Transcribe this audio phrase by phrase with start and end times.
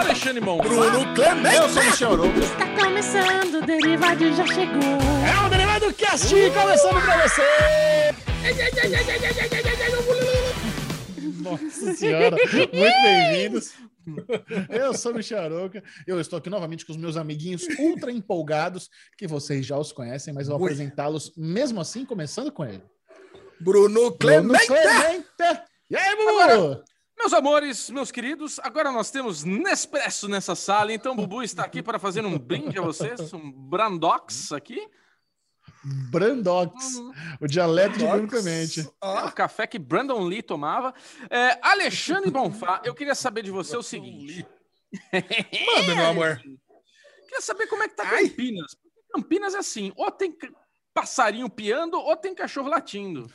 [0.00, 0.58] Alexandre Mon.
[0.58, 1.56] Bruno Clemente.
[1.56, 2.38] Eu sou o Michel Arouca.
[2.40, 4.80] Está começando, o Derivado já chegou.
[5.26, 7.42] É o Derivado Cast começando pra você.
[11.42, 13.72] Nossa senhora, muito bem-vindos.
[14.68, 15.82] Eu sou o Michel Arouca.
[16.06, 18.88] Eu estou aqui novamente com os meus amiguinhos ultra empolgados,
[19.18, 22.82] que vocês já os conhecem, mas eu vou apresentá-los mesmo assim, começando com ele.
[23.60, 24.66] Bruno Bruno Clemente.
[24.66, 25.24] Clemente.
[25.90, 26.40] E aí, Bubu?
[26.40, 26.84] Agora-
[27.20, 31.82] Meus amores, meus queridos, agora nós temos Nespresso nessa sala, então o Bubu está aqui
[31.82, 34.88] para fazer um brinde a vocês, um Brandox aqui.
[36.10, 36.72] Brandox,
[37.38, 38.80] o dialeto de Bruno Clemente.
[38.80, 40.94] É Ah, o café que Brandon Lee tomava.
[41.28, 44.46] É, Alexandre Bonfá, eu queria saber de você o seguinte.
[45.12, 46.40] manda, meu amor.
[47.28, 48.08] Queria saber como é que tá.
[48.08, 48.74] Campinas.
[48.74, 50.36] Porque Campinas é assim, ou tem
[50.94, 53.30] passarinho piando, ou tem cachorro latindo.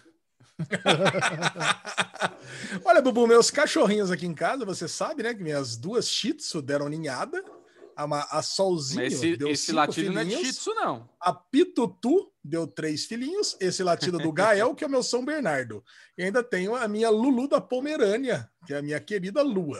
[2.85, 5.33] Olha, Bubu, meus cachorrinhos aqui em casa, você sabe, né?
[5.33, 7.43] Que minhas duas Shih Tzu deram ninhada.
[7.97, 10.47] A, a Solzinho esse, deu esse cinco latido não é filhinhos.
[10.47, 11.09] shih tzu, não.
[11.17, 13.55] A Pitutu deu três filhinhos.
[13.57, 15.81] Esse latido do Gael, que é o meu São Bernardo.
[16.17, 19.79] E ainda tenho a minha Lulu da Pomerânia, que é a minha querida Lua.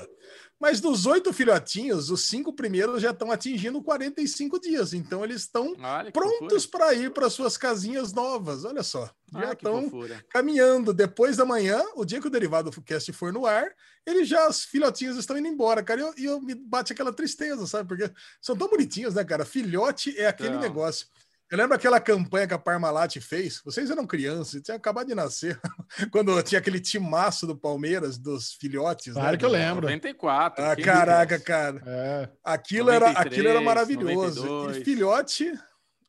[0.59, 4.93] Mas dos oito filhotinhos, os cinco primeiros já estão atingindo 45 dias.
[4.93, 5.75] Então eles estão
[6.13, 8.63] prontos para ir para suas casinhas novas.
[8.63, 9.09] Olha só.
[9.33, 9.91] Já estão
[10.29, 10.93] caminhando.
[10.93, 13.67] Depois da manhã, o dia que o Derivado Cast for no ar,
[14.05, 15.99] eles já, os filhotinhos estão indo embora, cara.
[16.17, 17.89] E eu, eu me bate aquela tristeza, sabe?
[17.89, 18.09] Porque
[18.41, 19.43] são tão bonitinhos, né, cara?
[19.43, 20.61] Filhote é aquele Não.
[20.61, 21.07] negócio.
[21.51, 23.61] Eu lembro aquela campanha que a Parmalat fez.
[23.63, 25.59] Vocês eram crianças, tinham acabado de nascer.
[26.11, 29.13] Quando tinha aquele timaço do Palmeiras, dos filhotes.
[29.13, 29.37] Claro né?
[29.37, 29.81] que eu lembro.
[29.83, 30.65] 94.
[30.65, 31.81] Ah, caraca, cara.
[31.85, 32.29] É.
[32.43, 34.43] Aquilo era, 93, aquilo era maravilhoso.
[34.43, 34.77] 92.
[34.77, 35.59] E filhote,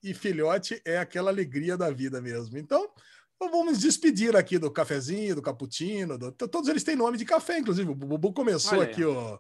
[0.02, 2.56] e filhote é aquela alegria da vida mesmo.
[2.56, 2.88] Então,
[3.36, 7.26] então vamos despedir aqui do cafezinho, do cappuccino, do- to- todos eles têm nome de
[7.26, 7.90] café, inclusive.
[7.90, 9.38] O Bubu começou Olha aqui, ó.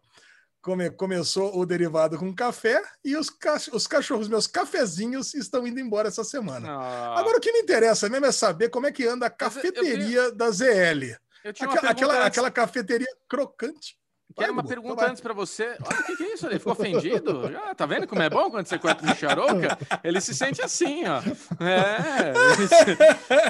[0.66, 5.78] Come- começou o derivado com café e os, cach- os cachorros, meus cafezinhos, estão indo
[5.78, 6.68] embora essa semana.
[6.68, 10.32] Ah, Agora, o que me interessa mesmo é saber como é que anda a cafeteria
[10.32, 11.14] da ZL.
[11.44, 13.96] eu tinha uma Aquela, aquela, aquela cafeteria crocante.
[14.34, 15.76] Quero uma pergunta então antes pra você.
[15.82, 16.46] Olha, o que, que é isso?
[16.46, 17.50] Ele ficou ofendido?
[17.64, 19.78] Ah, tá vendo como é bom quando você corta o Micharouca?
[20.04, 21.20] Ele se sente assim, ó.
[21.64, 22.32] É.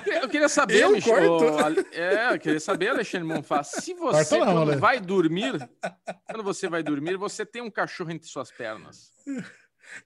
[0.22, 1.44] Eu queria saber, Eu Mich- corto?
[1.92, 4.80] É, eu queria saber, Alexandre Monfá, se você, não, quando Ale.
[4.80, 5.68] vai dormir,
[6.28, 9.10] quando você vai dormir, você tem um cachorro entre suas pernas.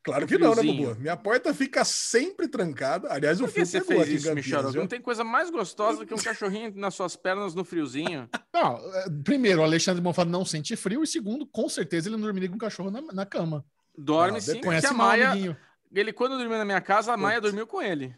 [0.03, 0.89] Claro que não, né, friozinho.
[0.89, 1.01] Bubu?
[1.01, 3.13] Minha porta fica sempre trancada.
[3.13, 4.75] Aliás, o Por frio você fez aqui em isso, Campinas?
[4.75, 8.29] Não tem coisa mais gostosa que um cachorrinho nas suas pernas no friozinho.
[8.53, 12.25] Não, é, primeiro, o Alexandre Bonfá não sente frio, e segundo, com certeza ele não
[12.25, 13.65] dormiria com o cachorro na, na cama.
[13.97, 15.57] Dorme Não, sim, porque Conhece a Maia, amiguinho.
[15.95, 18.15] ele quando dormiu na minha casa, a Maia dormiu com ele.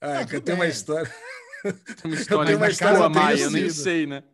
[0.00, 1.12] Ah, Ah, que eu tudo tenho uma história.
[1.62, 4.24] Tem uma história tenho uma história boa, Maia, eu nem sei, né?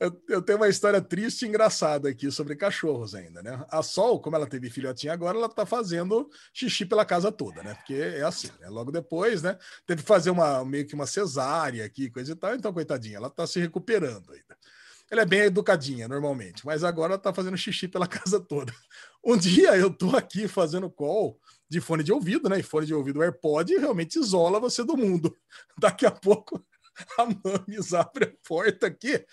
[0.00, 3.62] Eu, eu tenho uma história triste e engraçada aqui sobre cachorros ainda, né?
[3.68, 7.74] A Sol, como ela teve filhotinho agora, ela tá fazendo xixi pela casa toda, né?
[7.74, 8.70] Porque é assim, né?
[8.70, 9.58] Logo depois, né?
[9.86, 12.54] Teve que fazer uma, meio que uma cesárea aqui, coisa e tal.
[12.54, 14.56] Então, coitadinha, ela tá se recuperando ainda.
[15.10, 18.72] Ela é bem educadinha, normalmente, mas agora ela tá fazendo xixi pela casa toda.
[19.22, 21.38] Um dia eu tô aqui fazendo call
[21.68, 22.58] de fone de ouvido, né?
[22.58, 25.36] E fone de ouvido AirPod realmente isola você do mundo.
[25.78, 26.64] Daqui a pouco
[27.18, 29.24] a Mames abre a porta aqui.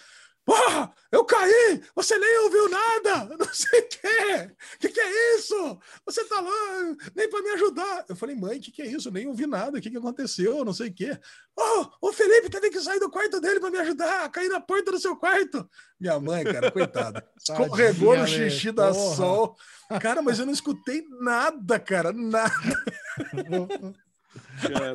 [0.50, 1.82] Ah, eu caí!
[1.96, 3.36] Você nem ouviu nada!
[3.38, 4.52] Não sei o quê!
[4.76, 5.80] O que, que é isso?
[6.06, 8.06] Você tá lá, nem para me ajudar.
[8.08, 9.10] Eu falei, mãe, o que, que é isso?
[9.10, 9.78] Eu nem ouvi nada.
[9.78, 10.64] O que, que aconteceu?
[10.64, 11.18] Não sei o quê.
[11.58, 14.92] Oh, o Felipe teve que sair do quarto dele para me ajudar, cair na porta
[14.92, 15.70] do seu quarto.
[16.00, 17.28] Minha mãe, cara, coitada.
[17.38, 18.74] Escorregou no xixi velho.
[18.76, 19.16] da Porra.
[19.16, 19.58] sol.
[20.02, 22.52] Cara, mas eu não escutei nada, cara, nada.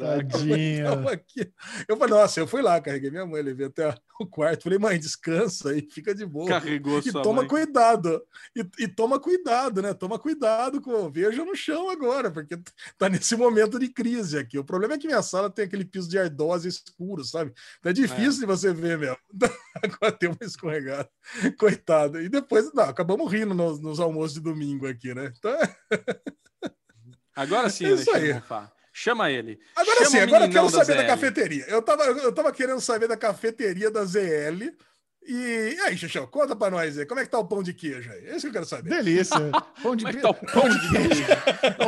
[0.01, 0.85] Tadinha.
[0.85, 1.53] Eu, aqui.
[1.89, 4.65] eu falei, nossa, eu fui lá, carreguei minha mãe, levei até o quarto.
[4.65, 6.49] Falei, mãe, descansa aí, fica de boa.
[6.49, 7.49] Carregou E sua toma mãe.
[7.49, 8.23] cuidado.
[8.57, 9.95] E, e toma cuidado, né?
[9.95, 12.59] Toma cuidado com veja no chão agora, porque
[12.99, 14.59] tá nesse momento de crise aqui.
[14.59, 17.53] O problema é que minha sala tem aquele piso de ardose escuro, sabe?
[17.79, 19.17] Então é difícil de você ver mesmo.
[19.83, 21.09] Agora tem uma escorregada.
[21.59, 22.21] Coitado.
[22.21, 25.33] E depois, não, acabamos rindo nos, nos almoços de domingo aqui, né?
[25.37, 25.57] Então,
[27.35, 28.35] Agora sim, É isso aí.
[28.35, 28.71] Bonfá.
[28.93, 29.59] Chama ele.
[29.75, 31.07] Agora Chama sim, agora eu quero saber da ZL.
[31.09, 31.65] cafeteria.
[31.69, 34.71] Eu tava, eu tava querendo saber da cafeteria da ZL.
[35.27, 37.07] E, e aí, Xuxão, conta pra nós aí.
[37.07, 38.27] Como é que tá o pão de queijo aí?
[38.27, 38.91] É isso que eu quero saber.
[38.91, 39.51] Delícia.
[39.83, 41.23] Pão de, Como é que tá o pão de queijo.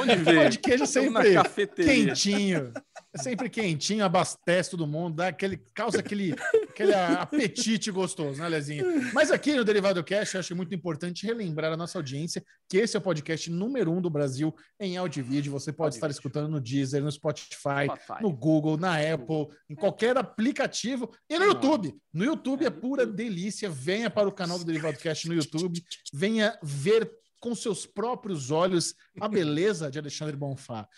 [0.01, 0.25] Onde?
[0.25, 1.35] Pão de queijo sempre
[1.75, 2.73] quentinho.
[3.13, 6.35] É sempre quentinho, abastece todo mundo, dá aquele, causa aquele,
[6.69, 8.85] aquele apetite gostoso, né, Lezinho?
[9.13, 12.97] Mas aqui no Derivado Cash, eu acho muito importante relembrar a nossa audiência que esse
[12.97, 15.53] é o podcast número um do Brasil em áudio e vídeo.
[15.53, 16.19] Você pode estar vídeo.
[16.19, 18.21] escutando no Deezer, no Spotify, Spotify.
[18.21, 21.45] no Google, na Apple, em qualquer aplicativo e no.
[21.45, 21.95] YouTube.
[22.13, 23.24] No YouTube é pura YouTube.
[23.25, 23.69] Delícia.
[23.69, 25.83] Venha para o canal do Derivado Cast no YouTube.
[26.13, 27.11] Venha ver
[27.41, 30.89] com seus próprios olhos a beleza de Alexandre Bonfá.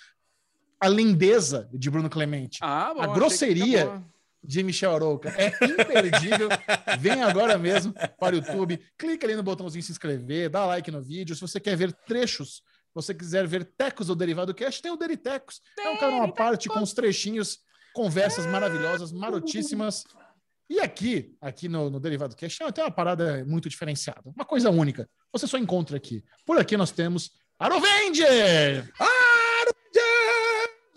[0.80, 2.58] A lindeza de Bruno Clemente.
[2.62, 4.04] Ah, bom, A grosseria
[4.42, 5.34] de Michel Arouca.
[5.36, 6.48] É imperdível.
[7.00, 8.80] Vem agora mesmo para o YouTube.
[8.96, 11.34] Clica ali no botãozinho se inscrever, dá like no vídeo.
[11.34, 14.96] Se você quer ver trechos, se você quiser ver tecos do Derivado Cast, tem o
[14.96, 15.60] Deritecos.
[15.78, 17.58] É um canal à parte com os trechinhos,
[17.94, 20.04] conversas maravilhosas, marotíssimas.
[20.68, 24.32] E aqui, aqui no, no Derivado Cast, tem uma parada muito diferenciada.
[24.34, 25.08] Uma coisa única.
[25.32, 26.24] Você só encontra aqui.
[26.44, 28.92] Por aqui nós temos Arovenger!
[28.98, 29.06] Ah,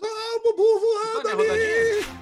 [0.02, 2.20] o Bubu voando a ali.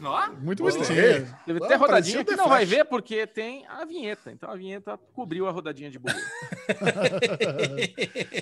[0.00, 1.26] Ó, Muito Gostei.
[1.26, 4.30] Ah, até rodadinha que não vai ver porque tem a vinheta.
[4.30, 6.14] Então a vinheta cobriu a rodadinha de Bubu.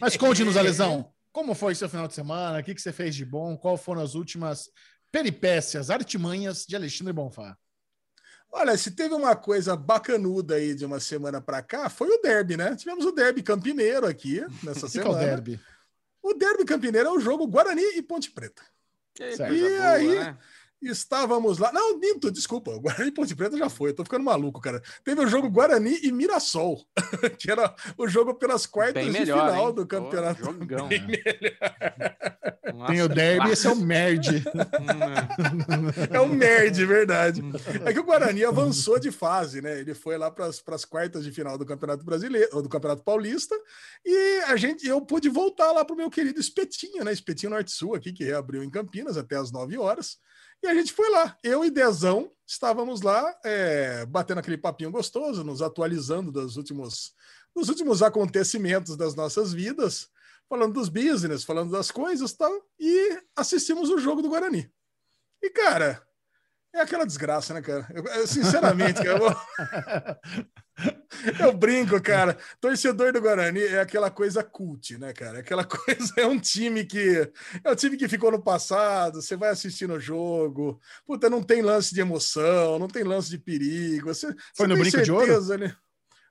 [0.00, 2.60] Mas conte-nos, Alesão, como foi seu final de semana?
[2.60, 3.58] O que, que você fez de bom?
[3.58, 4.70] Qual foram as últimas
[5.12, 7.54] peripécias, artimanhas de Alexandre Bonfá?
[8.50, 12.56] Olha, se teve uma coisa bacanuda aí de uma semana pra cá, foi o derby,
[12.56, 12.74] né?
[12.74, 15.26] Tivemos o derby campineiro aqui nessa O que que é o semana.
[15.26, 15.60] derby?
[16.22, 18.62] O derby campineiro é o jogo Guarani e Ponte Preta.
[19.12, 20.18] Que E boa, aí?
[20.18, 20.38] né?
[20.82, 21.73] Estávamos lá.
[21.73, 22.70] Não, minto, desculpa.
[22.70, 23.90] O Guarani Ponte Preta já foi.
[23.90, 24.82] Eu tô ficando maluco, cara.
[25.02, 26.84] Teve o jogo Guarani e Mirassol,
[27.38, 29.75] que era o jogo pelas quartas Bem de melhor, final hein?
[29.75, 30.43] do campeonato.
[30.43, 30.88] Pô, jogão.
[30.88, 31.06] Bem
[32.75, 34.37] Nossa, Tem o derby, esse é o merd.
[34.37, 37.43] Hum, É um nerd, verdade.
[37.84, 39.81] É que o Guarani avançou de fase, né?
[39.81, 43.55] Ele foi lá para as quartas de final do Campeonato Brasileiro, ou do Campeonato Paulista,
[44.05, 47.12] e a gente, eu pude voltar lá pro meu querido Espetinho, né?
[47.12, 50.19] Espetinho Norte Sul aqui, que reabriu em Campinas até às 9 horas.
[50.62, 51.36] E a gente foi lá.
[51.42, 57.12] Eu e Dezão estávamos lá, é, batendo aquele papinho gostoso, nos atualizando dos últimos,
[57.54, 60.08] dos últimos acontecimentos das nossas vidas,
[60.48, 64.70] falando dos business, falando das coisas tal, e assistimos o jogo do Guarani.
[65.42, 66.00] E, cara,
[66.72, 67.86] é aquela desgraça, né, cara?
[67.92, 70.46] Eu, sinceramente, cara, eu,
[71.40, 72.37] eu brinco, cara.
[72.61, 75.38] Torcedor do Guarani é aquela coisa cult, né, cara?
[75.38, 77.31] Aquela coisa é um time que
[77.64, 79.20] é o time que ficou no passado.
[79.20, 83.38] Você vai assistindo o jogo, puta, não tem lance de emoção, não tem lance de
[83.38, 84.08] perigo.
[84.08, 85.26] Você, Foi você no Brinco de Ouro?
[85.26, 85.76] certeza, né?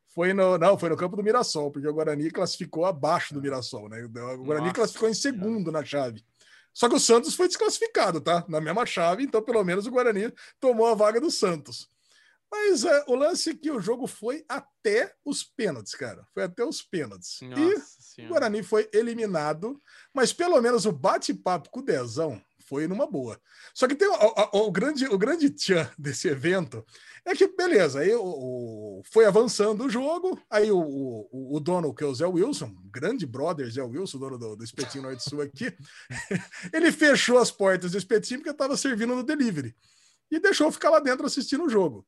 [0.08, 3.90] Foi no, não, foi no campo do Mirassol, porque o Guarani classificou abaixo do Mirassol,
[3.90, 4.02] né?
[4.04, 6.24] O Guarani Nossa classificou em segundo na chave.
[6.74, 8.46] Só que o Santos foi desclassificado, tá?
[8.48, 11.90] Na mesma chave, então pelo menos o Guarani tomou a vaga do Santos.
[12.58, 16.26] Mas é, o lance é que o jogo foi até os pênaltis, cara.
[16.34, 17.42] Foi até os pênaltis.
[17.42, 18.32] e Nossa o senhora.
[18.34, 19.80] Guarani foi eliminado,
[20.14, 23.40] mas pelo menos o bate-papo com o Dezão foi numa boa.
[23.76, 26.84] Só que tem o, o- o grande, o grande tchan desse evento
[27.24, 31.94] é que, beleza, aí o, o- foi avançando o jogo, aí o, o, o dono,
[31.94, 35.42] que é o Zé Wilson, grande brother Zé Wilson, dono do, do Espetinho Norte Sul
[35.42, 35.76] aqui,
[36.74, 39.76] ele fechou as portas do Espetinho porque estava servindo no delivery
[40.32, 42.04] e deixou ficar lá dentro assistindo o jogo.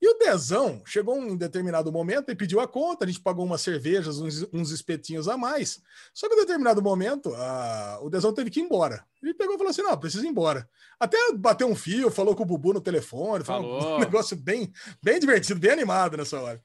[0.00, 3.60] E o Dezão chegou um determinado momento e pediu a conta, a gente pagou umas
[3.60, 5.80] cervejas, uns, uns espetinhos a mais.
[6.14, 9.04] Só que em determinado momento, a- o Dezão teve que ir embora.
[9.22, 10.68] Ele pegou e falou assim: não, precisa ir embora.
[10.98, 13.96] Até bateu um fio, falou com o Bubu no telefone, falou Falou.
[13.96, 14.72] um negócio bem,
[15.02, 16.60] bem divertido, bem animado nessa hora.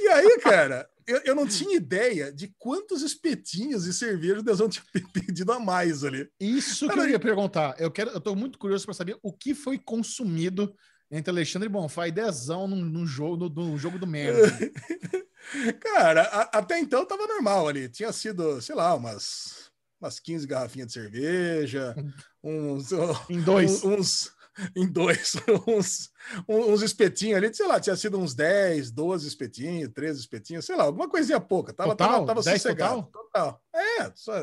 [0.00, 4.68] E aí, cara, eu, eu não tinha ideia de quantos espetinhos e cerveja o Dezão
[4.68, 6.28] tinha pedido a mais ali.
[6.40, 7.74] Isso que eu ia perguntar.
[7.78, 10.72] Eu quero, eu tô muito curioso para saber o que foi consumido
[11.10, 14.40] entre Alexandre Bonfá e Dezão num, num jogo, no, no jogo do merda.
[15.80, 17.88] Cara, a- até então tava normal ali.
[17.88, 21.94] Tinha sido, sei lá, umas, umas 15 garrafinhas de cerveja,
[22.42, 22.90] uns,
[23.28, 23.82] Em dois.
[23.84, 24.32] um- uns
[24.76, 25.36] em dois,
[25.66, 26.10] uns,
[26.46, 30.84] uns espetinhos ali, sei lá, tinha sido uns 10, 12 espetinhos, 13 espetinhos, sei lá,
[30.84, 31.72] alguma coisinha pouca.
[31.72, 32.08] Tava, Total?
[32.12, 33.08] tava, tava 10 sossegado.
[33.10, 33.62] Total?
[33.72, 34.36] É, só,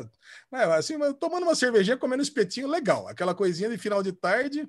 [0.52, 3.06] é, assim, mas tomando uma cervejinha, comendo espetinho, legal.
[3.06, 4.66] Aquela coisinha de final de tarde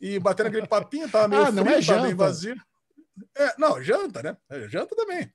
[0.00, 2.14] e batendo aquele papinho, tava meio Ah, não frio, é janta.
[2.14, 2.56] vazio.
[3.36, 4.36] É, não, janta, né?
[4.48, 5.30] É, janta também.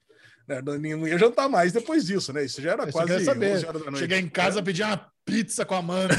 [0.48, 2.45] Né, Não, ia jantar mais depois disso, né?
[2.45, 3.55] Isso já era só quase saber.
[3.55, 4.00] 11 horas da noite.
[4.01, 6.13] Chegar em casa pedir uma pizza com a mano.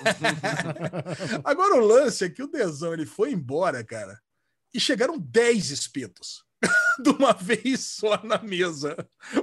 [1.44, 4.20] Agora o lance é que o Dezão ele foi embora, cara,
[4.74, 6.44] e chegaram 10 espetos
[7.00, 8.96] de uma vez só na mesa.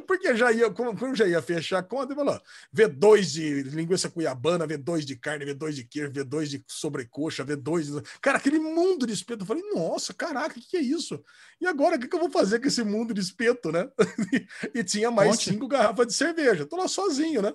[0.06, 2.40] Porque já ia, como, como já ia fechar a conta, ele falou:
[2.72, 6.50] vê dois de linguiça cuiabana, vê dois de carne, vê dois de queijo, vê dois
[6.50, 8.02] de sobrecoxa, vê dois de.
[8.22, 9.44] Cara, aquele mundo de espeto.
[9.44, 11.22] Eu falei, nossa, caraca, o que, que é isso?
[11.60, 13.90] E agora, o que, que eu vou fazer com esse mundo de espeto, né?
[14.74, 16.66] e tinha mais cinco garrafas de cerveja.
[16.66, 17.54] Tô lá sozinho, né?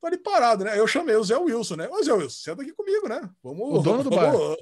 [0.00, 0.72] Tô ali parado, né?
[0.72, 1.88] Aí eu chamei o Zé Wilson, né?
[1.88, 3.28] Ô, Zé Wilson, senta aqui comigo, né?
[3.42, 3.78] Vamos.
[3.78, 4.56] O dono do vamos...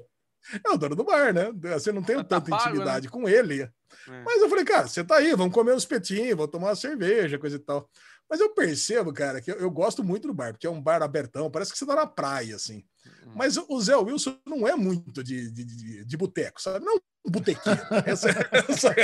[0.65, 1.53] É o dono do bar, né?
[1.73, 3.63] Você não tem Tá tanta pago, intimidade com ele.
[3.63, 4.23] É.
[4.25, 7.39] Mas eu falei, cara, você tá aí, vamos comer uns espetinhos, vamos tomar uma cerveja,
[7.39, 7.89] coisa e tal.
[8.33, 11.03] Mas eu percebo, cara, que eu, eu gosto muito do bar, porque é um bar
[11.03, 12.83] abertão, parece que você tá na praia, assim.
[13.27, 13.33] Hum.
[13.37, 16.83] Mas o Zé Wilson não é muito de, de, de, de boteco, sabe?
[16.83, 17.77] Não um botequinho.
[18.07, 18.31] Essa,
[18.71, 18.95] essa...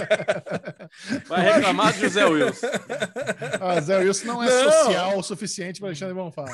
[1.29, 2.69] Vai reclamar de José Wilson.
[3.61, 4.73] Ah, Zé Wilson não é Não.
[4.73, 6.47] social o suficiente para Alexandre Bonfá.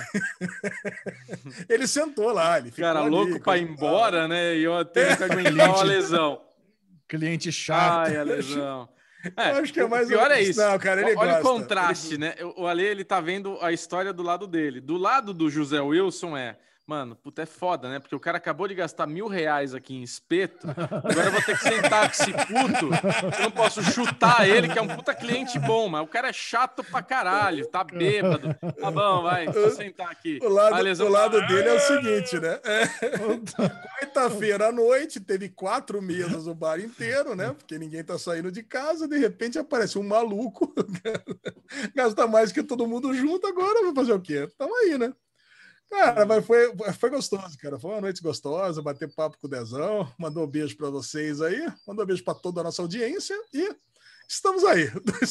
[1.69, 4.57] Ele sentou lá, ele ficou Cara, ali, louco pra ir embora, né?
[4.57, 6.43] E eu tenho que aguentar uma lesão.
[7.07, 8.09] Cliente chato.
[8.09, 8.88] Ai, a lesão.
[9.37, 10.61] É, Eu acho que é mais pior é isso.
[10.61, 11.49] Não, cara, ele Olha gosta.
[11.49, 12.35] o contraste, né?
[12.57, 14.81] O Ale, ele tá vendo a história do lado dele.
[14.81, 17.99] Do lado do José Wilson é, mano, puta, é foda, né?
[17.99, 20.67] Porque o cara acabou de gastar mil reais aqui em espeto.
[20.69, 22.91] Agora eu vou ter que sentar com esse puto.
[23.38, 26.33] Eu não posso chutar ele, que é um puta cliente bom, mas o cara é
[26.33, 28.55] chato pra caralho, tá bêbado.
[28.81, 30.38] Tá bom, vai, vou sentar aqui.
[30.43, 32.61] O lado, lesão- o lado dele é o seguinte, né?
[32.64, 32.85] É,
[34.05, 37.53] Quarta-feira à noite, teve quatro mesas no bar inteiro, né?
[37.57, 40.73] Porque ninguém tá saindo de casa, de repente aparece um maluco,
[41.95, 44.49] gasta mais que todo mundo junto, agora vai fazer o quê?
[44.59, 45.12] Tamo aí, né?
[45.91, 47.79] Cara, mas foi, foi gostoso, cara.
[47.79, 51.61] Foi uma noite gostosa, bater papo com o Dezão, mandou um beijo para vocês aí,
[51.87, 53.75] mandou um beijo para toda a nossa audiência e
[54.29, 54.91] estamos aí.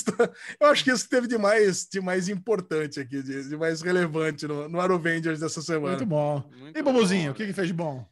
[0.60, 4.48] Eu acho que isso teve de mais, de mais importante aqui, de, de mais relevante
[4.48, 5.98] no, no Arovengers dessa semana.
[5.98, 6.44] Muito bom.
[6.58, 7.32] Muito E Bubuzinho, bom.
[7.32, 8.06] o que, que fez de bom?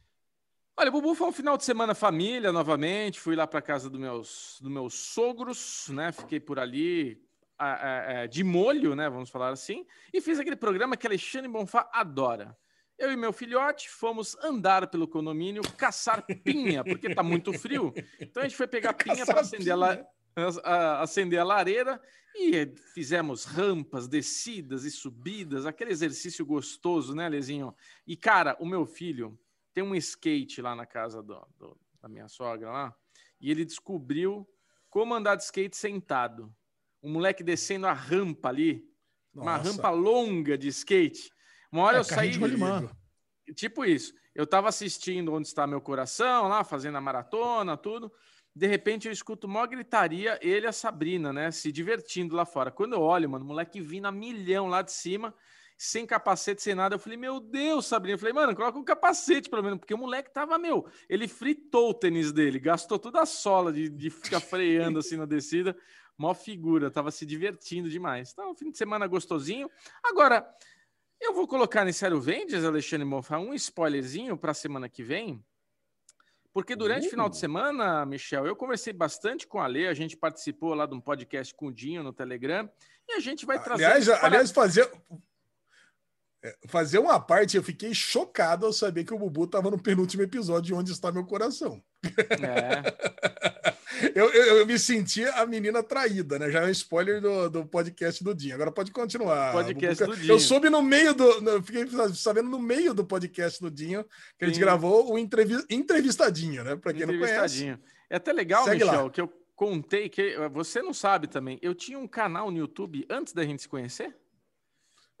[0.76, 3.20] Olha, Bubu foi um final de semana família novamente.
[3.20, 6.12] Fui lá para casa dos meus, dos meus sogros, né?
[6.12, 7.22] Fiquei por ali
[7.62, 9.08] a- a- a- de molho, né?
[9.08, 9.86] Vamos falar assim.
[10.12, 12.56] E fiz aquele programa que Alexandre Bonfá adora.
[12.98, 17.92] Eu e meu filhote fomos andar pelo condomínio, caçar pinha, porque tá muito frio.
[18.20, 19.72] Então a gente foi pegar pinha para acender
[20.64, 22.00] a- acender a lareira
[22.34, 27.74] e fizemos rampas, descidas e subidas, aquele exercício gostoso, né, Lezinho?
[28.06, 29.38] E cara, o meu filho
[29.74, 32.94] tem um skate lá na casa do- do- da minha sogra lá,
[33.40, 34.48] e ele descobriu
[34.88, 36.54] como andar de skate sentado.
[37.02, 38.84] Um moleque descendo a rampa ali,
[39.34, 39.70] uma Nossa.
[39.70, 41.30] rampa longa de skate.
[41.70, 42.30] Uma hora É, eu saí.
[42.30, 42.88] de rolimã.
[43.54, 44.12] Tipo isso.
[44.34, 48.12] Eu tava assistindo Onde Está Meu Coração, lá, fazendo a maratona, tudo.
[48.54, 51.50] De repente eu escuto mó gritaria, ele e a Sabrina, né?
[51.50, 52.70] Se divertindo lá fora.
[52.70, 55.34] Quando eu olho, mano, o moleque vindo a milhão lá de cima,
[55.76, 56.94] sem capacete, sem nada.
[56.94, 58.14] Eu falei, meu Deus, Sabrina.
[58.14, 61.90] Eu falei, mano, coloca um capacete pelo menos, porque o moleque tava, meu, ele fritou
[61.90, 65.74] o tênis dele, gastou toda a sola de, de ficar freando assim na descida.
[66.22, 68.30] Mó figura, tava se divertindo demais.
[68.32, 69.68] Então, fim de semana gostosinho.
[70.04, 70.48] Agora,
[71.20, 75.44] eu vou colocar nesse Aero Vendes, Alexandre Monfá, um spoilerzinho para a semana que vem.
[76.52, 80.16] Porque durante o final de semana, Michel, eu conversei bastante com a Lê, a gente
[80.16, 82.70] participou lá de um podcast com o Dinho no Telegram,
[83.08, 83.84] e a gente vai trazer.
[83.84, 84.88] Aliás, aliás fazer,
[86.68, 90.62] fazer uma parte, eu fiquei chocado ao saber que o Bubu estava no penúltimo episódio
[90.68, 91.82] de Onde Está Meu Coração.
[92.04, 93.72] É,
[94.14, 96.50] Eu, eu, eu me senti a menina traída, né?
[96.50, 98.54] Já é um spoiler do, do podcast do Dinho.
[98.54, 99.52] Agora pode continuar.
[99.52, 100.16] Podcast Bubu.
[100.16, 100.32] do Dinho.
[100.34, 101.24] Eu soube no meio do.
[101.48, 104.04] Eu fiquei sabendo no meio do podcast do Dinho
[104.38, 106.74] que a gente gravou o entrevi- entrevistadinho, né?
[106.74, 107.32] Para quem não conhece.
[107.34, 107.78] entrevistadinho.
[108.10, 109.10] É até legal, Segue Michel, lá.
[109.10, 111.58] que eu contei que você não sabe também.
[111.62, 114.16] Eu tinha um canal no YouTube antes da gente se conhecer.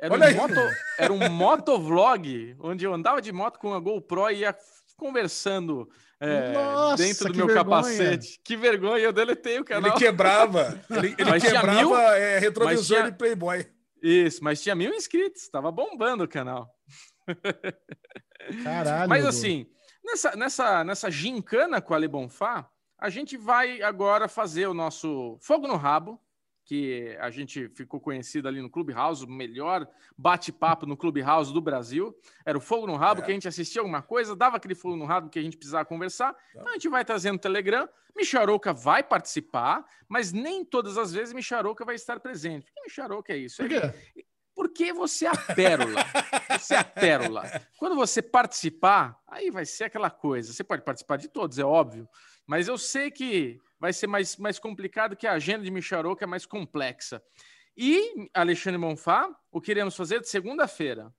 [0.02, 0.34] Era Olha um, aí.
[0.34, 0.54] moto,
[0.98, 4.56] era um motovlog, onde eu andava de moto com a GoPro e ia
[4.96, 5.88] conversando
[6.20, 7.64] eh, Nossa, dentro do meu vergonha.
[7.64, 8.40] capacete.
[8.44, 9.96] Que vergonha, eu deletei o Ele canal.
[9.96, 10.80] quebrava.
[10.90, 13.66] Ele, ele quebrava mil- é, retrovisor mas tinha- de Playboy.
[14.02, 16.68] Isso, mas tinha mil inscritos, tava bombando o canal.
[18.64, 19.08] Caralho.
[19.08, 19.66] Mas assim,
[20.04, 22.68] nessa, nessa, nessa gincana com a Ale Bonfá,
[22.98, 26.20] a gente vai agora fazer o nosso Fogo no Rabo,
[26.64, 32.16] que a gente ficou conhecido ali no Clubhouse, o melhor bate-papo no Clubhouse do Brasil.
[32.46, 33.24] Era o Fogo no Rabo, É.
[33.24, 35.84] que a gente assistia alguma coisa, dava aquele fogo no rabo que a gente precisava
[35.84, 36.36] conversar.
[36.54, 37.88] Então a gente vai trazendo no Telegram.
[38.16, 42.64] Micharouca vai participar, mas nem todas as vezes Micharouca vai estar presente.
[42.66, 43.56] Porque Micharouca é isso.
[43.56, 44.24] Por ele- quê?
[44.54, 46.04] porque você é a pérola.
[46.58, 47.42] Você é a pérola.
[47.78, 50.52] Quando você participar, aí vai ser aquela coisa.
[50.52, 52.06] Você pode participar de todos, é óbvio.
[52.46, 56.26] Mas eu sei que vai ser mais, mais complicado que a agenda de Micharouca é
[56.26, 57.20] mais complexa.
[57.76, 61.12] E, Alexandre Monfá, o que iremos fazer de segunda-feira?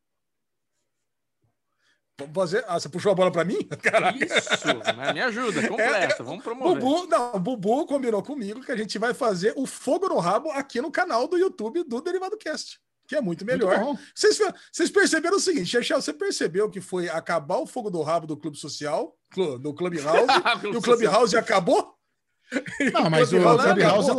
[2.31, 3.57] Você, ah, você puxou a bola para mim?
[3.83, 4.17] Caraca.
[4.17, 5.11] Isso, né?
[5.11, 6.81] me ajuda, completa, vamos promover.
[6.81, 10.49] Bubu, não, o Bubu combinou comigo que a gente vai fazer o fogo no rabo
[10.51, 13.77] aqui no canal do YouTube do Derivado Cast, que é muito melhor.
[14.15, 14.39] Vocês,
[14.71, 18.37] vocês perceberam o seguinte, Chechel, você percebeu que foi acabar o fogo do rabo do
[18.37, 19.17] Clube Social,
[19.59, 20.27] do Clubhouse,
[20.63, 21.93] e o Clubhouse acabou?
[22.93, 24.09] Não, mas o Clubhouse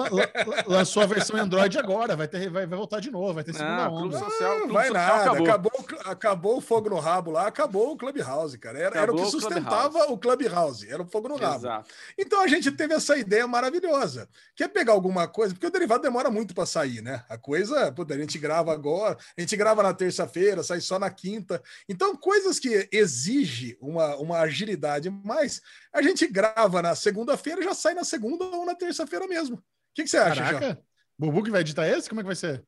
[0.67, 3.88] lançou a versão Android agora, vai, ter, vai, vai voltar de novo, vai ter segunda
[3.88, 4.19] Não, Clube onda.
[4.19, 5.31] Social, Não vai Social nada.
[5.31, 5.45] acabou.
[5.45, 6.00] Acabou.
[6.05, 8.79] acabou o fogo no rabo lá, acabou o Clubhouse, cara.
[8.79, 10.12] Era, era o que o sustentava Clubhouse.
[10.12, 11.57] o Clubhouse, era o fogo no rabo.
[11.57, 11.88] Exato.
[12.19, 14.29] Então a gente teve essa ideia maravilhosa.
[14.57, 15.55] Quer pegar alguma coisa?
[15.55, 17.25] Porque o derivado demora muito para sair, né?
[17.29, 21.11] A coisa, puta, a gente grava agora, a gente grava na terça-feira, sai só na
[21.11, 21.62] quinta.
[21.88, 25.61] Então, coisas que exigem uma, uma agilidade mais,
[25.93, 29.57] a gente grava na segunda-feira e já sai na segunda ou na terça-feira mesmo.
[29.57, 29.62] O
[29.95, 30.43] que, que você acha?
[30.43, 30.83] Caraca,
[31.19, 32.09] Bubu que vai editar esse?
[32.09, 32.64] Como é que vai ser?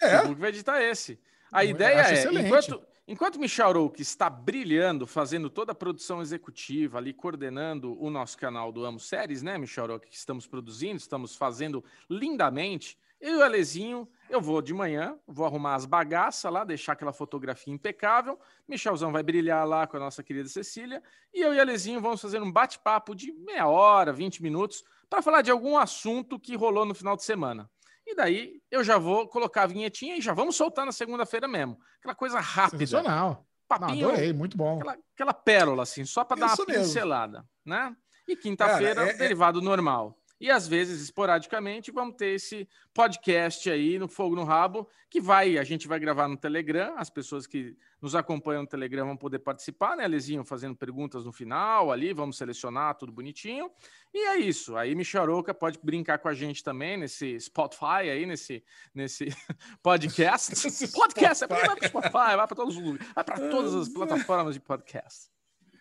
[0.00, 1.20] É, O Google vai editar esse.
[1.52, 2.46] A Eu ideia é, excelente.
[2.46, 8.38] enquanto, enquanto Michel Roque está brilhando, fazendo toda a produção executiva ali, coordenando o nosso
[8.38, 13.36] canal do Amo Séries, né, Michel Roque, que estamos produzindo, estamos fazendo lindamente, eu e
[13.36, 18.38] o Alezinho, eu vou de manhã, vou arrumar as bagaças lá, deixar aquela fotografia impecável,
[18.66, 21.02] Michelzão vai brilhar lá com a nossa querida Cecília,
[21.34, 25.20] e eu e o Alezinho vamos fazer um bate-papo de meia hora, 20 minutos, para
[25.20, 27.68] falar de algum assunto que rolou no final de semana.
[28.06, 31.78] E daí eu já vou colocar a vinhetinha e já vamos soltar na segunda-feira mesmo.
[31.98, 32.78] Aquela coisa rápida.
[32.86, 33.28] Sensacional.
[33.68, 34.78] Não, Papinho, adorei, muito bom.
[34.78, 36.82] aquela, aquela pérola, assim, só para dar uma mesmo.
[36.84, 37.94] pincelada, né?
[38.26, 40.16] E quinta-feira, é- é- derivado normal.
[40.40, 45.58] E às vezes, esporadicamente, vamos ter esse podcast aí no Fogo no Rabo, que vai,
[45.58, 49.40] a gente vai gravar no Telegram, as pessoas que nos acompanham no Telegram vão poder
[49.40, 53.70] participar, né, Lezinho, fazendo perguntas no final ali, vamos selecionar tudo bonitinho.
[54.14, 54.76] E é isso.
[54.76, 59.26] Aí Michel Aroca pode brincar com a gente também nesse Spotify aí, nesse, nesse
[59.82, 60.52] podcast.
[60.90, 61.66] Podcast, é Spotify.
[61.66, 65.29] vai para Spotify, vai para todos os lugares, vai para todas as plataformas de podcast.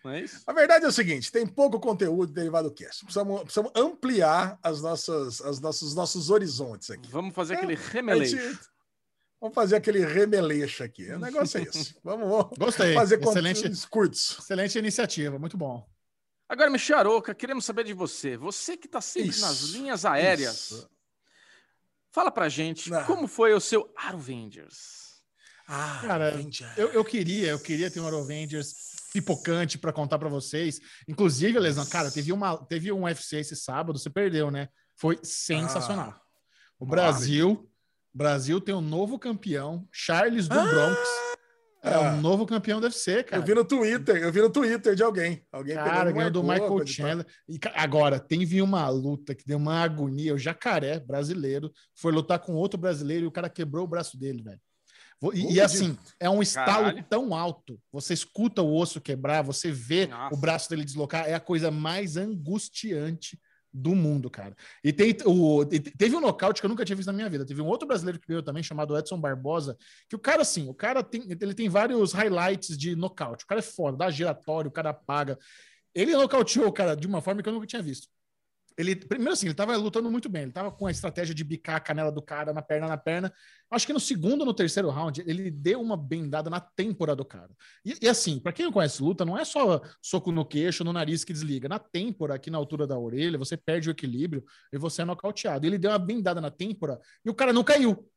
[0.03, 0.25] Não é?
[0.47, 3.03] A verdade é o seguinte: tem pouco conteúdo derivado do cast.
[3.03, 7.09] Precisamos, precisamos ampliar as nossas, as nossos, os nossos horizontes aqui.
[7.11, 8.59] Vamos fazer aquele A gente- remeleixo.
[9.41, 11.09] Vamos fazer aquele remeleixo aqui.
[11.11, 11.95] O negócio é esse.
[12.03, 12.93] Vamos, vamos Gostei.
[12.93, 14.37] fazer Excelente, conteúdos curtos.
[14.39, 15.87] excelente iniciativa, muito bom.
[16.47, 18.35] Agora, Michel Aroca, queremos saber de você.
[18.35, 20.71] Você que está sempre Isso, nas linhas aéreas.
[20.71, 20.89] Isso.
[22.11, 23.03] Fala pra gente Ah.
[23.03, 25.21] como foi o seu Avengers.
[25.67, 26.33] Ah, Cara.
[26.75, 30.79] Eu, eu queria, eu queria ter um Avengers pipocante para contar para vocês.
[31.07, 34.69] Inclusive, Lesão, cara, teve, uma, teve um UFC esse sábado, você perdeu, né?
[34.95, 36.09] Foi sensacional.
[36.15, 36.21] Ah,
[36.79, 37.69] o Brasil,
[38.13, 40.99] Brasil tem um novo campeão, Charles do Bronx.
[41.81, 42.11] É Ah.
[42.13, 43.41] um novo campeão do UFC, cara.
[43.41, 45.45] Eu vi no Twitter, eu vi no Twitter de alguém.
[45.49, 46.87] Alguém Cara, ganhou do Michael tal.
[46.87, 47.25] Chandler.
[47.47, 50.33] E agora, teve uma luta que deu uma agonia.
[50.33, 54.43] O jacaré brasileiro foi lutar com outro brasileiro e o cara quebrou o braço dele,
[54.43, 54.59] velho.
[55.33, 57.05] E, e assim, é um estalo Caralho.
[57.09, 57.79] tão alto.
[57.91, 60.33] Você escuta o osso quebrar, você vê Nossa.
[60.33, 61.27] o braço dele deslocar.
[61.27, 63.37] É a coisa mais angustiante
[63.71, 64.55] do mundo, cara.
[64.83, 67.45] E tem o, te- teve um nocaute que eu nunca tinha visto na minha vida.
[67.45, 69.77] Teve um outro brasileiro que ganhou também, chamado Edson Barbosa,
[70.07, 73.43] que o cara, assim, o cara tem, ele tem vários highlights de nocaute.
[73.43, 75.37] O cara é foda, dá giratório, o cara apaga.
[75.93, 78.07] Ele nocauteou o cara de uma forma que eu nunca tinha visto.
[78.79, 80.43] Ele, primeiro assim, ele tava lutando muito bem.
[80.43, 83.33] Ele tava com a estratégia de bicar a canela do cara na perna, na perna.
[83.69, 87.49] Acho que no segundo no terceiro round, ele deu uma bendada na têmpora do cara.
[87.83, 90.93] E, e assim, pra quem não conhece luta, não é só soco no queixo, no
[90.93, 91.67] nariz que desliga.
[91.67, 95.67] Na têmpora, aqui na altura da orelha, você perde o equilíbrio e você é nocauteado.
[95.67, 98.09] Ele deu uma bendada na têmpora e o cara não caiu.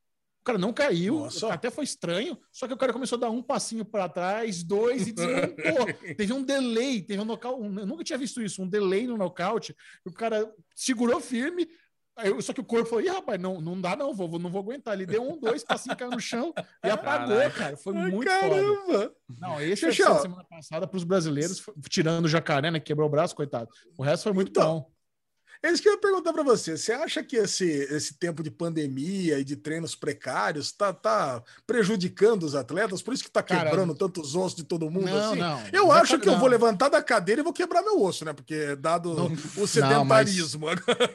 [0.43, 1.53] O cara não caiu, Nossa.
[1.53, 5.07] até foi estranho, só que o cara começou a dar um passinho para trás, dois
[5.07, 5.87] e desmontou.
[6.17, 7.63] teve um delay, teve um nocaute.
[7.63, 9.73] Eu nunca tinha visto isso, um delay no nocaute.
[10.05, 11.69] O cara segurou firme,
[12.25, 14.61] eu- só que o corpo falou: Ih, rapaz, não, não dá, não, vou, não vou
[14.63, 14.95] aguentar.
[14.95, 16.53] Ele deu um, dois, passinho, caiu no chão
[16.85, 17.55] e apagou, Caralho.
[17.55, 17.77] cara.
[17.77, 18.41] Foi Ai, muito foda.
[18.41, 19.15] Caramba!
[19.41, 20.19] Não, esse Xuxa, foi ó.
[20.23, 22.81] semana passada para os brasileiros, tirando o jacaré, né?
[22.81, 23.71] que Quebrou o braço, coitado.
[23.97, 24.93] O resto foi muito Então, bom.
[25.63, 26.77] É isso que eu ia perguntar para você.
[26.77, 32.43] Você acha que esse, esse tempo de pandemia e de treinos precários está tá prejudicando
[32.43, 33.01] os atletas?
[33.01, 35.39] Por isso que está Cara, quebrando tantos ossos de todo mundo Não, assim?
[35.41, 35.63] não.
[35.73, 38.25] Eu Não acho tá- que eu vou levantar da cadeira e vou quebrar meu osso,
[38.25, 38.33] né?
[38.33, 39.13] Porque dado
[39.57, 40.67] o sedentarismo.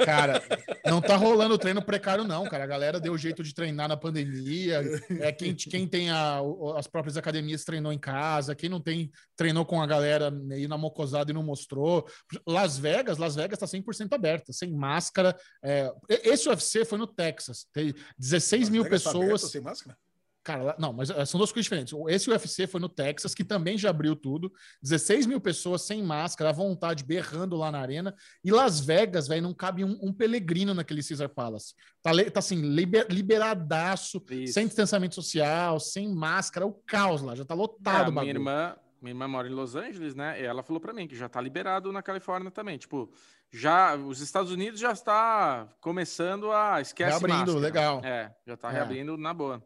[0.05, 0.41] Cara,
[0.86, 2.63] não tá rolando treino precário, não, cara.
[2.63, 4.81] A galera deu jeito de treinar na pandemia.
[5.19, 6.39] É, quem, quem tem a-
[6.77, 10.77] as próprias academias treinou em casa, quem não tem, treinou com a galera aí na
[10.77, 12.07] mocosada e não mostrou.
[12.47, 15.36] Las Vegas, Las Vegas tá 100% aberta, sem máscara.
[15.63, 17.67] É, e- esse UFC foi no Texas.
[17.73, 19.26] Tem 16 mil Vegas tá pessoas.
[19.28, 19.97] aberto, sem máscara?
[20.43, 21.93] Cara, não, mas eh, são duas coisas diferentes.
[22.08, 24.50] Esse UFC foi no Texas, que também já abriu tudo.
[24.82, 28.15] 16 mil pessoas sem máscara, à vontade, berrando lá na arena.
[28.45, 31.73] E Las Vegas, velho, não cabe um, um pelegrino naquele Caesar Palace.
[32.02, 34.54] Tá, tá assim, liber- liberadaço, Isso.
[34.54, 38.13] sem distanciamento social, sem máscara, o caos lá, já tá É, lotado a o minha
[38.13, 38.30] bagulho.
[38.38, 40.39] irmã, minha irmã mora em Los Angeles, né?
[40.41, 42.77] E ela falou pra mim que já tá liberado na Califórnia também.
[42.77, 43.12] Tipo,
[43.51, 47.60] já os Estados Unidos já está começando a esquece Reabrindo, máscara.
[47.60, 48.01] legal.
[48.03, 48.73] É, já tá É.
[48.73, 49.63] reabrindo na boa.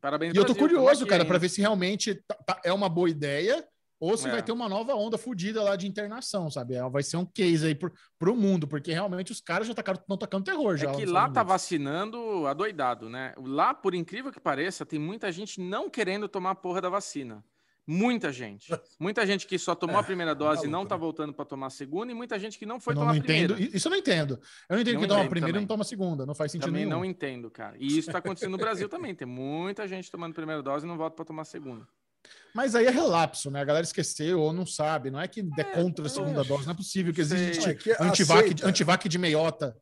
[0.00, 2.60] Parabéns, E eu tô Brasil, curioso, é cara, é, para ver se realmente tá- tá-
[2.64, 3.64] é uma boa ideia
[4.00, 4.32] ou se É.
[4.32, 6.74] vai ter uma nova onda fodida lá de internação, sabe?
[6.74, 10.16] É, Vai ser um case aí pro, pro mundo, porque realmente os caras já estão
[10.18, 10.90] tocando terror já.
[10.90, 13.32] É que lá Estados tá vacinando adoidado, né?
[13.38, 17.44] Lá, por incrível que pareça, tem muita gente não querendo tomar a porra da vacina.
[17.86, 18.72] Muita gente.
[18.98, 21.00] Muita gente que só tomou a primeira dose e não maluco, tá né?
[21.00, 23.22] voltando para tomar a segunda, e muita gente que não foi não, tomar não a
[23.24, 23.54] primeira.
[23.54, 23.76] entendo.
[23.76, 24.40] Isso eu não entendo.
[24.68, 25.60] Eu não entendo Não que toma a primeira e também.
[25.62, 26.24] não toma a segunda.
[26.26, 26.98] Não faz sentido Também nenhum.
[26.98, 27.76] não entendo, cara.
[27.78, 29.14] E isso tá acontecendo no Brasil também.
[29.14, 31.86] Tem muita gente tomando primeira dose e não volta para tomar a segunda.
[32.54, 33.60] Mas aí é relapso, né?
[33.60, 35.10] A galera esqueceu ou não sabe.
[35.10, 36.44] Não é que é contra a segunda é.
[36.44, 36.66] dose.
[36.66, 38.68] Não é possível que existe É antivac, aceita.
[38.68, 39.76] antivac de meiota.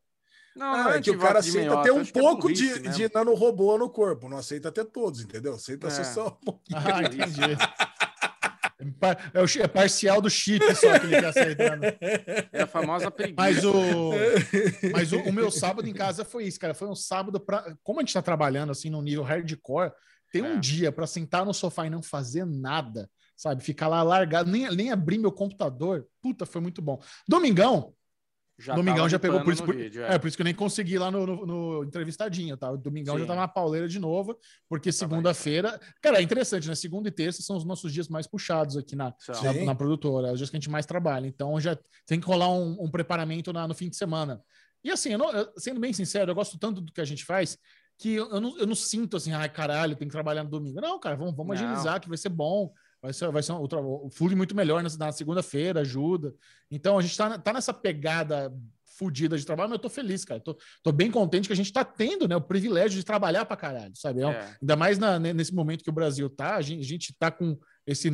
[0.55, 3.07] Não, Ah, não é que o cara aceita ter um é pouco burrice de, mesmo.
[3.07, 5.53] de nanorobô no corpo, não aceita ter todos, entendeu?
[5.55, 6.03] Aceita É.
[6.03, 6.79] só um pouquinho.
[6.95, 7.41] Ah, entendi.
[7.41, 11.85] É É, é parcial do chip só que ele tá aceitando.
[12.51, 13.35] É a famosa preguiça.
[13.37, 13.73] Mas o,
[14.91, 16.73] mas o, o meu sábado em casa foi isso, cara.
[16.73, 17.75] Foi um sábado para.
[17.83, 19.91] Como a gente tá trabalhando assim num nível hardcore,
[20.31, 20.59] tem um É.
[20.59, 23.63] dia para sentar no sofá e não fazer nada, sabe?
[23.63, 26.07] Ficar lá largado, nem, nem abrir meu computador.
[26.21, 26.99] Puta, foi muito bom.
[27.27, 27.93] Domingão,
[28.61, 29.63] Já Domingão já pegou por isso.
[29.63, 30.17] Por, vídeo, é.
[30.19, 32.71] por isso que eu nem consegui lá no, no, no entrevistadinho, tá?
[32.71, 33.27] O Domingão já Sim.
[33.27, 34.37] tava na pauleira de novo,
[34.69, 35.79] porque Tá segunda-feira.
[36.01, 36.75] Cara, é interessante, né?
[36.75, 40.31] Segunda e terça são os nossos dias mais puxados aqui na, na, na produtora, é
[40.31, 41.27] os dias que a gente mais trabalha.
[41.27, 44.41] Então já tem que rolar um, um preparamento na- no fim de semana.
[44.83, 47.23] E assim, eu não- eu- sendo bem sincero, eu gosto tanto do que a gente
[47.25, 47.57] faz
[47.99, 50.81] que eu, eu não, eu não sinto assim, ai caralho, tem que trabalhar no domingo.
[50.81, 51.67] Não, cara, vamos, vamos Não.
[51.67, 52.71] agilizar, que vai ser bom.
[53.01, 56.33] Vai ser, vai ser um, o, o flui muito melhor na, na segunda-feira, ajuda.
[56.69, 58.53] Então a gente tá, tá nessa pegada
[58.85, 60.39] fodida de trabalho, mas eu tô feliz, cara.
[60.39, 63.57] Tô, tô bem contente que a gente tá tendo né, o privilégio de trabalhar pra
[63.57, 64.21] caralho, sabe?
[64.21, 64.55] É É.
[64.61, 67.31] Ainda mais na- ne- nesse momento que o Brasil tá, a gente, a gente tá
[67.31, 68.11] com esse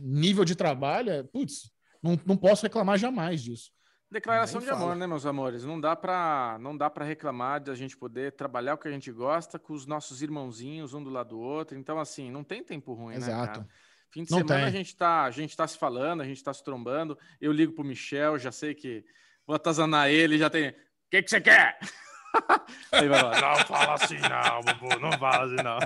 [0.00, 1.70] nível de trabalho, é, putz,
[2.02, 3.70] não, não posso reclamar jamais disso.
[4.10, 4.94] Declaração Nem de amor, fala.
[4.96, 5.64] né, meus amores?
[5.64, 8.90] Não dá para não dá para reclamar de a gente poder trabalhar o que a
[8.90, 11.76] gente gosta com os nossos irmãozinhos um do lado do outro.
[11.78, 13.60] Então assim, não tem tempo ruim, né, Exato.
[13.60, 13.68] cara?
[14.10, 14.68] Fim de Não semana tem.
[14.68, 17.18] a gente tá, a gente tá se falando, a gente tá se trombando.
[17.40, 19.04] Eu ligo pro Michel, já sei que
[19.46, 20.70] vou atazanar ele, já tem.
[20.70, 20.74] O
[21.10, 21.78] que que você quer?
[22.92, 25.78] Aí vai lá, não fala assim não, Bubu, não fala assim não.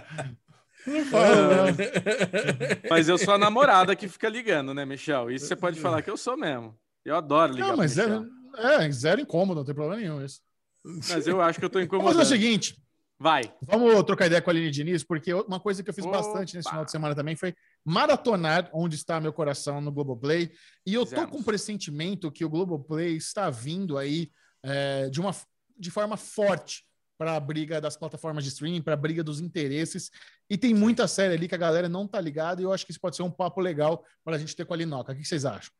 [2.90, 5.30] Mas eu sou a namorada que fica ligando, né, Michel?
[5.30, 6.76] Isso você pode falar que eu sou mesmo.
[7.04, 10.40] Eu adoro ligar Não, pro mas é, é zero incômodo, não tem problema nenhum isso.
[10.84, 12.26] Mas eu acho que eu tô Vamos fazer o incomodando.
[12.28, 12.76] seguinte,
[13.18, 13.42] Vai.
[13.62, 16.66] vamos trocar ideia com a Aline Diniz, porque uma coisa que eu fiz bastante nesse
[16.66, 16.70] Opa!
[16.70, 20.52] final de semana também foi maratonar Onde Está Meu Coração no Globoplay.
[20.86, 21.30] E eu tô Fizemos.
[21.30, 24.30] com um pressentimento que o Globoplay está vindo aí
[24.62, 25.34] é, de, uma,
[25.78, 26.84] de forma forte
[27.18, 30.10] para a briga das plataformas de streaming, para a briga dos interesses.
[30.50, 32.90] E tem muita série ali que a galera não tá ligada e eu acho que
[32.92, 35.12] isso pode ser um papo legal para a gente ter com a Linoca.
[35.12, 35.72] O que vocês acham?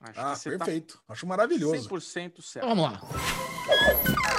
[0.00, 1.00] Acho Ah, que você tá perfeito.
[1.08, 1.88] Acho maravilhoso.
[1.88, 2.66] 100% Então certo.
[2.68, 4.33] vamos lá.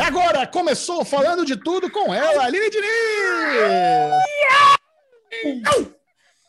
[0.00, 2.90] Agora, começou falando de tudo com ela, Aline Diniz!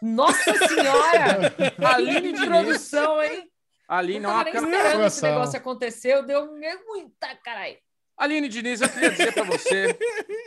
[0.01, 1.53] Nossa senhora!
[1.93, 2.41] Aline Diniz.
[2.41, 3.49] introdução, hein?
[3.87, 6.23] Aline, Não tava nem esperando esse negócio acontecer.
[6.23, 6.47] Deu
[6.87, 7.77] muita, caralho.
[8.17, 9.97] Aline Diniz, eu queria dizer para você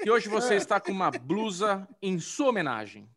[0.02, 3.09] que hoje você está com uma blusa em sua homenagem.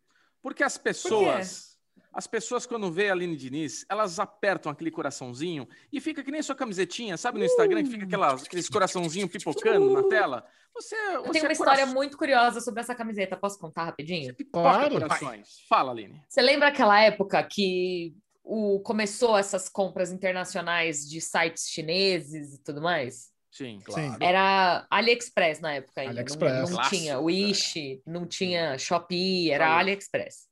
[0.42, 1.69] Porque as pessoas,
[2.12, 6.42] as pessoas quando vê a Aline Diniz, elas apertam aquele coraçãozinho e fica que nem
[6.42, 10.46] sua camisetinha, sabe no Instagram que fica aquelas, aqueles coraçãozinho pipocando na tela?
[10.74, 13.36] Você, Eu você tenho uma é história coração- muito curiosa sobre essa camiseta.
[13.38, 14.34] Posso contar rapidinho?
[14.36, 14.92] pipoca Claro.
[15.02, 15.48] corações.
[15.68, 16.22] Fala, Aline.
[16.28, 22.82] Você lembra aquela época que o, começou essas compras internacionais de sites chineses e tudo
[22.82, 23.30] mais?
[23.52, 23.80] Sim.
[23.90, 24.16] Sim.
[24.22, 26.14] Era AliExpress na época ainda.
[26.14, 26.70] Não- AliExpress.
[26.70, 29.76] Não, Clássico, tinha Wish, não tinha Shopee, era.
[29.78, 30.48] AliExpress.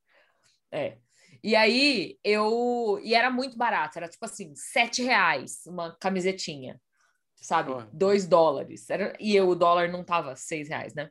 [0.72, 0.98] É.
[1.47, 2.99] E aí eu.
[3.01, 6.77] E era muito barato, era tipo assim, sete reais uma camisetinha.
[7.36, 7.71] Sabe?
[7.71, 7.88] Porra.
[7.93, 8.89] Dois dólares.
[8.89, 9.13] Era...
[9.17, 11.10] E eu, o dólar não tava seis reais, né?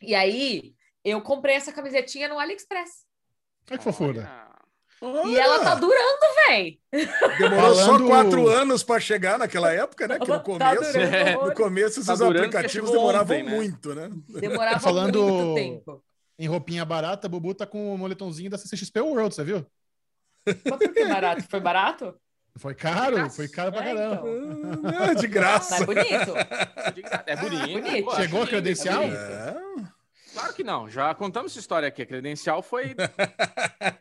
[0.00, 0.72] E aí
[1.04, 3.06] eu comprei essa camisetinha no AliExpress.
[3.68, 4.46] Olha que fofura.
[5.00, 5.28] Olha.
[5.28, 6.78] E ela tá durando, véi.
[7.38, 10.18] Demorou Falando- só quatro anos para chegar naquela época, né?
[10.20, 11.34] Que no Tá começo, durando É.
[11.34, 13.56] no começo Tá esses durando porque aplicativos demoravam ontem, né?
[13.56, 14.10] muito, né?
[14.28, 16.04] Demorava Falando- muito tempo.
[16.38, 19.66] Em roupinha barata, Bubu tá com o moletomzinho da CCXP World, você viu?
[20.46, 21.42] Mas por que barato?
[21.48, 22.14] Foi barato?
[22.56, 23.36] Foi caro, Graças.
[23.36, 24.14] foi caro pra É, caramba.
[24.28, 24.82] então.
[25.00, 25.74] Ah, de graça.
[25.74, 26.34] Mas é bonito.
[27.26, 27.82] É bonito.
[27.82, 28.04] bonito.
[28.04, 29.02] Pô, Chegou a credencial?
[29.02, 29.20] é bonito.
[29.84, 29.88] É.
[30.38, 30.88] Claro que não.
[30.88, 32.02] Já contamos essa história aqui.
[32.02, 32.94] A credencial foi.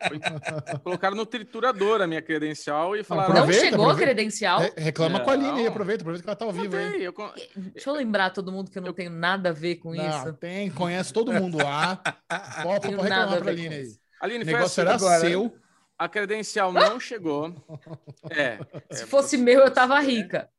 [0.07, 0.19] foi...
[0.83, 3.29] Colocaram no triturador a minha credencial e falaram.
[3.33, 4.13] Não Aproveita, chegou a aproveita.
[4.13, 4.59] credencial?
[4.59, 5.71] Re- Reclama com a Aline aí, Não.
[5.71, 7.03] aproveita, aproveita que ela tá ao vivo aí.
[7.03, 7.13] Eu
[7.55, 10.33] Deixa eu lembrar todo mundo que eu não tenho nada a ver com Não, isso.
[10.33, 12.01] tem, conhece todo mundo lá.
[12.29, 13.87] Nada reclamar a pra Aline aí.
[14.21, 15.55] Aline, O foi negócio assim, era agora, seu.
[15.97, 17.53] a credencial não chegou.
[18.29, 18.59] É.
[18.91, 20.49] Se é, fosse meu, eu tava rica.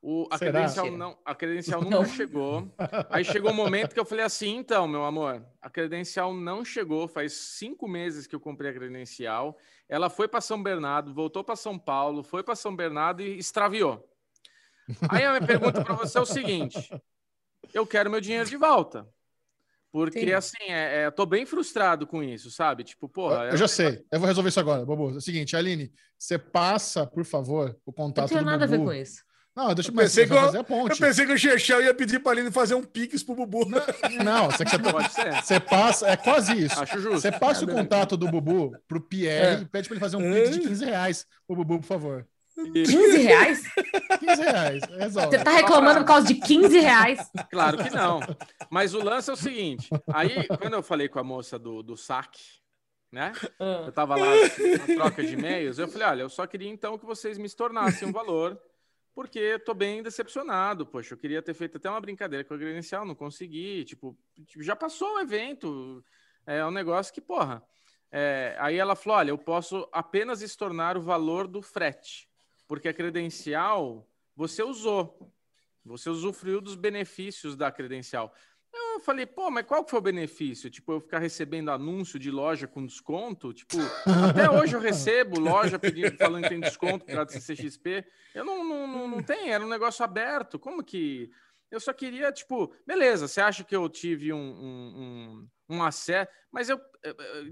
[0.00, 0.52] O, a, Será?
[0.52, 2.04] credencial não, a credencial nunca Não.
[2.06, 2.72] chegou.
[3.10, 7.08] Aí chegou o momento que eu falei assim: então, meu amor, a credencial não chegou.
[7.08, 9.58] Faz cinco meses que eu comprei a credencial.
[9.88, 14.08] Ela foi para São Bernardo, voltou para São Paulo, foi para São Bernardo e extraviou.
[15.08, 16.78] Aí a minha pergunta para você é o seguinte:
[17.74, 19.06] eu quero meu dinheiro de volta.
[19.90, 20.32] Porque, Sim.
[20.32, 22.84] assim, é, é, eu tô bem frustrado com isso, sabe?
[22.84, 23.46] Tipo, porra.
[23.46, 25.10] Eu já sei, eu vou resolver isso agora, Bobo.
[25.10, 28.68] É o seguinte, Aline, você passa, por favor, o Não contato tenho do nada a
[28.68, 28.90] ver Bubu.
[28.90, 29.24] com isso.
[29.58, 31.00] Não, deixa eu Eu pensei que eu- fazer a Eu ponte.
[31.00, 33.68] pensei que o Chechel ia pedir pra Aline fazer um pix pro Bubu.
[34.24, 35.42] Não, você, você, Pode ser.
[35.42, 36.80] você passa, é quase isso.
[36.80, 37.20] Acho justo.
[37.20, 39.60] Você passa o contato do Bubu pro Pierre É.
[39.62, 42.26] e pede pra ele fazer um pix de 15 reais pro Bubu, por favor.
[42.54, 43.62] 15 reais?
[44.20, 45.36] 15 reais, resolve.
[45.38, 47.20] Você tá reclamando por causa de 15 reais?
[47.50, 48.20] Claro que não.
[48.70, 51.96] Mas o lance é o seguinte: aí, quando eu falei com a moça do, do
[51.96, 52.40] saque,
[53.12, 53.32] né?
[53.60, 53.84] Ah.
[53.86, 57.06] Eu tava lá na troca de e-mails, eu falei: olha, eu só queria então que
[57.06, 58.58] vocês me tornassem um valor,
[59.18, 60.86] porque tô bem decepcionado.
[60.86, 63.84] Poxa, eu queria ter feito até uma brincadeira com a credencial, não consegui.
[63.84, 66.04] Tipo, tipo, já passou o evento.
[66.46, 67.60] É um negócio que, porra.
[68.12, 72.30] É, aí ela falou: olha, eu posso apenas estornar o valor do frete,
[72.68, 75.34] porque a credencial você usou.
[75.84, 78.32] Você usufruiu dos benefícios da credencial.
[78.94, 80.68] Eu falei, pô, mas qual que foi o benefício?
[80.70, 83.52] Tipo, eu ficar recebendo anúncio de loja com desconto?
[83.52, 83.76] Tipo,
[84.28, 88.04] até hoje eu recebo loja pedindo, falando que tem desconto do CCXP.
[88.34, 90.58] Eu não, não, não, não tenho, era um negócio aberto.
[90.58, 91.30] Como que.
[91.70, 96.30] Eu só queria, tipo, beleza, você acha que eu tive um, um, um, um acesso,
[96.50, 96.80] mas eu,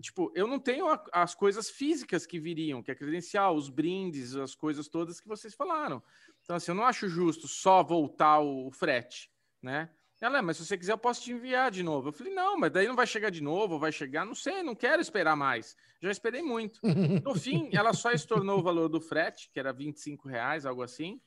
[0.01, 4.35] tipo, eu não tenho a- as coisas físicas que viriam, que é credencial, os brindes,
[4.35, 6.03] as coisas todas que vocês falaram.
[6.43, 9.31] Então, assim, eu não acho justo só voltar o frete,
[9.63, 9.91] né?
[10.21, 12.09] Ela, "É, mas se você quiser, eu posso te enviar de novo.
[12.09, 14.75] Eu falei, não, mas daí não vai chegar de novo, vai chegar, não sei, não
[14.75, 15.77] quero esperar mais.
[16.01, 16.81] Já esperei muito.
[17.23, 21.21] No fim, ela só estornou o valor do frete, que era 25 reais, algo assim,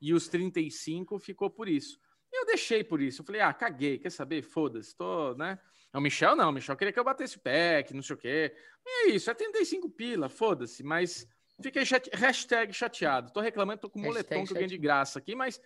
[0.00, 1.98] e os 35 ficou por isso.
[2.32, 3.22] E eu deixei por isso.
[3.22, 4.42] Eu falei, ah, caguei, quer saber?
[4.42, 5.58] Foda-se, tô, né?
[5.92, 8.18] O Michel não, o Michel queria que eu batesse o pé, que não sei o
[8.18, 8.54] quê.
[8.86, 11.26] E é isso, é 35 pila, foda-se, mas
[11.62, 12.10] fiquei chate...
[12.12, 13.32] hashtag chateado.
[13.32, 15.60] Tô reclamando, tô com Hashtag moletom que eu ganhei de graça aqui, mas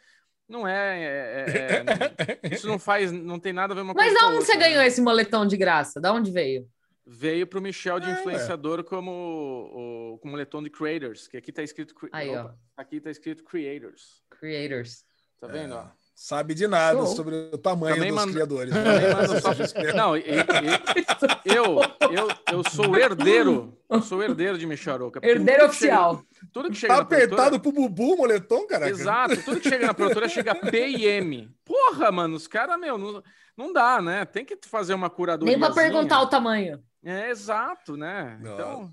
[0.53, 4.13] não é, é- é- é- Isso não faz, não tem nada a ver uma Mas
[4.13, 4.69] coisa a onde outra, você né?
[4.69, 6.01] ganhou esse moletom de graça?
[6.01, 6.69] Da onde veio?
[7.05, 11.63] Veio pro Michel de É, influenciador como o, com moletom de creators, que aqui tá
[11.63, 11.95] escrito.
[12.13, 12.43] Aí, ó.
[12.43, 14.23] Opa, aqui tá escrito creators.
[14.39, 15.05] Creators.
[15.41, 15.75] Tá vendo?
[15.75, 15.89] ó?
[16.15, 17.07] Sabe de nada Show.
[17.17, 18.73] sobre o tamanho Também dos manda- criadores.
[19.43, 19.97] Só-.
[19.97, 23.77] Não, e- e- eu, eu, eu sou o herdeiro.
[23.91, 24.67] Eu sou o herdeiro de
[25.11, 26.23] porque Herdeiro tudo que chega- oficial.
[26.53, 28.91] tudo que chega Tá apertado pro Bubu o moletom, caraca?
[28.91, 31.51] Exato, tudo que chega na produtora chega P e M.
[31.65, 33.23] Porra, mano, os caras, meu, não,
[33.57, 34.25] não dá, né?
[34.25, 35.51] Tem que fazer uma curadoria.
[35.57, 36.83] Nem pra perguntar o tamanho.
[37.05, 38.39] É, exato, né?
[38.41, 38.55] Não.
[38.55, 38.91] Então,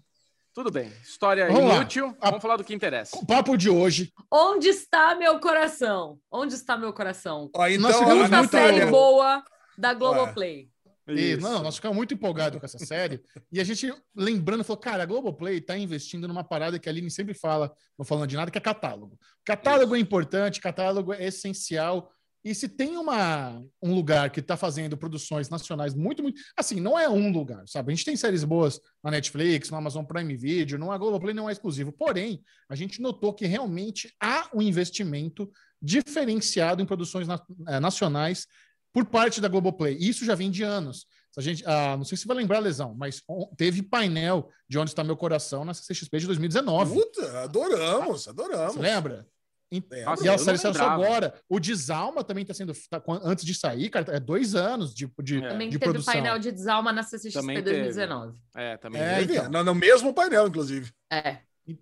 [0.60, 0.92] tudo bem.
[1.02, 1.76] História Vamos lá.
[1.78, 2.14] inútil.
[2.22, 3.18] Vamos falar do que interessa.
[3.18, 4.12] O papo de hoje.
[4.30, 6.20] Onde está meu coração?
[6.30, 7.50] Onde está meu coração?
[7.56, 9.42] Ó, então, Nossa, a muito série boa
[9.78, 10.70] da Globoplay.
[11.08, 11.42] E, Isso.
[11.42, 13.24] não, nós ficamos muito empolgados com essa série.
[13.50, 17.10] E a gente, lembrando, falou: cara, a Globoplay está investindo numa parada que a Aline
[17.10, 19.18] sempre fala, não falando de nada, que é catálogo.
[19.46, 22.12] Catálogo é importante, catálogo é essencial.
[22.44, 26.40] E se tem uma, um lugar que está fazendo produções nacionais muito, muito.
[26.56, 27.92] Assim, não é um lugar, sabe?
[27.92, 31.50] A gente tem séries boas na Netflix, no Amazon Prime Video, não, a Globoplay não
[31.50, 31.92] é exclusivo.
[31.92, 38.48] Porém, a gente notou que realmente há um investimento diferenciado em produções na- eh, nacionais
[38.94, 39.98] por parte da Globoplay.
[40.00, 41.06] E Isso já vem de anos.
[41.38, 43.22] A gente, ah, não sei se vai lembrar, Lesão, mas
[43.56, 46.94] teve painel de Onde Está Meu Coração na CCXP de 2019.
[46.94, 48.74] Puta, adoramos, adoramos.
[48.74, 49.28] Você lembra?
[49.72, 50.26] E, Lembro.
[50.26, 51.34] e a série só agora.
[51.48, 52.74] O Desalma também está sendo.
[52.90, 55.50] tá antes de sair, cara, é dois anos de, de, É.
[55.50, 56.14] Também de teve produção.
[56.14, 57.70] painel de Desalma na CCXP Também teve.
[57.84, 58.38] 2019.
[58.56, 59.02] É, também.
[59.02, 59.52] É, Teve, então.
[59.52, 60.92] no, no mesmo painel, inclusive.
[61.12, 61.38] É.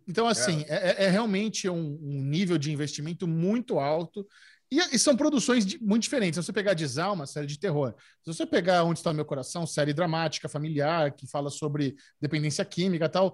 [0.06, 4.28] Então, assim, é, é- é realmente um, um nível de investimento muito alto.
[4.69, 6.36] E, e são produções de- muito diferentes.
[6.38, 7.93] Se você pegar Desalma, série de terror.
[8.21, 13.06] Se você pegar Onde Está Meu Coração, série dramática, familiar, que fala sobre dependência química
[13.06, 13.34] e tal.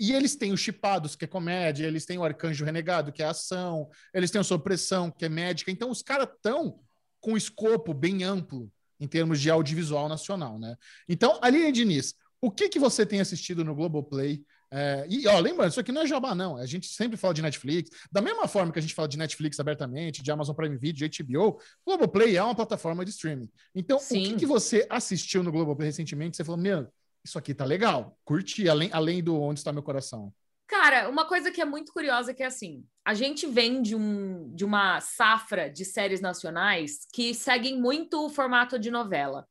[0.00, 3.26] E eles têm os Chipados, que é comédia, eles têm o Arcanjo Renegado, que é
[3.26, 5.70] ação, eles têm o Sob Pressão, que é médica.
[5.70, 6.80] Então, os caras estão
[7.20, 10.74] com um escopo bem amplo em termos de audiovisual nacional, né?
[11.06, 14.42] Então, Aline Diniz, o que, que você tem assistido no Globoplay?
[14.72, 16.56] É, e, ó, lembrando, isso aqui não é jabá, não.
[16.56, 17.90] A gente sempre fala de Netflix.
[18.10, 21.22] Da mesma forma que a gente fala de Netflix abertamente, de Amazon Prime Video, de
[21.22, 23.50] HBO, Globoplay é uma plataforma de streaming.
[23.74, 24.22] Então, o Sim.
[24.22, 26.38] que, que você assistiu no Globoplay recentemente?
[26.38, 26.90] Você falou, meu,
[27.24, 28.18] isso aqui tá legal.
[28.24, 30.32] Curti, além, além do Onde Está Meu Coração.
[30.66, 34.54] Cara, uma coisa que é muito curiosa é que assim, a gente vem de, um,
[34.54, 39.46] de uma safra de séries nacionais que seguem muito o formato de novela.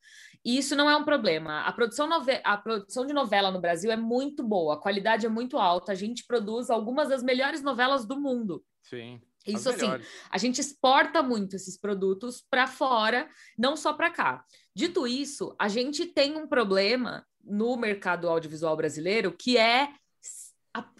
[0.45, 1.63] E isso não é um problema.
[1.63, 5.29] A produção, nove- a produção de novela no Brasil é muito boa, a qualidade é
[5.29, 5.91] muito alta.
[5.91, 8.63] A gente produz algumas das melhores novelas do mundo.
[8.83, 9.21] Sim.
[9.45, 9.89] Isso As assim,
[10.29, 13.27] a gente exporta muito esses produtos para fora,
[13.57, 14.45] não só para cá.
[14.73, 19.93] Dito isso, a gente tem um problema no mercado audiovisual brasileiro que é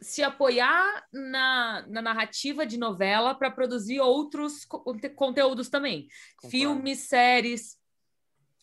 [0.01, 6.49] se apoiar na, na narrativa de novela para produzir outros co- conte- conteúdos também, Concordo.
[6.49, 7.77] filmes, séries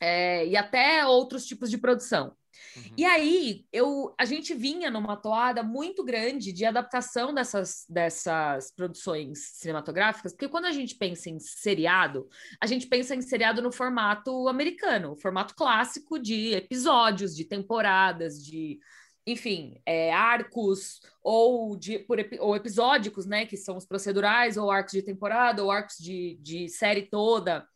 [0.01, 2.37] é, e até outros tipos de produção.
[2.77, 2.83] Uhum.
[2.97, 9.39] E aí, eu, a gente vinha numa toada muito grande de adaptação dessas, dessas produções
[9.55, 12.29] cinematográficas, porque quando a gente pensa em seriado,
[12.61, 18.79] a gente pensa em seriado no formato americano, formato clássico de episódios, de temporadas, de,
[19.27, 24.93] enfim, é, arcos ou, de, por, ou episódicos, né, que são os procedurais, ou arcos
[24.93, 27.67] de temporada, ou arcos de, de série toda.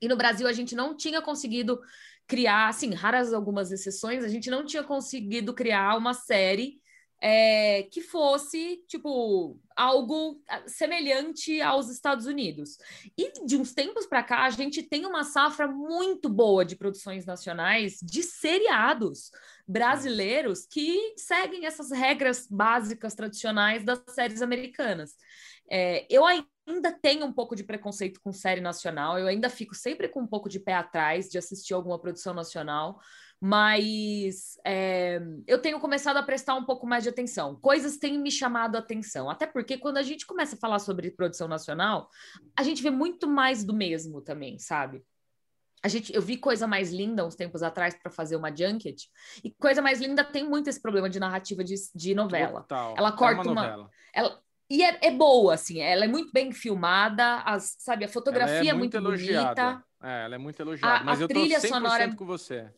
[0.00, 1.80] E no Brasil a gente não tinha conseguido
[2.26, 6.80] criar, assim, raras algumas exceções, a gente não tinha conseguido criar uma série
[7.20, 12.78] é, que fosse, tipo, algo ah, semelhante aos Estados Unidos.
[13.16, 17.24] E de uns tempos para cá, a gente tem uma safra muito boa de produções
[17.24, 19.30] nacionais de seriados
[19.66, 25.14] brasileiros que seguem essas regras básicas tradicionais das séries americanas.
[25.70, 26.46] É, eu ainda
[27.00, 30.48] tenho um pouco de preconceito com série nacional, eu ainda fico sempre com um pouco
[30.48, 33.00] de pé atrás de assistir alguma produção nacional,
[33.40, 37.54] mas é, eu tenho começado a prestar um pouco mais de atenção.
[37.60, 41.10] Coisas têm me chamado a atenção, até porque quando a gente começa a falar sobre
[41.10, 42.08] produção nacional,
[42.58, 45.04] a gente vê muito mais do mesmo também, sabe?
[45.82, 49.08] A gente, eu vi coisa mais linda uns tempos atrás para fazer uma junket,
[49.44, 52.62] e coisa mais linda tem muito esse problema de narrativa de, de novela.
[52.62, 52.94] Total.
[52.98, 53.90] Ela É corta uma- novela.
[54.12, 58.58] Ela, e é, é boa, assim, ela é muito bem filmada, as, sabe, a fotografia
[58.58, 59.62] Ela é muito, elogiada.
[59.62, 59.86] bonita.
[60.02, 61.00] É, ela é muito elogiada.
[61.00, 62.70] A- mas a eu tô trilha 100% sonora é- com você.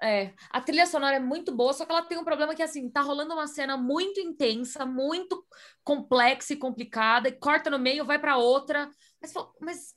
[0.00, 2.88] É, a trilha sonora é muito boa, só que ela tem um problema que, assim,
[2.88, 5.44] tá rolando uma cena muito intensa, muito
[5.82, 8.88] complexa e complicada, e corta no meio, vai para outra.
[9.20, 9.94] Mas, mas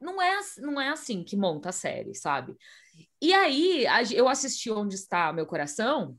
[0.00, 2.56] não é, não é assim que monta a série, sabe?
[3.22, 6.16] E aí, eu assisti Onde Está Meu Coração,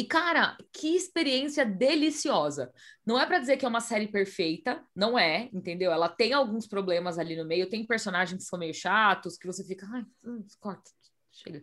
[0.00, 2.72] e, cara, que experiência deliciosa.
[3.04, 5.92] Não é para dizer que é uma série perfeita, não é, entendeu?
[5.92, 9.62] Ela tem alguns problemas ali no meio, tem personagens que são meio chatos, que você
[9.62, 10.90] fica, ai, hum, corta,
[11.30, 11.62] chega.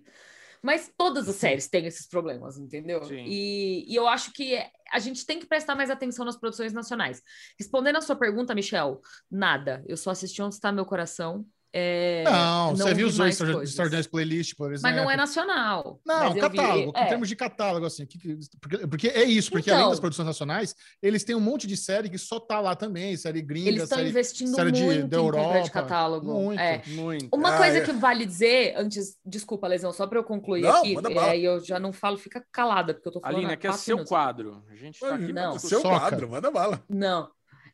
[0.61, 3.01] Mas todas as séries têm esses problemas, entendeu?
[3.11, 4.55] E, e eu acho que
[4.91, 7.23] a gente tem que prestar mais atenção nas produções nacionais.
[7.57, 9.83] Respondendo a sua pergunta, Michel, nada.
[9.87, 11.43] Eu só assisti Onde Está Meu Coração.
[11.79, 13.69] É, Não, você viu vi os coisas.
[13.69, 14.81] Extraordinary Playlist, por exemplo.
[14.95, 15.99] Mas não é nacional.
[16.05, 17.03] Não, eu vi- catálogo, é.
[17.03, 18.05] em termos de catálogo, assim.
[18.05, 19.91] que- que- porque, porque é isso, porque além Então.
[19.91, 23.41] das produções nacionais, eles têm um monte de série que só tá lá também, série
[23.41, 26.33] gringa, Eles estão série, investindo série de- muito da em compra de Europa, catálogo.
[26.33, 26.59] muito.
[26.59, 26.81] É.
[26.87, 27.27] Muito.
[27.35, 27.81] Uma Ah, coisa é.
[27.81, 31.59] que vale dizer, antes, desculpa, Lesão, só para eu concluir Não, aqui, e aí eu
[31.63, 33.37] já não falo, fica calada, porque eu tô falando.
[33.37, 34.09] Aline, aqui é seu minutos.
[34.09, 34.63] quadro.
[34.69, 35.59] A gente tá aqui Não.
[35.59, 36.83] Seu quadro, manda bala.
[36.89, 37.29] Não.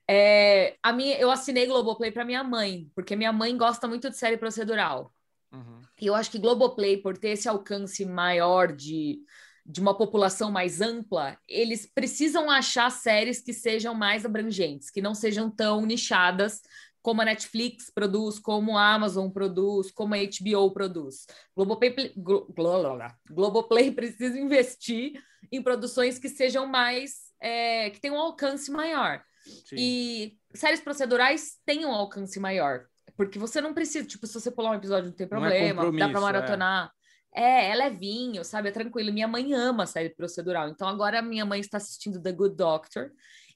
[0.09, 4.17] É, a minha, eu assinei Globoplay para minha mãe, porque minha mãe gosta muito de
[4.17, 5.13] série procedural.
[5.51, 5.81] Uhum.
[6.01, 9.19] E eu acho que Globoplay, por ter esse alcance maior de,
[9.65, 15.15] de uma população mais ampla, eles precisam achar séries que sejam mais abrangentes, que não
[15.15, 16.61] sejam tão nichadas
[17.01, 21.27] como a Netflix produz, como a Amazon produz, como a HBO produz.
[21.55, 27.99] Globoplay, Glo- Glo- Glo- Glo- Globoplay precisa investir em produções que sejam mais, é, que
[27.99, 29.21] tenham um alcance maior.
[29.43, 29.75] Sim.
[29.77, 32.85] E séries procedurais têm um alcance maior.
[33.15, 35.91] Porque você não precisa, tipo, se você pular um episódio não tem Não é problema,
[35.91, 36.91] dá pra maratonar.
[37.35, 37.69] É.
[37.69, 38.69] é levinho, sabe?
[38.69, 39.13] É tranquilo.
[39.13, 40.69] Minha mãe ama série procedural.
[40.69, 43.11] Então agora minha mãe está assistindo The Good Doctor.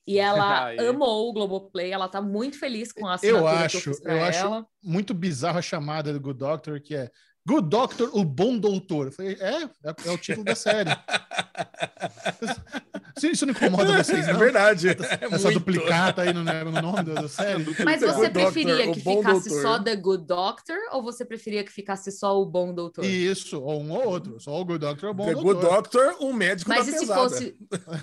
[0.06, 0.80] E ela Aí.
[0.88, 4.68] amou o Globoplay, ela tá muito feliz com a assinatura Eu acho, eu eu acho
[4.82, 7.12] muito bizarra a chamada do Good Doctor, que é
[7.48, 9.12] Good Doctor, o bom doutor.
[9.12, 10.90] Falei, é, é, é o título da série.
[13.20, 14.40] Se Isso não incomoda vocês, É não?
[14.40, 14.90] verdade.
[14.90, 14.96] É
[15.32, 17.66] Essa duplicata aí no, no nome da, série.
[17.84, 19.62] Mas The você Good Doctor, preferia o que ficasse doutor.
[19.62, 23.04] só The Good Doctor ou você preferia que ficasse só o Bom Doutor?
[23.06, 24.40] Isso, ou um ou outro.
[24.40, 25.54] Só o Good Doctor é o bom The doutor.
[25.56, 27.58] Good Doctor, um médico Mas da e se fosse,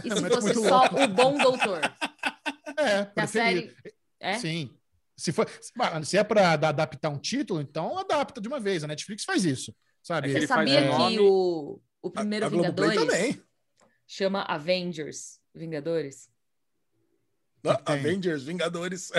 [0.05, 1.01] e se Mas fosse só louco.
[1.03, 1.81] o Bom Doutor?
[2.79, 3.73] É, a série.
[4.21, 4.35] É?
[4.39, 4.71] Sim.
[5.17, 5.47] Se, for,
[6.03, 8.83] se é para adaptar um título, então adapta de uma vez.
[8.83, 9.73] A Netflix faz isso,
[10.03, 10.31] sabe?
[10.35, 13.43] É Você sabia nome- que o, o A, primeiro a Globoplay Vingadores também.
[14.07, 16.29] Chama Avengers Vingadores?
[17.67, 17.81] Ah?
[17.95, 19.11] Avengers, Vingadores.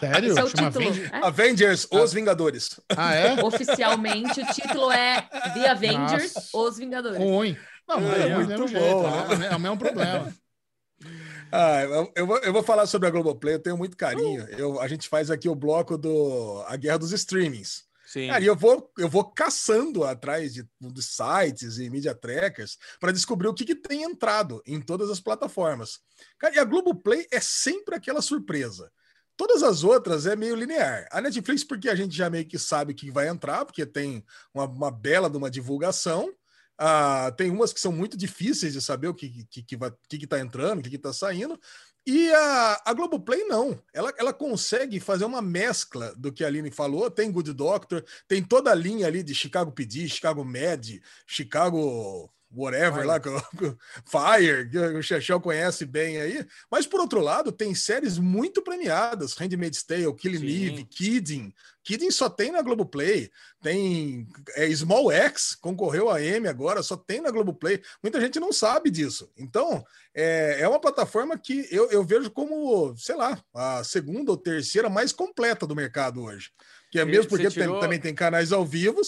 [0.00, 0.30] Sério?
[0.30, 0.88] Esse é o Chama título.
[0.88, 1.12] Avengers?
[1.12, 1.16] é?
[1.26, 2.80] Avengers, os Vingadores.
[2.96, 3.44] Ah, é?
[3.44, 5.20] Oficialmente, o título é
[5.52, 6.56] The Avengers, Nossa.
[6.56, 7.18] Os Vingadores.
[7.18, 7.56] Ruim.
[7.86, 9.02] Não, É, é, muito bom, jeito.
[9.38, 9.46] né?
[9.48, 10.34] É, é o mesmo problema.
[11.52, 14.46] Ah, eu, eu vou, eu vou falar sobre a Globoplay, eu tenho muito carinho.
[14.50, 17.84] Eu, a gente faz aqui o bloco do A Guerra dos Streamings.
[18.10, 18.26] Sim.
[18.26, 23.46] Cara, eu vou, eu vou caçando atrás de, de sites e media trackers para descobrir
[23.46, 26.00] o que, que tem entrado em todas as plataformas.
[26.36, 28.90] Cara, e a Globoplay é sempre aquela surpresa.
[29.36, 31.06] Todas as outras é meio linear.
[31.12, 34.64] A Netflix, porque a gente já meio que sabe que vai entrar, porque tem uma,
[34.64, 36.34] uma bela de uma divulgação.
[36.76, 40.18] Ah, tem umas que são muito difíceis de saber o que, que, que, vai, que,
[40.18, 41.60] que tá entrando, o que, que tá saindo.
[42.06, 43.80] E a, a Globoplay não.
[43.92, 47.10] Ela, ela consegue fazer uma mescla do que a Aline falou.
[47.10, 53.02] Tem Good Doctor, tem toda a linha ali de Chicago PD, Chicago Med, Chicago whatever
[53.02, 53.06] Fire.
[53.06, 53.20] lá,
[54.38, 56.46] Fire, que o Chechel conhece bem aí.
[56.70, 61.54] Mas, por outro lado, tem séries muito premiadas: Handmaid's Tale, Killing Eve, Kidding.
[61.82, 63.30] Kidding só tem na Globoplay.
[63.62, 67.80] Tem é, Small X, concorreu a M agora, só tem na Globoplay.
[68.02, 69.30] Muita gente não sabe disso.
[69.36, 69.84] Então,
[70.14, 74.90] é, é uma plataforma que eu, eu vejo como, sei lá, a segunda ou terceira
[74.90, 76.50] mais completa do mercado hoje.
[76.90, 77.74] Que é mesmo porque tirou...
[77.74, 79.00] tem, também tem canais ao vivo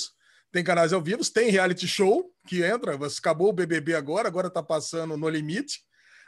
[0.52, 2.94] tem canais ao vivo, tem reality show que entra.
[2.94, 5.80] Acabou o BBB agora, agora tá passando no limite.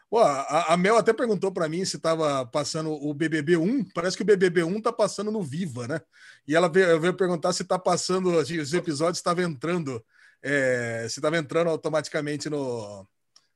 [0.09, 3.85] Pô, a, a Mel até perguntou para mim se estava passando o BBB 1.
[3.91, 6.01] Parece que o BBB 1 tá passando no Viva, né?
[6.49, 10.03] E ela veio, veio perguntar se tá passando, os episódios estavam entrando,
[10.43, 13.07] é, se estava entrando automaticamente no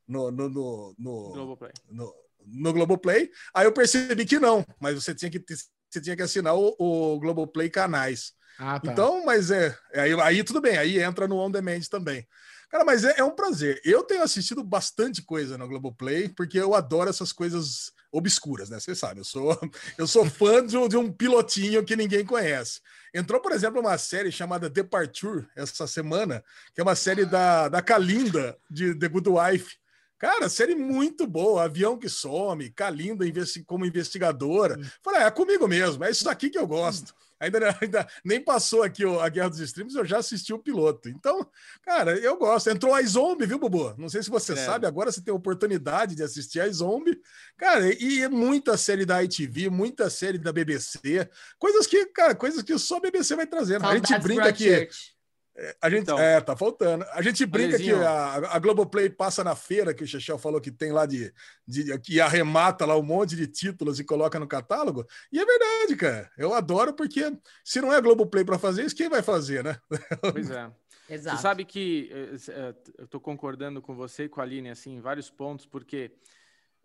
[0.07, 1.73] no, no, no, no, Globoplay.
[1.91, 2.15] No,
[2.47, 3.31] no Globoplay.
[3.55, 5.43] Aí eu percebi que não, mas você tinha que,
[5.89, 8.33] você tinha que assinar o, o Globoplay canais.
[8.59, 8.93] Ah, tá.
[8.93, 10.01] Então, mas é, é.
[10.01, 12.27] Aí, aí tudo bem, aí entra no on demand também.
[12.69, 13.81] Cara, mas é, é, um prazer.
[13.83, 18.79] Eu tenho assistido bastante coisa no Globoplay, porque eu adoro essas coisas obscuras, né?
[18.79, 19.59] Você sabe, eu sou,
[19.97, 22.81] eu sou fã de um, de um pilotinho que ninguém conhece.
[23.15, 26.45] Entrou, por exemplo, uma série chamada Departure essa semana,
[26.75, 29.77] que é uma série da, da Kalinda, de The Good Wife.
[30.19, 33.25] Cara, série muito boa, avião que some, Kalinda
[33.67, 34.79] como investigadora.
[34.79, 34.85] Hum.
[35.03, 37.11] Falei, é comigo mesmo, é isso aqui que eu gosto.
[37.11, 41.09] Hum ainda, ainda nem passou aqui a Guerra dos Streams, eu já assisti o piloto.
[41.09, 41.47] Então,
[41.83, 42.69] cara, eu gosto.
[42.69, 43.95] Entrou a Zombie, viu, Bubu?
[43.97, 44.57] Não sei se você é.
[44.57, 47.21] sabe, agora você tem a oportunidade de assistir a Zombie.
[47.57, 52.77] Cara, e muita série da ITV, muita série da BBC, coisas que, cara, coisas que
[52.79, 53.87] só a BBC vai trazendo.
[53.87, 54.69] a gente brinca aqui.
[54.69, 55.18] Church.
[55.61, 57.05] É, a gente, então, é, tá faltando.
[57.13, 60.71] A gente brinca que a, a Globoplay passa na feira, que o Chechel falou que
[60.71, 61.35] tem lá de,
[61.67, 61.99] de.
[61.99, 65.05] que arremata lá um monte de títulos e coloca no catálogo.
[65.33, 66.31] E é verdade, cara.
[66.39, 69.77] Eu adoro, porque se não é a Globoplay para fazer isso, quem vai fazer, né?
[70.33, 70.71] Pois é.
[71.11, 71.37] Exato.
[71.37, 74.97] Você sabe que eh, eh, eu estou concordando com você e com a Aline assim,
[74.97, 76.13] em vários pontos, porque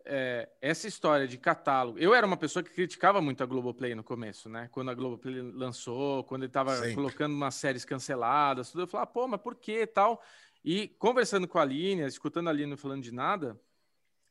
[0.04, 1.98] é, essa história de catálogo.
[1.98, 4.68] Eu era uma pessoa que criticava muito a Globoplay no começo, né?
[4.70, 9.26] Quando a Globoplay lançou, quando ele estava colocando umas séries canceladas, tudo, eu falava, pô,
[9.26, 10.22] mas por que tal?
[10.64, 13.58] E conversando com a Aline, escutando a Aline falando de nada,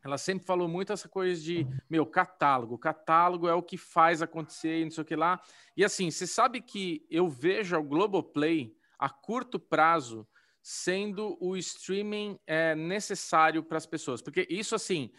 [0.04, 2.78] ela sempre falou muito essa coisa de, meu, catálogo.
[2.78, 5.42] Catálogo é o que faz acontecer e não sei o que lá.
[5.78, 10.28] E assim, você sabe que eu vejo o Globoplay a curto prazo
[10.62, 14.22] sendo o streaming é, necessário para as pessoas.
[14.22, 15.12] Porque isso, assim,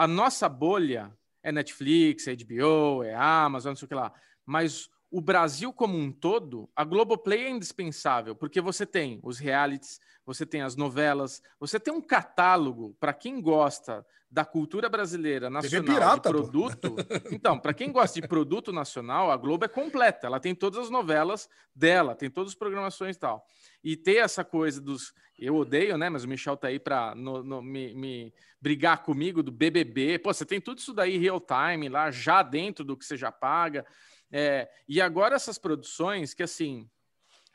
[0.00, 4.10] a nossa bolha é Netflix, é HBO, é Amazon, não sei o que lá.
[4.46, 10.00] Mas o Brasil como um todo, a Globoplay é indispensável, porque você tem os realities,
[10.24, 15.94] você tem as novelas, você tem um catálogo para quem gosta da cultura brasileira nacional
[15.94, 16.92] pirata, de produto.
[16.92, 16.96] Pô.
[17.34, 20.28] Então, para quem gosta de produto nacional, a Globo é completa.
[20.28, 23.44] Ela tem todas as novelas dela, tem todas as programações e tal.
[23.82, 25.12] E ter essa coisa dos.
[25.36, 26.08] Eu odeio, né?
[26.08, 30.18] Mas o Michel tá aí para me, me, brigar comigo do BBB.
[30.18, 33.32] Pô, você tem tudo isso daí real time lá, já dentro do que você já
[33.32, 33.84] paga.
[34.32, 36.88] É, e agora essas produções que, assim,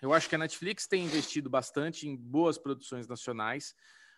[0.01, 3.76] eu acho que a Netflix tem investido bastante em boas produções nacionais,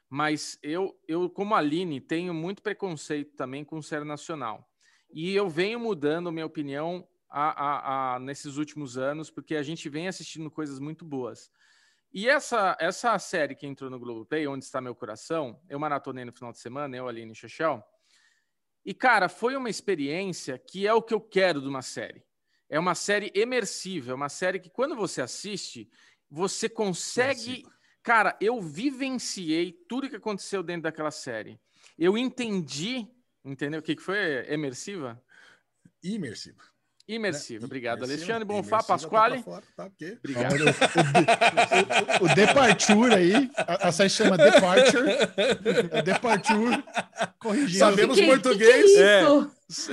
[0.10, 4.68] mas eu, eu como Aline, tenho muito preconceito também com série nacional.
[5.10, 9.88] E eu venho mudando minha opinião a, a, a, nesses últimos anos, porque a gente
[9.90, 11.52] vem assistindo coisas muito boas.
[12.14, 16.34] E essa, essa série que entrou no Globoplay, Onde Está Meu Coração, eu maratonei no
[16.34, 17.84] final de semana, eu, Aline Chechel.
[18.86, 22.24] E, cara, foi uma experiência que é o que eu quero de uma série.
[22.70, 25.90] É uma série imersiva, é uma série que quando você assiste,
[26.30, 27.66] você consegue.
[28.04, 31.60] Cara, eu vivenciei tudo que aconteceu dentro daquela série.
[31.98, 33.08] Eu entendi,
[33.44, 33.80] entendeu?
[33.80, 34.18] O que, que foi?
[34.52, 35.22] Emersiva?
[36.04, 36.64] Imersiva.
[37.08, 37.62] Imersiva.
[37.62, 37.66] Né?
[37.66, 39.42] Obrigado, Imersiva, Alexandre Bonfá, tá Pasquale.
[39.44, 39.90] Tá tá,
[40.20, 40.56] Obrigado.
[40.60, 45.08] O, o, o, Departure aí, a, a série chama Departure.
[45.92, 46.84] É Departure.
[47.40, 47.80] Corrigindo.
[47.80, 48.92] Sabemos que, português.
[48.92, 49.48] Que é, é,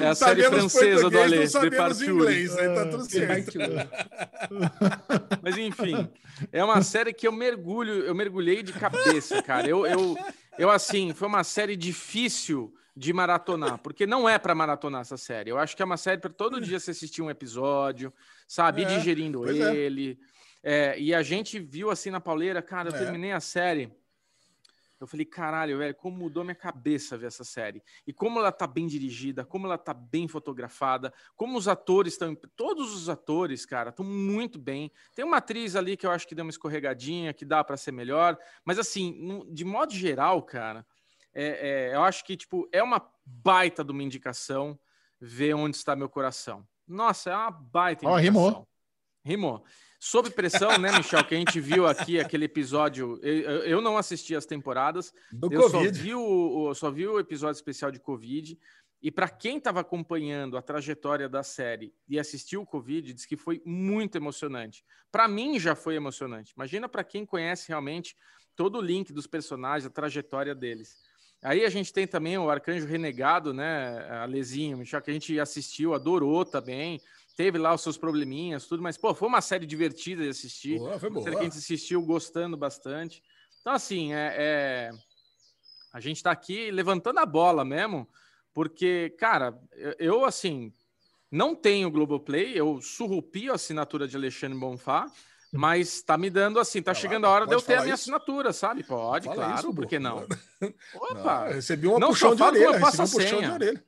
[0.09, 1.47] a série francesa do Ale.
[1.47, 2.11] Departure.
[2.11, 3.59] inglês, aí tá tudo certo.
[5.43, 6.09] Mas enfim,
[6.53, 9.69] é uma série que eu mergulho, eu mergulhei de cabeça, cara.
[9.69, 10.17] Eu, eu,
[10.59, 15.51] eu assim, foi uma série difícil de maratonar, porque não é para maratonar essa série.
[15.51, 18.13] Eu acho que é uma série para todo dia você assistir um episódio,
[18.47, 19.75] sabe, é, digerindo é.
[19.75, 20.19] ele.
[20.31, 20.35] É.
[20.67, 22.99] É, e a gente viu assim na pauleira, cara, eu é.
[22.99, 23.93] terminei a série.
[25.05, 27.83] Eu falei, caralho, velho, como mudou minha cabeça ver essa série.
[28.07, 32.35] E como ela tá bem dirigida, como ela tá bem fotografada, como os atores estão.
[32.57, 34.91] Todos os atores, cara, estão muito bem.
[35.15, 37.93] Tem uma atriz ali que eu acho que deu uma escorregadinha, que dá para ser
[37.93, 38.39] melhor.
[38.65, 40.87] Mas, assim, de modo geral, cara,
[41.35, 44.81] é, é, eu acho que, tipo, é uma baita de uma indicação
[45.21, 46.67] ver onde está meu coração.
[46.89, 48.15] Nossa, é uma baita indicação.
[48.15, 48.69] Ó, rimou.
[49.23, 49.65] Rimou.
[50.05, 51.25] Sob pressão, né, Michel?
[51.25, 53.19] Que a gente viu aqui aquele episódio.
[53.23, 55.15] Eu, eu não assisti as temporadas.
[55.33, 55.97] Do eu COVID.
[55.97, 58.59] Só vi, o, só vi o episódio especial de Covid.
[59.01, 63.35] E para quem estava acompanhando a trajetória da série e assistiu o Covid, diz que
[63.35, 64.85] foi muito emocionante.
[65.11, 66.53] Para mim já foi emocionante.
[66.55, 68.15] Imagina para quem conhece realmente
[68.55, 70.99] todo o link dos personagens, a trajetória deles.
[71.43, 75.41] Aí a gente tem também o Arcanjo Renegado, né, a Lezinho, Michel, que a gente
[75.41, 77.01] assistiu, adorou também
[77.37, 80.79] teve lá os seus probleminhas, tudo, mas, pô, foi uma série divertida de assistir.
[80.79, 81.21] Boa, foi boa.
[81.21, 83.23] Uma série que a gente assistiu gostando bastante.
[83.61, 84.91] Então, assim, é, é...
[85.93, 88.09] a gente tá aqui levantando a bola mesmo,
[88.53, 89.59] porque, cara,
[89.99, 90.73] eu, assim,
[91.31, 95.11] não tenho Globoplay, eu surrupio a assinatura de Alexandre Bonfá,
[95.53, 98.05] mas tá me dando assim, tá, chegando a hora de eu ter a minha isso?
[98.05, 98.85] assinatura, sabe?
[98.85, 100.27] Pode, Fala claro, isso, por que não?
[100.95, 101.47] Opa!
[101.47, 103.85] Não, recebi uma não puxão de orelha, recebi um puxão de orelha.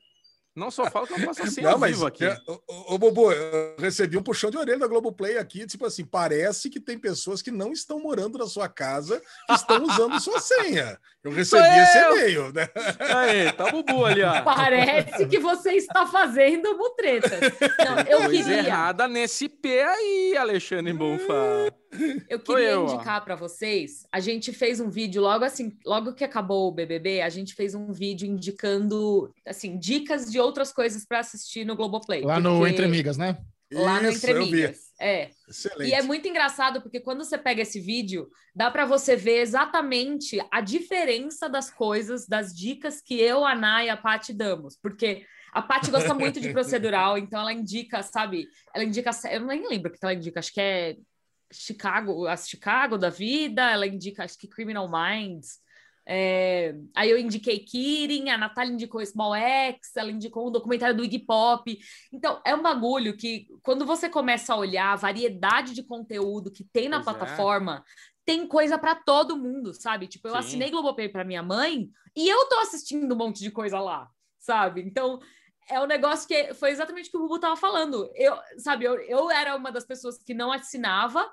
[0.57, 2.25] Não só falo que eu faço assim não, mas, vivo aqui.
[2.25, 6.71] É, ô, Bobo, eu recebi um puxão de orelha da Globoplay aqui, tipo assim, parece
[6.71, 10.99] que tem pessoas que não estão morando na sua casa que estão usando sua senha.
[11.23, 12.69] Eu recebi esse e-mail, né?
[13.01, 14.43] Aí, tá Bubu ali, ó.
[14.43, 17.39] Parece que você está fazendo mutreta.
[17.85, 18.59] Não, eu Coisa queria...
[18.59, 21.35] errada nesse P aí, Alexandre Bonfá.
[22.29, 24.07] Eu queria eu, indicar para vocês.
[24.13, 27.75] A gente fez um vídeo logo assim, logo que acabou o BBB, a gente fez
[27.75, 32.23] um vídeo indicando assim dicas de outras coisas para assistir no Globoplay.
[32.23, 32.49] Lá porque...
[32.49, 33.39] no Entre Amigas, né?
[33.73, 34.87] Lá Isso, no Entre Amigas.
[35.01, 35.31] É.
[35.49, 35.91] Excelente.
[35.91, 40.39] E é muito engraçado porque quando você pega esse vídeo, dá para você ver exatamente
[40.51, 44.77] a diferença das coisas, das dicas que eu, a Nay e a Paty damos.
[44.81, 48.49] Porque a Paty gosta muito de procedural, então ela indica, sabe?
[48.75, 50.97] Ela indica, eu nem lembro o que ela indica, acho que é
[51.53, 55.61] Chicago, a Chicago da vida, ela indica, acho que Criminal Minds.
[56.09, 61.05] É, aí eu indiquei Kirin, a Natália indicou Small X, ela indicou um documentário do
[61.05, 61.77] Iggy Pop.
[62.13, 66.63] Então, é um bagulho que, quando você começa a olhar a variedade de conteúdo que
[66.63, 67.19] tem na pois é.
[67.19, 67.91] plataforma, é.
[68.25, 70.07] tem coisa para todo mundo, sabe?
[70.07, 70.39] Tipo, eu Sim.
[70.39, 74.83] assinei Globoplay para minha mãe e eu tô assistindo um monte de coisa lá, sabe?
[74.83, 75.19] Então,
[75.69, 78.11] é um negócio que foi exatamente o que o Bubu tava falando.
[78.15, 81.29] Eu, sabe, eu, eu era uma das pessoas que não assinava,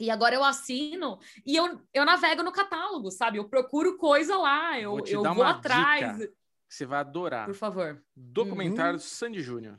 [0.00, 3.38] e agora eu assino e eu, eu navego no catálogo, sabe?
[3.38, 6.18] Eu procuro coisa lá, eu vou, eu vou atrás.
[6.18, 6.32] que
[6.68, 7.46] você vai adorar.
[7.46, 8.00] Por favor.
[8.14, 8.98] Documentário uhum.
[9.00, 9.78] Sandy Júnior.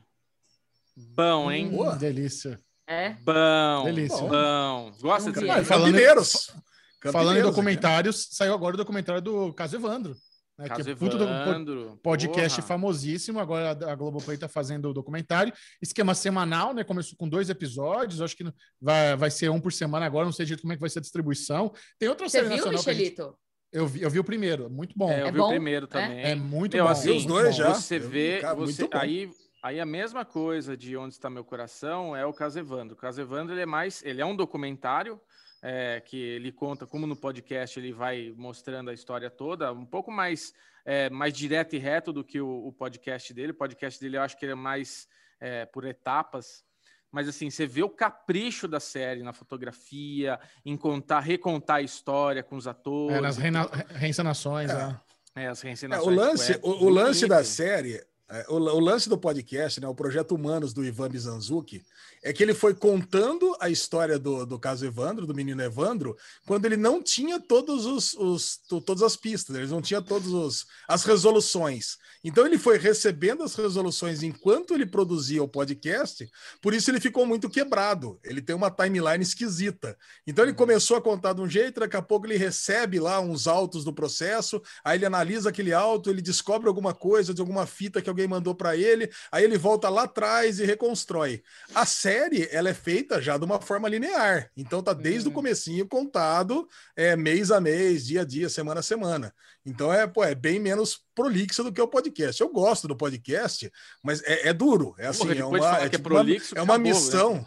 [0.96, 1.70] Bom, hein?
[1.70, 1.96] Boa.
[1.96, 2.60] Delícia.
[2.86, 3.10] É?
[3.10, 3.84] Bom.
[3.84, 4.18] Delícia.
[4.18, 4.92] Bom.
[5.00, 10.14] Gosta de falando, em, falando em documentários, saiu agora o documentário do Caso Evandro.
[10.60, 12.68] Né, Caso que é Evandro, podcast porra.
[12.68, 13.40] famosíssimo.
[13.40, 15.54] Agora a Globoplay está fazendo o documentário.
[15.80, 16.84] Esquema semanal, né?
[16.84, 18.20] Começou com dois episódios.
[18.20, 18.44] Acho que
[18.78, 20.26] vai, vai ser um por semana agora.
[20.26, 21.72] Não sei direito como é que vai ser a distribuição.
[21.98, 22.78] Tem outra Você série viu, nacional.
[22.78, 23.22] Michelito?
[23.22, 23.34] Gente...
[23.72, 25.10] Eu vi, eu vi o primeiro, muito bom.
[25.10, 25.46] É, eu é vi bom?
[25.46, 26.18] o primeiro também.
[26.18, 26.90] É, é muito Meu, bom.
[26.90, 27.72] Assim, os dois já.
[27.72, 29.30] Você vê, você, aí,
[29.62, 32.94] aí a mesma coisa de Onde Está Meu Coração é o Caso Evandro.
[32.94, 35.18] O Caso Evandro ele é mais, ele é um documentário,
[35.62, 40.10] é, que ele conta, como no podcast ele vai mostrando a história toda, um pouco
[40.10, 40.54] mais,
[40.84, 43.52] é, mais direto e reto do que o, o, podcast dele.
[43.52, 45.06] O podcast dele eu acho que ele é mais
[45.38, 46.64] é, por etapas.
[47.12, 52.42] Mas assim, você vê o capricho da série na fotografia, em contar, recontar a história
[52.42, 53.16] com os atores.
[53.16, 54.96] É, nas reencenações, é.
[55.34, 55.46] é.
[55.48, 56.06] as reencenações.
[56.06, 58.00] É, o lance, o, o lance da série,
[58.48, 61.82] o, o, lance do podcast, né, o projeto Humanos do Ivan Mizanzuki,
[62.22, 66.16] é que ele foi contando a história do, do caso Evandro, do menino Evandro,
[66.46, 71.04] quando ele não tinha todos os, os todas as pistas, ele não tinha todas as
[71.04, 71.96] resoluções.
[72.22, 76.28] Então ele foi recebendo as resoluções enquanto ele produzia o podcast,
[76.60, 78.20] por isso ele ficou muito quebrado.
[78.22, 79.96] Ele tem uma timeline esquisita.
[80.26, 83.46] Então ele começou a contar de um jeito, daqui a pouco ele recebe lá uns
[83.46, 88.02] autos do processo, aí ele analisa aquele auto, ele descobre alguma coisa de alguma fita
[88.02, 91.42] que alguém mandou para ele, aí ele volta lá atrás e reconstrói.
[91.74, 95.32] A série ela é feita já de uma forma linear, então tá desde uhum.
[95.32, 99.34] o comecinho contado, é, mês a mês, dia a dia, semana a semana.
[99.64, 102.40] Então é, pô, é bem menos prolixo do que o podcast.
[102.40, 103.70] Eu gosto do podcast,
[104.02, 104.94] mas é, é duro.
[104.98, 107.46] É assim, Porra, é uma, é, é, tipo prolixo, uma, é uma acabou, missão.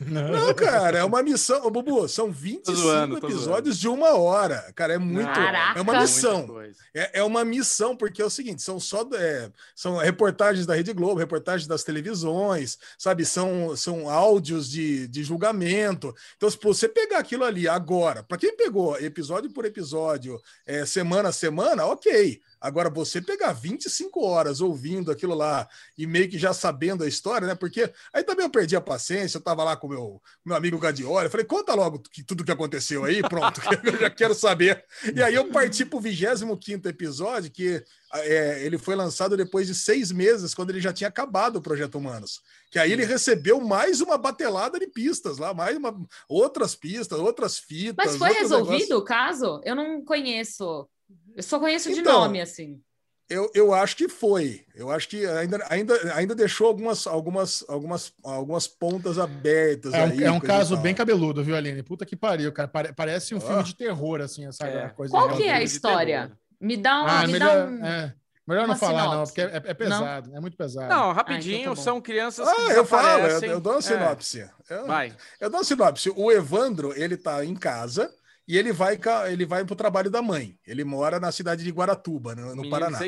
[0.00, 1.64] Não, cara, é uma missão.
[1.64, 4.72] Ô, Bubu, são 25 zoando, episódios de uma hora.
[4.74, 5.32] Cara, é muito.
[5.32, 5.78] Caraca.
[5.78, 6.60] É uma missão.
[6.92, 10.92] É, é uma missão, porque é o seguinte: são só é, são reportagens da Rede
[10.92, 13.24] Globo, reportagens das televisões, sabe?
[13.24, 16.14] São, são áudios de, de julgamento.
[16.36, 21.28] Então, se você pegar aquilo ali agora, para quem pegou episódio por episódio, é, semana
[21.28, 22.40] a semana, ok.
[22.64, 27.46] Agora, você pegar 25 horas ouvindo aquilo lá e meio que já sabendo a história,
[27.46, 27.54] né?
[27.54, 30.78] Porque aí também eu perdi a paciência, eu tava lá com o meu, meu amigo
[30.78, 34.82] Gadioli, eu falei, conta logo que, tudo que aconteceu aí, pronto, eu já quero saber.
[35.14, 36.58] E aí eu parti pro 25
[36.88, 37.84] episódio, que
[38.14, 41.96] é, ele foi lançado depois de seis meses, quando ele já tinha acabado o Projeto
[41.96, 42.40] Humanos.
[42.70, 45.94] Que aí ele recebeu mais uma batelada de pistas lá, mais uma,
[46.26, 47.94] outras pistas, outras fitas.
[48.06, 48.98] Mas foi resolvido negócios.
[48.98, 49.60] o caso?
[49.64, 50.88] Eu não conheço.
[51.34, 52.80] Eu só conheço de Então, nome, assim.
[53.28, 54.66] Eu, eu acho que foi.
[54.74, 59.94] Eu acho que ainda, ainda, ainda deixou algumas, algumas, algumas, algumas pontas abertas.
[59.94, 61.82] É um, aí, é um caso bem cabeludo, viu, Aline?
[61.82, 62.68] Puta que pariu, cara.
[62.68, 63.40] Pare- parece um Ah.
[63.40, 64.88] filme de terror, assim, essa É.
[64.90, 65.10] coisa.
[65.10, 66.32] Qual real que é a história?
[66.60, 67.06] Me dá um.
[67.06, 67.84] Ah, me melhor, dá um...
[67.86, 68.14] é,
[68.46, 70.88] melhor não falar, não, porque é, é pesado, é muito pesado.
[70.88, 73.78] Não, Ah, rapidinho, então tá são crianças que Ah, eu falo, eu, eu dou uma
[73.78, 74.50] É, sinopse.
[74.68, 75.14] Eu, Vai.
[75.40, 76.12] eu dou uma sinopse.
[76.14, 78.14] O Evandro, ele tá em casa
[78.46, 78.98] e ele vai,
[79.30, 80.58] ele vai pro trabalho da mãe.
[80.66, 82.98] Ele mora na cidade de Guaratuba, no, no Menino Paraná.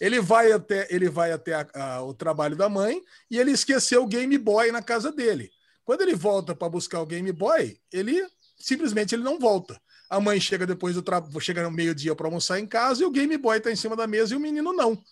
[0.00, 4.02] Ele vai até, ele vai até a- a- o trabalho da mãe e ele esqueceu
[4.02, 5.50] o Game Boy na casa dele.
[5.84, 8.24] Quando ele volta para buscar o Game Boy, ele
[8.58, 9.80] simplesmente ele não volta.
[10.08, 13.10] A mãe chega depois do trabalho, chega no meio-dia para almoçar em casa e o
[13.10, 15.02] Game Boy está em cima da mesa e o menino não.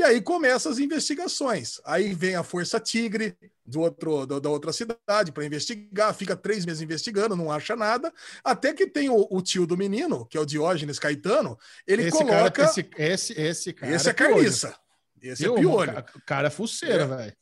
[0.00, 1.78] E aí começam as investigações.
[1.84, 3.36] Aí vem a Força Tigre
[3.66, 8.10] do outro, do- da outra cidade para investigar, fica três meses investigando, não acha nada,
[8.42, 12.12] até que tem o, o tio do menino, que é o Diógenes Caetano, ele esse
[12.16, 12.50] coloca.
[12.50, 13.94] cara, esse, esse, esse cara.
[13.94, 14.34] esse é piolho.
[14.36, 14.74] carniça.
[15.20, 15.56] Esse Viu?
[15.56, 15.92] é piolho.
[15.92, 17.06] Ca- Cara é fuceiro, É.
[17.06, 17.36] velho.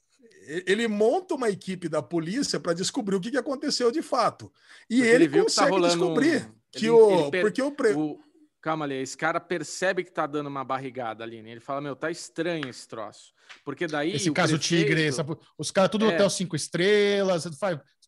[0.66, 4.50] Ele monta uma equipe da polícia para descobrir o que, aconteceu de fato.
[4.90, 7.20] E Porque ele, viu que tá consegue rolando descobrir um- que ele- o.
[7.20, 7.70] ele per- Porque o.
[7.70, 7.92] Pre...
[7.94, 8.18] O-
[8.60, 11.50] Calma ali, esse cara percebe que tá dando uma barrigada ali, né?
[11.52, 13.32] Ele fala, meu, tá estranho esse troço.
[13.64, 14.12] Porque daí.
[14.16, 15.24] Esse caso prefeito- Tigre, essa-
[15.56, 16.14] os caras tudo É.
[16.14, 17.44] hotel cinco estrelas,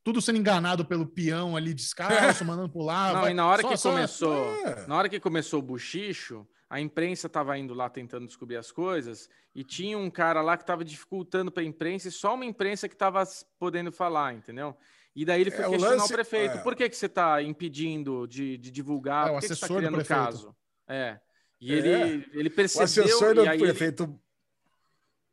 [0.03, 2.11] tudo sendo enganado pelo peão ali descalço,
[2.45, 3.13] mandando pular.
[3.15, 4.87] Não, vai- e na hora só- que só- começou, É.
[4.87, 9.29] na hora que começou o buchicho, a imprensa estava indo lá tentando descobrir as coisas
[9.55, 12.89] e tinha um cara lá que estava dificultando para a imprensa e só uma imprensa
[12.89, 13.23] que estava
[13.59, 14.77] podendo falar, entendeu?
[15.15, 16.63] E daí ele foi É, o questionar lance- o prefeito: é.
[16.63, 19.29] por que, que você está impedindo de, de divulgar?
[19.29, 20.09] É, o por que, que você está assessor do prefeito.
[20.25, 20.57] caso?
[20.89, 21.21] É.
[21.61, 21.77] E É.
[21.77, 22.85] ele, ele O percebeu.
[22.85, 24.21] assessor do e aí ele- prefeito.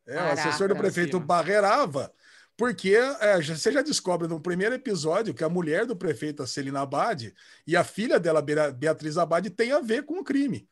[0.08, 2.14] É, o assessor do prefeito barreirava.
[2.56, 6.82] Porque é, você já descobre no primeiro episódio que a mulher do prefeito, a Celina
[6.82, 7.32] Abad,
[7.68, 10.68] e a filha dela, Bea- Beatriz Abad, tem a ver com o crime.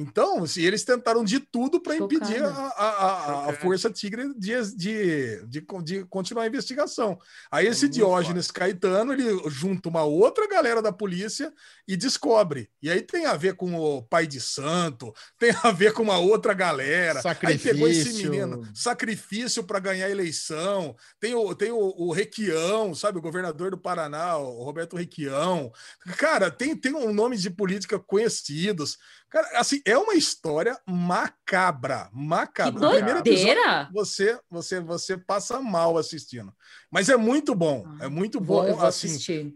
[0.00, 2.74] Então, se eles tentaram de tudo para impedir a, Chocada.
[2.76, 3.60] a- a- a Chocante.
[3.62, 7.18] Força Tigre de, de, de, de continuar a investigação.
[7.50, 11.52] Aí esse muito Diógenes Caetano, ele junta uma outra galera da polícia
[11.86, 12.70] e descobre.
[12.80, 16.18] E aí tem a ver com o pai de santo, tem a ver com uma
[16.18, 17.20] outra galera.
[17.42, 18.30] Aí pegou esse Sacrifício.
[18.30, 20.94] menino, sacrifício para ganhar a eleição.
[21.18, 23.18] Tem o, tem o, o Requião, sabe?
[23.18, 25.72] O governador do Paraná, o Roberto Requião.
[26.16, 28.96] Cara, tem, tem um nome de política conhecidos.
[29.30, 32.08] Cara, assim, é uma história macabra.
[32.10, 32.80] Que Macabra.
[32.80, 33.90] No primeiro episódio, doideira!
[33.92, 36.52] você, você, você passa mal assistindo.
[36.90, 37.84] Mas é muito bom.
[38.00, 39.54] É muito bom, Vou, assim, assistir.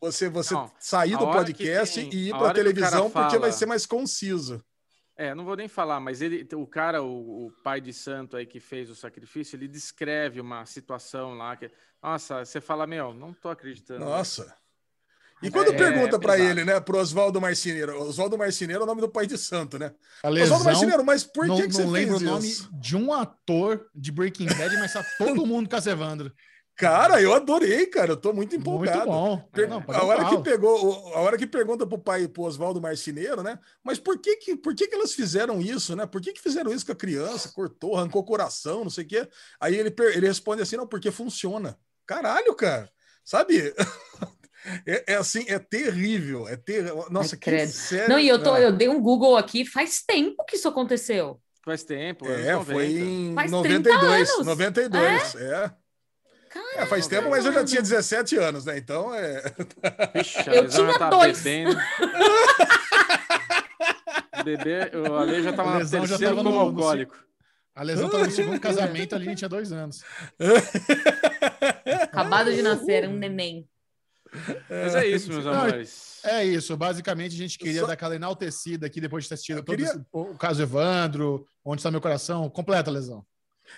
[0.00, 2.54] você, você Não, sair a do que podcast tem- e ir a para que cara
[2.54, 4.62] televisão, porque vai ser mais conciso.
[5.16, 8.44] É, não vou nem falar, mas ele, o cara, o, o pai de santo aí
[8.44, 11.70] que fez o sacrifício, ele descreve uma situação lá que,
[12.02, 14.04] nossa, você fala, meu, não tô acreditando.
[14.04, 14.54] Nossa.
[15.42, 18.86] E quando É, pergunta é para ele, né, pro Oswaldo Marcineiro, Oswaldo Marcineiro é o
[18.86, 19.92] nome do pai de santo, né?
[20.22, 22.70] Oswaldo Marcineiro, mas por não, que, que você não lembro fez o nome isso?
[22.72, 26.32] de um ator de Breaking Bad, mas tá todo mundo com a Evandro.
[26.76, 29.06] Cara, eu adorei, cara, eu tô muito Muito empolgado.
[29.06, 29.38] bom.
[29.52, 32.80] Per- Não, a hora que pegou, o- a hora que pergunta pro pai, pro Oswaldo
[32.80, 33.60] Marcineiro, né?
[33.84, 36.04] Mas por que que, por que que elas fizeram isso, né?
[36.04, 37.52] Por que que fizeram isso com a criança?
[37.54, 39.28] Cortou, arrancou o coração, não sei o quê.
[39.60, 41.78] Aí ele, ele responde assim, não, porque funciona.
[42.06, 42.90] Caralho, cara.
[43.24, 43.72] Sabe?
[44.86, 47.06] É, é assim, é terrível, é terrível.
[47.10, 47.70] Nossa, Ai, que credo.
[47.70, 48.08] sério.
[48.08, 51.40] Não, e eu, tô, eu dei um Google aqui, faz tempo que isso aconteceu.
[51.64, 52.64] Faz tempo, É, 90.
[52.72, 54.46] foi em Faz 92, 30 anos.
[54.46, 55.70] 92, é.
[56.76, 58.78] É, faz tempo, mas eu já tinha 17 anos, né?
[58.78, 59.42] Então, é...
[60.14, 61.40] Vixe, Eu a lesão já tinha tá dois.
[61.42, 61.76] bebendo.
[64.40, 67.16] O bebê, o Ale já tava no terceiro como alcoólico.
[67.74, 70.02] A lesão tava no segundo casamento, ali tinha dois anos.
[72.02, 73.66] Acabado de nascer, um neném.
[74.68, 76.20] Mas é isso, meus Não, amores.
[76.24, 79.62] É isso, basicamente a gente queria Só- dar aquela enaltecida aqui depois de ter assistido
[79.62, 83.24] queria- esse- o caso Evandro, Onde Está Meu Coração, completa a lesão.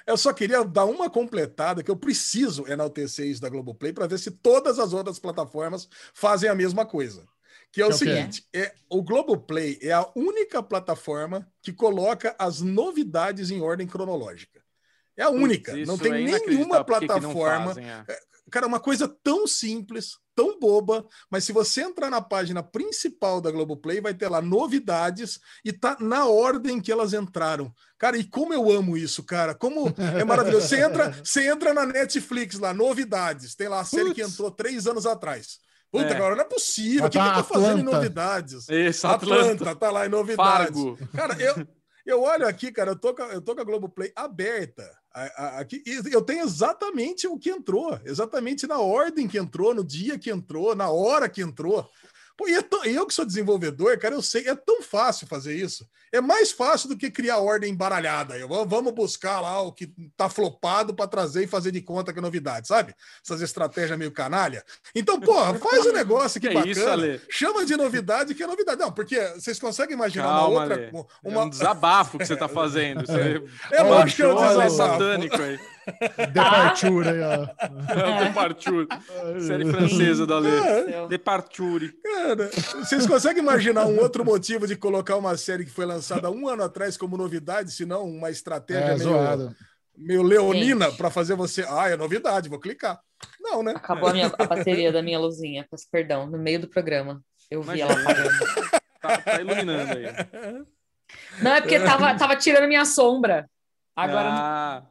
[0.06, 4.18] Eu só queria dar uma completada que eu preciso enaltecer isso da Globoplay para ver
[4.18, 7.24] se todas as outras plataformas fazem a mesma coisa.
[7.72, 12.34] Que é o é o seguinte: é, o Globoplay é a única plataforma que coloca
[12.38, 14.60] as novidades em ordem cronológica.
[15.16, 15.72] É a única.
[15.72, 16.84] Putz, não isso tem é nenhuma inacreditável.
[16.84, 18.04] Por que que não plataforma fazem, é?
[18.50, 23.50] Cara, uma coisa tão simples, tão boba, mas se você entrar na página principal da
[23.50, 27.72] Globoplay, vai ter lá novidades e tá na ordem que elas entraram.
[27.98, 29.54] Cara, e como eu amo isso, cara.
[29.54, 30.68] Como é maravilhoso.
[30.68, 33.54] Você entra, você entra na Netflix lá, novidades.
[33.56, 35.58] Tem lá a série que entrou três anos atrás.
[35.90, 36.14] Puta, É.
[36.16, 37.02] agora não é possível.
[37.04, 38.68] Mas O que, que eu tá tô fazendo em novidades?
[38.68, 39.76] Isso, Atlanta, Atlanta.
[39.76, 40.80] tá lá em novidades.
[40.82, 40.98] Fargo.
[41.14, 41.66] Cara, eu,
[42.04, 44.84] eu olho aqui, cara, eu tô, eu tô com a Globoplay aberta.
[45.58, 50.30] Aqui, eu tenho exatamente o que entrou, exatamente na ordem que entrou, no dia que
[50.30, 51.88] entrou, na hora que entrou.
[52.36, 55.54] Pô, e é tão- eu que sou desenvolvedor, cara, eu sei, é tão fácil fazer
[55.56, 55.88] isso.
[56.12, 58.36] É mais fácil do que criar ordem embaralhada.
[58.38, 62.18] Eu, vamos buscar lá o que tá flopado para trazer e fazer de conta que
[62.18, 62.94] é novidade, sabe?
[63.24, 64.62] Essas estratégias meio canalha.
[64.94, 66.72] Então, porra, faz um negócio que, Que bacana.
[66.72, 67.20] isso, Ale?
[67.28, 68.80] chama de novidade que é novidade.
[68.80, 70.74] Não, porque vocês conseguem imaginar Calma, uma outra.
[70.74, 70.90] Ale.
[71.24, 73.04] Uma, É um desabafo que você tá fazendo.
[73.06, 74.76] Você É lógico que é um desabafo.
[74.76, 75.58] satânico aí.
[76.32, 77.46] Departure aí, ó.
[78.20, 78.86] É Departure.
[79.40, 80.90] Série francesa da Lê.
[80.90, 81.08] Seu.
[81.08, 81.92] Departure.
[82.02, 86.48] Cara, vocês conseguem imaginar um outro motivo de colocar uma série que foi lançada um
[86.48, 89.56] ano atrás como novidade, se não uma estratégia É, meio, zoado.
[89.96, 91.64] meio leonina para fazer você.
[91.68, 92.98] Ah, é novidade, vou clicar.
[93.40, 93.72] Não, né?
[93.76, 97.22] Acabou a, minha, a bateria da minha luzinha, peço perdão, no meio do programa.
[97.50, 97.92] Eu vi Imagina.
[97.92, 98.30] ela apagando.
[99.00, 100.06] Tá, tá iluminando aí.
[101.40, 103.48] Não, é porque tava, tava tirando minha sombra.
[103.94, 104.82] Agora Ah,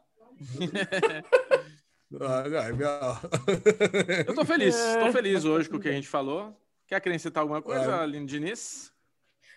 [4.28, 4.76] eu tô feliz.
[5.00, 6.56] Tô feliz hoje com o que a gente falou.
[6.88, 8.02] Quer acrescentar alguma coisa.
[8.02, 8.92] Aline Diniz?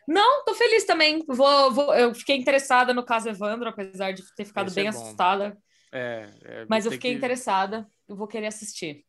[0.07, 1.22] Não, tô feliz também.
[1.29, 4.89] Vou, vou- eu fiquei interessada no caso Evandro, apesar de ter ficado Esse bem é
[4.89, 5.57] assustada.
[5.93, 7.87] É, é, Mas eu fiquei que- interessada.
[8.09, 9.05] Eu vou querer assistir.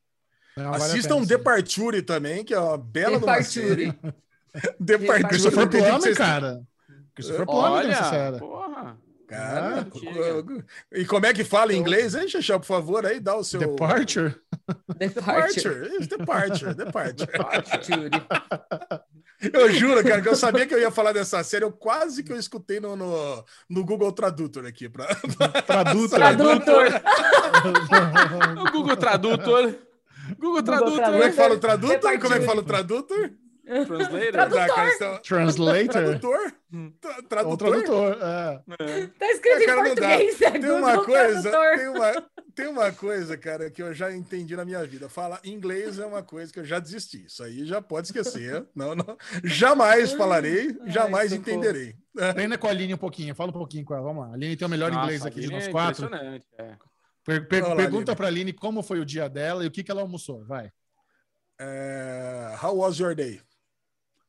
[0.57, 1.21] Não, Assistam.
[1.23, 3.93] Departure também, que é uma bela Departure.
[4.79, 5.27] Departure.
[5.29, 6.61] Christopher Plummer, cara.
[7.15, 8.39] Christopher Plummer nessa Olha, série.
[8.39, 8.97] porra.
[9.29, 10.65] Cara, antiga.
[10.91, 12.57] e como é que fala em inglês, hein, Xexé?
[12.57, 13.59] Por favor, aí dá o seu.
[13.59, 14.35] Departure?
[14.97, 16.07] Departure.
[16.07, 16.73] Departure.
[16.73, 17.31] Departure.
[18.09, 18.09] Departure.
[19.53, 21.63] Eu juro, cara, que eu sabia que eu ia falar dessa série.
[21.63, 24.89] Eu quase que eu escutei no, no, no Google Tradutor aqui.
[24.89, 25.05] Pra...
[25.65, 26.09] Tradutor.
[26.09, 26.87] Tradutor.
[28.59, 29.75] O Google Tradutor.
[30.39, 31.03] Google Tradutor.
[31.03, 32.19] Como é que fala o tradutor?
[32.19, 33.31] Como é que fala o tradutor?
[33.85, 34.39] Translator?
[34.39, 35.91] É- Translator?
[35.91, 36.53] Tradutor?
[37.29, 37.57] Tra- Ou Tradutor?
[37.57, 38.63] tradutor, é.
[38.79, 39.07] É.
[39.07, 41.77] Tá escrito É, cara, em português, é Tem uma coisa, Tradutor.
[41.77, 45.09] tem uma, tem uma coisa, cara, que eu já entendi na minha vida.
[45.09, 47.25] Falar inglês é uma coisa que eu já desisti.
[47.25, 48.65] Isso aí já pode esquecer.
[48.75, 49.17] Não, não.
[49.43, 51.49] Jamais falarei, jamais socorro.
[51.49, 51.95] entenderei.
[52.33, 54.03] Treina com a Aline um pouquinho, fala um pouquinho com ela.
[54.03, 54.31] Vamos lá.
[54.31, 56.05] A Aline tem o melhor Nossa, inglês aqui de nós é quatro.
[56.05, 56.75] impressionante, é.
[57.25, 58.15] Per- per- Olha lá, pergunta Aline.
[58.15, 60.43] pra Aline como foi o dia dela e o que, que ela almoçou.
[60.45, 60.71] Vai.
[61.59, 63.41] É, how was your day?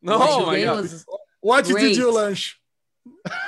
[0.03, 0.81] Não, Meu my God.
[0.83, 1.05] Deus.
[1.43, 1.97] What did Great.
[1.97, 2.57] you lunch?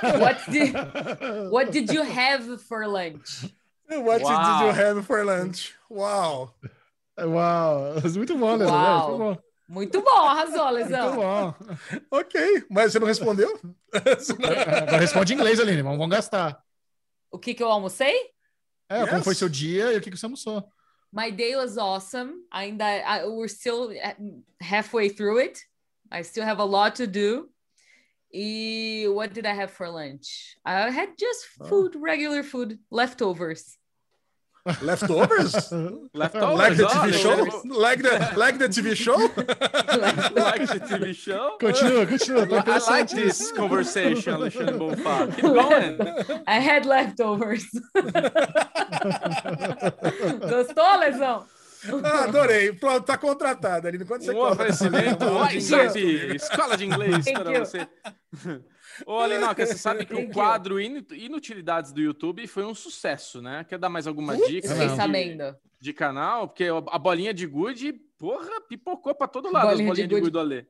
[0.02, 0.74] What did,
[1.50, 3.44] what did you have for lunch?
[3.88, 4.28] What Uau.
[4.28, 5.74] did you have for lunch?
[5.90, 6.54] Uau!
[7.18, 8.72] Uau, muito bom, Lesão.
[8.74, 9.08] Uau.
[9.08, 9.38] Muito bom.
[9.68, 11.16] Muito bom, arrasou, Muito Lesão.
[11.16, 11.54] bom.
[12.10, 13.58] Ok, mas você não respondeu?
[13.92, 15.82] Agora responde em inglês, Aline.
[15.82, 16.58] Vamos, vamos gastar.
[17.30, 18.14] O que que eu almocei?
[18.88, 19.24] É, como Yes.
[19.24, 20.64] foi seu dia e o que, que você almoçou?
[21.12, 22.44] My day was awesome.
[22.50, 25.60] Ainda I, we're still uh, halfway through it.
[26.12, 27.48] I still have a lot to do.
[28.34, 30.56] E what did I have for lunch?
[30.64, 31.64] I had just oh.
[31.64, 33.78] food, regular food, leftovers.
[34.82, 35.72] Leftovers?
[36.14, 37.36] Leftovers, like the oh, ó, TV show?
[37.64, 39.16] Like the, like the TV show?
[39.16, 41.56] Like the TV show?
[41.58, 42.46] Continua, continua.
[42.46, 45.34] Tá I like this conversation, Alexandre Bonfá.
[45.34, 45.98] Keep going.
[46.46, 47.66] I had leftovers.
[50.48, 51.44] Gostou, Lesão?
[52.04, 52.72] Ah, adorei.
[52.72, 54.04] Pronto, tá contratada, Aline.
[54.04, 55.24] Quando você Um oferecimento.
[55.32, 55.98] WhatsApp,
[56.36, 57.58] escola de inglês Thank para you.
[57.66, 57.88] você.
[59.06, 63.40] Ô, Alinoca, você sabe que Thank o quadro Inu- Inutilidades do YouTube foi um sucesso,
[63.40, 63.64] né?
[63.64, 65.56] Quer dar mais alguma dica Fiquei de, sabendo.
[65.80, 66.48] de canal?
[66.48, 70.08] Porque a bolinha de gude, porra, pipocou pra todo lado Bolinha as bolinhas de de
[70.14, 70.20] gude.
[70.20, 70.66] gude do Alê.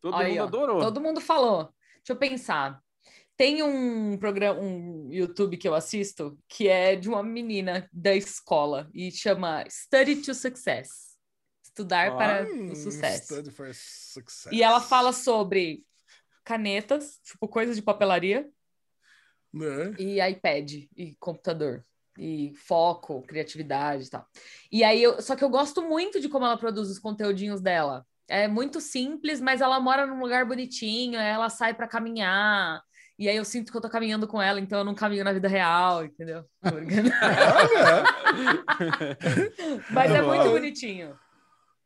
[0.00, 0.80] Todo Aí, mundo adorou.
[0.80, 1.72] Todo mundo falou.
[1.96, 2.80] Deixa eu pensar.
[3.36, 8.88] Tem um programa, um YouTube que eu assisto que é de uma menina da escola
[8.94, 11.16] e chama Study to Success.
[11.64, 13.34] Estudar Ó, para Hum, o sucesso.
[13.34, 14.52] study for success.
[14.52, 15.82] E ela fala sobre
[16.44, 18.48] canetas, tipo coisas de papelaria,
[19.52, 19.94] Né?
[19.98, 21.84] e iPad e computador.
[22.18, 24.26] E foco, criatividade e tal.
[24.70, 28.06] E aí, eu, só que eu gosto muito de como ela produz os conteúdinhos dela.
[28.28, 32.82] É muito simples, mas ela mora num lugar bonitinho, ela sai para caminhar.
[33.22, 35.32] E aí eu sinto que eu tô caminhando com ela, então eu não caminho na
[35.32, 36.44] vida real, entendeu?
[39.90, 41.16] Mas é muito bonitinho.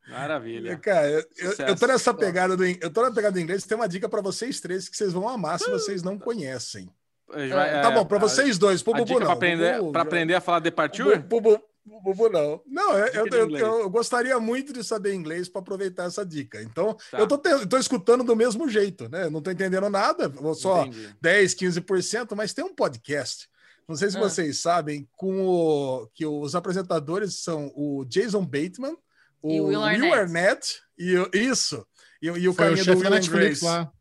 [0.09, 0.75] Maravilha.
[0.77, 3.65] Cara, eu, eu- eu tô nessa pegada do, eu tô na pegada do inglês.
[3.65, 6.89] Tem uma dica pra vocês três que vocês vão amar se vocês não conhecem.
[7.29, 9.25] Vai- tá é, bom, pra a- vocês dois, pro A Bubu dica não.
[9.27, 11.19] pra aprender, aprender a falar Departure?
[11.19, 12.61] Bubu, Bubu, Não.
[12.67, 13.63] Não, eu, eu, eu- inglês.
[13.63, 16.61] eu gostaria muito de saber inglês para aproveitar essa dica.
[16.61, 17.19] Então, Tá.
[17.19, 19.29] eu tô, te- tô escutando do mesmo jeito, né?
[19.29, 21.15] Não tô entendendo nada, vou só Entendi.
[21.21, 23.47] 10, 15%, mas tem um podcast.
[23.87, 24.21] Não sei se Ah.
[24.21, 28.97] vocês sabem, com o, que os apresentadores são o Jason Bateman,
[29.41, 30.13] o E o Will Arnett.
[30.13, 31.85] Arnett, e o- isso.
[32.21, 33.29] E, o- e o Foi o do Will Netflix
[33.59, 33.63] Grace.
[33.65, 33.91] lá.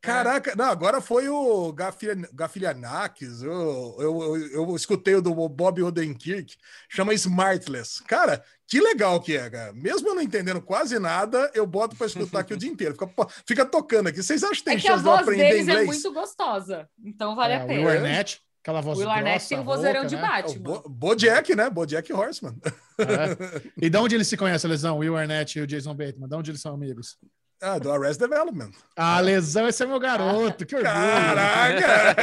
[0.00, 3.42] Caraca, não, agora foi o Gafilian- Gafilianakis.
[3.42, 6.56] Eu, eu, eu, eu escutei o do Bob Odenkirk,
[6.88, 8.04] chama Smartless.
[8.04, 9.72] Cara, que legal que é, cara.
[9.72, 12.94] Mesmo eu não entendendo quase nada, eu boto para escutar aqui o dia inteiro.
[12.94, 13.10] Fica,
[13.46, 14.22] fica tocando aqui.
[14.22, 15.86] Vocês acham que tem É que a chance de eu voz aprender deles é inglês?
[15.88, 17.80] muito gostosa, então vale É, a o pena.
[17.80, 20.22] Will Arnett, aquela voz O Will Arnett tem o vozeirão rouca, de né?
[20.22, 20.62] É o Batman.
[20.62, 21.68] Bo Bojack, né?
[21.70, 22.56] Bojack Horseman.
[22.98, 23.62] É.
[23.84, 24.96] E de onde eles se conhecem, Lesão?
[24.96, 26.28] O Will Arnett e o Jason Bateman?
[26.28, 27.16] De onde eles são amigos?
[27.60, 28.70] Ah, do Arrest Development.
[28.94, 30.66] Ah, Lesão, esse é meu garoto.
[30.66, 30.92] Que orgulho.
[30.94, 32.14] Caraca!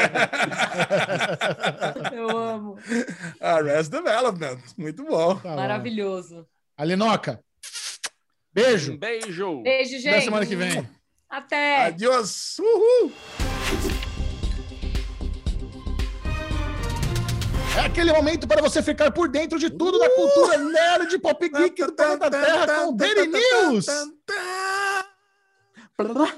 [2.14, 2.78] Eu amo.
[3.42, 4.60] Arrest Development.
[4.78, 5.36] Muito bom.
[5.36, 5.56] Tá bom.
[5.56, 6.48] Maravilhoso.
[6.78, 7.40] Alinoca,
[8.54, 8.94] beijo.
[8.94, 9.62] Um beijo.
[9.64, 10.10] Beijo, gente.
[10.10, 10.88] Até semana que vem.
[11.30, 11.86] Até.
[11.88, 12.58] Adiós.
[12.60, 13.12] Uhul.
[17.76, 21.84] É aquele momento para você ficar por dentro de tudo da cultura nerd pop geek
[21.86, 23.88] do planeta Terra com Daily News.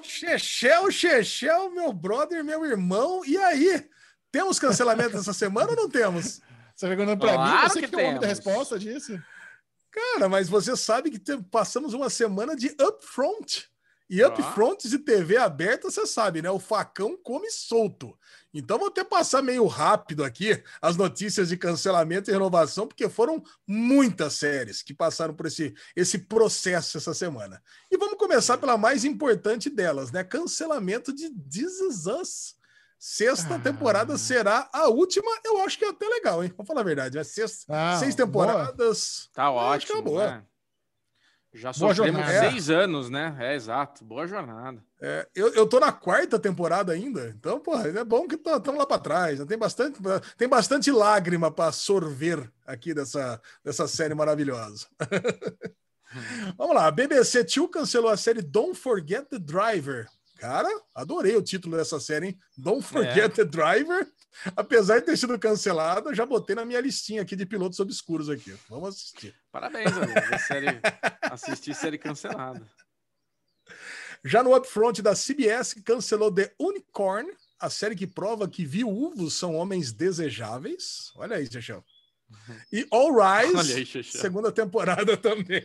[0.04, 3.24] Chechel, Chechel, meu brother, meu irmão.
[3.26, 3.88] E aí?
[4.32, 6.42] Temos cancelamento essa semana ou não temos?
[6.76, 9.18] Você perguntando para Claro mim, você que, que é o homem da resposta disso.
[9.90, 13.70] Cara, mas você sabe que te- passamos uma semana de upfront.
[14.10, 14.28] E Ah.
[14.28, 16.50] upfronts de TV aberta, você sabe, né?
[16.52, 18.16] O facão come solto.
[18.58, 23.44] Então vou até passar meio rápido aqui as notícias de cancelamento e renovação, porque foram
[23.68, 27.62] muitas séries que passaram por esse, esse processo essa semana.
[27.92, 30.24] E vamos começar pela mais importante delas, né?
[30.24, 32.56] Cancelamento de This Is Us.
[32.98, 33.60] Sexta Ah.
[33.60, 36.52] temporada será a última, eu acho que é até legal, hein?
[36.56, 37.18] Vamos falar a verdade.
[37.18, 38.26] É sexta, Ah, seis boa.
[38.26, 39.30] temporadas.
[39.34, 40.12] Tá Eu acho que é ótimo.
[40.12, 40.32] boa.
[40.38, 40.44] né?
[41.56, 42.50] Já Boa sofremos jornada.
[42.50, 43.36] seis anos, né?
[43.40, 44.04] É exato.
[44.04, 44.84] Boa jornada.
[45.02, 48.86] É, eu, eu tô na quarta temporada ainda, então, porra, é bom que estamos lá
[48.86, 49.40] para trás.
[49.40, 49.46] né?
[49.46, 50.00] Tem bastante,
[50.38, 54.88] tem bastante lágrima para sorver aqui dessa, dessa série maravilhosa.
[56.58, 60.08] Vamos lá, a BBC Two cancelou a série Don't Forget the Driver.
[60.38, 62.40] Cara, adorei o título dessa série, hein?
[62.58, 64.08] Don't Forget the Driver.
[64.56, 68.54] Apesar de ter sido cancelada, já botei na minha listinha aqui de pilotos obscuros aqui.
[68.70, 69.34] Vamos assistir.
[69.52, 70.20] Parabéns, amigo.
[70.32, 70.68] A série,
[71.22, 72.70] assistir série cancelada.
[74.24, 79.56] Já no upfront da CBS, cancelou The Unicorn, a série que prova que viúvos são
[79.56, 81.12] homens desejáveis.
[81.16, 81.84] Olha aí, Chechão.
[82.72, 85.64] E All Rise, aí, segunda temporada também.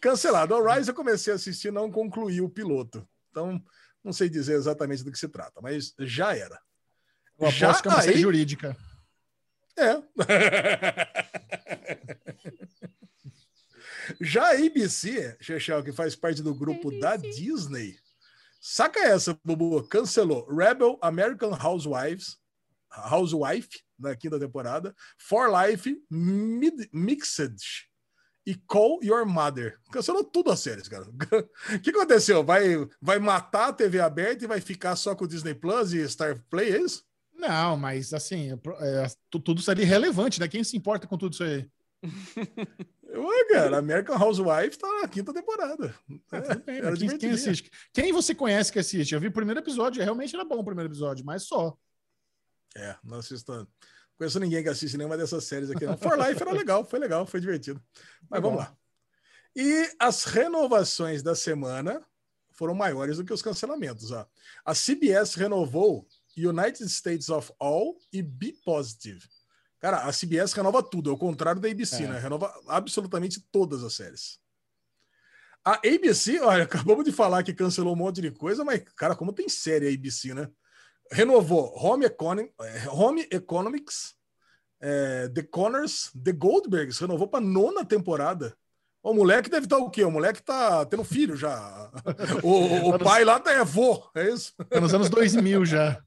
[0.00, 0.54] Cancelado.
[0.54, 3.06] All Rise eu comecei a assistir, não concluí o piloto.
[3.32, 3.60] Então,
[4.04, 6.60] não sei dizer exatamente do que se trata, mas já era.
[7.40, 8.76] Eu Já que é uma aí- jurídica.
[9.74, 10.02] É.
[14.20, 17.96] Já a ABC, Chechel, que faz parte do grupo da Disney,
[18.60, 22.36] saca essa, Bubu, cancelou Rebel American Housewives,
[22.90, 27.56] Housewife, na quinta temporada, For Life Mid Mixed
[28.46, 29.78] e Call Your Mother.
[29.90, 31.04] Cancelou tudo as séries, cara.
[31.04, 32.42] O que aconteceu?
[32.44, 32.62] Vai,
[33.00, 36.42] vai matar a TV aberta e vai ficar só com o Disney Plus e Star
[36.50, 37.04] Play, é isso?
[37.34, 40.46] Não, mas assim, é, tu- tudo seria irrelevante, né?
[40.46, 41.68] Quem se importa com tudo isso aí?
[43.14, 45.94] Ué, cara, American Housewife tá na quinta temporada.
[46.06, 47.70] Tudo bem, mas quem, quem assiste?
[47.92, 49.12] Quem você conhece que assiste?
[49.12, 51.76] Eu vi o primeiro episódio, realmente era bom o primeiro episódio, mas só.
[52.76, 53.68] É, não assisto.
[54.22, 55.84] Conheço ninguém que assiste nenhuma dessas séries aqui.
[55.84, 55.98] Não.
[55.98, 57.82] For Life era legal, foi legal, foi divertido.
[58.30, 58.70] Mas Foi vamos bom.
[58.70, 58.76] lá.
[59.54, 62.00] E as renovações da semana
[62.52, 64.10] foram maiores do que os cancelamentos.
[64.12, 64.26] Ó.
[64.64, 66.06] A CBS renovou
[66.36, 69.20] United States of All e Be Positive.
[69.80, 72.08] Cara, a CBS renova tudo, ao contrário da ABC, É.
[72.08, 72.18] né?
[72.18, 74.38] Renova absolutamente todas as séries.
[75.64, 76.62] A ABC, olha,
[76.94, 79.92] acabamos de falar que cancelou um monte de coisa, mas, cara, como tem série a
[79.92, 80.48] ABC, né?
[81.12, 82.06] Renovou Home,
[82.90, 84.14] Home Economics,
[84.80, 88.56] eh, The Connors, The Goldbergs, renovou para nona temporada.
[89.02, 90.04] O moleque deve estar o quê?
[90.04, 91.90] O moleque tá tendo filho já.
[92.42, 94.54] O, o pai lá tá é vô, é isso?
[94.70, 96.02] Tá nos anos 2000 já.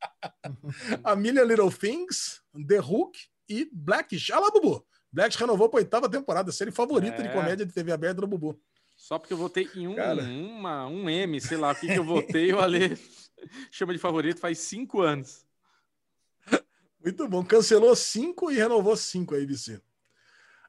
[1.04, 3.18] A Million Little Things, The Hook
[3.48, 4.30] e Blackish.
[4.32, 4.84] Ah lá, Bubu.
[5.12, 7.22] Blackish renovou para oitava temporada, série favorita É.
[7.22, 8.58] de comédia de TV aberta do Bubu.
[9.02, 10.22] Só porque eu votei em um, Cara.
[10.22, 12.96] uma, um M, sei lá o que, que eu votei, o Ale
[13.68, 15.44] chama de favorito faz cinco anos.
[17.02, 17.44] Muito bom.
[17.44, 19.82] Cancelou cinco e renovou cinco a ABC.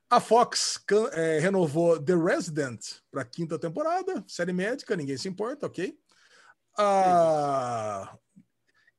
[0.09, 5.95] A Fox é, renovou The Resident para quinta temporada, série médica, ninguém se importa, ok?
[6.75, 8.17] A...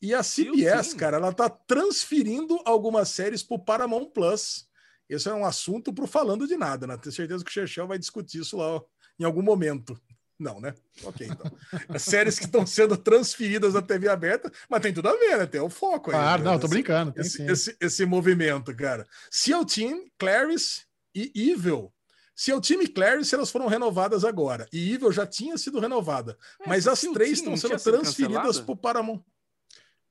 [0.01, 4.68] E a CBS, cara, ela tá transferindo algumas séries para o Paramount Plus.
[5.09, 6.97] Esse é um assunto para falando de nada, né?
[6.97, 8.85] Tenho certeza que o Chechel vai discutir isso lá ó,
[9.19, 9.99] em algum momento.
[10.39, 10.75] Não, né?
[11.05, 11.51] Ok, então.
[11.89, 15.47] As séries que estão sendo transferidas da TV aberta, mas tem tudo a ver, né?
[15.47, 16.17] Tem o foco aí.
[16.17, 16.51] Claro, né?
[16.51, 17.12] não, tô Esse- brincando.
[17.12, 17.47] Tem esse, sim.
[17.51, 19.07] esse, esse movimento, cara.
[19.31, 20.83] Seal Team, Clarice
[21.15, 21.93] e Evil.
[22.35, 24.67] Seal Team e Clarice elas foram renovadas agora.
[24.73, 26.37] E Evil já tinha sido renovada.
[26.67, 29.23] mas essa as três estão sendo transferidas para o Paramount.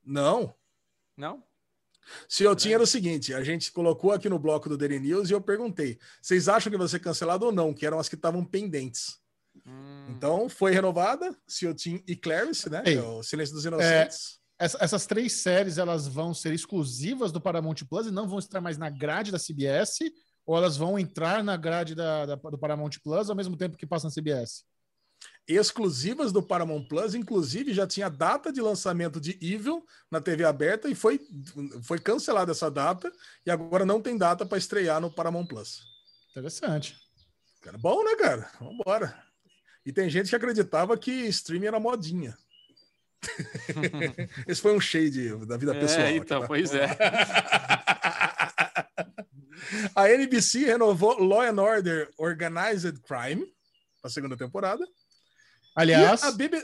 [0.05, 0.55] Não.
[1.17, 1.43] Não?
[2.27, 5.33] Seal Team era o seguinte: a gente colocou aqui no bloco do Daily News e
[5.33, 7.73] eu perguntei: vocês acham que vai ser cancelado ou não?
[7.73, 9.17] Que eram as que estavam pendentes.
[9.65, 11.35] Hum, Então foi renovada,
[11.81, 12.83] Team e Clarice, né?
[12.85, 14.39] Ei, É o Silêncio dos Inocentes.
[14.59, 18.61] Essa- essas três séries elas vão ser exclusivas do Paramount Plus e não vão estar
[18.61, 19.99] mais na grade da CBS
[20.45, 23.85] ou elas vão entrar na grade da, da- do Paramount Plus ao mesmo tempo que
[23.87, 24.63] passa na CBS?
[25.47, 30.87] Exclusivas do Paramount Plus, inclusive já tinha data de lançamento de Evil na TV aberta
[30.87, 31.19] e foi,
[31.81, 33.11] foi cancelada essa data
[33.45, 35.83] e agora não tem data para estrear no Paramount Plus.
[36.31, 36.97] Interessante.
[37.61, 38.49] Cara, bom, né, cara?
[38.59, 39.17] Vambora.
[39.85, 42.37] E tem gente que acreditava que streaming era modinha.
[44.47, 46.01] Esse foi um shade da vida pessoal.
[46.01, 46.47] é, aqui, então, tá?
[46.47, 46.87] pois é.
[49.95, 53.45] A NBC renovou Law and Order Organized Crime
[54.01, 54.85] para a segunda temporada.
[55.75, 56.63] Aliás, a BB...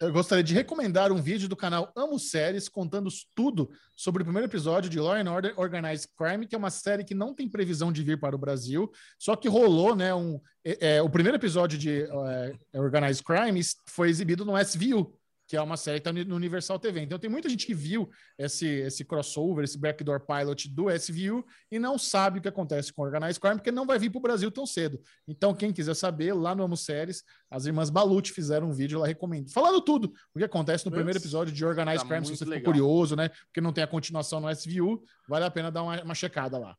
[0.00, 4.48] eu gostaria de recomendar um vídeo do canal Amo Séries contando tudo sobre o primeiro
[4.48, 7.92] episódio de Law and Order Organized Crime, que é uma série que não tem previsão
[7.92, 11.78] de vir para o Brasil, só que rolou, né, um, é, é, o primeiro episódio
[11.78, 15.14] de é, Organized Crime foi exibido no SVU,
[15.52, 17.02] que é uma série que está no Universal TV.
[17.02, 21.78] Então tem muita gente que viu esse, esse crossover, esse backdoor pilot do SVU e
[21.78, 24.50] não sabe o que acontece com Organized Crime, porque não vai vir para o Brasil
[24.50, 24.98] tão cedo.
[25.28, 29.06] Então, quem quiser saber, lá no Amo Séries, as irmãs Balucci fizeram um vídeo lá
[29.06, 29.52] recomendo.
[29.52, 32.62] Falando tudo o que acontece no primeiro episódio de Organized Tá Crime, se você ficou
[32.62, 33.28] curioso, né?
[33.28, 36.74] Porque não tem a continuação no SVU, vale a pena dar uma, uma checada lá.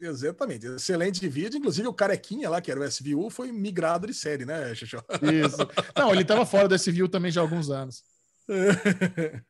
[0.00, 0.66] Exatamente.
[0.66, 1.58] Excelente vídeo.
[1.58, 5.02] Inclusive, o Carequinha lá, que era o SVU, foi migrado de série, né, Xixó?
[5.22, 5.58] Isso.
[5.96, 8.04] Não, ele estava fora do SVU também já há alguns anos.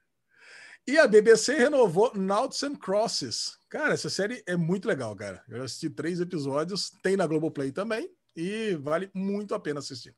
[0.86, 3.58] e a BBC renovou Naughts and Crosses.
[3.68, 5.42] Cara, essa série é muito legal, cara.
[5.48, 10.14] Eu assisti três episódios, tem na Globoplay também, e vale muito a pena assistir.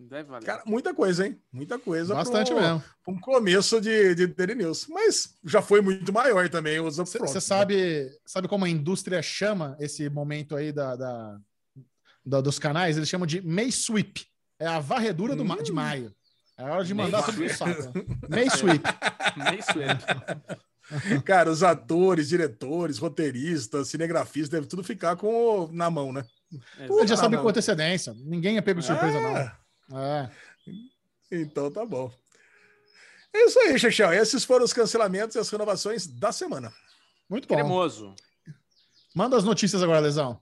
[0.00, 0.44] Deve valer.
[0.46, 1.40] Cara, muita coisa, hein?
[1.52, 2.14] Muita coisa.
[2.14, 2.82] Bastante pro- mesmo.
[3.08, 4.86] Um começo de, de Daily News.
[4.88, 7.40] Mas já foi muito maior também os upfronts, Você né?
[7.40, 11.38] sabe, sabe como a indústria chama esse momento aí da, da-
[12.24, 12.96] da- dos canais?
[12.96, 14.24] Eles chamam de May Sweep.
[14.60, 16.14] É a varredura do de maio.
[16.56, 17.92] É hora de May mandar tudo saco.
[18.28, 18.82] May Sweep.
[19.50, 20.04] Nem sueto.
[21.24, 26.24] Cara, os atores, diretores, roteiristas, cinegrafistas, deve tudo ficar com na mão, né?
[26.78, 28.14] Ele já Ah, sabe com antecedência.
[28.24, 29.67] Ninguém é pego de surpresa, Ah, não.
[29.92, 30.30] É.
[31.30, 32.12] Então tá bom.
[33.32, 34.12] É isso aí, Chechel.
[34.12, 36.72] Esses foram os cancelamentos e as renovações da semana.
[37.28, 37.54] Muito bom.
[37.54, 38.14] Cremoso.
[39.14, 40.40] Manda as notícias agora, Lesão.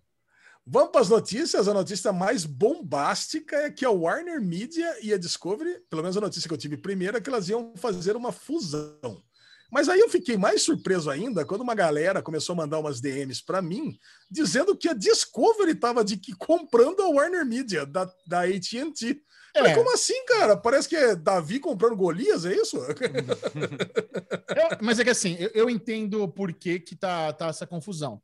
[0.65, 1.69] Vamos para as notícias.
[1.69, 6.21] A notícia mais bombástica é que a Warner Media e a Discovery, pelo menos a
[6.21, 9.23] notícia que eu tive primeiro, é que elas iam fazer uma fusão.
[9.71, 13.43] Mas aí eu fiquei mais surpreso ainda quando uma galera começou a mandar umas DMs
[13.45, 13.99] para mim,
[14.31, 19.21] dizendo que a Discovery estava de que comprando a Warner Media da, da AT&T.
[19.55, 19.75] É.
[19.75, 20.55] Como assim, cara?
[20.57, 22.77] Parece que é Davi comprando Golias, é isso?
[24.55, 28.21] Eu- mas é que assim, eu, eu entendo por que, que tá, tá essa confusão.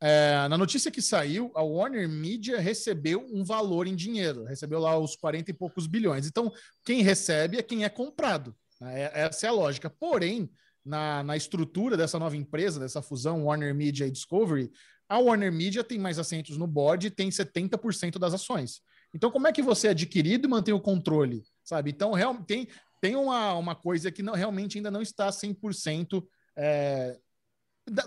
[0.00, 4.98] É, na notícia que saiu, a Warner Media recebeu um valor em dinheiro, recebeu lá
[4.98, 6.26] os 40 e poucos bilhões.
[6.26, 6.52] Então,
[6.84, 8.54] quem recebe é quem é comprado.
[8.80, 9.02] né?
[9.04, 9.88] É- Essa é a lógica.
[9.88, 10.50] Porém,
[10.86, 14.70] na, na estrutura dessa nova empresa, dessa fusão Warner Media e Discovery,
[15.08, 18.80] a Warner Media tem mais assentos no board e tem 70% das ações.
[19.12, 21.42] Então, como é que você é adquirido e mantém o controle?
[21.64, 21.90] Sabe?
[21.90, 22.68] Então, real, tem,
[23.00, 26.24] tem uma, uma coisa que não, realmente ainda não está 100%.
[26.56, 27.18] É,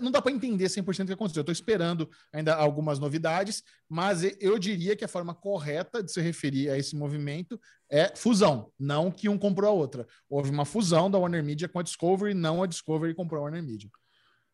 [0.00, 1.40] não dá para entender 100% o que aconteceu.
[1.40, 6.20] Eu estou esperando ainda algumas novidades, mas eu diria que a forma correta de se
[6.20, 7.58] referir a esse movimento
[7.88, 10.06] é fusão, não que um comprou a outra.
[10.28, 13.62] Houve uma fusão da Warner Media com a Discovery, não a Discovery comprou a Warner
[13.62, 13.88] Media.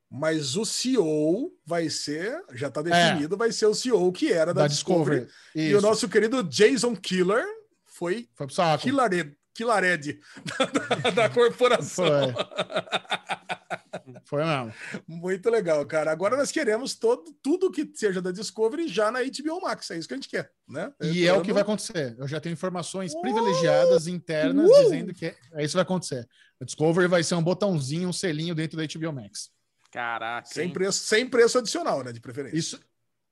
[0.09, 4.63] Mas o CEO vai ser, já está definido, vai ser o CEO que era da,
[4.63, 5.25] Da Discovery.
[5.27, 5.71] Discovery.
[5.71, 7.45] E o nosso querido Jason Killer
[7.85, 8.79] foi Foi.
[8.83, 10.21] Killared, Killared
[10.59, 12.07] da, da- da corporação.
[12.33, 12.35] Foi.
[14.25, 14.73] Foi mesmo.
[15.07, 16.11] Muito legal, cara.
[16.11, 19.91] Agora nós queremos todo, tudo que seja da Discovery já na HBO Max.
[19.91, 20.93] É isso que a gente quer, né?
[21.03, 22.15] E é o que vai acontecer.
[22.19, 24.83] Eu já tenho informações privilegiadas internas Uh!
[24.85, 26.29] dizendo que é, é isso que vai acontecer.
[26.61, 29.51] A Discovery vai ser um botãozinho, um selinho dentro da HBO Max.
[29.91, 30.47] Caraca.
[30.49, 30.73] Sem hein?
[30.73, 32.13] preço, sem preço adicional, né?
[32.13, 32.57] De preferência.
[32.57, 32.81] Isso,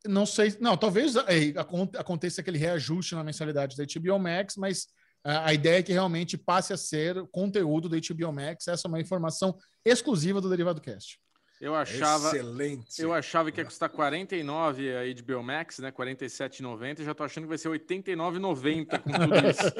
[0.07, 4.87] não sei, não, talvez é, acon- aconteça aquele reajuste na mensalidade da HBO Max, mas
[5.25, 8.69] a, ideia é que realmente passe a ser conteúdo da HBO Max.
[8.69, 11.19] Essa é uma informação exclusiva do Derivado Cast.
[11.61, 13.01] Eu achava, Excelente.
[13.01, 15.91] eu achava que ia custar 49 a HBO Max, né?
[15.91, 17.01] 47,90.
[17.01, 19.73] e Já tô achando que vai ser 89,90 com tudo isso.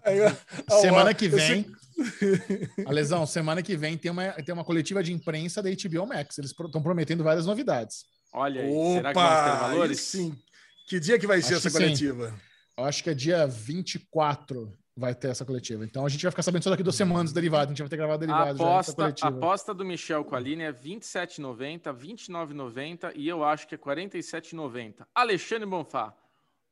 [0.04, 0.32] Aí, ó,
[0.70, 1.66] ó, semana ó, que vem,
[2.86, 6.38] Alesão, semana que vem tem uma, tem uma coletiva de imprensa da HBO Max.
[6.38, 8.04] Eles estão prometendo várias novidades.
[8.32, 10.00] Olha aí, será que vamos ter Opa, aí valores?
[10.02, 10.38] sim.
[10.86, 12.32] Que dia que vai ser Acho essa que sim.
[12.76, 15.84] Eu acho que é dia 24 vai ter essa coletiva.
[15.84, 17.66] Então a gente vai ficar sabendo só daqui duas semanas do derivado.
[17.66, 19.28] A gente vai ter gravado A derivado já nessa aposta, a coletiva.
[19.28, 25.06] aposta do Michel com a Aline é 27,90, 29,90 e eu acho que é 47,90.
[25.14, 26.14] Alexandre Bonfá,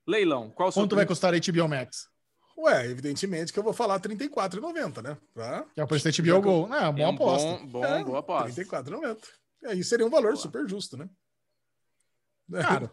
[0.07, 2.09] leilão, qual Quanto vai custar a HBO Max?
[2.59, 5.17] Ué, evidentemente que eu vou falar R$ 34,90, né?
[5.33, 5.65] Pra...
[5.73, 6.75] Que é o preço da Já HBO Go.
[6.75, 7.49] É uma É boa um aposta.
[7.49, 8.61] Bom, bom, É, boa aposta.
[8.61, 9.19] R$ 34,90.
[9.63, 10.43] E aí seria um valor Boa.
[10.43, 11.09] super justo, né?
[12.51, 12.91] Cara,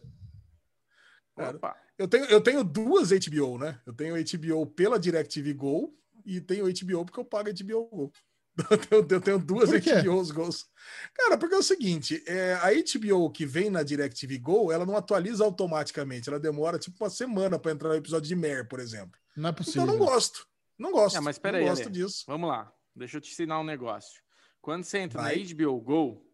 [1.35, 1.57] cara.
[1.57, 1.84] Opa.
[1.97, 3.79] Eu tenho, eu tenho duas HBO, né?
[3.85, 8.11] Eu tenho HBO pela DirecTV Go e tenho HBO porque eu pago HBO Go.
[8.71, 9.69] Eu tenho, eu tenho duas?
[9.69, 10.65] HBOs Gols.
[11.13, 14.95] Cara, porque é o seguinte, é, a HBO que vem na DirecTV Go, ela não
[14.95, 19.19] atualiza automaticamente, ela demora tipo uma semana para entrar no episódio de Mer, por exemplo.
[19.35, 19.81] não é Então possível.
[19.81, 20.47] eu não gosto.
[20.79, 21.17] Não gosto.
[21.17, 21.91] É, mas pera não aí, gosto Ale.
[21.91, 22.23] disso.
[22.27, 24.21] Vamos lá, deixa eu te ensinar um negócio.
[24.61, 25.35] Quando você entra Vai.
[25.35, 26.25] na HBO Go,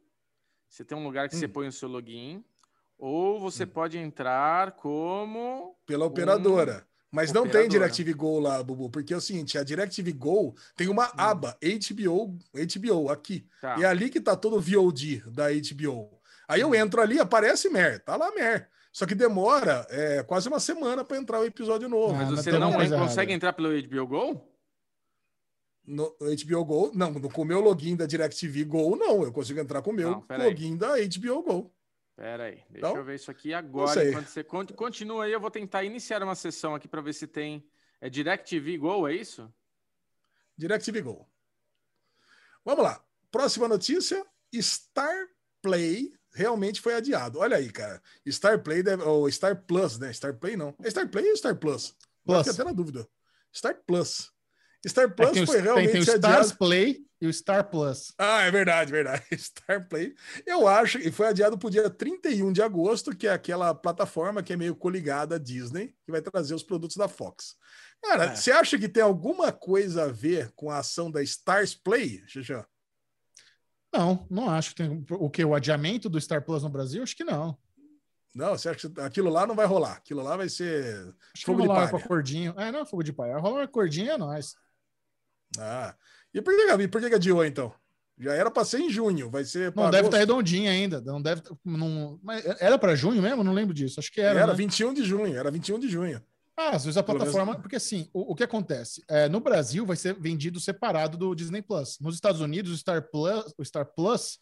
[0.70, 1.52] você tem um lugar que você Hum.
[1.52, 2.46] põe o seu login,
[3.02, 5.76] ou você pode entrar como.
[5.88, 6.86] Pela operadora.
[7.12, 7.70] Mas não tem Operadora.
[7.90, 12.38] DirecTV Go lá, Bubu, porque é o seguinte, a DirecTV Go tem uma aba HBO,
[12.54, 13.46] HBO aqui.
[13.60, 13.78] Tá.
[13.78, 16.22] E é ali que tá todo o VOD da HBO.
[16.48, 18.70] Aí eu entro ali, aparece Mer, tá lá Mer.
[18.94, 22.14] Só que demora é, quase uma semana para entrar o episódio novo.
[22.14, 23.34] Ah, Mas você tem não coisa consegue errada.
[23.34, 24.48] entrar pelo HBO Go?
[25.86, 29.24] No HBO Go, não, com o meu login da DirecTV Go, não.
[29.24, 31.74] Eu consigo entrar com o meu Não, login da HBO Go.
[32.22, 34.08] Pera aí, deixa Então, eu ver isso aqui agora.
[34.08, 37.26] Enquanto você con- continua aí, eu vou tentar iniciar uma sessão aqui para ver se
[37.26, 37.68] tem.
[38.00, 39.52] É DirecTV Go, é isso?
[40.56, 41.28] DirecTV Go.
[42.64, 43.04] Vamos lá.
[43.32, 45.30] Próxima notícia: Star
[45.64, 47.40] Play realmente foi adiado.
[47.40, 48.00] Olha aí, cara.
[48.30, 50.14] Star Play deve, ou Star Plus, né?
[50.14, 50.76] Star Play não.
[50.84, 51.96] É Star Play ou Star Plus?
[52.24, 52.38] Plus.
[52.38, 53.08] Fiquei até na dúvida.
[53.52, 54.32] Star Plus.
[54.88, 56.28] Star É Plus que tem, o- foi tem, realmente tem o adiado.
[56.28, 58.14] Stars Play e o Star Plus.
[58.18, 59.24] Ah, é verdade, verdade.
[59.38, 60.16] Star Play.
[60.46, 64.42] Eu acho que foi adiado para o dia 31 de agosto, que é aquela plataforma
[64.42, 67.56] que é meio coligada à Disney, que vai trazer os produtos da Fox.
[68.02, 68.36] Cara, É.
[68.36, 72.66] você acha que tem alguma coisa a ver com a ação da Stars Play, Xixã?
[73.94, 75.06] Não, não acho que tem.
[75.12, 75.44] O que?
[75.44, 77.04] O adiamento do Star Plus no Brasil?
[77.04, 77.58] Acho que não.
[78.34, 79.98] Não, você acha que aquilo lá não vai rolar?
[79.98, 80.96] Aquilo lá vai ser.
[80.96, 82.04] Acho que Fogo vai de palha.
[82.06, 82.54] acordinho.
[82.58, 83.34] É, não é fogo de palha.
[83.34, 84.56] Vai rolar um acordinho é nóis.
[85.60, 85.96] Ah.
[86.34, 87.74] E por que, por que adiou, então?
[88.18, 89.74] Já era para ser em junho, vai ser.
[89.76, 90.20] Não deve estar agosto.
[90.20, 91.02] redondinho ainda.
[91.02, 91.42] Não deve.
[91.42, 93.44] tá- Não, mas era para junho mesmo?
[93.44, 94.00] Não lembro disso.
[94.00, 94.40] Acho que era.
[94.40, 94.58] Era né?
[94.58, 96.22] 21 de junho, era 21 de junho.
[96.56, 97.56] Ah, às vezes a plataforma.
[97.60, 99.04] Porque assim, o, o que acontece?
[99.08, 101.98] É, no Brasil vai ser vendido separado do Disney Plus.
[102.00, 104.38] Nos Estados Unidos, o Star Plus, o Star Plus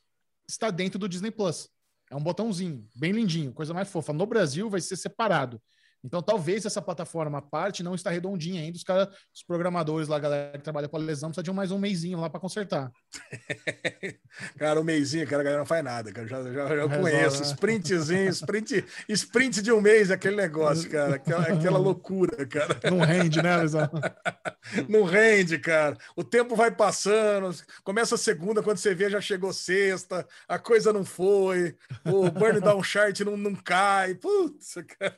[0.48, 1.70] está dentro do Disney Plus.
[2.12, 4.12] É um botãozinho, bem lindinho, coisa mais fofa.
[4.12, 5.62] No Brasil vai ser separado.
[6.04, 8.78] Então, talvez essa plataforma parte não está redondinha ainda.
[8.78, 11.72] Os caras, os programadores lá, a galera que trabalha com a lesão, precisa de mais
[11.72, 12.92] um mêsinho lá para consertar.
[14.58, 16.28] Cara, o mêsinho, cara, a galera não faz nada, cara.
[16.28, 17.42] Já, já, já conheço.
[17.42, 17.48] né?
[17.48, 21.16] Sprintzinho, sprint, sprint de um mês, aquele negócio, cara.
[21.16, 22.80] Aquela, aquela loucura, cara.
[22.90, 23.90] Não rende, né, lesão?
[24.88, 25.98] Não rende, cara.
[26.16, 27.56] O tempo vai passando.
[27.84, 31.76] Começa a segunda, quando você vê, já chegou sexta, a coisa não foi,
[32.06, 34.16] o burn down chart não, não cai.
[34.16, 35.16] Putz, cara.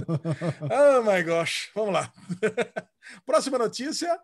[0.70, 1.70] Oh my gosh.
[1.74, 2.12] Vamos lá.
[3.24, 4.18] Próxima notícia.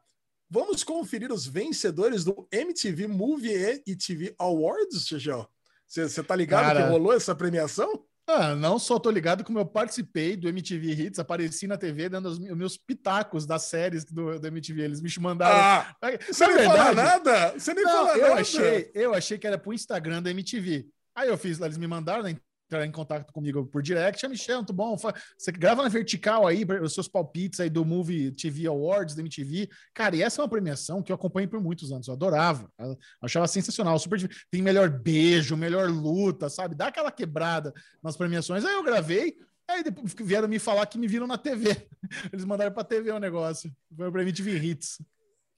[0.50, 5.46] Vamos conferir os vencedores do MTV Movie e TV Awards, Xixão.
[5.86, 6.82] Você tá ligado Cara.
[6.84, 8.04] que rolou essa premiação?
[8.26, 12.26] Ah, não só tô ligado como eu participei do MTV Hits, apareci na TV dando
[12.26, 14.82] os me- meus pitacos das séries do, do MTV.
[14.82, 15.58] Eles me mandaram.
[15.58, 15.96] Ah,
[16.30, 17.58] você Na nem fala verdade, nada?
[17.58, 18.40] Você nem Não, fala eu nada?
[18.40, 20.86] achei, eu achei que era pro Instagram da MTV.
[21.14, 22.22] Aí eu fiz, eles me mandaram,
[22.72, 24.24] entraram em contato comigo por direct.
[24.24, 24.96] Ah, Michel, muito bom.
[24.96, 29.68] Você grava na vertical aí os seus palpites aí do Movie TV Awards da MTV.
[29.92, 32.08] Cara, e essa é uma premiação que eu acompanhei por muitos anos.
[32.08, 32.70] Eu adorava.
[32.78, 33.98] Eu achava sensacional.
[33.98, 36.74] Super Tem melhor beijo, melhor luta, sabe?
[36.74, 38.64] Dá aquela quebrada nas premiações.
[38.64, 39.36] Aí eu gravei.
[39.68, 41.88] Aí depois vieram me falar que me viram na TV.
[42.32, 43.70] Eles mandaram pra TV o negócio.
[43.94, 44.98] Foi pra MTV Hits.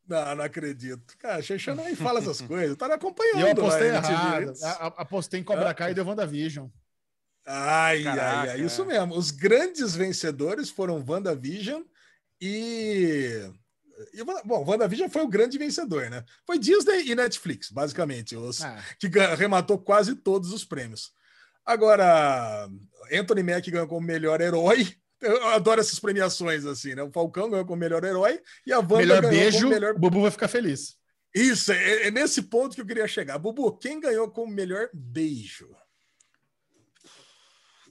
[0.07, 1.17] Não, não acredito.
[1.19, 2.77] Cara, Xexã nem fala essas coisas.
[2.77, 3.39] Tá me acompanhando.
[3.39, 4.53] E eu apostei lá, errado.
[4.63, 6.69] A- Apostei em Cobra Kai e deu WandaVision.
[7.47, 8.87] Ai, ai, Caraca, ai, isso é.
[8.87, 9.17] mesmo.
[9.17, 11.83] Os grandes vencedores foram WandaVision
[12.41, 13.51] e.
[14.13, 16.25] e bom, WandaVision foi o grande vencedor, né?
[16.47, 21.13] Foi Disney e Netflix, basicamente, os Ah, que arrematou quase todos os prêmios.
[21.67, 22.69] Agora,
[23.13, 24.95] Anthony Mack ganhou como melhor herói.
[25.21, 27.03] Eu adoro essas premiações assim, né?
[27.03, 29.99] O Falcão ganhou como melhor herói e a Wanda melhor ganhou beijo, como melhor o
[29.99, 30.97] Bubu vai ficar feliz.
[31.35, 33.39] Isso, é, é nesse ponto que eu queria chegar.
[33.39, 35.75] Bubu, quem ganhou como melhor beijo?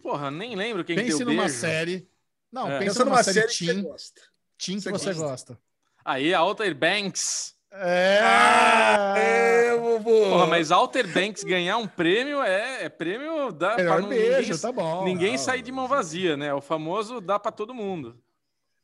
[0.03, 1.57] Porra, nem lembro quem Pense deu numa beijo.
[1.59, 2.07] série.
[2.51, 2.77] Não, É.
[2.77, 4.21] pensa Pensa numa, numa série, série que você gosta.
[4.59, 5.23] teen que Você você gosta.
[5.53, 5.59] gosta.
[6.05, 7.55] Aí, Alter Banks.
[7.71, 8.19] É!
[8.21, 9.63] Ah, é!
[10.03, 14.57] Porra, mas Alter Banks ganhar um prêmio é, é prêmio da Melhor não- beijo, ninguém,
[14.59, 15.05] tá bom.
[15.05, 15.37] ninguém não.
[15.39, 16.53] sair de mão vazia, né?
[16.53, 18.19] O famoso dá pra todo mundo.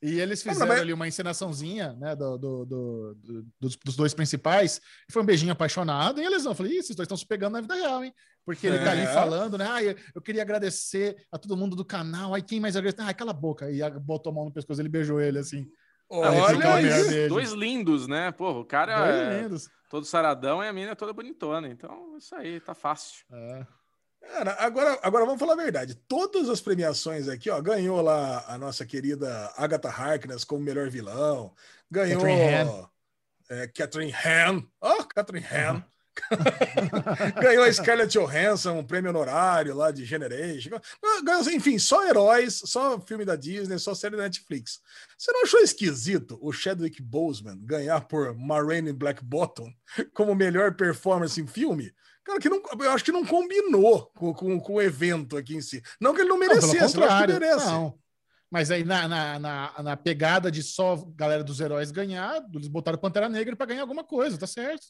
[0.01, 3.95] E eles Não, fizeram mas- ali uma encenaçãozinha, né, do, do- do- do- dos, dos
[3.97, 4.79] dois principais.
[5.11, 6.21] Foi um beijinho apaixonado.
[6.21, 6.51] E eles não.
[6.51, 8.13] Eu falei, "Ih, esses dois estão se pegando na vida real, hein?
[8.49, 9.13] Porque ele tá ali É.
[9.13, 9.67] falando, né?
[9.69, 12.33] Ah, eu, eu queria agradecer a todo mundo do canal.
[12.33, 13.07] Aí quem mais agradece?
[13.07, 13.69] Ah, cala a boca.
[13.69, 15.67] E a- botou a mão no pescoço, ele beijou ele assim.
[16.09, 16.83] Olha fica o aí.
[16.83, 18.31] melhor dois, lindos, né?
[18.31, 19.69] Porra, o cara Dois é lindos.
[19.87, 21.67] todo saradão e a mina é toda bonitona.
[21.67, 23.23] Então, isso aí, tá fácil.
[23.31, 23.67] É.
[24.21, 25.93] Cara, agora, agora vamos falar a verdade.
[26.07, 31.53] Todas as premiações aqui, ó, ganhou lá a nossa querida Agatha Harkness como melhor vilão.
[31.91, 32.85] Ganhou Catherine Hahn.
[33.51, 34.63] é, Catherine Hahn.
[34.81, 35.83] Ó, Catherine Hahn.
[37.41, 40.71] ganhou a Scarlett Johansson, um prêmio honorário lá de Generation.
[41.23, 44.79] Ganhou, enfim, só heróis, só filme da Disney, só série da Netflix.
[45.17, 49.71] Você não achou esquisito o Chadwick Boseman ganhar por Ma Rainey Black Bottom
[50.13, 51.93] como melhor performance em filme?
[52.23, 55.61] Cara, que não, eu acho que não combinou com, com, com o evento aqui em
[55.61, 55.81] si.
[55.99, 57.65] Não que ele não Não, merecesse, eu acho que merece.
[57.65, 57.97] Não.
[58.51, 62.97] Mas aí na, na, na, na pegada de só galera dos heróis ganhar, eles botaram
[62.97, 64.87] Pantera Negra pra ganhar alguma coisa, tá certo.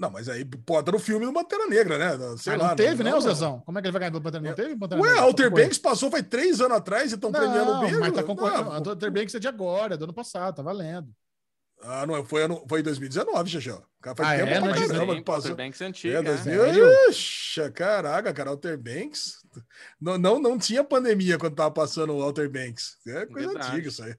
[0.00, 2.36] Não, mas aí bota no filme do Pantera Negra, né?
[2.38, 3.60] Sei Ah, lá, não teve, né, não, o Zezão?
[3.60, 4.56] Como é que ele vai ganhar do Pantera Negra?
[4.56, 5.22] Não teve Pantera Ué, Negra?
[5.22, 5.62] Alter Foi.
[5.62, 8.64] Banks passou faz três anos atrás e estão premiando o Não, mas tá concorrendo.
[8.64, 11.10] Não, A Alter Banks é de agora, é do ano passado, tá valendo.
[11.82, 13.82] Ah, não, foi, ano, foi em 2019, Xixão.
[14.02, 14.60] Cara, faz Ah, tempo é?
[14.60, 15.50] pra Não caramba tempo, que passou.
[15.50, 16.22] Outer Banks é É, antiga.
[16.22, 16.28] né?
[16.30, 16.64] 2000.
[16.64, 16.86] Sério?
[17.10, 19.40] Ixi, caraca, cara, Alter Banks.
[20.00, 22.96] Não, não, não tinha pandemia quando tava passando o Alter Banks.
[23.06, 23.72] É coisa Verdade.
[23.72, 24.14] antiga isso aí.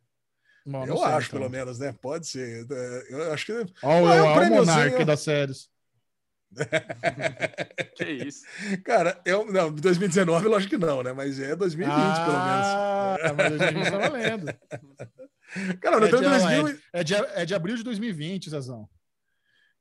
[0.65, 1.39] Bom, eu sei, acho, então.
[1.39, 1.93] pelo menos, né?
[2.01, 2.65] Pode ser.
[2.69, 3.51] É, Eu acho que.
[3.83, 5.69] Ó, Ah, é um o, monarca das séries.
[7.95, 8.45] Que isso.
[8.83, 11.13] Cara, eu, não, 2019, lógico que não, né?
[11.13, 14.45] Mas é 2020, ah, mas 2020 tá valendo.
[14.69, 14.81] pelo
[15.67, 15.79] menos.
[15.79, 16.79] Cara, É de, 2000.
[16.93, 18.87] é, de, é de abril de 2020, Zezão.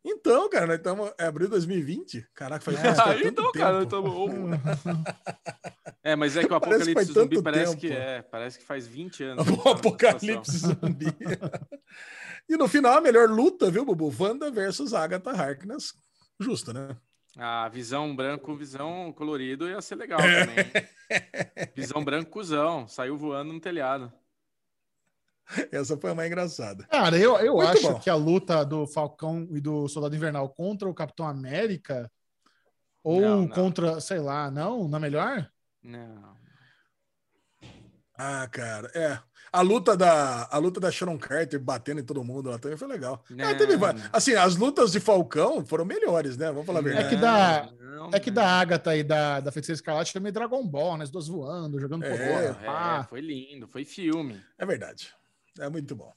[0.04, 1.12] Então, cara, nós estamos.
[1.18, 2.26] É abril de 2020.
[2.34, 2.88] Caraca, faz, É.
[2.88, 3.58] Ah, tanto então, tempo.
[3.58, 4.02] cara, tô...
[6.02, 7.80] É mas é que o Apocalipse Zumbi tanto parece tempo.
[7.80, 8.22] que é.
[8.22, 9.46] Parece que faz 20 anos.
[9.64, 11.06] O Apocalipse zumbi.
[12.48, 14.10] e no final, a melhor luta, viu, Bubu?
[14.18, 15.92] Wanda versus Agatha Harkness.
[16.40, 16.96] Justo, né?
[17.36, 20.46] A visão branco, visão colorido ia ser legal É.
[20.46, 20.64] também.
[21.76, 22.88] Visão branco, cuzão.
[22.88, 24.10] Saiu voando no telhado.
[25.72, 26.84] Essa foi a mais engraçada.
[26.90, 27.98] Cara, eu, eu Muito acho bom.
[28.00, 32.10] que a luta do Falcão e do Soldado Invernal contra o Capitão América
[33.02, 33.48] ou Não, não.
[33.48, 35.50] contra, sei lá, não, na melhor?
[35.82, 36.38] Não.
[38.16, 39.18] Ah, cara, é.
[39.52, 42.86] A luta da, a luta da Sharon Carter batendo em todo mundo lá também foi
[42.86, 43.24] legal.
[43.42, 44.02] Ah, teve va- Não.
[44.12, 46.46] assim, as lutas de Falcão foram melhores, né?
[46.52, 47.08] Vamos falar a verdade.
[47.08, 48.34] que dá- Não, É que não.
[48.36, 51.04] da Agatha e da, da Feiticeira Escarlate também Dragon Ball, né?
[51.04, 52.44] As duas voando, jogando É, poder.
[52.50, 53.04] É, pá.
[53.08, 54.40] foi lindo, foi filme.
[54.56, 55.12] É verdade.
[55.60, 56.12] É muito bom.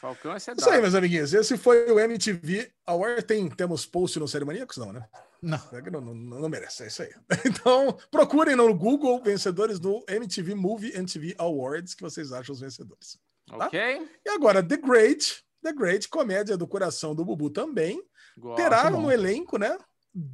[0.00, 1.32] Falcão é Isso aí, meus amiguinhos.
[1.32, 3.22] Esse foi o MTV Award.
[3.22, 4.76] Tem, temos post no Série Maníacos?
[4.76, 5.08] Não, né?
[5.40, 5.60] Não.
[5.72, 7.10] É que Não, não, não merece, é isso aí.
[7.46, 13.18] Então, procurem no Google vencedores do MTV Movie MTV Awards, que vocês acham os vencedores.
[13.50, 13.80] Ok?
[14.24, 18.02] E agora, The Great, The Great, comédia do coração do Bubu também,
[18.36, 18.56] Gosto.
[18.56, 19.78] terá no elenco, né?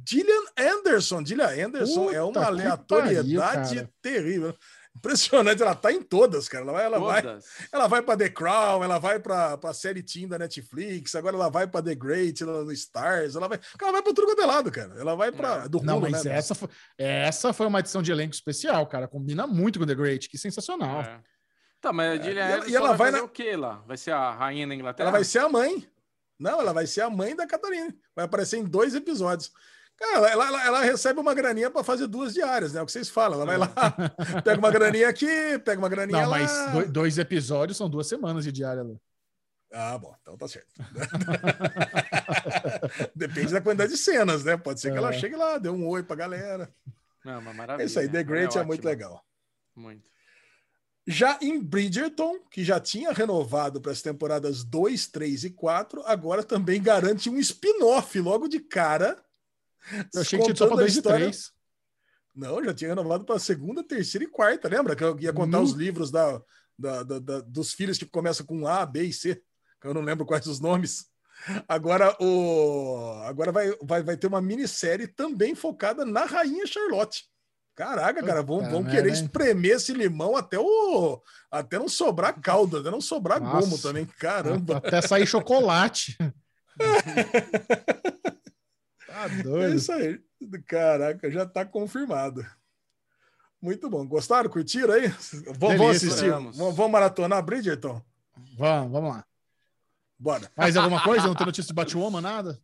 [0.07, 1.25] Gillian Anderson.
[1.25, 4.57] Gillian Anderson é Puta uma que aleatoriedade pariu, terrível.
[4.95, 6.63] Impressionante, ela tá em todas, cara.
[6.65, 7.45] Ela vai, ela vai, Todas.
[7.71, 11.49] ela vai para The Crown, ela vai para a série Teen da Netflix, agora ela
[11.49, 14.45] vai para The Great, ela no Stars, ela vai, ela vai para tudo quanto é
[14.45, 14.93] lado, cara.
[14.99, 15.69] Ela vai para É.
[15.69, 16.35] do Não, mas né?
[16.37, 19.07] essa, foi, essa foi uma edição de elenco especial, cara.
[19.07, 21.01] Combina muito com The Great, que sensacional.
[21.01, 21.21] É.
[21.79, 23.83] Tá, mas a Gillian e ela- e ela vai, vai na- o quê lá?
[23.87, 25.07] Vai ser a rainha da Inglaterra?
[25.09, 25.87] Ela vai ser a mãe.
[26.37, 27.95] Não, ela vai ser a mãe da Catarina.
[28.15, 29.51] Vai aparecer em dois episódios.
[30.01, 32.79] Cara, ela, ela, ela recebe uma graninha para fazer duas diárias, né?
[32.79, 33.35] É o que vocês falam.
[33.39, 33.67] Ela vai lá,
[34.43, 35.27] pega uma graninha aqui,
[35.63, 36.39] pega uma graninha Não, lá.
[36.39, 38.81] mas do- dois episódios são duas semanas de diária.
[38.81, 38.99] Lu.
[39.71, 40.67] Ah, bom, então tá certo.
[43.15, 44.57] Depende da quantidade de cenas, né?
[44.57, 45.19] Pode ser que ela É.
[45.19, 46.69] chegue lá, dê um oi pra galera.
[47.23, 47.85] Não, uma É maravilha.
[47.85, 48.63] isso aí, The Ela Great é, ótima.
[48.65, 49.23] muito legal.
[49.75, 50.09] Muito.
[51.07, 56.43] Já em Bridgerton, que já tinha renovado para as temporadas 2, 3 e 4, agora
[56.43, 59.17] também garante um spin-off logo de cara.
[60.13, 61.51] Eu achei que tinha só pra contando a 2 e história- 3.
[62.33, 64.69] Não, já tinha renovado para segunda, terceira e quarta.
[64.69, 65.63] Lembra que eu ia contar Nu.
[65.63, 66.41] os livros da,
[66.79, 69.41] da- da- da- dos filhos que começam com A, B e C,
[69.81, 71.07] que eu não lembro quais os nomes.
[71.67, 77.25] Agora, o, agora vai, vai, vai ter uma minissérie também focada na Rainha Charlotte.
[77.75, 79.13] Caraca, cara, vão, vão querer hein?
[79.13, 83.59] espremer esse limão até o até não sobrar caldo, até não sobrar Nossa.
[83.61, 84.05] gomo também.
[84.19, 86.15] Caramba, Até sair chocolate.
[89.11, 89.75] tá é doido.
[89.75, 90.19] isso aí.
[90.65, 92.45] Caraca, já tá confirmado.
[93.61, 94.05] Muito bom.
[94.07, 94.49] Gostaram?
[94.49, 95.13] Curtiram aí?
[95.59, 96.31] Vamos, assistir?
[96.31, 96.91] Vamos.
[96.91, 98.01] Maratonar Bridgerton?
[98.57, 99.25] Vamos, vamos lá.
[100.17, 100.51] Bora.
[100.55, 101.27] Mais alguma coisa?
[101.27, 102.59] Não tem notícia de Batwoman, nada?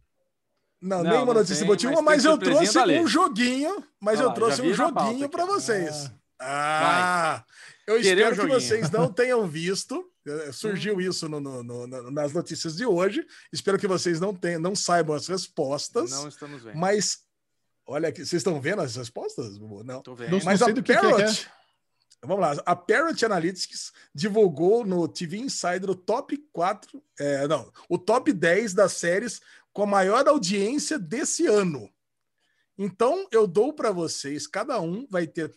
[0.81, 4.27] Não, Não, nenhuma não notícia tem, botinha, mas mas, eu trouxe um joguinho, mas Olha
[4.27, 6.11] eu trouxe um joguinho para vocês.
[6.39, 7.43] Ah.
[7.43, 7.45] Ah,
[7.87, 10.07] eu Querer espero que vocês não tenham visto.
[10.27, 10.53] Eh, Hum.
[10.53, 13.25] Surgiu isso no- no- no- nas notícias de hoje.
[13.51, 16.11] Espero que vocês não tenham, não saibam as respostas.
[16.11, 16.75] Não estamos vendo.
[16.77, 17.23] Mas
[17.85, 19.57] olha aqui, vocês estão vendo as respostas?
[19.57, 20.01] Não.
[20.01, 20.43] Tô Não vendo.
[20.45, 21.47] Mas sei a do que que é, Parrot,
[22.21, 27.97] vamos lá, a Parrot Analytics divulgou no TV Insider o top 4, é, não, o
[27.97, 29.39] top 10 das séries
[29.71, 31.89] com a maior audiência desse ano.
[32.77, 35.51] Então, eu dou para vocês, cada um vai ter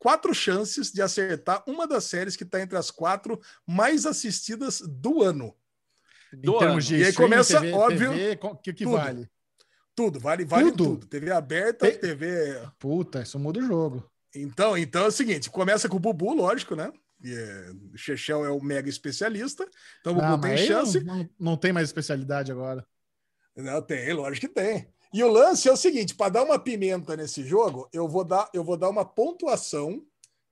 [0.00, 5.22] quatro chances de acertar uma das séries que está entre as quatro mais assistidas do
[5.22, 5.54] ano.
[6.34, 6.96] Em Do termos ano.
[6.96, 8.96] de E aí começa, TV, óbvio, TV, que, que tudo.
[8.96, 9.30] vale?
[9.94, 10.84] Tudo, vale, vale Tudo?
[10.96, 11.06] tudo.
[11.06, 14.10] TV aberta, Tem- TV Puta, isso muda o jogo.
[14.34, 16.90] Então, então é o seguinte, começa com o Bubu, lógico, né?
[17.22, 19.68] E, é, o Chechel é o mega especialista,
[20.00, 21.04] então o Bubu Não, tem chance.
[21.04, 22.86] Não, não, não tem mais especialidade agora.
[23.56, 24.88] Não, tem, lógico que tem.
[25.12, 28.48] E o lance é o seguinte, para dar uma pimenta nesse jogo, eu vou dar,
[28.54, 30.04] eu vou dar uma pontuação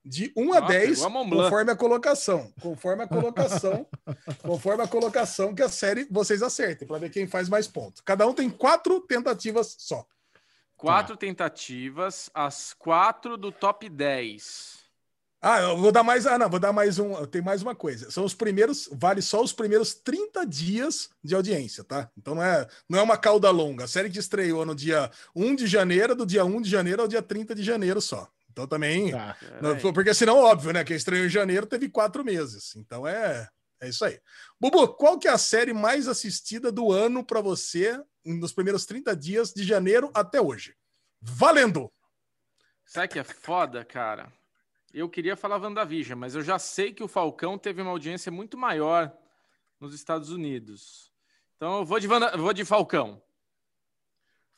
[0.04, 1.44] de 1 a Ó, 10 pegou a Mont Blanc.
[1.44, 2.52] conforme a colocação.
[2.60, 3.86] Conforme a colocação,
[4.42, 8.00] conforme a colocação que a série vocês acertem, para ver quem faz mais pontos.
[8.00, 10.06] Cada um tem quatro tentativas só.
[10.76, 14.77] Quatro tentativas, as quatro do top 10.
[15.40, 16.26] Ah, eu vou dar mais.
[16.26, 17.24] Ah, não, vou dar mais um.
[17.26, 18.10] Tem mais uma coisa.
[18.10, 22.10] São os primeiros, vale só os primeiros 30 dias de audiência, tá?
[22.18, 23.84] Então não é, não é uma cauda longa.
[23.84, 27.08] A série que estreou no dia 1 de janeiro, do dia 1 de janeiro ao
[27.08, 28.28] dia 30 de janeiro só.
[28.50, 29.12] Então também.
[29.12, 29.36] Tá.
[29.62, 29.92] não- Peraí.
[29.92, 30.82] porque senão, óbvio, né?
[30.82, 32.74] Quem estreou em janeiro teve quatro meses.
[32.74, 33.48] Então é,
[33.80, 34.18] é isso aí.
[34.60, 39.14] Bubu, qual que é a série mais assistida do ano para você nos primeiros 30
[39.14, 40.74] dias de janeiro até hoje?
[41.22, 41.92] Valendo!
[42.84, 44.32] Sabe que é foda, cara?
[44.92, 48.56] Eu queria falar WandaVision, mas eu já sei que o Falcão teve uma audiência muito
[48.56, 49.12] maior
[49.78, 51.12] nos Estados Unidos.
[51.56, 53.22] Então eu vou de, Wanda- vou de Falcão.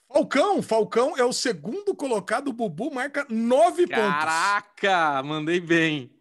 [0.06, 4.00] Falcão, Falcão é o segundo colocado, o Bubu marca nove pontos.
[4.02, 6.12] Caraca, mandei bem.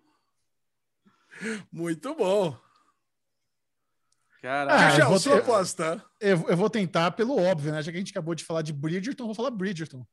[1.71, 2.57] Muito bom.
[4.41, 4.77] Caraca.
[4.77, 6.05] Ah, eu Michel, vou sua aposta.
[6.19, 7.81] Eu, eu vou tentar pelo óbvio, né?
[7.81, 10.05] Já que a gente acabou de falar de Bridgerton, eu vou falar Bridgerton.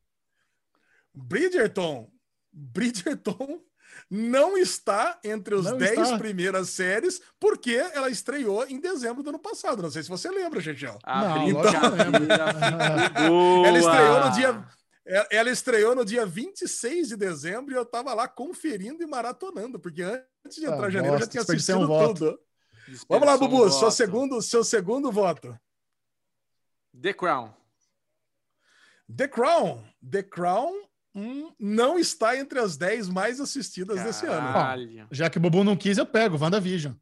[1.15, 2.11] Bridgerton.
[2.53, 3.63] Bridgerton
[4.11, 6.19] não está entre os Não 10 está.
[6.19, 9.83] primeiras séries, porque ela estreou em dezembro do ano passado.
[9.83, 10.99] Não sei se você lembra, Chechel.
[11.03, 13.67] A Não, lógico que eu brincadeira ficou boa.
[13.69, 14.67] Ela estreou no dia.
[15.31, 20.03] Ela estreou no dia 26 de dezembro e eu tava lá conferindo e maratonando, porque
[20.03, 22.15] antes de Ah, entrar janeiro eu já tinha assistido um voto.
[22.15, 22.41] tudo.
[22.89, 23.91] Dispersou Vamos lá, um Bubu, seu voto.
[23.93, 25.57] segundo, seu segundo voto.
[27.01, 27.55] The Crown.
[29.15, 29.85] The Crown.
[30.11, 30.86] The Crown
[31.59, 34.53] não está entre as 10 mais assistidas desse ano.
[34.53, 35.07] Caralho.
[35.11, 36.93] Já que o Bubu não quis, eu pego, WandaVision.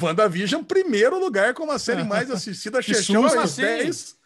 [0.00, 2.78] WandaVision, primeiro lugar como a série mais assistida.
[2.78, 2.84] Aí,
[3.38, 3.62] assim?
[3.62, 4.16] 10,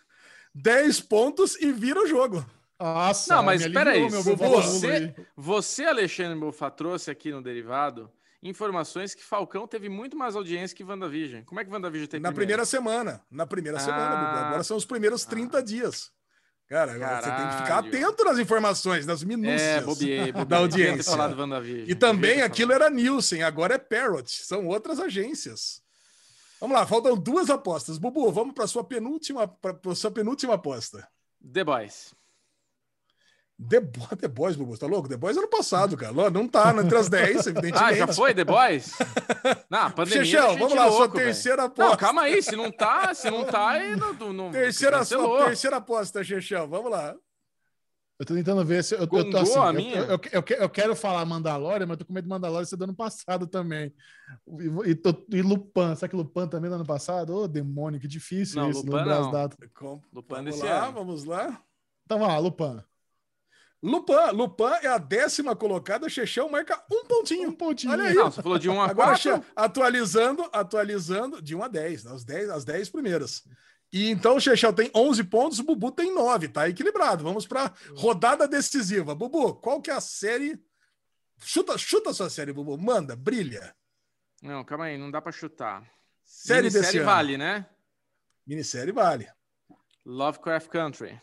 [0.55, 2.45] 10 pontos e vira o jogo.
[2.81, 5.15] Nossa, Não, mas espera aí, você-.
[5.37, 8.09] Você, Alexandre Bofá, trouxe aqui no Derivado
[8.41, 11.43] informações que Falcão teve muito mais audiência que WandaVision.
[11.45, 13.21] Como é que WandaVision teve Na primeira semana.
[13.29, 14.25] Na primeira semana, Ah.
[14.27, 14.45] Bubu.
[14.47, 16.13] Agora são os primeiros 30 dias.
[16.69, 17.89] Cara, agora você tem que ficar Caralho.
[17.89, 19.61] atento nas informações, nas minúcias.
[19.61, 20.45] É, bobiei, bobiei.
[20.45, 21.17] Da audiência.
[21.87, 24.31] E também aquilo era Nielsen, agora é Parrot.
[24.31, 25.81] São outras agências.
[26.61, 27.97] Vamos lá, faltam duas apostas.
[27.97, 31.09] Bubu, vamos para sua penúltima, para sua penúltima aposta.
[31.53, 32.18] The Boys.
[33.61, 35.09] The, Bo- The Boys, Bubu, tá louco?
[35.09, 36.31] The Boys ano passado, cara.
[36.31, 37.83] Não tá entre as 10, evidentemente.
[37.83, 38.93] Ah, já foi The Boys?
[39.69, 41.27] Não, pandemia Chechel, vamos lá, sua louco, velho.
[41.27, 41.91] terceira aposta.
[41.91, 45.47] Não, calma aí, se não tá, se não tá, aí não, não, não Terceira, sua
[45.47, 46.69] terceira aposta, Chechel.
[46.69, 47.15] Vamos lá.
[48.21, 49.59] Eu tô tentando ver se eu, eu Gongou tô assim.
[49.59, 49.97] a eu- minha?
[49.97, 52.65] Eu, eu, eu que- eu quero falar Mandalorian, mas eu tô com medo de Mandalorian
[52.65, 53.93] ser do ano passado também.
[54.85, 57.33] E, e, tô- e Lupin, será que Lupin também é do ano passado?
[57.35, 59.33] Ô, demônio, que difícil Não, isso, Lupin lembrar as não.
[59.33, 59.59] datas.
[59.81, 60.93] Vamos desse lá, ano.
[60.95, 61.63] vamos lá.
[62.07, 62.83] Então, vamos lá, Lupin.
[63.83, 67.49] Lupin, Lupin é a décima colocada, Chechão marca um pontinho.
[67.51, 67.93] Um pontinho.
[67.93, 68.15] Olha aí.
[68.15, 69.23] Não, você falou de 1 a Agora, 4.
[69.23, 72.13] Che- atualizando, atualizando de 1 a 10, né?
[72.13, 73.45] As 10, as 10 primeiras.
[73.93, 77.23] E então o Chechel tem 11 pontos, o Bubu tem 9, tá equilibrado.
[77.23, 79.15] Vamos para rodada decisiva.
[79.15, 80.61] Bubu, qual que é a série?
[81.41, 82.77] Chuta, chuta a sua série, Bubu.
[82.77, 83.75] Manda, brilha.
[84.43, 85.89] Não, calma aí, não dá pra chutar.
[86.25, 87.07] Série desse Minissérie ano.
[87.07, 87.67] vale, né?
[88.47, 89.29] Minissérie vale.
[90.05, 91.21] Lovecraft Country.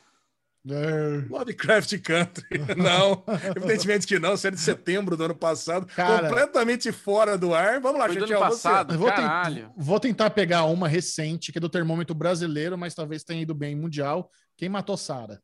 [0.67, 1.27] É.
[1.29, 2.59] Lovecraft Country.
[2.75, 3.23] Não,
[3.55, 4.35] evidentemente que não.
[4.35, 5.85] Série de setembro do ano passado.
[5.85, 6.27] Cara.
[6.27, 7.79] completamente fora do ar.
[7.79, 8.35] Vamos lá, você.
[8.35, 8.97] passado.
[8.97, 9.09] Vou,
[9.77, 13.73] vou tentar pegar uma recente, que é do termômetro brasileiro, mas talvez tenha ido bem
[13.73, 14.31] em mundial.
[14.57, 15.39] Quem matou Sara?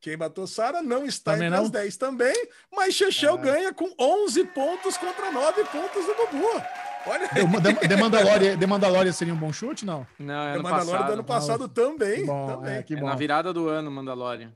[0.00, 1.64] Quem matou Sara não está Também entre não?
[1.64, 2.34] as 10 também,
[2.72, 3.38] mas Chechel Ah.
[3.38, 6.62] ganha com 11 pontos contra 9 pontos do Bubu.
[7.06, 7.62] Olha aí.
[7.62, 9.84] The, The- The Mandalorian, The Mandalorian seria um bom chute?
[9.86, 10.06] Não.
[10.18, 11.06] Não, é É ano Mandalorian passado.
[11.06, 12.20] do ano passado também.
[12.20, 12.74] Que bom, também.
[12.74, 13.06] é, que É bom.
[13.06, 14.50] na virada do ano, Mandalorian.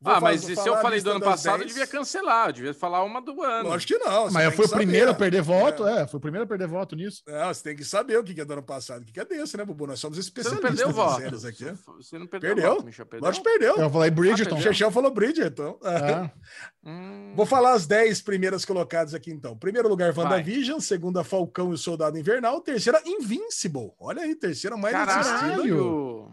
[0.00, 1.70] Vou ah, mas se eu falei do ano passado, eu 10.
[1.72, 2.50] devia cancelar.
[2.50, 3.68] Eu devia falar uma do ano.
[3.70, 4.30] Lógico que não.
[4.30, 6.06] Mas eu fui o primeiro a perder voto, é.
[6.06, 7.20] Foi o primeiro a perder voto nisso.
[7.26, 9.56] Não, você tem que saber o que é do ano passado, o que é desse,
[9.56, 9.88] né, Bubu?
[9.88, 11.46] Nós somos Você não especialistas perdeu voto.
[11.48, 11.64] aqui.
[11.96, 12.74] Você não perdeu, Perdeu?
[12.74, 13.06] voto, Michel.
[13.06, 13.26] Perdeu?
[13.26, 13.76] Lógico que perdeu.
[13.76, 14.54] Eu falei Bridgerton.
[14.54, 14.72] O perdeu.
[14.72, 15.78] Chechel falou Bridgerton.
[15.82, 16.30] Ah,
[16.84, 19.54] Hum, Vou falar as 10 primeiras colocadas aqui, então.
[19.56, 20.24] Primeiro lugar, Vai.
[20.24, 20.78] WandaVision.
[20.80, 22.60] Segunda, Falcão e o Soldado Invernal.
[22.62, 23.90] Terceira, Invincible.
[23.98, 24.94] Olha aí, terceira mais.
[24.94, 26.32] Caralho!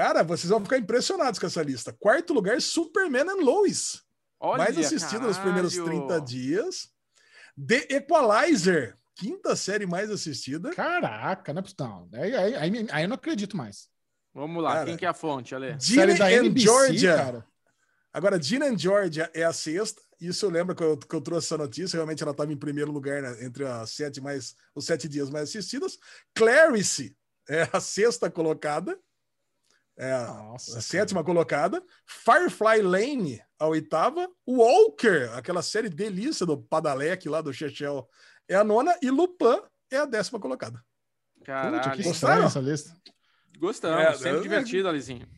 [0.00, 1.92] Cara, vocês vão ficar impressionados com essa lista.
[1.92, 4.00] Quarto lugar, Superman and Lois.
[4.40, 6.06] Olha, mais assistida nos primeiros caralho.
[6.06, 6.88] 30 dias.
[7.68, 8.96] The Equalizer.
[9.14, 10.70] Quinta série mais assistida.
[10.70, 11.86] caraca, não é possível.
[11.86, 13.90] Não, aí, aí, aí, aí eu não acredito mais.
[14.32, 14.86] Vamos lá, Cara.
[14.86, 15.76] quem que é a fonte, Ale?
[15.78, 17.16] Gina Série da and NBC, Georgia.
[17.18, 17.46] cara.
[18.10, 20.00] Agora, Gina and Georgia é a sexta.
[20.18, 21.98] Isso eu lembro que eu, que eu trouxe essa notícia.
[21.98, 25.50] Realmente ela estava em primeiro lugar né, entre as sete mais, os sete dias mais
[25.50, 25.98] assistidas.
[26.34, 27.14] Clarice
[27.46, 28.98] é a sexta colocada.
[30.02, 30.82] É a, Nossa, a cara.
[30.82, 31.82] sétima colocada.
[32.06, 34.26] Firefly Lane, a oitava.
[34.48, 38.08] Walker, aquela série delícia do Padalec lá do Chechel,
[38.48, 38.96] é a nona.
[39.02, 39.60] E Lupin
[39.90, 40.82] é a décima colocada.
[41.44, 41.92] Caralho.
[41.96, 42.44] que Gostaram?
[42.46, 42.94] essa lista.
[43.58, 45.28] Gostamos, É, sempre eu- divertido, Alizinho.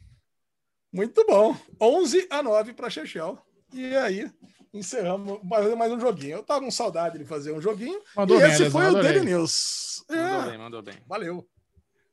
[0.93, 1.57] Muito bom.
[1.81, 3.37] 11 a 9 para Chechel.
[3.73, 4.31] E aí,
[4.73, 6.37] encerramos mais, mais um joguinho.
[6.37, 8.01] Eu tava com saudade de fazer um joguinho.
[8.15, 8.93] Mandou e bem, esse foi o.
[9.03, 10.05] Daily News.
[10.09, 10.95] Mandou É, bem, mandou bem.
[11.07, 11.49] valeu.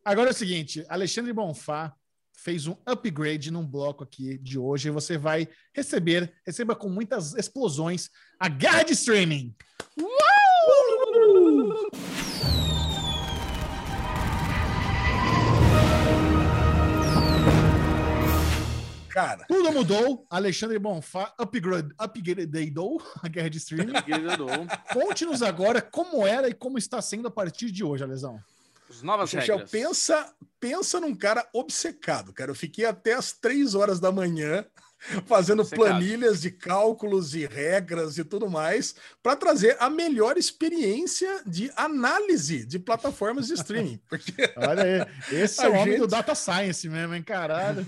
[0.04, 1.94] Agora é o seguinte, Alexandre Bonfá
[2.42, 7.34] fez um upgrade num bloco aqui de hoje e você vai receber, receba com muitas
[7.36, 8.10] explosões,
[8.40, 9.54] a guerra de streaming.
[19.10, 23.92] Cara, Tudo mudou, Alexandre Bonfá upgrade, upgradeou a guerra de streaming.
[24.94, 28.40] Conte-nos agora como era e como está sendo a partir de hoje, Alesão.
[28.90, 29.72] As novas Chechel, regras.
[29.72, 32.52] pensa, pensa num cara obcecado, cara.
[32.52, 34.66] Eu fiquei até as três horas da manhã
[35.28, 35.86] fazendo Obcecado.
[35.88, 42.66] planilhas de cálculos e regras e tudo mais para trazer a melhor experiência de análise
[42.66, 44.02] de plataformas de streaming.
[44.10, 47.86] Porque Olha aí, esse é o homem gente- do data science mesmo, hein, caralho.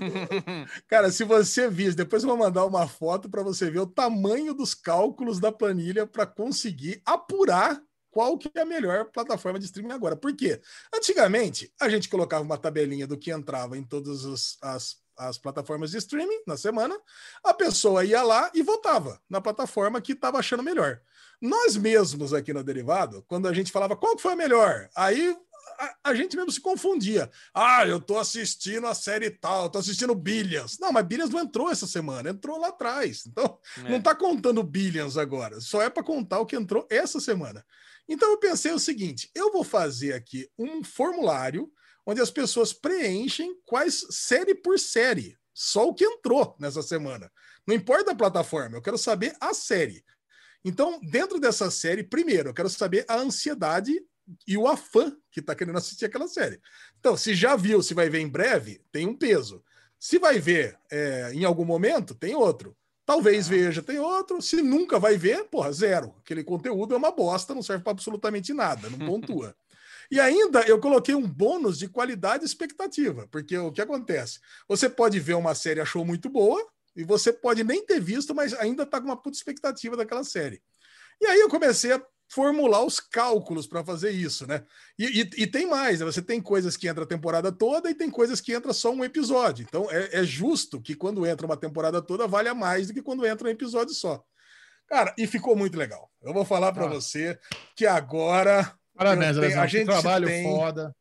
[0.87, 4.53] Cara, se você vir, depois eu vou mandar uma foto para você ver o tamanho
[4.53, 9.93] dos cálculos da planilha para conseguir apurar qual que é a melhor plataforma de streaming
[9.93, 10.15] agora.
[10.15, 10.61] Por quê?
[10.93, 15.97] Antigamente, a gente colocava uma tabelinha do que entrava em todas as, as plataformas de
[15.97, 16.97] streaming na semana,
[17.43, 20.99] a pessoa ia lá e votava na plataforma que estava achando melhor.
[21.39, 25.35] Nós mesmos aqui no Derivado, quando a gente falava qual que foi a melhor, aí
[25.79, 27.29] a, a gente mesmo se confundia.
[27.53, 30.77] Ah, eu tô assistindo a série tal, tô assistindo Billions.
[30.79, 33.25] Não, mas Billions não entrou essa semana, entrou lá atrás.
[33.25, 33.89] Então, É.
[33.89, 37.65] não tá contando Billions agora, só é para contar o que entrou essa semana.
[38.07, 41.71] Então eu pensei o seguinte: eu vou fazer aqui um formulário
[42.05, 47.31] onde as pessoas preenchem quais série por série, só o que entrou nessa semana.
[47.65, 50.03] Não importa a plataforma, eu quero saber a série.
[50.63, 53.99] Então, dentro dessa série, primeiro, eu quero saber a ansiedade
[54.47, 56.59] e o afã que está querendo assistir aquela série.
[56.99, 59.63] Então, se já viu, se vai ver em breve, tem um peso.
[59.99, 62.75] Se vai ver é, em algum momento, tem outro.
[63.11, 64.41] Talvez veja, tem outro.
[64.41, 66.15] Se nunca vai ver, porra, zero.
[66.23, 69.53] Aquele conteúdo é uma bosta, não serve para absolutamente nada, não pontua.
[70.09, 74.39] E ainda eu coloquei um bônus de qualidade e expectativa, porque o que acontece?
[74.65, 76.65] Você pode ver uma série achou muito boa,
[76.95, 80.61] e você pode nem ter visto, mas ainda está com uma puta expectativa daquela série.
[81.19, 82.01] E aí eu comecei a
[82.33, 84.63] formular os cálculos para fazer isso, né?
[84.97, 86.05] E, e- e tem mais, né?
[86.05, 89.03] você tem coisas que entra a temporada toda e tem coisas que entra só um
[89.03, 89.65] episódio.
[89.67, 93.25] Então é, é justo que quando entra uma temporada toda valha mais do que quando
[93.25, 94.23] entra um episódio só.
[94.87, 96.09] Cara, e ficou muito legal.
[96.21, 96.89] Eu vou falar para Ah.
[96.89, 97.37] você
[97.75, 100.95] que agora Parabéns, tenho- a gente trabalho tem- foda.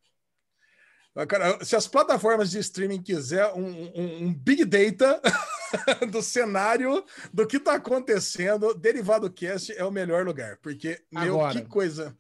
[1.29, 5.21] Cara, se as plataformas de streaming quiser um, um- um big data,
[6.11, 11.61] do cenário do que tá acontecendo, Derivado Cast é o melhor lugar, porque meu Agora.
[11.61, 12.17] que coisa.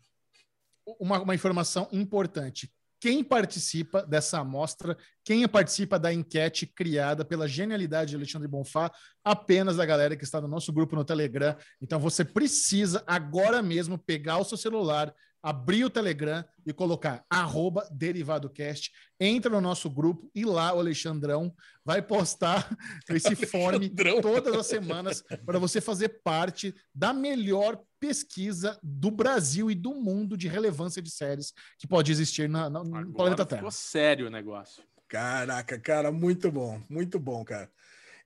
[0.98, 2.70] uma, uma informação importante.
[3.00, 4.94] Quem participa dessa amostra,
[5.24, 8.92] quem participa da enquete criada pela genialidade de Alexandre Bonfá,
[9.24, 11.56] apenas a galera que está no nosso grupo no Telegram.
[11.80, 17.88] Então você precisa agora mesmo pegar o seu celular, abrir o Telegram e colocar arroba
[17.90, 21.54] DerivadoCast, entra no nosso grupo e lá o Alexandrão
[21.84, 22.68] vai postar
[23.08, 23.88] esse form
[24.20, 30.36] todas as semanas para você fazer parte da melhor pesquisa do Brasil e do mundo
[30.36, 33.60] de relevância de séries que pode existir na, na- no Agora planeta Terra.
[33.60, 34.82] ficou sério o negócio.
[35.08, 37.70] Caraca, cara, muito bom, muito bom, cara.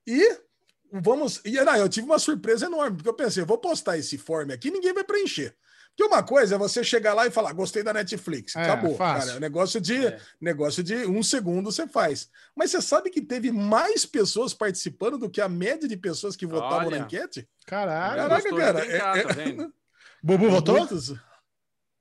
[0.06, 0.38] E
[0.92, 1.40] vamos.
[1.44, 4.50] E não, eu tive uma surpresa enorme, porque eu pensei, eu vou postar esse form
[4.52, 5.56] aqui, ninguém vai preencher.
[5.96, 8.56] Porque uma coisa é você chegar lá e falar, gostei da Netflix.
[8.56, 8.96] É, Acabou.
[8.96, 9.26] fácil.
[9.28, 10.20] Cara, é negócio de, É.
[10.40, 12.28] negócio de um segundo você faz.
[12.56, 16.46] Mas você sabe que teve mais pessoas participando do que a média de pessoas que
[16.46, 16.98] votavam Olha.
[16.98, 17.48] na enquete?
[17.64, 18.22] Caralho.
[18.22, 19.72] Caraca, cara, é- tá vendo?
[20.20, 20.78] Bubu votou?
[20.78, 21.14] Muitos-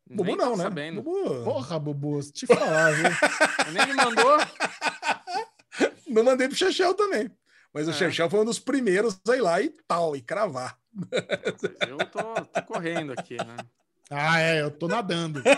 [0.10, 0.64] Bubu não, tá né?
[0.64, 1.02] sabendo.
[1.04, 1.44] Bubu...
[1.44, 3.06] Porra, Bubu, te falar, viu?
[3.74, 4.38] Nem me mandou.
[6.08, 7.32] Não mandei pro Chechel também.
[7.74, 7.94] Mas o É.
[7.94, 10.78] Chechel foi um dos primeiros a ir lá e tal, e cravar.
[11.88, 13.56] Eu tô, tô correndo aqui, né?
[14.10, 15.42] Ah, é, eu tô nadando.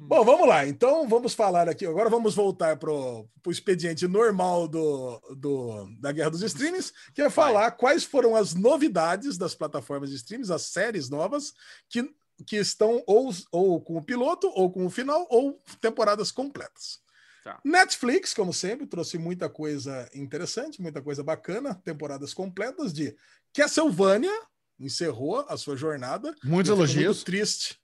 [0.00, 0.64] Bom, vamos lá.
[0.66, 1.84] Então, vamos falar aqui.
[1.84, 7.28] Agora vamos voltar para o expediente normal do, do- da Guerra dos Streams, que é
[7.30, 11.52] falar quais foram as novidades das plataformas de streams, as séries novas,
[11.88, 12.08] que,
[12.46, 17.00] que estão ou, ou com o piloto, ou com o final, ou temporadas completas.
[17.42, 17.58] Tá.
[17.64, 23.16] Netflix, como sempre, trouxe muita coisa interessante, muita coisa bacana, temporadas completas de
[23.54, 24.32] Castlevania,
[24.78, 26.34] encerrou a sua jornada.
[26.44, 27.16] Muitos elogios.
[27.16, 27.80] Muito triste.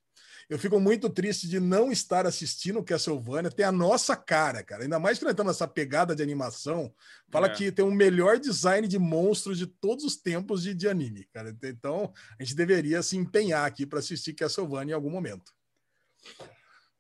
[0.48, 3.51] Eu fico muito triste de não estar assistindo Castlevania.
[3.51, 4.84] Tem a nossa cara, cara.
[4.84, 6.94] Ainda mais que nós estamos nessa pegada de animação.
[7.32, 7.51] Fala É.
[7.51, 11.52] que tem o melhor design de monstros de todos os tempos de, de anime, cara.
[11.64, 15.52] Então, a gente deveria se empenhar aqui para assistir Castlevania em algum momento.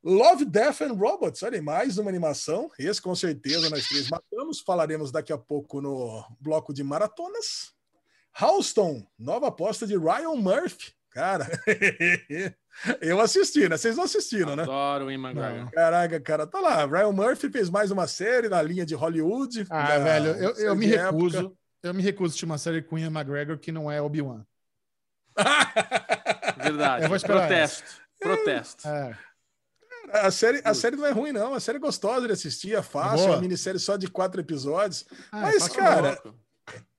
[0.02, 1.42] Love, Death and Robots.
[1.44, 2.68] Olha aí, mais uma animação.
[2.78, 4.60] Esse, com certeza, nós três matamos.
[4.60, 7.75] Falaremos daqui a pouco no bloco de maratonas.
[8.40, 10.92] Houston, nova aposta de Ryan Murphy.
[11.10, 11.46] Cara,
[13.00, 13.76] eu assisti, né?
[13.78, 14.64] Vocês não assistiram, né?
[14.64, 15.60] Adoro o Ian McGregor.
[15.64, 15.70] Não.
[15.70, 16.84] Caraca, cara, tá lá.
[16.84, 19.66] Ryan Murphy fez mais uma série na linha de Hollywood.
[19.70, 21.04] Ah, da- velho, eu, eu me época.
[21.10, 21.56] recuso.
[21.82, 24.44] Eu me recuso a assistir uma série com Ian McGregor que não é Obi-Wan.
[26.62, 27.04] Verdade.
[27.04, 27.84] Eu vou esperar Protesto.
[28.20, 28.88] Protesto.
[28.88, 29.16] É.
[30.12, 31.54] A série, a série não é ruim, não.
[31.54, 33.28] A série é gostosa de assistir, é fácil, Boa.
[33.28, 35.04] é uma minissérie só de quatro episódios.
[35.32, 36.34] Ah, Mas, faça cara, louco.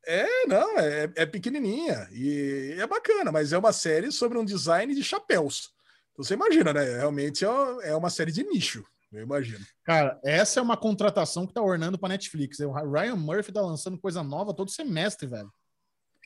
[0.09, 4.95] É, não, é, é pequenininha e é bacana, mas é uma série sobre um design
[4.95, 5.71] de chapéus.
[6.13, 6.83] Então você imagina, né?
[6.97, 9.65] Realmente é uma- é uma série de nicho, eu imagino.
[9.83, 12.57] Cara, essa é uma contratação que tá ornando pra Netflix.
[12.59, 15.51] O Ryan Murphy tá lançando coisa nova todo semestre, velho.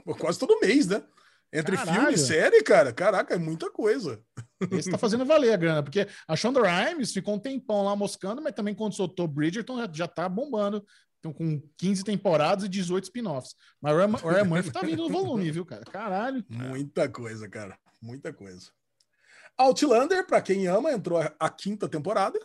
[0.05, 1.03] Pô, Quase todo mês, né?
[1.51, 1.99] Entre Caralho.
[1.99, 4.23] filme e série, cara, caraca, é muita coisa.
[4.71, 8.41] Esse tá fazendo valer a grana, porque a Shonda Rhimes ficou um tempão lá moscando,
[8.41, 10.85] mas também quando soltou Bridgerton já, já tá bombando.
[11.21, 13.55] Então, com 15 temporadas e 18 spin-offs.
[13.79, 15.83] Mas o Ryan- Murphy tá vindo no volume, viu, cara?
[15.85, 16.43] Caralho.
[16.49, 18.71] Muita coisa, cara, muita coisa.
[19.55, 22.39] Outlander, pra quem ama, entrou a, a quinta temporada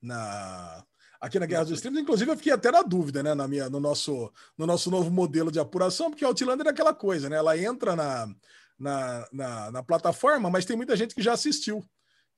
[0.00, 0.82] na
[1.20, 2.00] aqui na Guerra dos Streams.
[2.00, 5.52] Inclusive, eu fiquei até na dúvida, né, na minha, no nosso no nosso novo modelo
[5.52, 7.36] de apuração, porque Outlander é aquela coisa, né?
[7.36, 8.34] Ela entra na,
[8.78, 11.84] na, na, na plataforma, mas tem muita gente que já assistiu.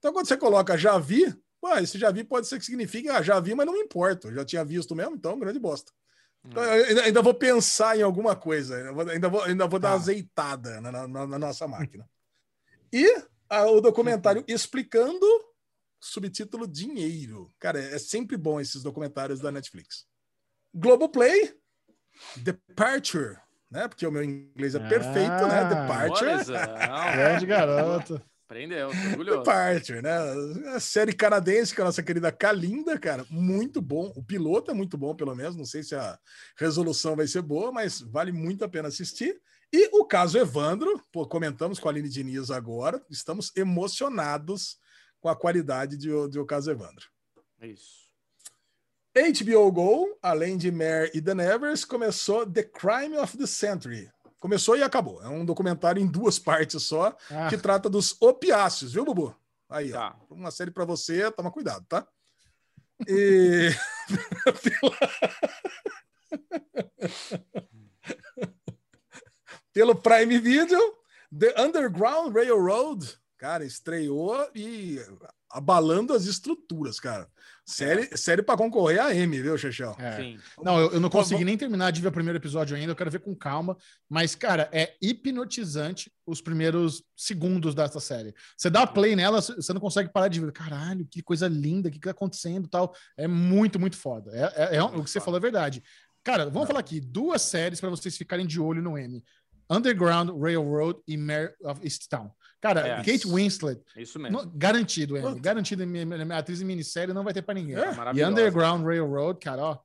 [0.00, 1.32] Então, quando você coloca já vi,
[1.62, 4.26] pô, esse já vi pode ser que signifique, ah, já vi, mas não me importa,
[4.26, 5.92] eu já tinha visto mesmo, então, grande bosta.
[6.44, 9.78] Então, eu ainda, ainda vou pensar em alguma coisa, ainda vou, ainda vou, ainda vou
[9.78, 9.94] dar Tá.
[9.94, 12.04] uma azeitada na, na- na nossa máquina.
[12.92, 13.06] E
[13.48, 15.24] ah, o documentário explicando
[16.00, 17.54] subtítulo Dinheiro.
[17.60, 20.04] Cara, é sempre bom esses documentários da Netflix.
[20.74, 21.54] Globoplay,
[22.38, 23.38] Departure,
[23.70, 23.86] né?
[23.86, 25.60] Porque o meu inglês é perfeito, né?
[25.60, 26.44] Ah, Departure.
[27.16, 28.22] Grande garoto.
[28.52, 29.38] Aprendeu, tô orgulhoso.
[29.38, 30.14] Departure, né?
[30.74, 34.12] A série canadense com a nossa querida Kalinda, cara, muito bom.
[34.14, 35.56] O piloto é muito bom, pelo menos.
[35.56, 36.18] Não sei se a
[36.58, 39.40] resolução vai ser boa, mas vale muito a pena assistir.
[39.72, 44.76] E o caso Evandro, pô, comentamos com a Aline Diniz agora, estamos emocionados
[45.18, 47.06] com a qualidade de, de O Caso Evandro.
[47.58, 48.02] É Isso.
[49.14, 54.10] HBO Go, além de Mare e The Nevers, começou The Crime of the Century.
[54.42, 55.22] Começou e acabou.
[55.22, 59.32] É um documentário em duas partes só, Ah, que trata dos opiáceos, viu, Bubu?
[59.70, 60.10] Aí, ó.
[60.10, 60.16] Tá.
[60.28, 62.04] Uma série para você, toma cuidado, tá?
[63.06, 63.70] E...
[69.72, 70.80] Pelo Prime Video,
[71.38, 74.98] The Underground Railroad, cara, estreou e
[75.52, 77.28] abalando as estruturas, cara.
[77.64, 79.94] Série, série para concorrer a M, viu, Chechel?
[79.98, 80.36] É.
[80.64, 83.10] Não, eu, eu não consegui nem terminar de ver o primeiro episódio ainda, eu quero
[83.10, 83.76] ver com calma.
[84.08, 88.34] Mas, cara, é hipnotizante os primeiros segundos dessa série.
[88.56, 90.50] Você dá play nela, você não consegue parar de ver.
[90.52, 92.94] Caralho, que coisa linda, o que, que tá acontecendo e tal.
[93.16, 94.30] É muito, muito foda.
[94.34, 95.82] É, é- é- o que você falou é verdade.
[96.24, 99.22] Cara, vamos falar aqui: duas séries para vocês ficarem de olho no M:
[99.70, 102.30] Underground Railroad e Mare of Easttown.
[102.62, 102.96] Cara, É.
[102.98, 104.40] Kate Winslet, Isso mesmo.
[104.44, 105.16] no- garantido.
[105.20, 105.38] Puta.
[105.40, 105.82] Garantido,
[106.32, 107.74] atriz em minissérie não vai ter para ninguém.
[107.76, 108.24] É, E.
[108.24, 109.78] Underground Railroad, cara, ó.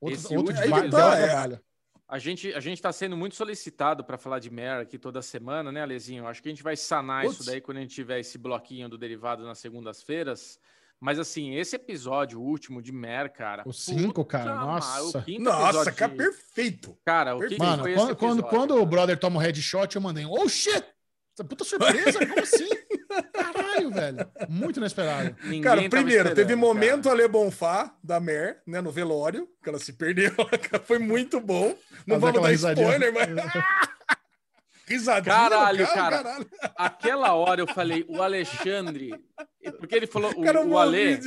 [0.00, 1.26] Outro, Esse outro último de tá, é.
[1.26, 1.60] trabalho.
[2.08, 5.70] A gente a gente está sendo muito solicitado para falar de Mare aqui toda semana,
[5.70, 6.26] né, Alezinho?
[6.26, 8.96] Acho que a gente vai sanar isso daí quando a gente tiver esse bloquinho do
[8.98, 10.58] derivado nas segundas-feiras.
[10.98, 13.62] Mas assim, esse episódio, o último de Mare, cara.
[13.66, 15.18] O cinco, puta cara, ma- nossa.
[15.18, 16.96] O quinto Nossa, cara, de- perfeito.
[17.04, 19.42] Cara, o que, que Mano, foi quando, esse quando, episódio, quando o brother toma um
[19.42, 20.84] headshot, eu mandei um, oh shit!
[21.34, 22.68] Essa puta surpresa, como assim?
[23.32, 24.30] Caralho, velho.
[24.50, 25.34] Muito inesperado.
[25.44, 27.16] Ninguém Cara, primeiro, teve momento cara.
[27.16, 30.32] Ale Bonfá, da Mer, né, no velório, que ela se perdeu.
[30.84, 31.74] Foi muito bom.
[32.06, 32.86] Não Fazer vamos dar risadinha.
[32.86, 33.28] spoiler, mas.
[34.92, 35.34] Risadinha.
[35.34, 36.22] Caralho, cara, cara.
[36.22, 36.46] caralho.
[36.76, 39.14] Aquela hora eu falei, o Alexandre.
[39.78, 41.20] Porque ele falou, o, o Ale,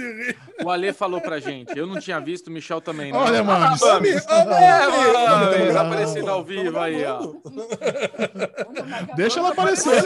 [0.64, 1.78] o Ale falou pra gente.
[1.78, 3.20] Eu não tinha visto, o Michel também não.
[3.20, 3.76] Olha, mano.
[3.82, 7.34] Ô, É, mano, Tamo tá gravando, aparecendo ao vivo aí, ó.
[9.16, 10.04] Deixa ela aparecer.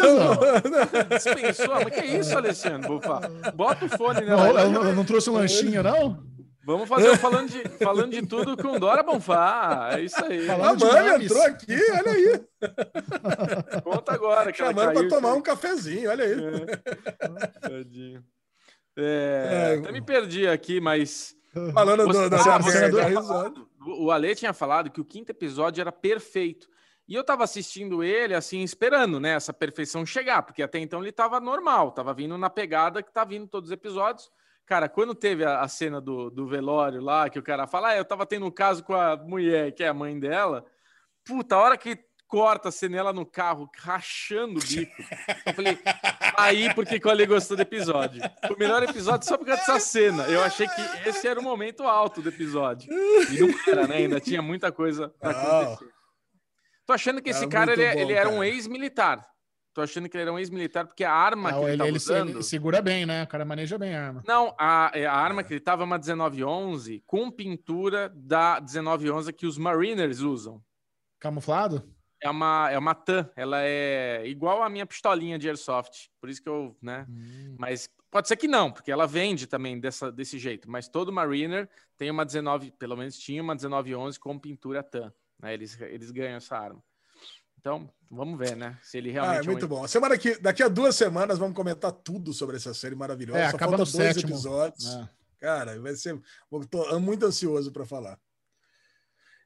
[1.09, 1.75] Dispensou?
[1.83, 2.87] Mas que isso, Alexandre?
[2.87, 3.19] Bufa?
[3.55, 4.47] Bota o fone nela.
[4.47, 6.28] ela não, ela não trouxe um lanchinho, não?
[6.69, 9.89] Vamos fazer o falando de, falando de tudo com Dora Bonfá.
[9.93, 10.45] É isso aí.
[10.45, 13.81] Falando A Mami entrou aqui, olha aí.
[13.83, 14.51] Conta agora.
[14.51, 16.35] Que Chamando pra caiu, tomar um cafezinho, olha aí.
[17.61, 18.23] Tadinho.
[18.95, 21.35] É, É, até me perdi aqui, mas.
[21.73, 23.13] Falando do, Você- da, Ah, da você risada.
[23.23, 23.67] falado-
[23.97, 26.67] o Ale tinha falado que o quinto episódio era perfeito.
[27.07, 31.11] E eu tava assistindo ele, assim, esperando, né, essa perfeição chegar, porque até então ele
[31.11, 34.29] tava normal, tava vindo na pegada que tá vindo todos os episódios.
[34.69, 37.97] Cara, quando teve a, a cena do, do velório lá, que o cara fala, ah,
[37.97, 40.63] eu tava tendo um caso com a mulher, que é a mãe dela,
[41.25, 41.97] puta, a hora que
[42.27, 45.01] corta a cena ela no carro, rachando o bico,
[45.47, 45.79] eu falei,
[46.37, 48.21] aí porque que o Ale gostou do episódio.
[48.47, 50.25] O melhor episódio só por causa dessa cena.
[50.27, 52.93] Eu achei que esse era o momento alto do episódio.
[52.93, 53.95] E não era, né?
[53.95, 55.91] Ainda tinha muita coisa pra acontecer.
[56.85, 58.47] Tô achando que esse cara, muito ele, bom, ele era um cara.
[58.49, 59.27] ex-militar.
[59.73, 61.97] Tô achando que ele era um ex-militar porque a arma que ele, ele, tava ele
[61.97, 62.29] usando...
[62.29, 63.23] ele segura bem, né?
[63.23, 64.23] O cara maneja bem a arma.
[64.27, 69.31] Não, a, é, a arma que ele tava é uma 1911 com pintura da 1911
[69.33, 70.61] que os Mariners usam.
[71.19, 71.83] Camuflado?
[72.21, 76.09] É uma, é uma TAM, ela é igual a minha pistolinha de airsoft.
[76.19, 77.05] Por isso que eu, né?
[77.09, 77.55] Hum.
[77.57, 80.69] Mas pode ser que não, porque ela vende também dessa, desse jeito.
[80.69, 85.13] Mas todo Mariner tem uma 19, pelo menos tinha uma 1911 com pintura TAM.
[85.39, 85.53] Né?
[85.53, 86.83] Eles, eles ganham essa arma.
[87.59, 88.77] Então, vamos ver, né?
[88.81, 89.85] Se ele Ah, realmente é é um muito bom.
[89.87, 93.39] Semana que, daqui a duas semanas vamos comentar tudo sobre essa série maravilhosa.
[93.39, 94.33] É, Só acaba falta dois sétimo.
[94.33, 94.85] episódios.
[94.87, 95.09] É.
[95.39, 96.19] Cara, vai ser.
[96.69, 98.19] Tô muito ansioso para falar.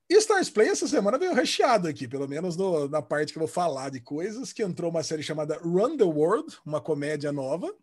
[0.09, 3.41] E Stars Play essa semana veio recheado aqui, pelo menos no- na parte que eu
[3.41, 7.73] vou falar de coisas, que entrou uma série chamada Run the World, uma comédia nova,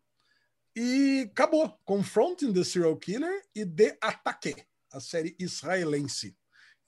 [0.76, 1.76] e acabou.
[1.84, 4.54] Confronting the Serial Killer e The Ataque,
[4.92, 6.36] a série israelense.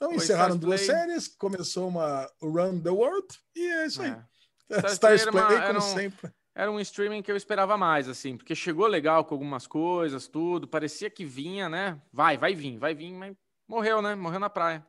[0.06, 4.10] Então encerraram Stars duas Play- séries, começou uma Run the World, e é isso aí.
[4.10, 4.76] É.
[4.76, 6.30] Stars Stars Play uma- como um- sempre.
[6.54, 10.68] Era um streaming que eu esperava mais, assim, porque chegou legal com algumas coisas, tudo.
[10.68, 11.98] Parecia que vinha, né?
[12.12, 13.34] Vai, vai vir, vai vir, mas
[13.66, 14.14] morreu, né?
[14.14, 14.84] Morreu na praia.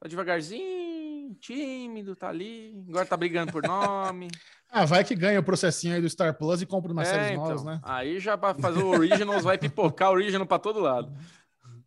[0.00, 2.84] Tá devagarzinho, tímido, tá ali.
[2.88, 4.28] Agora tá brigando por nome.
[4.72, 7.30] Ah, vai que ganha o processinho aí do Star Plus e compra umas É, séries
[7.32, 7.80] então, novas, né?
[7.82, 11.12] Aí já pra fazer o Originals, vai pipocar o Original pra todo lado.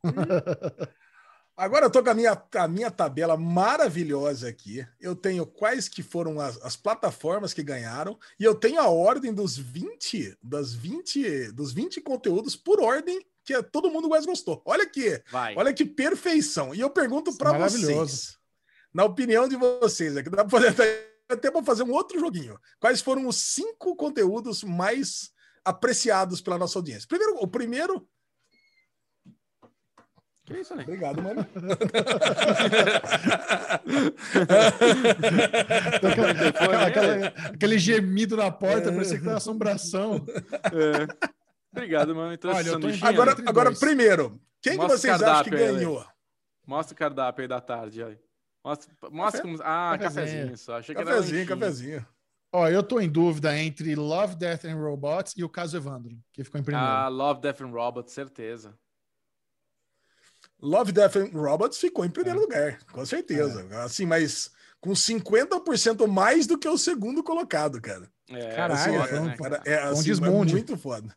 [1.55, 4.85] Agora eu tô com a minha, a minha tabela maravilhosa aqui.
[4.99, 9.31] Eu tenho quais que foram as, as plataformas que ganharam e eu tenho a ordem
[9.31, 14.61] dos 20, das 20, dos 20 conteúdos por ordem que todo mundo mais gostou.
[14.65, 15.55] Olha aqui, Vai.
[15.55, 16.73] olha que perfeição.
[16.73, 18.37] E eu pergunto para vocês,
[18.93, 22.59] na opinião de vocês, aqui dá pra fazer até para fazer um outro joguinho.
[22.79, 25.31] Quais foram os cinco conteúdos mais
[25.63, 27.07] apreciados pela nossa audiência?
[27.07, 28.07] Primeiro, o primeiro,
[30.45, 30.83] Que isso, né?
[30.83, 31.45] obrigado, mano.
[36.01, 40.25] Aquela- aquela- aquele gemido na porta, parecia que tava assombração.
[40.71, 41.07] É.
[41.71, 42.33] Obrigado, mano.
[42.33, 42.71] Então, Olha.
[43.03, 43.79] Agora, agora dois.
[43.79, 46.05] primeiro, quem que Mostra vocês acham que cardápio aí, ganhou?
[46.65, 48.03] Mostra o cardápio aí da tarde.
[48.03, 48.17] Aí.
[48.63, 49.57] Mostra, mostra como.
[49.63, 50.25] Ah, Cafezinho.
[50.25, 50.77] cafezinho só.
[50.77, 51.59] Achei que era Cafezinho, lanchinho.
[51.59, 52.05] cafezinho.
[52.55, 56.43] Ó, eu tô em dúvida entre Love, Death and Robots e o caso Evandro, que
[56.43, 56.87] ficou em primeiro.
[56.87, 58.77] Ah, Love, Death and Robots, certeza.
[60.65, 63.67] Love, Death and Robots ficou em primeiro lugar, com certeza.
[63.83, 64.49] Assim, mas
[64.79, 68.09] com 50% mais do que o segundo colocado, cara.
[68.29, 69.61] É, Caralho, foda, foi um- né, cara?
[69.65, 71.15] É, Foi um assim, é muito foda.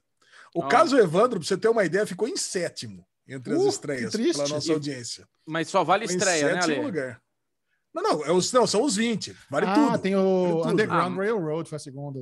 [0.53, 0.69] O Ó.
[0.69, 4.49] caso Evandro, pra você ter uma ideia, ficou em sétimo entre as Uh, estreias pela
[4.49, 5.29] nossa E- audiência.
[5.47, 6.85] Mas só vale Ficou em estreia, né, sétimo Ale?
[6.87, 7.23] lugar.
[7.95, 9.35] Não, não, é os, não, são os 20.
[9.49, 9.99] Vale ah, tudo.
[9.99, 10.69] tem o tudo.
[10.73, 12.21] Underground Ah, Railroad, foi a segunda.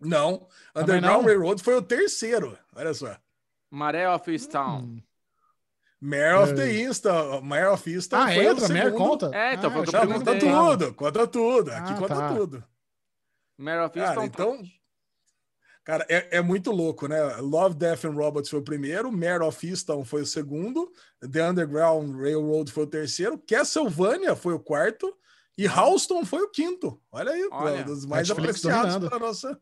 [0.00, 1.24] Não, Também Underground não?
[1.26, 2.58] Railroad foi o terceiro.
[2.74, 3.16] Olha só.
[3.70, 4.82] Maré of Easttown.
[4.82, 5.02] Hum.
[6.04, 6.54] Mare of É.
[6.56, 7.40] the Easton.
[7.42, 9.30] Mare of Easton Ah, foi o entra, Mare conta?
[9.32, 11.70] É, então, ah, foi o que eu conta tudo, conta tudo.
[11.70, 12.34] Aqui Ah, conta tá.
[12.34, 12.64] tudo.
[13.56, 14.24] Mare of Cara, Easttown.
[14.24, 14.62] então-
[15.84, 17.20] Cara, é, é muito louco, né?
[17.36, 22.14] Love, Death and Robots foi o primeiro, Mare of Easton foi o segundo, The Underground
[22.16, 25.12] Railroad foi o terceiro, Castlevania foi o quarto
[25.58, 27.00] e Houston foi o quinto.
[27.10, 29.60] Olha aí, Olha, dos mais Netflix apreciados para nossa.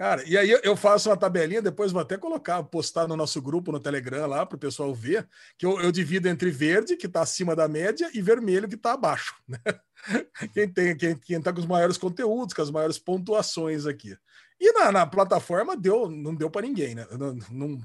[0.00, 3.70] Cara, e aí eu- faço uma tabelinha, depois vou até colocar, postar no nosso grupo
[3.70, 5.28] no Telegram lá para o pessoal ver,
[5.58, 8.94] que eu, eu divido entre verde, que está acima da média, e vermelho, que está
[8.94, 9.34] abaixo.
[9.46, 10.48] Né?
[10.54, 14.16] Quem tem, quem, quem tá com os maiores conteúdos, com as maiores pontuações aqui.
[14.58, 17.06] E na, na plataforma deu, não deu para ninguém, né?
[17.18, 17.78] Não, não,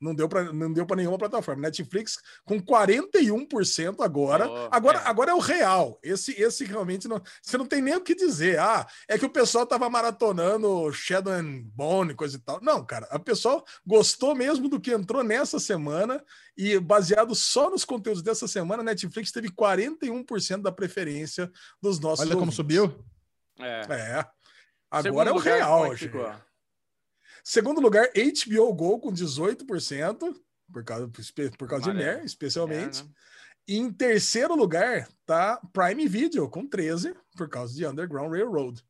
[0.00, 1.62] não deu para não deu para nenhuma plataforma.
[1.62, 4.48] Netflix com 41% agora.
[4.48, 5.02] Oh, agora, é.
[5.06, 5.98] agora é o real.
[6.02, 8.58] Esse esse realmente não, você não tem nem o que dizer.
[8.58, 12.60] Ah, é que o pessoal tava maratonando Shadow and Bone, coisa e tal.
[12.62, 16.22] Não, cara, a pessoa gostou mesmo do que entrou nessa semana
[16.56, 21.50] e baseado só nos conteúdos dessa semana, a Netflix teve 41% da preferência
[21.82, 22.56] dos nossos Olha como ouvintes.
[22.56, 23.04] subiu.
[23.58, 23.80] É.
[23.90, 24.26] É.
[24.90, 25.70] Agora Segundo é o lugar, real.
[25.70, 26.12] como é que gente.
[26.12, 26.34] ficou?
[27.48, 30.34] Segundo lugar, HBO Go com 18%,
[30.72, 31.08] por causa,
[31.56, 31.96] por causa de.
[31.96, 33.02] Mer, especialmente.
[33.02, 33.10] É, né?
[33.68, 38.82] E em terceiro lugar tá Prime Video com 13, por causa de Underground Railroad.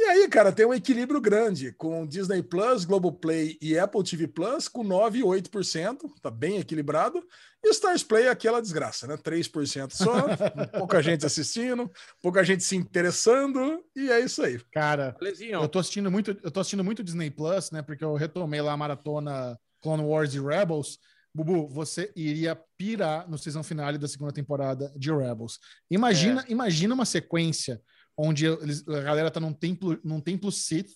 [0.00, 4.66] E aí, cara, tem um equilíbrio grande com Disney Plus, Globoplay e Apple TV Plus
[4.66, 7.22] com 9 e 8%, tá bem equilibrado.
[7.62, 9.18] E Stars Play é aquela desgraça, né?
[9.18, 10.24] 3% só,
[10.78, 11.90] pouca gente assistindo,
[12.22, 14.58] pouca gente se interessando, e é isso aí.
[14.72, 17.82] Cara, Alezinho, eu tô assistindo muito, eu tô assistindo muito Disney Plus, né?
[17.82, 20.98] Porque eu retomei lá a maratona Clone Wars e Rebels.
[21.34, 25.58] Bubu, você iria pirar no season finale da segunda temporada de Rebels.
[25.90, 27.82] Imagina, imagina uma sequência
[28.16, 30.90] onde eles- a galera tá num templo, num templo Sith,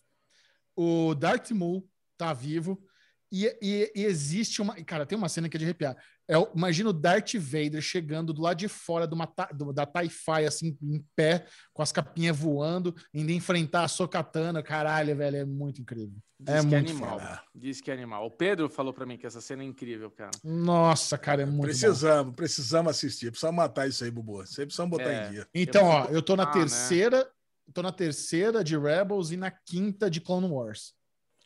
[0.77, 2.83] o Darth Maul tá vivo
[3.31, 5.97] e, e- e existe uma, cara, tem uma cena que é de arrepiar.
[6.29, 10.47] É, imagina o Darth Vader chegando do lado de fora de uma, do- da TIE
[10.47, 14.63] assim, em pé, com as capinhas voando, indo enfrentar a Sokatana.
[14.63, 16.17] Caralho, velho, é muito incrível.
[16.41, 17.21] diz é que é muito animal.
[17.21, 17.43] foda.
[17.55, 18.27] Diz que é animal.
[18.27, 20.31] O Pedro falou pra mim que essa cena é incrível, cara.
[20.43, 21.63] Nossa, cara, é muito bom.
[21.65, 24.43] precisamos, precisamos assistir, precisamos matar isso aí, Bubu.
[24.43, 25.27] Isso aí precisamos botar É.
[25.27, 25.47] em dia.
[25.55, 26.53] Então, Eu ó, eu tô na né?
[26.53, 27.29] terceira,
[27.73, 30.95] tô na terceira de Rebels e na quinta de Clone Wars.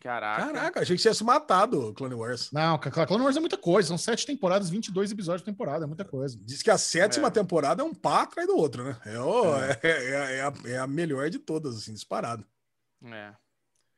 [0.01, 0.47] Caraca.
[0.47, 2.51] Caraca, achei que tivesse matado o Clone Wars.
[2.53, 3.89] Não, Clone Wars é muita coisa.
[3.89, 6.39] São sete temporadas, 22 episódios por temporada, é muita coisa.
[6.41, 7.31] Diz que a sétima É.
[7.33, 8.97] temporada é um pá atrás do outro, né?
[9.05, 12.47] É, o- é- é- é a, é a melhor de todas, assim, disparado.
[13.05, 13.33] É.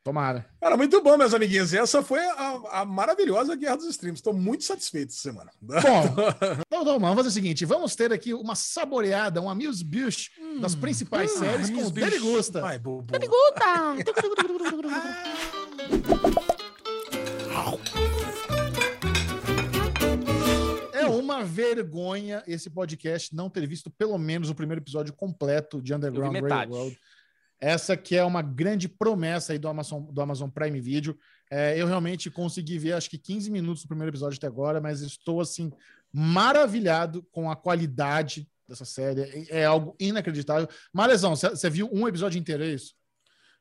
[0.02, 0.47] Tomara.
[0.59, 1.74] Cara, muito bom, meus amiguinhos.
[1.74, 4.18] Essa foi a, a maravilhosa Guerra dos Streams.
[4.18, 5.51] Estou muito satisfeito essa semana.
[5.60, 5.74] Bom,
[6.66, 11.32] então, então, vamos fazer o seguinte: vamos ter aqui uma saboreada, um amuse-bouche das principais
[11.32, 12.62] séries com o Dele Gusta.
[12.62, 13.12] Vai, Bubu.
[20.94, 25.93] É uma vergonha esse podcast não ter visto pelo menos o primeiro episódio completo de
[25.93, 26.32] Underground.
[26.32, 26.98] Railroad.
[27.61, 31.16] Essa que é uma grande promessa aí do Amazon, do Amazon Prime Video.
[31.51, 35.01] É, eu realmente consegui ver acho que 15 minutos do primeiro episódio até agora, mas
[35.03, 35.70] estou assim
[36.12, 39.23] maravilhado com a qualidade dessa série.
[39.23, 40.69] É, é algo inacreditável.
[40.93, 42.95] Malezão, você viu um episódio inteiro, é isso?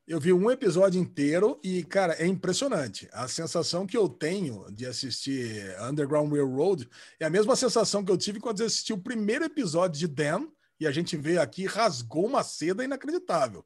[0.08, 3.08] Eu vi um episódio inteiro e, cara, é impressionante.
[3.12, 6.90] A sensação que eu tenho de assistir Underground Railroad
[7.20, 10.48] é a mesma sensação que eu tive quando assisti o primeiro episódio de Dan
[10.80, 13.64] e a gente veio aqui rasgou uma seda inacreditável.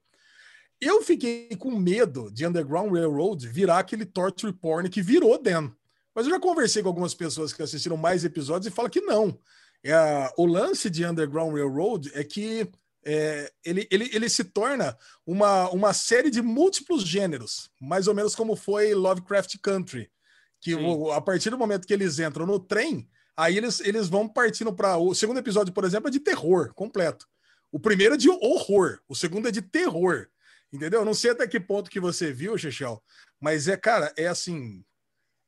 [0.83, 5.71] Eu fiquei com medo de Underground Railroad virar aquele torture porn que virou Dan.
[6.15, 9.37] Mas eu já conversei com algumas pessoas que assistiram mais episódios e falam que não.
[9.83, 12.69] É, o lance de Underground Railroad é que
[13.05, 18.33] é, ele, ele, ele se torna uma, uma série de múltiplos gêneros, mais ou menos
[18.35, 20.09] como foi Lovecraft Country,
[20.61, 24.27] que o- a partir do momento que eles entram no trem, aí eles, eles vão
[24.29, 27.27] partindo para o segundo episódio, por exemplo, é de terror completo.
[27.71, 30.27] O primeiro é de horror, o segundo é de terror.
[30.73, 31.01] Entendeu?
[31.01, 33.01] Eu Não sei até que ponto que você viu, Chechel,
[33.39, 34.83] mas é, cara, é assim.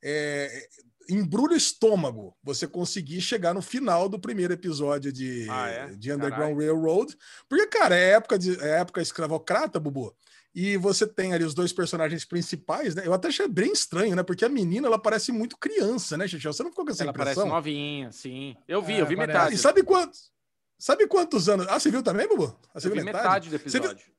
[0.03, 0.67] É,
[1.09, 5.87] embrulha o estômago você conseguir chegar no final do primeiro episódio de, Ah, é?
[5.95, 6.57] de Underground Caralho.
[6.57, 7.15] Railroad.
[7.49, 10.15] Porque, cara, é época, de, é época escravocrata, Bubu.
[10.53, 13.03] E você tem ali os dois personagens principais, né?
[13.05, 14.23] Eu até achei bem estranho, né?
[14.23, 16.53] Porque a menina, ela parece muito criança, né, Chechel?
[16.53, 17.53] Você não ficou com essa Ela parece impressão?
[17.55, 18.55] novinha, sim.
[18.67, 19.33] Eu vi, É, eu vi parece.
[19.37, 19.55] Metade.
[19.55, 20.31] e sabe quantos?
[20.77, 21.65] Sabe quantos anos?
[21.69, 22.57] Ah, você viu também, Bubu?
[22.73, 24.13] Ah, você eu viu vi metade do Você viu- episódio.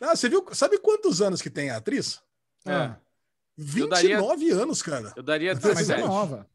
[0.00, 0.44] Ah, você viu?
[0.52, 2.20] Sabe quantos anos que tem a atriz?
[2.66, 2.94] É.
[3.56, 5.12] 29 anos, cara.
[5.16, 6.00] Eu daria Mas é 17.
[6.06, 6.46] nova.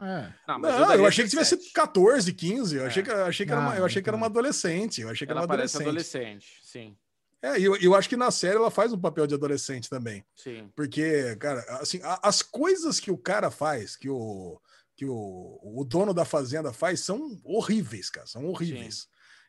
[0.00, 0.32] É.
[0.46, 1.72] Não, mas Não, eu, daria achei que tivesse 17.
[1.74, 2.76] 14, 15.
[2.76, 2.86] Eu É.
[2.86, 5.00] achei que, eu achei que, era, uma, eu Ah, achei que era uma adolescente.
[5.00, 6.22] Eu achei que Ela era uma parece adolescente.
[6.22, 6.96] adolescente, sim.
[7.42, 10.24] É, e eu, eu acho que na série ela faz um papel de adolescente também.
[10.36, 10.70] Sim.
[10.74, 14.60] Porque, cara, assim, a- as coisas que o cara faz, que o,
[14.96, 18.26] que o, o dono da fazenda faz, são horríveis, cara.
[18.26, 19.08] São horríveis.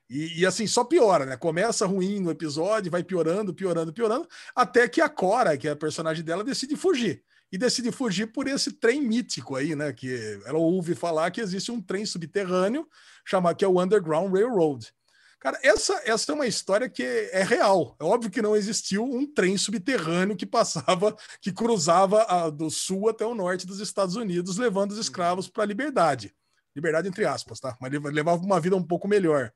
[0.10, 1.38] E, e, assim, só piora, né?
[1.38, 5.76] Começa ruim no episódio, vai piorando, piorando, piorando, até que a Cora, que é a
[5.76, 7.24] personagem dela, decide fugir.
[7.52, 9.92] E decide fugir por esse trem mítico aí, né?
[9.94, 12.88] Que ela ouve falar que existe um trem subterrâneo
[13.26, 14.92] chamado que é o Underground Railroad.
[15.40, 17.96] Cara, essa, essa é uma história que é real.
[18.00, 23.10] É óbvio que não existiu um trem subterrâneo que passava, que cruzava a- do sul
[23.10, 26.34] até o norte dos Estados Unidos, levando os escravos para a liberdade.
[26.76, 27.78] Liberdade entre aspas, tá?
[27.80, 29.52] Mas leva- levava uma vida um pouco melhor.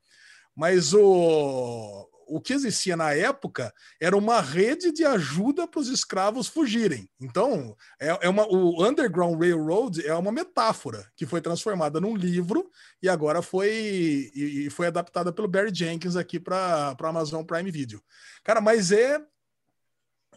[0.54, 6.48] Mas o, o que existia na época era uma rede de ajuda para os escravos
[6.48, 7.08] fugirem.
[7.20, 12.70] Então, é, é uma, o Underground Railroad é uma metáfora que foi transformada num livro
[13.02, 17.70] e agora foi, e, e foi adaptada pelo Barry Jenkins aqui para a Amazon Prime
[17.70, 18.02] Video.
[18.42, 19.20] Cara, mas é,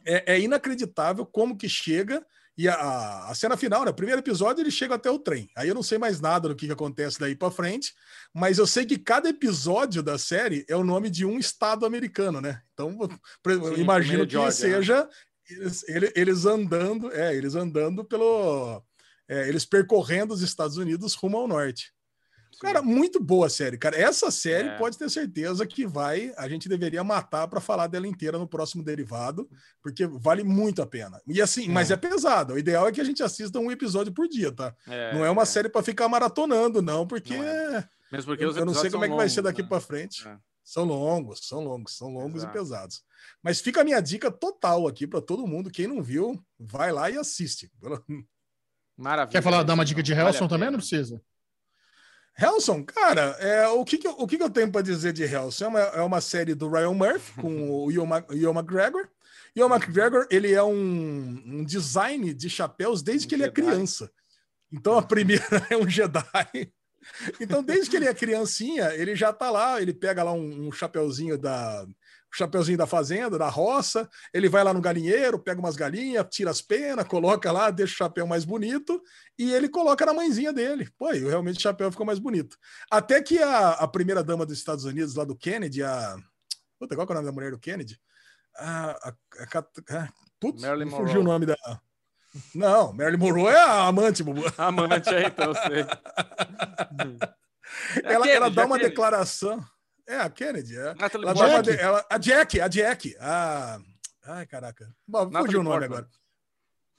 [0.06, 2.26] é, é inacreditável como que chega.
[2.58, 3.92] E a, a cena final, né?
[3.92, 5.48] Primeiro episódio, ele chega até o trem.
[5.56, 7.94] Aí eu não sei mais nada do que, que acontece daí para frente,
[8.34, 12.42] mas eu sei que cada episódio da série é o nome de um estado americano,
[12.42, 12.62] né?
[12.74, 12.98] Então,
[13.46, 14.74] eu Sim, imagino que Georgia, né?
[14.74, 15.10] seja
[15.50, 18.84] eles, ele- eles andando, é, eles andando pelo.
[19.30, 21.94] é, eles percorrendo os Estados Unidos rumo ao norte.
[22.60, 23.96] Cara, muito boa a série, cara.
[23.96, 24.78] Essa série É.
[24.78, 26.34] pode ter certeza que vai.
[26.38, 29.48] A gente deveria matar para falar dela inteira no próximo derivado,
[29.82, 31.22] porque vale muito a pena.
[31.28, 32.54] E assim, mas é pesado.
[32.56, 34.74] O ideal é que a gente assista um episódio por dia, tá?
[34.88, 35.46] É, não é uma é.
[35.46, 39.04] série para ficar maratonando, não, porque Não Mesmo porque eu, os eu não sei como
[39.04, 39.68] é que são vai ser longos, daqui né?
[39.68, 40.28] para frente.
[40.28, 40.38] É.
[40.64, 42.58] São longos, são longos, são longos Exato.
[42.58, 43.04] e pesados.
[43.42, 45.70] Mas fica a minha dica total aqui para todo mundo.
[45.70, 47.72] Quem não viu, vai lá e assiste.
[48.98, 49.32] Maravilha.
[49.32, 50.68] Quer falar, dar uma dica de Vale Helson também?
[50.68, 50.72] pena.
[50.72, 51.22] Não precisa.
[52.40, 55.24] Helson, cara, é, o, que, que, eu- o que, que eu tenho para dizer de
[55.24, 55.66] Helson?
[55.66, 58.04] É uma, é uma série do Ryan Murphy com o Ian
[58.54, 59.08] McGregor.
[59.56, 63.62] Ian McGregor, ele é um, um design de chapéus desde Um que ele é Jedi.
[63.62, 64.12] criança.
[64.72, 66.72] Então a primeira é um Jedi.
[67.40, 70.72] Então desde que ele é criancinha, ele já tá lá, ele pega lá um, um
[70.72, 71.88] chapeuzinho da
[72.34, 76.52] um chapeuzinho da fazenda, da roça, ele vai lá no galinheiro, pega umas galinhas, tira
[76.52, 79.02] as penas, coloca lá, deixa o chapéu mais bonito
[79.38, 80.90] e ele coloca na mãezinha dele.
[80.98, 82.58] Pô, e realmente o chapéu ficou mais bonito.
[82.92, 86.16] Até que a, a primeira dama dos Estados Unidos, lá do Kennedy, a.
[86.80, 88.00] Puta, qual que é o nome da mulher do Kennedy?
[88.56, 88.92] A.
[89.10, 89.60] a, a,
[90.00, 90.10] a
[90.40, 91.56] putz, Marilyn me fugiu o nome da.
[92.54, 94.44] Não, Marilyn Monroe é a amante, Bubu.
[94.58, 95.86] Amante aí, então, sei.
[98.04, 99.64] É ela, Kennedy, ela dá é uma declaração.
[100.08, 100.78] É, a Kennedy.
[100.78, 100.96] É.
[100.96, 103.16] Natalie Ela de- ela- a Jack, a Jack.
[103.20, 103.80] A...
[104.26, 104.90] Ai, caraca.
[105.08, 106.08] Bom, Fugiu o nome agora.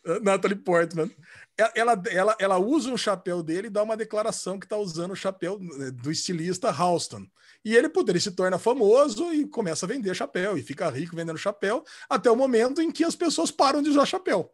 [0.06, 1.10] Uh, Natalie Portman.
[1.56, 5.12] Ela, ela, ela, ela usa um chapéu dele e dá uma declaração que está usando
[5.12, 7.26] o chapéu eh, do estilista Halston.
[7.64, 11.16] E ele, puta, ele se torna famoso e começa a vender chapéu e fica rico
[11.16, 14.50] vendendo chapéu até o momento em que as pessoas param de usar chapéu.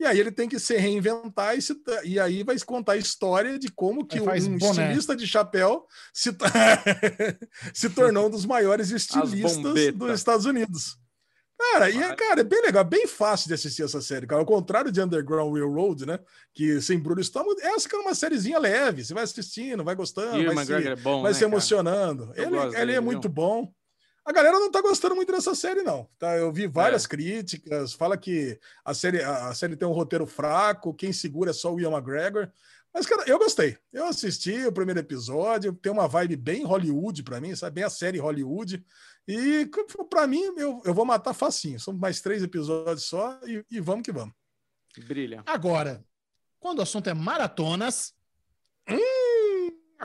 [0.00, 3.58] E aí ele tem que se reinventar e, se- e aí vai contar a história
[3.58, 4.56] de como que um boné.
[4.56, 6.30] estilista de chapéu se,
[7.72, 9.62] se tornou um dos maiores estilistas
[9.92, 10.98] dos Estados Unidos.
[11.56, 14.40] Cara, e é, cara, é bem legal, bem fácil de assistir essa série, cara.
[14.42, 16.18] Ao contrário de Underground Railroad, né?
[16.52, 19.04] Que sem Bruno estômago, essa é uma sériezinha leve.
[19.04, 22.32] Você vai assistindo, vai gostando, o vai se, é bom, vai né, se emocionando.
[22.34, 23.72] Ele, ele é muito bom.
[24.24, 26.08] A galera não tá gostando muito dessa série, não.
[26.18, 26.34] Tá?
[26.36, 27.08] Eu vi várias É.
[27.08, 31.72] críticas, fala que a série, a série tem um roteiro fraco, quem segura é só
[31.74, 32.50] o Ian McGregor.
[32.92, 33.76] Mas, cara, eu gostei.
[33.92, 37.74] Eu assisti o primeiro episódio, tem uma vibe bem Hollywood pra mim, sabe?
[37.74, 38.82] Bem a série Hollywood.
[39.26, 39.68] E
[40.08, 41.78] pra mim, eu, eu vou matar facinho.
[41.80, 44.34] São mais três episódios só e, e vamos que vamos.
[45.06, 45.42] Brilha.
[45.44, 46.04] Agora,
[46.60, 48.14] quando o assunto é maratonas,
[48.86, 50.04] é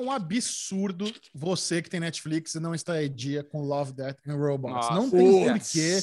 [0.00, 4.36] um absurdo você que tem Netflix e não está em dia com Love, Death and
[4.36, 4.74] Robots.
[4.76, 4.94] Nossa.
[4.94, 5.72] não tem Putz.
[5.72, 6.00] porquê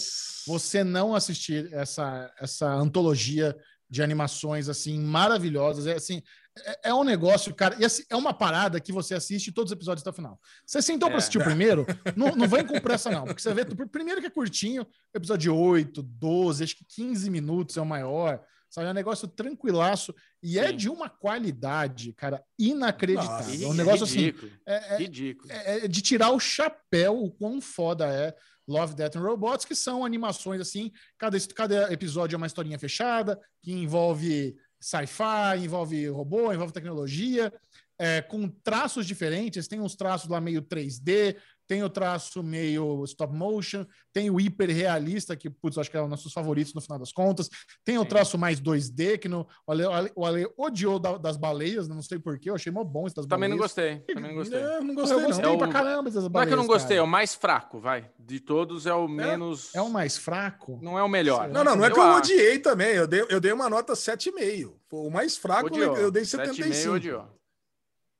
[0.47, 3.55] você não assistir essa, essa antologia
[3.89, 5.87] de animações assim maravilhosas.
[5.87, 6.21] É assim,
[6.65, 9.75] é, é um negócio, cara, e assim, é uma parada que você assiste todos os
[9.75, 10.39] episódios até o final.
[10.65, 11.11] Você sentou É.
[11.11, 14.27] para assistir o primeiro, não, não vem com pressa não, porque você vê, primeiro que
[14.27, 18.41] é curtinho, episódio 8, 12, acho que 15 minutos é o maior.
[18.69, 20.13] Sabe, é um negócio tranquilaço
[20.43, 20.75] e é Sim.
[20.75, 23.47] de uma qualidade, cara, inacreditável.
[23.53, 24.51] Nossa, é um negócio assim, ridículo.
[24.65, 25.51] é- é- Ridículo.
[25.51, 28.35] é, é de tirar o chapéu o quão foda é
[28.67, 33.39] Love, Death and Robots, que são animações assim, cada, cada episódio é uma historinha fechada,
[33.63, 37.51] que envolve sci-fi, envolve robô, envolve tecnologia.
[37.99, 39.67] é, com traços diferentes.
[39.67, 41.35] Tem uns traços lá meio 3D,
[41.67, 45.99] tem o traço meio stop motion, tem o hiper realista, que, putz, acho que é
[45.99, 47.49] um dos nossos favoritos no final das contas.
[47.83, 51.17] Tem o traço mais 2D, que no, o, Ale, o Ale- o Ale odiou da-
[51.17, 53.59] das baleias, não sei porquê, eu achei mó bom das Também não baleias.
[53.59, 53.99] gostei.
[54.15, 54.59] Também não gostei.
[54.59, 55.51] É, não Eu gostei, gostei não.
[55.51, 56.33] É o- pra caramba dessas baleias.
[56.33, 57.03] Não é que eu não gostei, é cara.
[57.03, 58.09] o mais fraco, vai.
[58.17, 59.75] De todos é o menos.
[59.75, 60.79] É o mais fraco?
[60.81, 61.49] Não é o melhor.
[61.49, 62.17] Não, não, não é que eu acho.
[62.19, 62.95] odiei também.
[62.95, 64.73] Eu dei, eu dei uma nota 7,5.
[64.91, 65.97] O mais fraco Odiou.
[65.97, 66.93] eu dei 7,5 75.
[66.95, 67.25] odiou.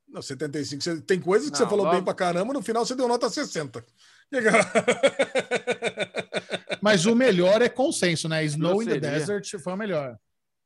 [0.08, 0.82] Não, 75.
[0.84, 3.08] Você- Tem coisas que você Não, falou logo- bem pra caramba, no final você deu
[3.08, 3.84] nota 60.
[6.82, 8.44] Mas o melhor é consenso, né?
[8.46, 9.00] Snow in the.
[9.00, 10.18] Desert foi o melhor.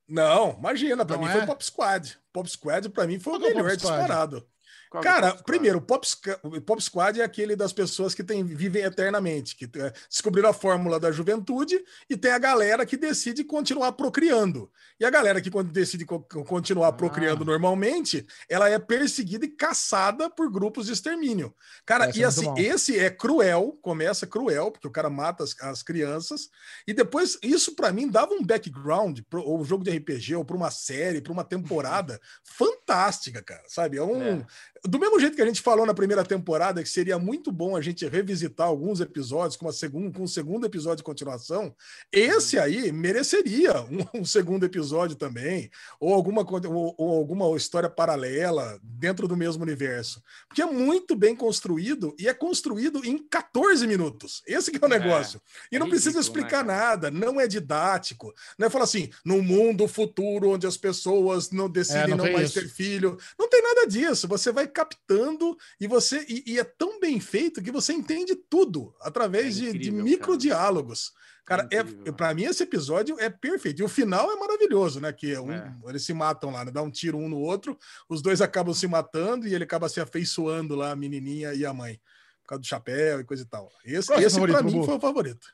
[0.08, 1.34] Não, imagina, pra Não mim é?
[1.34, 2.18] foi o Pop Squad.
[2.34, 4.46] Pop Squad pra mim foi o melhor disparado.
[4.94, 6.06] É Cara, primeiro, o Pop,
[6.44, 10.54] o Pop Squad é aquele das pessoas que tem, vivem eternamente, que é, descobriram a
[10.54, 14.70] fórmula da juventude e tem a galera que decide continuar procriando.
[15.00, 16.94] E a galera que quando decide co- continuar Ah.
[16.94, 21.56] procriando normalmente, ela é perseguida e caçada por grupos de extermínio.
[21.86, 25.56] Cara, Essa e é assim, esse é cruel, começa cruel, porque o cara mata as,
[25.62, 26.50] as crianças,
[26.86, 30.56] e depois isso pra mim dava um background, pro, ou jogo de RPG, ou pra
[30.58, 33.98] uma série, pra uma temporada fantástica, cara, sabe?
[33.98, 34.22] É um.
[34.42, 34.46] É.
[34.84, 37.82] Do mesmo jeito que a gente falou na primeira temporada que seria muito bom a
[37.82, 41.76] gente revisitar alguns episódios com, uma segun, com um segundo episódio de continuação,
[42.12, 48.80] esse aí mereceria um, um segundo episódio também, ou alguma, ou, ou alguma história paralela
[48.82, 50.22] dentro do mesmo universo.
[50.48, 54.41] Porque é muito bem construído e é construído em 14 minutos.
[54.48, 55.40] Esse que é o É, negócio.
[55.72, 56.90] E é não precisa ridículo, né, explicar cara?
[56.90, 58.34] nada, não é didático.
[58.58, 62.34] Não é falar assim, no mundo futuro onde as pessoas não decidem É, não não,
[62.34, 62.60] mais isso.
[62.60, 63.18] ter filho.
[63.38, 64.28] Não tem nada disso.
[64.28, 68.95] Você vai captando e você e, e é tão bem feito que você entende tudo
[69.02, 70.38] através É de, de incrível, micro cara.
[70.39, 71.11] diálogos.
[71.45, 72.14] Cara, É é, incrível.
[72.14, 73.81] para mim esse episódio é perfeito.
[73.81, 75.11] E o final é maravilhoso, né?
[75.11, 75.76] Que é um- É.
[75.88, 76.72] eles se matam lá, né?
[76.72, 77.77] Dá um tiro um no outro,
[78.07, 81.73] os dois acabam se matando e ele acaba se afeiçoando lá, a menininha e a
[81.73, 81.99] mãe,
[82.43, 83.69] por causa do chapéu e coisa e tal.
[83.84, 84.85] Esse, Qual é esse para mim Bubu?
[84.85, 85.48] foi o favorito.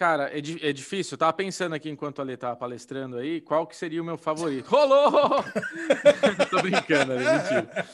[0.00, 1.12] Cara, é, di- é difícil.
[1.12, 4.16] Eu tava pensando aqui enquanto a Ale tava palestrando aí, qual que seria o meu
[4.16, 4.66] favorito.
[4.66, 5.44] Rolou!
[6.48, 7.86] Tô brincando, Ale, mentira.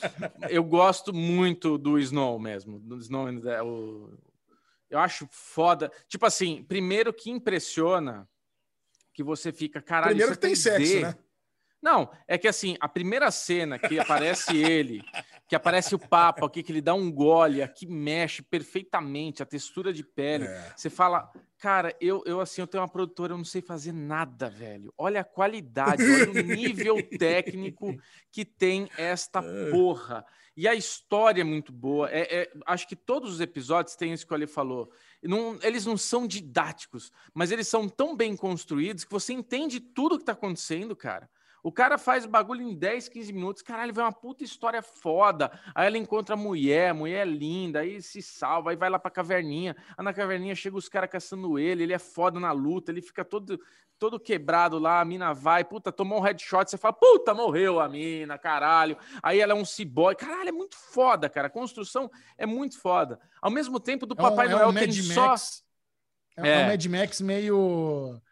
[0.48, 2.78] Eu gosto muito do Snow mesmo.
[2.78, 4.16] Do Snow the- o-
[4.88, 5.90] Eu acho foda.
[6.06, 8.28] Tipo assim, primeiro que impressiona
[9.12, 11.02] que você fica, caralho, Primeiro isso que é tem sexo, 3D.
[11.02, 11.14] né?
[11.82, 15.02] Não, é que assim, a primeira cena que aparece ele,
[15.48, 19.92] que aparece o Papa aqui, que ele dá um gole, aqui mexe perfeitamente a textura
[19.92, 20.44] de pele.
[20.44, 20.72] É.
[20.76, 24.50] Você fala, cara, eu, eu assim, eu tenho uma produtora, eu não sei fazer nada,
[24.50, 24.92] velho.
[24.98, 27.96] Olha a qualidade, olha o nível técnico
[28.32, 29.40] que tem esta
[29.70, 30.24] porra.
[30.56, 32.10] E a história é muito boa.
[32.10, 34.90] É, é- acho que todos os episódios têm isso que o Ali falou.
[35.22, 40.18] Não- eles não são didáticos, mas eles são tão bem construídos que você entende tudo
[40.18, 41.28] que tá acontecendo, cara.
[41.66, 45.50] O cara faz o bagulho em 10, 15 minutos, caralho, vai uma puta história foda.
[45.74, 49.00] Aí ela encontra a mulher, a mulher é linda, aí se salva, aí vai lá
[49.00, 49.74] pra caverninha.
[49.98, 53.24] Aí na caverninha chega os caras caçando ele, ele é foda na luta, ele fica
[53.24, 53.60] todo,
[53.98, 57.88] todo quebrado lá, a mina vai, puta, tomou um headshot, você fala, puta, morreu a
[57.88, 58.96] mina, caralho.
[59.20, 61.48] Aí ela é um ciborgue, caralho, é muito foda, cara.
[61.48, 63.18] A construção é muito foda.
[63.42, 65.30] Ao mesmo tempo, do É um, Papai é um Noel Mad tem só.
[65.30, 65.64] Max.
[66.36, 66.64] É, É.
[66.64, 68.22] um Mad Max meio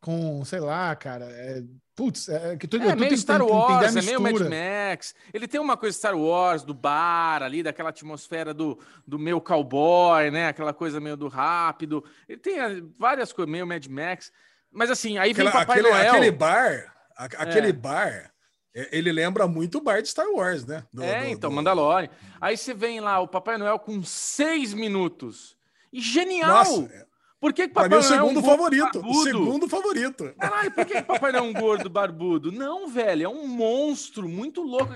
[0.00, 1.26] com, sei lá, cara.
[1.26, 1.62] É,
[1.94, 4.40] putz, é que tudo, É meio tentando Star Wars, é meio Mad.
[4.40, 5.14] Max.
[5.32, 10.30] Ele tem uma coisa Star Wars, do bar ali, daquela atmosfera do, do meu cowboy,
[10.30, 10.48] né?
[10.48, 12.04] Aquela coisa meio do rápido.
[12.28, 14.32] Ele tem eh, várias coisas, meio Mad Max.
[14.72, 16.12] Mas assim, aí vem Aquela- Papai aquele, Noel.
[16.12, 17.72] aquele bar, a- aquele É.
[17.72, 18.32] bar,
[18.74, 20.84] é, ele lembra muito o bar de Star Wars, né?
[20.92, 22.08] Do- É, do- então, do- Mandalorian.
[22.40, 25.56] Aí você vem lá, o Papai Noel com seis minutos.
[25.92, 26.48] E genial!
[26.48, 27.06] Nossa,
[27.40, 29.00] Por que, que pra Papai Noel é um segundo favorito.
[29.00, 29.22] Barbudo?
[29.22, 30.34] segundo favorito.
[30.38, 32.52] Caralho, por que, que Papai Noel é um gordo barbudo?
[32.52, 34.92] Não, velho, é um monstro muito louco.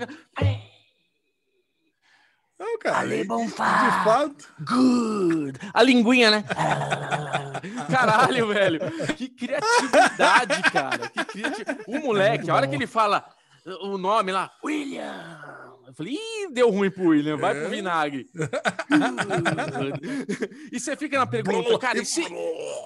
[2.57, 2.99] Não, cara.
[2.99, 3.83] Ale Bonfá.
[3.83, 4.53] De fato.
[4.59, 5.59] Good.
[5.73, 6.45] A linguinha, né?
[7.91, 8.79] Caralho, velho.
[9.17, 11.09] Que criatividade, cara.
[11.09, 11.65] Que criati...
[11.87, 13.25] O moleque, a hora que ele fala
[13.81, 15.64] o nome lá, William.
[15.87, 17.69] Eu falei, ih, deu ruim pro William, vai pro É.
[17.69, 18.27] vinagre.
[20.71, 22.21] e você fica na pergunta, cara, e se,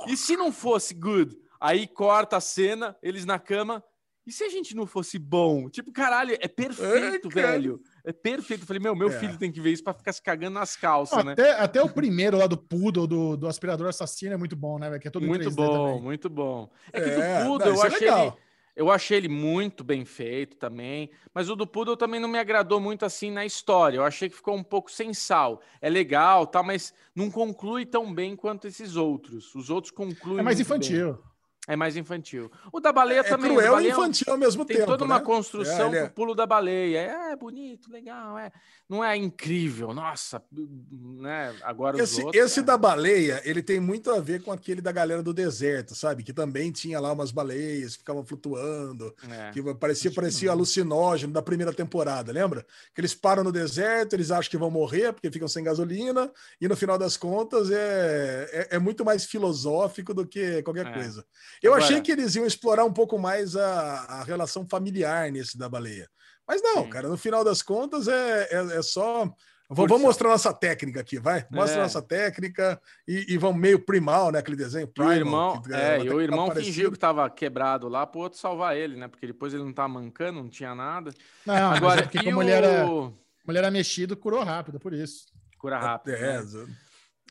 [0.07, 1.35] e se não fosse good?
[1.59, 3.83] Aí corta a cena, eles na cama.
[4.27, 5.69] E se a gente não fosse bom?
[5.69, 7.81] Tipo, caralho, é perfeito, É, velho.
[8.05, 8.61] É perfeito.
[8.61, 9.19] Eu falei, meu, meu É.
[9.19, 11.31] filho tem que ver isso pra ficar se cagando nas calças, né?
[11.31, 14.87] Até, até o primeiro lá do Poodle, do, do aspirador assassino, é muito bom, né?
[14.87, 15.01] velho?
[15.01, 16.01] Que é todo Muito 3D bom, também.
[16.03, 16.69] muito bom.
[16.93, 18.37] É que É, do Poodle não, eu é achei ele, legal.
[18.79, 22.79] Eu achei ele muito bem feito também, mas o do Poodle também não me agradou
[22.79, 23.97] muito assim na história.
[23.97, 25.61] Eu achei que ficou um pouco sem sal.
[25.81, 29.53] É legal, tá, mas não conclui tão bem quanto esses outros.
[29.53, 31.28] Os outros concluem É mais muito bem.
[31.69, 32.51] É mais infantil.
[32.73, 33.51] O da baleia É também.
[33.51, 34.87] o da cruel e é infantil ao mesmo Tem tempo.
[34.87, 35.23] toda uma né?
[35.23, 36.97] construção É, é- pulo da baleia.
[36.97, 38.51] É, é bonito, legal, é.
[38.89, 41.53] Não é incrível, nossa, né?
[41.61, 42.43] Agora Esse, outros.
[42.43, 42.63] esse é.
[42.63, 46.23] da baleia, ele tem muito a ver com aquele da galera do deserto, sabe?
[46.23, 49.51] Que também tinha lá umas baleias que ficavam flutuando, É.
[49.51, 52.65] que parecia, parecia alucinógeno da primeira temporada, lembra?
[52.95, 56.67] Que eles param no deserto, eles acham que vão morrer porque ficam sem gasolina, e
[56.67, 60.93] no final das contas é, é, é muito mais filosófico do que qualquer É.
[60.93, 61.23] coisa.
[61.61, 65.57] Eu Agora- achei que eles iam explorar um pouco mais a, a relação familiar nesse
[65.57, 66.09] da baleia.
[66.47, 66.89] Mas não, Sim.
[66.89, 69.25] cara, no final das contas é, é, é só.
[69.25, 71.45] V- Vamos mostrar nossa técnica aqui, vai?
[71.51, 71.83] Mostra É.
[71.83, 74.39] nossa técnica e, e vamos meio primal, né?
[74.39, 75.13] Aquele desenho E o primal.
[75.13, 78.39] irmão, que, é, até e o irmão tá fingiu que tava quebrado lá pro outro
[78.39, 79.07] salvar ele, né?
[79.07, 81.11] Porque depois ele não tava mancando, não tinha nada.
[81.45, 83.13] Não, mas Agora, é porque como era, o...
[83.47, 85.25] ele era mexido, curou rápido, por isso.
[85.59, 86.15] Cura rápido.
[86.15, 86.67] É, né?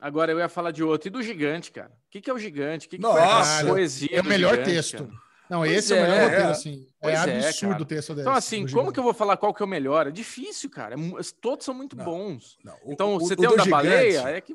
[0.00, 1.08] Agora eu ia falar de outro.
[1.08, 1.90] E do gigante, cara?
[1.90, 2.86] O que, que é o gigante?
[2.86, 4.08] O que, que Nossa, foi poesia?
[4.12, 4.98] É o melhor gigante, texto.
[5.04, 5.10] cara?
[5.50, 6.50] Não, Pois esse é, o melhor é, roteiro, é.
[6.50, 6.82] assim.
[6.82, 7.82] É Pois é, absurdo cara.
[7.82, 8.20] o texto desse.
[8.20, 9.00] Então, assim, como que eu Gigante.
[9.02, 10.06] vou falar qual que é o melhor?
[10.06, 10.94] É difícil, cara.
[10.94, 10.98] É
[11.40, 12.04] todos são muito Não.
[12.04, 12.58] bons.
[12.62, 14.54] Não, o- Então, o- você o tem o da gigante- baleia, é que.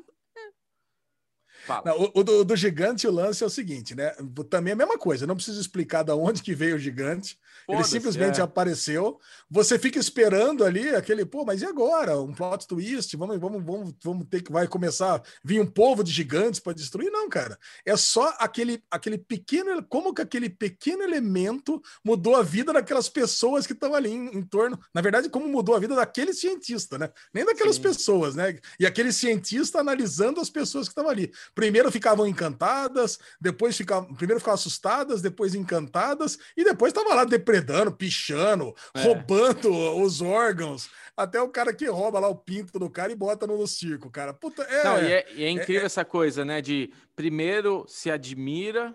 [1.84, 4.12] Não, o, o do, do gigante, o lance é o seguinte, né?
[4.50, 7.38] Também é a mesma coisa, não preciso explicar da onde que veio o gigante.
[7.68, 8.42] Ele simplesmente é.
[8.42, 9.18] apareceu.
[9.50, 12.20] Você fica esperando ali aquele, pô, mas e agora?
[12.20, 13.16] Um plot twist?
[13.16, 16.74] Vamos, vamos, vamos, vamos ter que vai começar a vir um povo de gigantes para
[16.74, 17.10] destruir?
[17.10, 17.58] Não, cara.
[17.84, 23.66] É só aquele, aquele pequeno, como que aquele pequeno elemento mudou a vida daquelas pessoas
[23.66, 24.78] que estão ali em, em torno.
[24.92, 27.10] Na verdade, como mudou a vida daquele cientista, né?
[27.32, 27.82] Nem daquelas Sim.
[27.82, 28.58] pessoas, né?
[28.78, 31.32] E aquele cientista analisando as pessoas que estavam ali.
[31.54, 37.92] Primeiro ficavam encantadas, depois ficavam, primeiro ficavam assustadas, depois encantadas, e depois estava lá depredando,
[37.92, 39.02] pichando, É.
[39.02, 39.70] roubando
[40.02, 43.56] os órgãos, até o cara que rouba lá o pinto do cara e bota no,
[43.56, 44.34] no circo, cara.
[44.34, 44.84] Puta, é.
[44.84, 46.60] Não, e é, e é incrível essa coisa, né?
[46.60, 48.94] De primeiro se admira,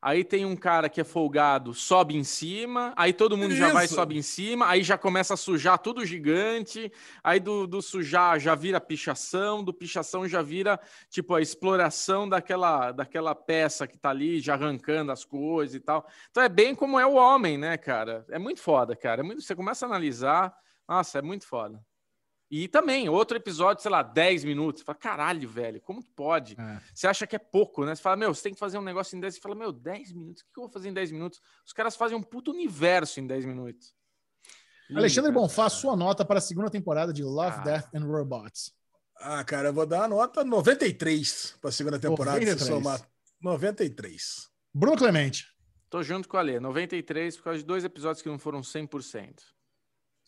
[0.00, 3.84] aí tem um cara que é folgado, sobe em cima, aí todo mundo já vai
[3.84, 3.94] e Isso.
[3.94, 6.92] sobe em cima, aí já começa a sujar tudo gigante,
[7.22, 10.78] aí do, do sujar já vira pichação, do pichação já vira
[11.10, 16.06] tipo a exploração daquela, daquela peça que tá ali, já arrancando as coisas e tal.
[16.30, 18.24] Então é bem como é o homem, né, cara?
[18.30, 19.20] É muito foda, cara.
[19.20, 20.54] É muito, você começa a analisar,
[20.88, 21.82] nossa, é muito foda.
[22.48, 24.80] E também, outro episódio, sei lá, 10 minutos.
[24.80, 26.54] Você fala, caralho, velho, como que pode?
[26.58, 26.80] É.
[26.94, 27.94] Você acha que é pouco, né?
[27.94, 29.34] Você fala, meu, você tem que fazer um negócio em 10.
[29.34, 30.42] Você fala, meu, 10 minutos?
[30.42, 31.40] O que eu vou fazer em 10 minutos?
[31.66, 33.94] Os caras fazem um puto universo em 10 minutos.
[34.94, 35.32] Alexandre.
[35.32, 37.62] Bonfá, sua nota para a segunda temporada de Love, Ah.
[37.64, 38.72] Death and Robots.
[39.18, 42.68] Ah, cara, eu vou dar a nota 93 para a segunda temporada, se 93.
[42.68, 43.08] somar.
[43.40, 44.48] 93.
[44.72, 45.48] Bruno Clemente.
[45.90, 46.60] Tô junto com a Lê.
[46.60, 49.42] 93 por causa de dois episódios que não foram 100%.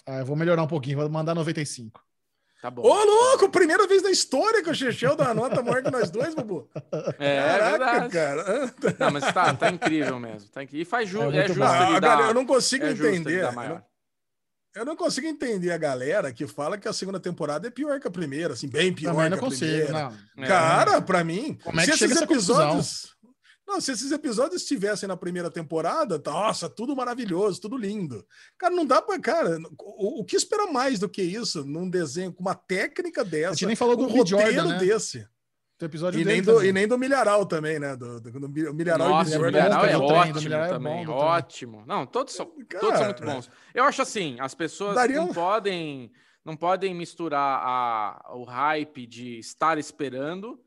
[0.07, 2.03] Ah, eu vou melhorar um pouquinho, vou mandar 95.
[2.61, 2.83] Tá bom.
[2.83, 6.11] Ô, louco, primeira vez na história que o Chechel dá a nota maior que nós
[6.11, 6.69] dois, Bubu.
[7.19, 8.13] É, é Caraca, verdade.
[8.13, 8.75] cara.
[8.99, 10.49] Não, mas tá, tá incrível mesmo.
[10.49, 10.83] Tá incrível.
[10.83, 11.63] E faz ju É é, justo.
[11.63, 13.45] Ah, ele dar, eu não consigo é entender.
[13.45, 17.99] eu não- não consigo entender a galera que fala que a segunda temporada é pior
[18.01, 19.93] que a primeira, assim, bem pior Também que não a consigo, primeira.
[20.37, 20.45] não.
[20.45, 20.47] É.
[20.47, 23.17] Cara, pra mim, Como é se que chega esses episódios.
[23.69, 28.27] Não, se esses episódios estivessem na primeira temporada, tá, nossa, tudo maravilhoso, tudo lindo.
[28.57, 29.19] Cara, não dá pra.
[29.21, 33.25] Cara, o, o que esperar mais do que isso num desenho com uma técnica A
[33.25, 33.55] dessa?
[33.55, 34.79] gente nem falou do um roteiro Jordan, né?
[34.79, 35.29] desse.
[35.79, 36.69] Do episódio E nem, do, também.
[36.69, 37.95] e nem do Milharal também, né?
[37.95, 41.13] Do, do, do Milharal Nossa, e Milharal é é bom ótimo Milharal é também, bom
[41.13, 41.25] do trem.
[41.29, 41.85] ótimo.
[41.87, 42.47] Não, todos são,
[42.81, 43.51] todos são muito Cara, bons.
[43.73, 46.11] Eu acho assim, as pessoas Daria não podem
[46.45, 50.59] não podem misturar a, o hype de estar esperando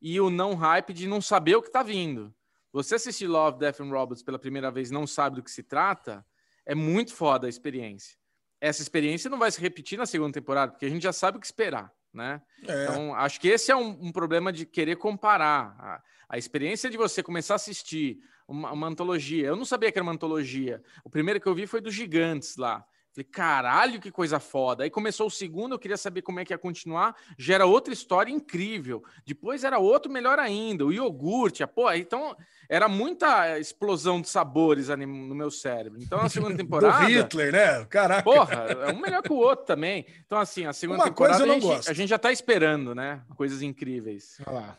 [0.00, 2.34] e o não hype de não saber o que está vindo.
[2.76, 5.62] Você assistir Love, Death and Robots pela primeira vez e não sabe do que se
[5.62, 6.22] trata,
[6.66, 8.18] é muito foda a experiência.
[8.60, 11.40] Essa experiência não vai se repetir na segunda temporada, porque a gente já sabe o
[11.40, 12.42] que esperar, né?
[12.68, 12.84] É.
[12.84, 15.74] Então, acho que esse é um, um problema de querer comparar.
[15.78, 19.46] A, a experiência de você começar a assistir uma, uma antologia.
[19.46, 20.82] Eu não sabia que era uma antologia.
[21.02, 22.86] O primeiro que eu vi foi dos Gigantes lá.
[23.16, 24.84] Falei, caralho, que coisa foda.
[24.84, 27.16] Aí começou o segundo, eu queria saber como é que ia continuar.
[27.38, 29.02] Já era outra história incrível.
[29.24, 31.62] Depois era outro melhor ainda, o iogurte.
[31.62, 32.36] a- Pô, então
[32.68, 35.98] era muita explosão de sabores ali no meu cérebro.
[36.02, 37.06] Então, na segunda Do temporada.
[37.06, 37.84] Hitler, né?
[37.86, 38.22] Caraca.
[38.22, 38.54] Porra,
[38.86, 40.04] é um melhor que o outro também.
[40.26, 41.90] Então, assim, a segunda Uma coisa temporada eu não a, gente, gosto.
[41.90, 43.22] a gente já tá esperando, né?
[43.34, 44.36] Coisas incríveis.
[44.46, 44.78] Olha lá.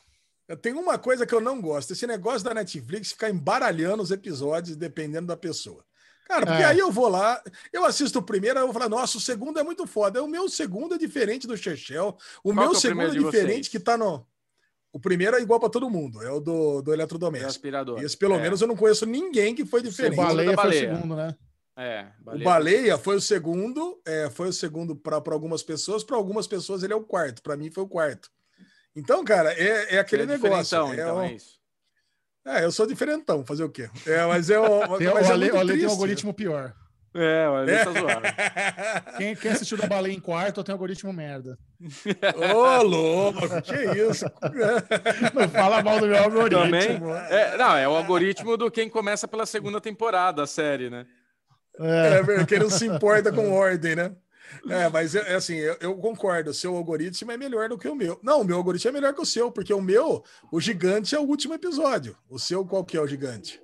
[0.61, 4.77] Tem uma coisa que eu não gosto: esse negócio da Netflix ficar embaralhando os episódios
[4.77, 5.83] dependendo da pessoa.
[6.27, 6.65] Cara, porque É.
[6.65, 7.41] aí eu vou lá,
[7.71, 10.21] eu assisto o primeiro, aí eu vou falar, nossa, o segundo é muito foda.
[10.23, 12.17] O meu segundo é diferente do Chechel.
[12.43, 14.25] O meu que é o segundo é diferente que tá no.
[14.91, 17.51] O primeiro é igual para todo mundo, é o do, do É eletrodoméstico.
[17.51, 18.01] aspirador.
[18.01, 20.15] Esse, pelo É, menos, eu não conheço ninguém que foi O diferente.
[20.15, 20.95] Segundo Baleia da foi o Baleia.
[20.95, 21.35] segundo, né?
[21.79, 26.47] É, O Baleia foi o segundo, é, foi o segundo para algumas pessoas, para algumas
[26.47, 28.31] pessoas ele é o quarto, para mim foi o quarto.
[28.95, 30.63] Então, cara, é, é aquele é negócio.
[30.63, 31.56] diferentão, é então, um- é isso.
[32.47, 33.89] É, eu sou diferentão, fazer o quê?
[34.05, 34.63] É, mas eu.
[34.97, 36.73] Tem, mas o é Ale, muito o Ale tem um algoritmo pior.
[37.13, 38.21] É, olha, ele tá zoado.
[39.17, 41.57] Quem, quem assistiu da baleia em quarto tem um algoritmo merda.
[42.53, 43.75] Ô, louco, que
[44.07, 44.25] isso?
[45.33, 46.63] Não fala mal do meu algoritmo.
[46.63, 47.01] Também.
[47.29, 51.07] É, não, é o algoritmo do quem começa pela segunda temporada da série, né?
[51.79, 52.17] É.
[52.17, 54.11] É, verdade, quem não se importa com ordem, né?
[54.69, 57.87] É, mas é, é assim, eu, eu concordo, o seu algoritmo é melhor do que
[57.87, 58.19] o meu.
[58.23, 61.19] Não, o meu algoritmo é melhor que o seu, porque o meu, o gigante é
[61.19, 62.15] o último episódio.
[62.29, 63.61] O seu, qual que é o gigante?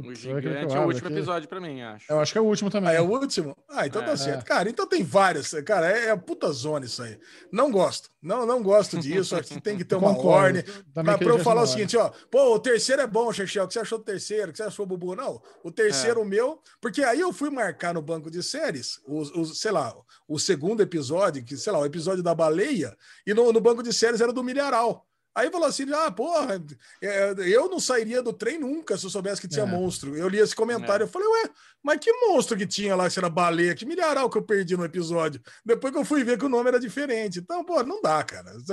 [0.00, 1.16] O gigante é o último aqui.
[1.16, 2.10] episódio pra mim, acho.
[2.10, 2.90] Eu acho que é o último também.
[2.90, 3.56] Ah, é o último?
[3.68, 4.40] Ah, então É, tá certo.
[4.40, 4.44] é.
[4.44, 5.50] Cara, então tem várias.
[5.64, 7.18] Cara, é, é puta zona isso aí.
[7.52, 8.10] Não gosto.
[8.22, 9.36] Não, não gosto disso.
[9.36, 10.62] Acho que tem que ter uma ordem.
[10.94, 13.74] Pra, pra eu falar o seguinte, ó, pô, o terceiro é bom, Chechel, o que
[13.74, 14.48] você achou do terceiro?
[14.48, 15.14] O que você achou, Bubu?
[15.14, 16.22] Não, o terceiro, É.
[16.22, 19.94] o meu, porque aí eu fui marcar no banco de séries, os, os, sei lá,
[20.26, 22.96] o segundo episódio, que, sei lá, o episódio da baleia,
[23.26, 25.06] e no, no banco de séries era do milharal.
[25.34, 26.62] Aí falou assim: ah, porra,
[27.02, 29.68] é, eu não sairia do trem nunca se eu soubesse que tinha É.
[29.68, 30.16] monstro.
[30.16, 31.06] Eu li esse comentário, É.
[31.06, 31.50] eu falei, ué,
[31.82, 34.84] mas que monstro que tinha lá, se era baleia, que milharal que eu perdi no
[34.84, 35.42] episódio.
[35.64, 37.40] Depois que eu fui ver que o nome era diferente.
[37.40, 38.52] Então, pô, não dá, cara.
[38.54, 38.66] Mas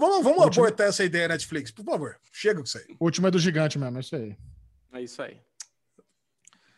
[0.00, 2.16] Vamos, vamos Último- abortar essa ideia, Netflix, por favor.
[2.32, 2.96] Chega com isso aí.
[2.98, 4.36] O último é do gigante mesmo, é isso aí.
[4.92, 5.38] É isso aí.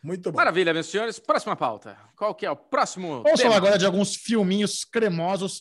[0.03, 0.37] Muito bom.
[0.37, 1.19] Maravilha, meus senhores.
[1.21, 1.97] Próxima pauta.
[2.17, 3.53] Qual que é o próximo Vamos tema?
[3.53, 5.61] falar agora de alguns filminhos cremosos.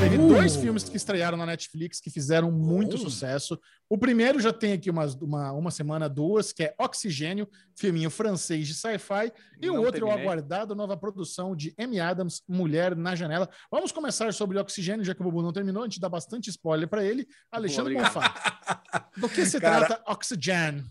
[0.00, 0.28] Teve Uh.
[0.28, 2.98] dois filmes que estrearam na Netflix que fizeram muito Uh.
[2.98, 3.58] sucesso.
[3.88, 7.46] O primeiro já tem aqui umas, uma, uma semana, duas, que é Oxigênio,
[7.76, 9.30] filminho francês de sci-fi.
[9.60, 10.22] E o Não outro é o terminei.
[10.22, 13.48] aguardado nova produção de Amy Adams, Mulher na Janela.
[13.70, 15.82] Vamos começar sobre Oxigênio, já que o Bubu não terminou.
[15.82, 17.26] A gente dá bastante spoiler para ele.
[17.52, 17.94] Alexandre.
[17.94, 18.80] Bonfá.
[19.18, 20.82] Do que se Cara, trata Oxygen?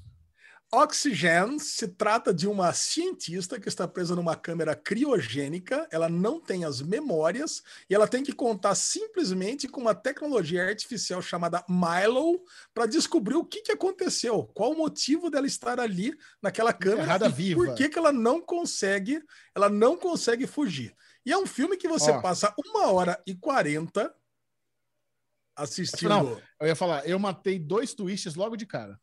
[0.72, 6.64] Oxygen se trata de uma cientista que está presa numa câmera criogênica, ela não tem
[6.64, 12.86] as memórias e ela tem que contar simplesmente com uma tecnologia artificial chamada Milo para
[12.86, 17.66] descobrir o que, que aconteceu, qual o motivo dela estar ali naquela câmera e viva.
[17.66, 19.24] por que, que ela não consegue,
[19.56, 20.96] ela não consegue fugir.
[21.26, 22.22] E é um filme que você Ó.
[22.22, 24.14] passa uma hora e quarenta
[25.56, 26.10] assistindo.
[26.10, 26.42] Não.
[26.60, 29.00] Eu ia falar, eu matei dois twists logo de cara.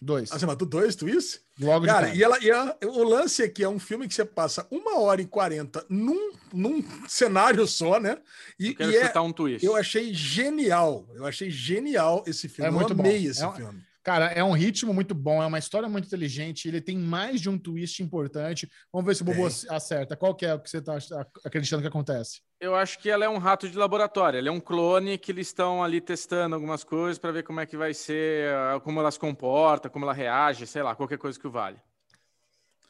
[0.00, 0.30] Dois.
[0.30, 1.40] Ah, você matou dois twists?
[1.60, 2.16] Logo de Cara, cara.
[2.16, 5.20] e, ela, e ela- o lance aqui é um filme que você passa uma hora
[5.20, 8.16] e quarenta num, num cenário só, né?
[8.60, 9.66] E, Eu quero e é- um twist.
[9.66, 11.08] eu achei genial.
[11.14, 12.68] Eu achei genial esse filme.
[12.68, 13.02] É muito eu bom.
[13.02, 13.82] amei esse É um- filme.
[14.08, 17.50] Cara, é um ritmo muito bom, é uma história muito inteligente, ele tem mais de
[17.50, 18.66] um twist importante.
[18.90, 19.68] Vamos ver se o Bobo Tem.
[19.68, 20.16] acerta.
[20.16, 20.96] Qual que é o que você tá
[21.44, 22.40] acreditando que acontece?
[22.58, 24.38] Eu acho que ela é um rato de laboratório.
[24.38, 27.66] Ela é um clone que eles estão ali testando algumas coisas para ver como é
[27.66, 31.38] que vai ser, ah, como ela se comporta, como ela reage, sei lá, qualquer coisa
[31.38, 31.76] que o vale.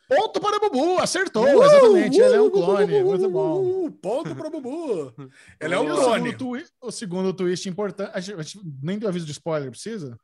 [0.08, 2.18] Ponto para o Bubu, acertou, exatamente.
[2.20, 3.60] Ele é um clone, muito bom.
[3.86, 5.12] Uh, Ponto pro Bubu.
[5.60, 6.30] Ele é um E o clone.
[6.30, 8.12] segundo, twi- o segundo twist importante.
[8.14, 10.16] A gente, a gente nem deu aviso de spoiler, precisa?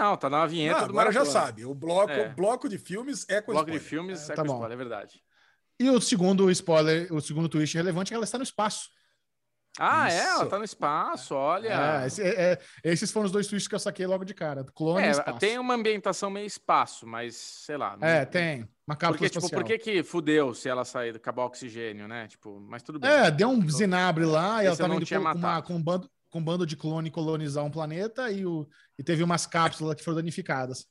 [0.00, 1.64] Não, tá na vinheta do agora já sabe.
[1.64, 2.28] O bloco, É.
[2.28, 3.88] bloco de filmes é com Bloco de spoiler.
[3.88, 4.54] filmes É, é, tá com bom.
[4.54, 5.22] spoiler, é verdade.
[5.80, 8.88] E o segundo spoiler, o segundo twist relevante é que ela está no espaço.
[9.78, 10.16] Ah, é?
[10.16, 10.26] Isso.
[10.40, 11.68] Ela tá no espaço, olha.
[12.02, 14.64] É, esse- é- é- esses foram os dois twists que eu saquei logo de cara.
[14.74, 15.38] Clone e É, espaço.
[15.38, 17.94] tem uma ambientação meio espaço, mas sei lá.
[18.00, 18.68] É, não- tem.
[18.88, 22.26] Uma cápsula Porque, tipo, por que que fudeu se ela sair, acabar o oxigênio, né?
[22.26, 23.10] Tipo, mas tudo bem.
[23.10, 25.74] É, deu um zinabre lá e ela Esse tava não indo tinha com, uma- com
[25.74, 28.68] um bando, com um bando de clone colonizar um planeta e, o,
[28.98, 30.86] e teve umas cápsulas que foram danificadas.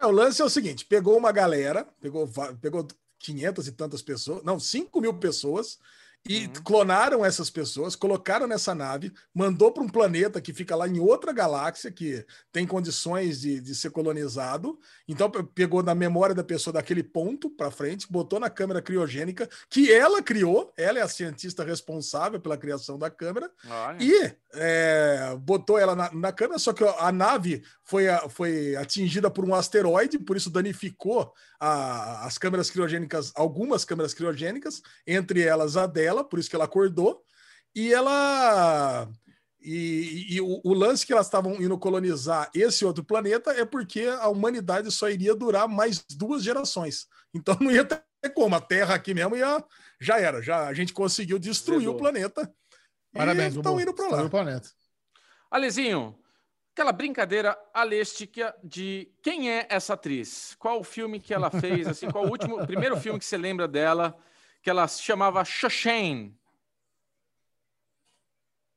[0.00, 2.28] É, o lance é o seguinte: pegou uma galera, pegou,
[2.60, 2.86] pegou
[3.20, 5.78] 500 e tantas pessoas, não, 5 mil pessoas,
[6.26, 6.52] e Uhum.
[6.64, 11.32] clonaram essas pessoas, colocaram nessa nave, mandou para um planeta que fica lá em outra
[11.32, 14.78] galáxia, que tem condições de, de ser colonizado.
[15.06, 19.48] Então, pe- pegou na memória da pessoa daquele ponto para frente, botou na câmera criogênica,
[19.70, 23.96] que ela criou, ela é a cientista responsável pela criação da câmera, Olha.
[24.02, 29.44] e é, botou ela na, na câmera, só que a nave foi, foi atingida por
[29.44, 35.86] um asteroide, por isso danificou a- as câmeras criogênicas, algumas câmeras criogênicas, entre elas a
[35.86, 37.22] dela, por isso que ela acordou,
[37.74, 39.08] e ela.
[39.60, 44.02] E, e o, o lance que elas estavam indo colonizar esse outro planeta é porque
[44.20, 47.06] a humanidade só iria durar mais duas gerações.
[47.34, 48.00] Então não ia ter
[48.34, 48.54] como.
[48.54, 49.62] A Terra aqui mesmo ia,
[50.00, 50.40] já era.
[50.40, 51.94] Já, a gente conseguiu destruir Zedou.
[51.96, 52.50] o planeta.
[53.12, 54.22] Parabéns, estão indo para lá.
[54.22, 54.68] o planeta.
[55.50, 56.16] Alezinho,
[56.78, 60.54] aquela brincadeira alêstica de quem é essa atriz?
[60.60, 61.88] Qual o filme que ela fez?
[61.88, 64.16] Assim, qual o último, primeiro filme que você lembra dela?
[64.62, 66.38] Que ela se chamava Shoshain.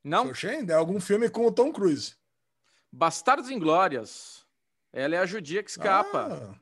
[0.02, 0.26] Não?
[0.34, 2.16] Xoxen, é algum filme com o Tom Cruise.
[2.90, 4.44] Bastardos Inglórias.
[4.92, 6.60] Ela é a judia que escapa Ah,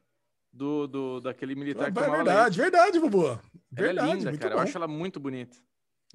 [0.52, 3.22] do, do, daquele militar que é tomava verdade, verdade, Bubu.
[3.28, 3.40] leite.
[3.40, 3.40] Ela
[3.78, 4.50] é Verdade, linda, cara.
[4.50, 4.56] bom.
[4.56, 5.56] Eu acho ela muito bonita.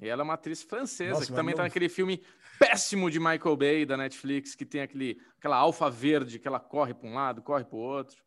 [0.00, 2.22] E ela é uma atriz francesa, Nossa, que também tá não- naquele filme
[2.58, 6.92] péssimo de Michael Bay, da Netflix, que tem aquele, aquela alfa verde que ela corre
[6.92, 8.22] para um lado, corre para o outro.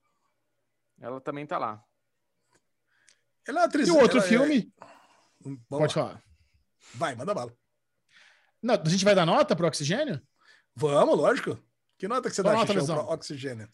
[0.99, 1.83] Ela também tá lá.
[3.47, 3.87] Ela é uma atriz.
[3.87, 4.73] E o outro ela é- filme,
[5.39, 5.89] Vamos pode lá.
[5.89, 6.23] falar.
[6.95, 7.53] Vai, manda bala.
[8.61, 10.21] Não, a gente vai dar nota pro oxigênio?
[10.75, 11.57] Vamos, lógico.
[11.99, 13.03] Que nota que você Qual dá, Lesão?
[13.03, 13.67] pro oxigênio?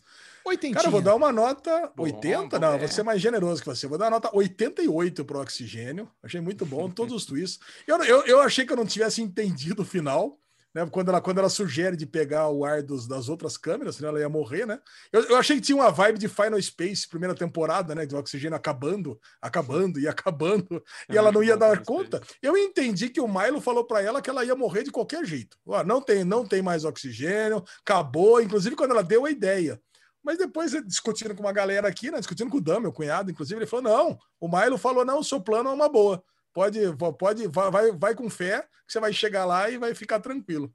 [0.43, 0.73] Oitentinha.
[0.73, 2.59] Cara, eu vou dar uma nota Bom, 80.
[2.59, 2.77] bom, Não, é.
[2.79, 3.85] vou ser mais generoso que você.
[3.85, 6.11] Eu Vou dar uma nota 88 pro oxigênio.
[6.23, 7.59] Achei muito bom, todos os twists.
[7.85, 10.39] Eu, eu, eu achei que eu não tivesse entendido o final.
[10.75, 14.09] Né, quando, ela, quando ela sugere de pegar o ar dos, das outras câmeras, senão
[14.09, 14.77] ela ia morrer, né?
[15.09, 18.05] Eu, eu achei que tinha uma vibe de Final Space, primeira temporada, né?
[18.05, 22.21] Do oxigênio acabando, acabando e acabando, e É ela não ia dar conta.
[22.41, 25.57] Eu entendi que o Milo falou para ela que ela ia morrer de qualquer jeito.
[25.65, 28.41] Ó, não tem, não tem mais oxigênio, acabou.
[28.41, 29.79] Inclusive, quando ela deu a ideia.
[30.21, 32.17] Mas depois, discutindo com uma galera aqui, né?
[32.17, 35.23] Discutindo com o Dan, meu cunhado, inclusive, ele falou: não, o Milo falou: não, o
[35.23, 36.21] seu plano é uma boa.
[36.55, 36.79] Pode,
[37.19, 40.73] pode, vai, vai, com fé, que você vai chegar lá e vai ficar tranquilo.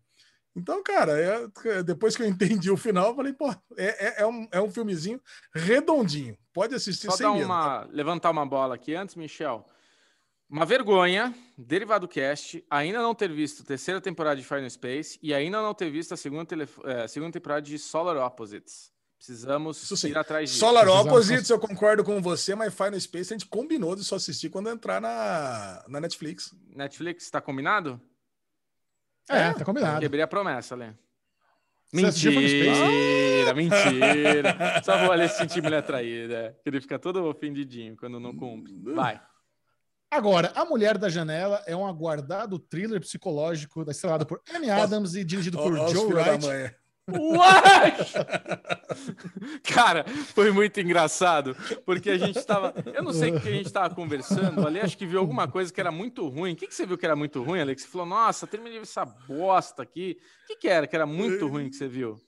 [0.55, 4.27] Então, cara, é- depois que eu entendi o final, eu falei, pô, é, é, é
[4.27, 5.19] um, é um filmezinho
[5.55, 6.37] redondinho.
[6.53, 7.47] Pode assistir Só sem dar medo.
[7.47, 9.65] uma, levantar uma bola aqui antes, Michel.
[10.51, 15.33] Uma vergonha, Derivado Cast, ainda não ter visto a terceira temporada de Final Space e
[15.33, 16.55] ainda não ter visto a segunda,
[16.85, 18.93] eh, segunda temporada de Solar Opposites.
[19.21, 20.09] Precisamos Isso sim.
[20.09, 20.61] ir atrás disso.
[20.61, 24.17] Solar Precisamos- Opposites, eu concordo com você, mas Final Space a gente combinou de só
[24.17, 26.55] assistir quando entrar na, na Netflix.
[26.75, 28.01] Netflix, está combinado?
[29.29, 30.01] É, tá combinado.
[30.01, 30.95] Quebrei a promessa, Lê.
[31.93, 34.57] Mentira, mentira.
[34.83, 36.57] Só vou ali se sentir mulher traída.
[36.63, 38.73] Que ele fica todo ofendidinho quando não cumpre.
[38.95, 39.21] Vai.
[40.11, 45.23] Agora, A Mulher da Janela é um aguardado thriller psicológico estrelado por Amy Adams e
[45.25, 46.75] dirigido por Joe Wright.
[47.19, 48.13] What?
[49.65, 50.05] Cara,
[50.35, 52.75] foi muito engraçado, porque a gente tava.
[52.93, 55.73] Eu não sei o que a gente tava conversando ali, acho que viu alguma coisa
[55.73, 56.53] que era muito ruim.
[56.53, 57.83] O que, que você viu que era muito ruim, Alex?
[57.83, 60.19] Você falou, nossa, terminei essa bosta aqui.
[60.45, 62.21] O que, que era que era muito ruim que você viu?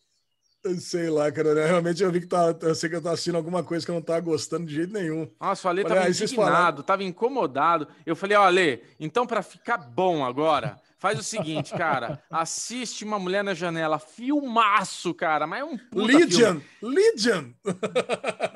[0.79, 1.55] Sei lá, cara.
[1.55, 1.67] né?
[1.67, 3.97] Realmente eu vi que tá, eu sei que eu tava assistindo alguma coisa que eu
[3.97, 5.29] não tava gostando de jeito nenhum.
[5.41, 7.89] Nossa, o Ale Olha, tava vocês indignado, tava incomodado.
[8.07, 13.19] Eu falei, ó, Ale, então pra ficar bom agora, faz o seguinte, cara, assiste Uma
[13.19, 16.25] Mulher na Janela, filmaço, cara, mas é um puta filme.
[16.25, 16.61] Legion!
[16.81, 17.45] Legion!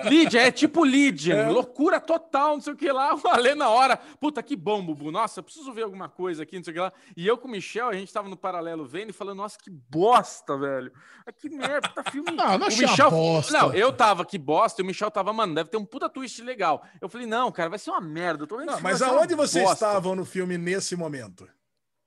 [0.05, 1.51] Lydian, é tipo Lydian, É.
[1.51, 3.15] loucura total, não sei o que lá.
[3.27, 5.11] O Ale na hora, puta, que bom, Bubu.
[5.11, 6.93] Nossa, eu preciso ver alguma coisa aqui, não sei o que lá.
[7.17, 9.69] E eu com o Michel, a gente tava no paralelo vendo e falando, nossa, que
[9.71, 10.93] bosta, velho.
[11.27, 12.31] Ah, Que merda, tá filme.
[12.31, 13.53] Não, não o achei uma Michel, bosta.
[13.53, 16.41] não, eu tava que bosta e o Michel tava, mano, deve ter um puta twist
[16.43, 16.85] legal.
[17.01, 18.45] Eu falei, não, cara, vai ser uma merda.
[18.45, 19.87] Eu tô vendo Não, mas aonde vocês bosta.
[19.87, 21.49] estavam no filme nesse momento?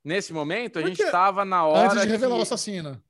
[0.03, 1.11] Nesse momento, a Por gente quê?
[1.11, 1.91] tava na hora.
[1.91, 3.01] Antes de revelar que- o assassino.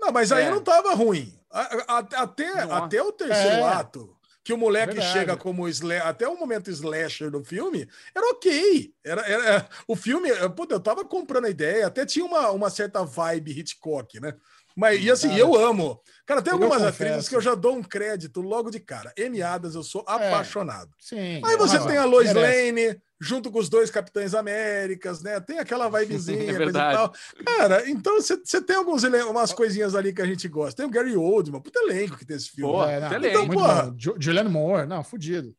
[0.00, 0.50] Não, mas aí É.
[0.50, 1.32] não tava ruim.
[1.50, 2.84] A- a- Até, Nossa.
[2.84, 3.62] até o terceiro É.
[3.62, 5.12] ato, que o moleque Verdade.
[5.12, 5.64] chega como
[6.04, 8.92] até o momento slasher do filme, era ok.
[9.04, 13.04] Era, era- o filme, puta, eu tava comprando a ideia, até tinha uma, uma certa
[13.04, 14.34] vibe Hitchcock, né?
[14.76, 16.00] Mas, e assim, Cara, eu amo.
[16.24, 19.12] Cara, tem algumas atrizes que eu já dou um crédito logo de cara.
[19.18, 20.90] Amy Adams, eu sou apaixonado.
[21.00, 21.40] Sim.
[21.44, 22.70] Aí você tem a Lois merece.
[22.72, 25.40] Lane, junto com os dois Capitães Américas, né?
[25.40, 27.12] Tem aquela vibezinha, É coisa e tal.
[27.44, 30.76] Cara, então você você tem alguns ele- umas coisinhas ali que a gente gosta.
[30.76, 32.72] Tem o Gary Oldman, puta elenco que tem esse filme.
[32.72, 33.94] Pô, É, não, então, muito porra.
[34.18, 35.54] Julianne Moore, não, fudido.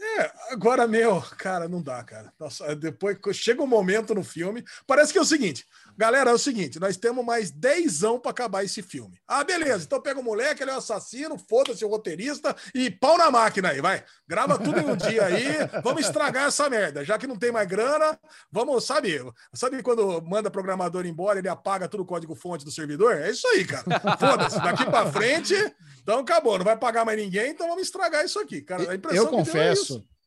[0.00, 2.32] É, agora, meu, cara, não dá, cara.
[2.38, 5.66] Nossa, depois que chega um momento no filme, parece que é o seguinte,
[5.98, 9.20] galera, é o seguinte, nós temos mais 10 anos pra acabar esse filme.
[9.26, 13.18] Ah, beleza, então pega o moleque, ele é o assassino, foda-se o roteirista e pau
[13.18, 14.04] na máquina aí, vai.
[14.26, 17.04] Grava tudo em um dia aí, vamos estragar essa merda.
[17.04, 18.16] Já que não tem mais grana,
[18.50, 19.20] vamos, sabe,
[19.52, 23.16] sabe quando manda programador embora, ele apaga todo o código-fonte do servidor?
[23.16, 23.84] É isso aí, cara.
[24.18, 25.54] Foda-se, daqui pra frente,
[26.00, 28.92] então acabou, não vai pagar mais ninguém, então vamos estragar isso aqui, cara.
[28.92, 30.17] A impressão Eu que deu é confesso, isso.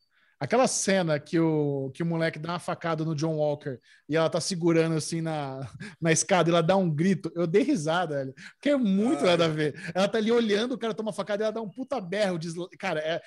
[0.42, 3.78] Aquela cena que o, que o moleque dá uma facada no John Walker
[4.08, 5.68] e ela tá segurando assim na,
[6.00, 8.34] na escada e ela dá um grito, eu dei risada, velho.
[8.54, 9.26] Porque é muito Ai.
[9.30, 9.74] nada a ver.
[9.94, 12.38] Ela tá ali olhando, o cara toma facada e ela dá um puta berro.
[12.78, 13.22] Cara, é,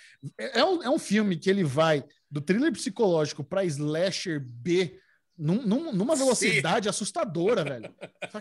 [0.59, 4.99] é, um, é um filme que ele vai do thriller psicológico pra slasher B.
[5.37, 6.23] num- num- numa Sim.
[6.23, 7.93] velocidade assustadora, velho.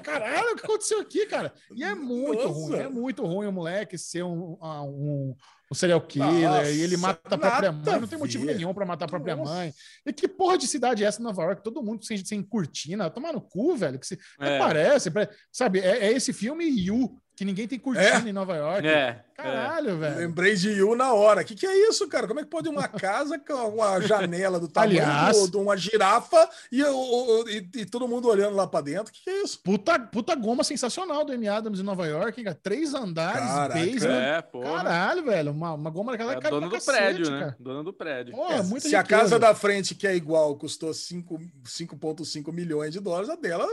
[0.02, 1.52] Caralho, o que aconteceu aqui, cara?
[1.74, 2.54] E é muito Nossa.
[2.54, 5.34] ruim, é muito ruim o moleque ser um, ah, um,
[5.70, 8.54] um serial killer Nossa, e ele mata a própria mãe, não tem motivo ver.
[8.56, 9.52] nenhum pra matar a própria Nossa.
[9.52, 9.72] mãe.
[10.06, 11.62] E que porra de cidade é essa em Nova York?
[11.62, 13.98] Todo mundo sem, sem cortina, tomar no cu, velho.
[13.98, 14.58] Que se, É.
[14.58, 15.80] Parece, pare- sabe?
[15.80, 18.28] É, é esse filme You, que ninguém tem cortina É.
[18.28, 18.86] em Nova York.
[18.86, 19.24] É, é.
[19.36, 20.16] Caralho, velho.
[20.18, 21.42] Lembrei de Yu na hora.
[21.42, 22.28] O que, que é isso, cara?
[22.28, 26.48] Como é que pode uma casa com uma janela do tamanho Aliás- de uma girafa
[26.70, 26.94] e, o-
[27.42, 29.10] o- e- e todo mundo olhando lá pra dentro?
[29.10, 29.58] O que, que é isso?
[29.64, 32.58] Puta, puta goma sensacional do Amy Adams em Nova York, hein, cara.
[32.62, 33.80] Três andares, Caraca.
[33.80, 34.20] basement.
[34.22, 34.72] É, porra.
[34.84, 35.53] Caralho, velho.
[35.54, 37.38] Uma, uma goma daquela É a dona do cacete, prédio, né?
[37.40, 37.56] cara.
[37.60, 38.34] Dona do prédio.
[38.34, 39.20] Pô, É, muita se a riqueza.
[39.22, 43.66] casa da frente, que é igual, custou cinco- 5,5 milhões de dólares, a dela,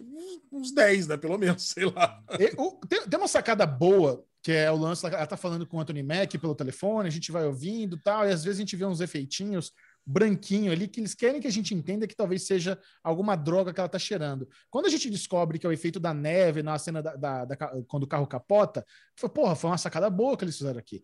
[0.00, 1.16] uns- uns 10, né?
[1.16, 2.22] Pelo menos, sei lá.
[2.38, 5.76] E, o- tem, tem uma sacada boa, que é o lance, ela tá falando com
[5.76, 8.62] o Anthony Mack pelo telefone, a gente vai ouvindo e tal, e às vezes a
[8.62, 9.72] gente vê uns efeitinhos
[10.06, 13.80] branquinho ali que eles querem que a gente entenda que talvez seja alguma droga que
[13.80, 14.48] ela tá cheirando.
[14.70, 17.56] Quando a gente descobre que é o efeito da neve na cena da, da- da
[17.88, 21.02] quando o carro capota, foi, porra, foi uma sacada boa que eles fizeram aqui.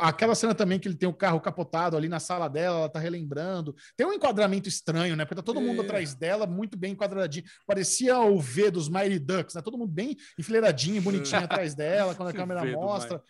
[0.00, 2.98] Aquela cena também que ele tem o carro capotado ali na sala dela, ela tá
[2.98, 3.74] relembrando.
[3.96, 5.24] Tem um enquadramento estranho, né?
[5.24, 5.84] Porque tá todo mundo É.
[5.84, 7.44] atrás dela, muito bem enquadradinho.
[7.66, 9.60] Parecia o V dos Mighty Ducks, né?
[9.62, 13.22] Todo mundo bem enfileiradinho, bonitinho atrás dela, quando a câmera mostra.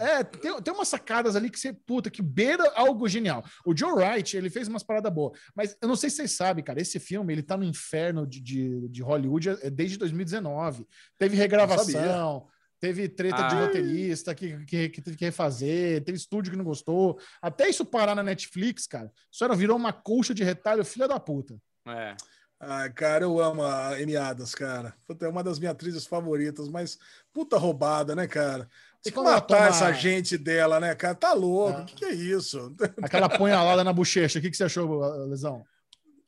[0.00, 3.44] É, tem, tem umas sacadas ali que você, puta, que beira algo genial.
[3.64, 6.62] O Joe Wright, ele fez umas paradas boas, mas eu não sei se vocês sabem,
[6.64, 10.86] cara, esse filme, ele tá no inferno de, de, de Hollywood é, desde 2019.
[11.18, 12.46] Teve regravação,
[12.78, 13.60] teve treta de Ah.
[13.66, 17.18] roteirista que, que, que teve que refazer, teve estúdio que não gostou.
[17.40, 21.18] Até isso parar na Netflix, cara, isso era, virou uma colcha de retalho, filha da
[21.18, 21.56] puta.
[21.88, 22.14] É.
[22.58, 24.94] Ai, cara, eu amo a Amy Adams, cara.
[25.06, 26.96] Puta, é uma das minhas atrizes favoritas, mas
[27.30, 28.66] puta roubada, né, cara?
[29.06, 31.14] Tem que quando ela matar toma- essa gente dela, né, cara?
[31.14, 31.78] Tá louco.
[31.80, 31.82] É.
[31.82, 32.74] O que, que é isso?
[33.02, 35.64] Aquela punhalada na bochecha, o que, que você achou, Lesão?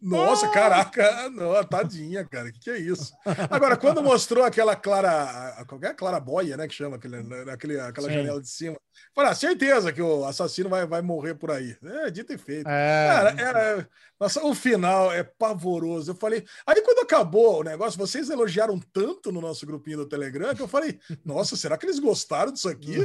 [0.00, 3.12] Nossa, caraca, não, tadinha, cara, o que, que é isso?
[3.50, 5.10] Agora, quando mostrou aquela Clara,
[5.58, 7.16] a- qualquer Clara Boia, né, que chama, aquele,
[7.50, 8.14] aquele, aquela Sim.
[8.14, 8.76] janela de cima,
[9.12, 11.76] falei, ah, certeza que o assassino vai, vai morrer por aí.
[11.82, 12.68] É, dito e feito.
[12.68, 13.88] É, Cara, era,
[14.20, 16.10] nossa, o final é pavoroso.
[16.10, 20.54] Eu falei, aí quando acabou o negócio, vocês elogiaram tanto no nosso grupinho do Telegram
[20.54, 22.96] que eu falei, nossa, será que eles gostaram disso aqui?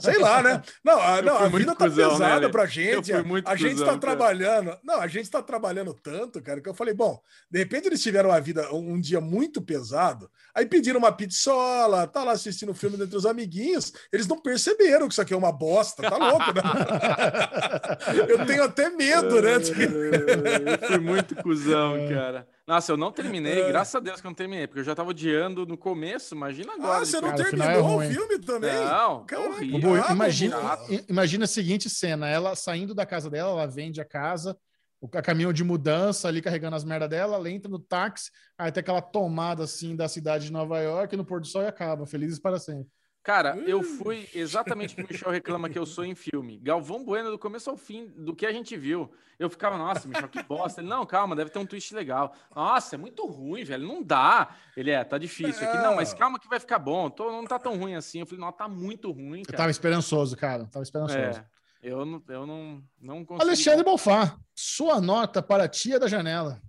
[0.00, 0.62] Sei lá, né?
[0.84, 2.52] Não, a, não, a vida tá cuzão, né, pesada Ale?
[2.52, 3.12] pra gente.
[3.12, 3.98] A, a gente tá cara.
[3.98, 4.78] trabalhando.
[4.84, 7.20] Não, a gente tá trabalhando tanto, cara, que eu falei, bom,
[7.50, 12.06] de repente eles tiveram uma vida, um, um dia muito pesado, aí pediram uma pizzola,
[12.06, 15.36] tá lá assistindo o filme entre os amiguinhos, eles não perceberam que isso aqui é
[15.36, 16.62] uma bosta, tá louco, né?
[18.28, 19.58] eu tenho até medo, né?
[20.32, 22.08] Eu fui muito cuzão, É.
[22.14, 22.48] cara.
[22.66, 23.68] Nossa, eu não terminei, É.
[23.68, 26.74] graças a Deus que eu não terminei, porque eu já tava odiando no começo, imagina
[26.74, 26.98] agora.
[26.98, 28.74] Ah, você não Cara, o final é terminou o filme também?
[28.74, 29.64] Não, Caraca.
[29.64, 30.92] Bubu, Ah, imagina, Bubu.
[30.92, 34.56] i- imagina a seguinte cena: ela saindo da casa dela, ela vende a casa,
[35.00, 38.70] o ca- caminhão de mudança ali carregando as merdas dela, ela entra no táxi, aí
[38.72, 42.04] tem aquela tomada assim da cidade de Nova York no pôr do sol e acaba,
[42.06, 42.88] felizes para sempre.
[43.22, 46.58] Cara, eu fui exatamente o que o Michel reclama que eu sou em filme.
[46.58, 49.10] Galvão Bueno, do começo ao fim, do que a gente viu.
[49.38, 50.80] Eu ficava, nossa, Michel, que bosta.
[50.80, 52.34] Ele, não, calma, deve ter um twist legal.
[52.54, 54.56] Nossa, é muito ruim, velho, não dá.
[54.76, 55.76] Ele, é, tá difícil aqui.
[55.78, 57.10] Não, mas calma que vai ficar bom.
[57.10, 58.20] Tô, não tá tão ruim assim.
[58.20, 59.58] Eu falei, não, tá muito ruim, Eu cara.
[59.58, 61.18] tava esperançoso, cara, tava esperançoso.
[61.18, 61.44] É,
[61.82, 63.42] eu não, eu não, não consigo.
[63.42, 66.60] Alexandre Bonfá, sua nota para a tia da janela.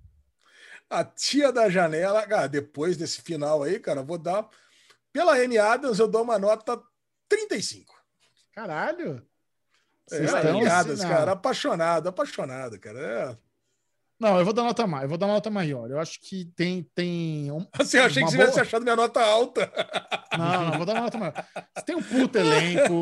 [0.89, 4.47] A tia da janela, cara, depois desse final aí, cara, eu vou dar.
[5.11, 6.80] Pela Amy Adams, eu dou uma nota
[7.27, 7.94] 35.
[8.53, 9.26] Caralho!
[10.11, 11.10] É, Vocês Amy assim, Adams, não.
[11.10, 12.99] cara, apaixonado, apaixonado, cara.
[12.99, 13.38] É.
[14.19, 15.90] Não, eu vou dar nota mais, eu vou dar uma nota maior.
[15.90, 16.84] Eu acho que tem.
[16.94, 17.65] tem um...
[17.80, 19.72] Assim, eu achei que você tivesse boa- achado minha nota alta.
[20.38, 21.34] Não, não, vou dar uma nota maior.
[21.86, 22.99] Tem um puto elenco,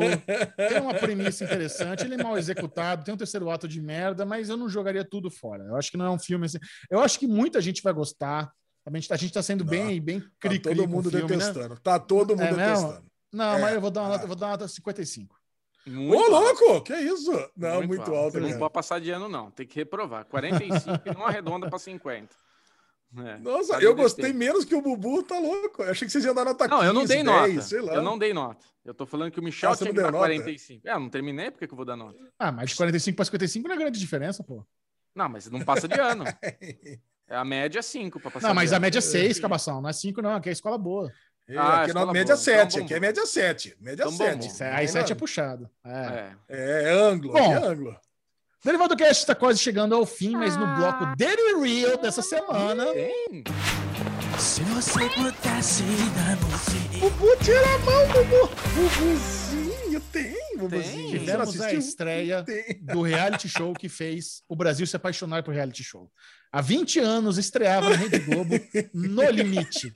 [0.56, 4.48] tem uma premissa interessante, ele é mal executado, tem um terceiro ato de merda, mas
[4.48, 5.64] eu não jogaria tudo fora.
[5.64, 6.58] Eu acho que não é um filme assim.
[6.88, 8.52] Eu acho que muita gente vai gostar.
[8.88, 11.78] A gente, a gente tá sendo bem, bem Tá cri todo mundo detestando.
[11.80, 12.64] Tá todo mundo É mesmo?
[12.86, 13.04] detestando.
[13.32, 13.60] Não, É.
[13.60, 15.38] mas eu vou dar uma nota, eu vou dar uma nota 55.
[15.86, 16.64] Muito Ô, alto.
[16.64, 16.84] louco!
[16.84, 17.30] Que isso?
[17.56, 18.58] Não, muito, alto, Não cara.
[18.58, 19.50] pode passar de ano, não.
[19.50, 20.24] Tem que reprovar.
[20.26, 22.34] 45 e não arredonda para 50.
[23.16, 24.38] É, Nossa, tá eu gostei defeito.
[24.38, 25.82] menos que o Bubu, tá louco.
[25.82, 27.62] Eu achei que vocês iam dar nota 15, Não, eu não dei 10, nota.
[27.66, 27.94] sei lá.
[27.94, 28.64] Eu não dei nota.
[28.84, 30.24] Eu tô falando que o Michel Ah, tinha não que dar deu nota?
[30.26, 30.86] 45.
[30.88, 32.18] É, eu não terminei, por que que eu vou dar nota?
[32.38, 34.62] Ah, mas de 45 para 55 não é grande diferença, pô.
[35.14, 36.24] Não, mas não passa de ano.
[37.28, 39.92] É a média 5 para passar Não, mas a média é 6, cabação, não é
[39.92, 41.12] 5, não, aqui é escola boa.
[41.48, 42.44] É, Ah, aqui na escola média boa.
[42.44, 43.76] 7, Então, aqui é média 7.
[43.80, 44.48] Média Então, bom, 7.
[44.48, 44.54] bom.
[44.76, 45.70] Aí 7 é puxado.
[45.84, 45.90] É.
[45.90, 46.32] É.
[46.48, 47.38] É, é ângulo, Bom.
[47.56, 47.96] aqui é ângulo.
[48.64, 52.86] Derivado Cast está quase chegando ao fim, mas no bloco Daily Real dessa semana.
[52.92, 53.44] Tem?
[54.38, 55.82] Se você pudesse
[56.16, 56.98] dar no fim.
[56.98, 58.50] Bubu, tira a mão, Bubu.
[58.74, 61.24] Bubuzinho, tem, Bubuzinho.
[61.24, 61.64] Tem.
[61.64, 62.80] A estreia Tem.
[62.82, 66.10] do reality show que fez o Brasil se apaixonar por reality show.
[66.52, 68.54] Há 20 anos estreava na Rede Globo
[68.92, 69.92] No Limite.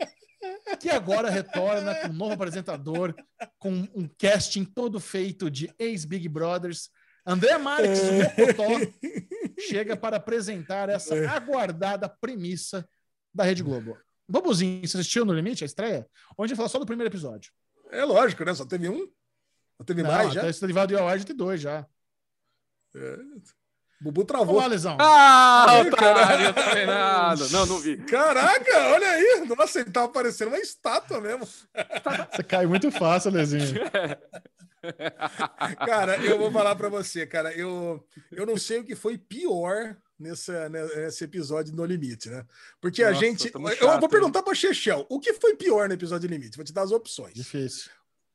[0.81, 3.15] Que agora retorna com um novo apresentador,
[3.59, 6.91] com um casting todo feito de ex-Big Brothers.
[7.25, 8.69] André Marques, o Mocotó,
[9.69, 12.89] chega para apresentar essa aguardada premissa
[13.33, 13.97] da Rede Globo.
[14.29, 16.07] Bobuzinho, você assistiu No Limite, a estreia?
[16.37, 17.53] Onde a gente fala só do primeiro episódio.
[17.91, 18.55] É lógico, né?
[18.55, 19.07] Só teve um?
[19.83, 20.41] Não teve Não, mais já?
[20.41, 21.85] até esse derivado de Award tem dois já.
[22.95, 23.19] É.
[24.01, 24.57] Bubu travou.
[24.57, 24.97] lá, Lesão.
[25.01, 27.49] Ah, otário, nada.
[27.49, 27.97] Não, não vi.
[27.99, 29.45] Caraca, olha aí.
[29.57, 31.45] Nossa, ele tava parecendo uma estátua mesmo.
[31.47, 33.75] Você cai muito fácil, Lezinho.
[35.85, 37.53] Cara, eu vou falar pra você, cara.
[37.53, 42.45] Eu, eu não sei o que foi pior nessa, né, nesse episódio No Limite, né?
[42.81, 43.51] Porque a Nossa, gente.
[43.51, 46.57] tamo Eu chato, vou perguntar pra Chechel, o que foi pior no episódio Limite?
[46.57, 47.35] Vou te dar as opções.
[47.35, 47.91] Difícil.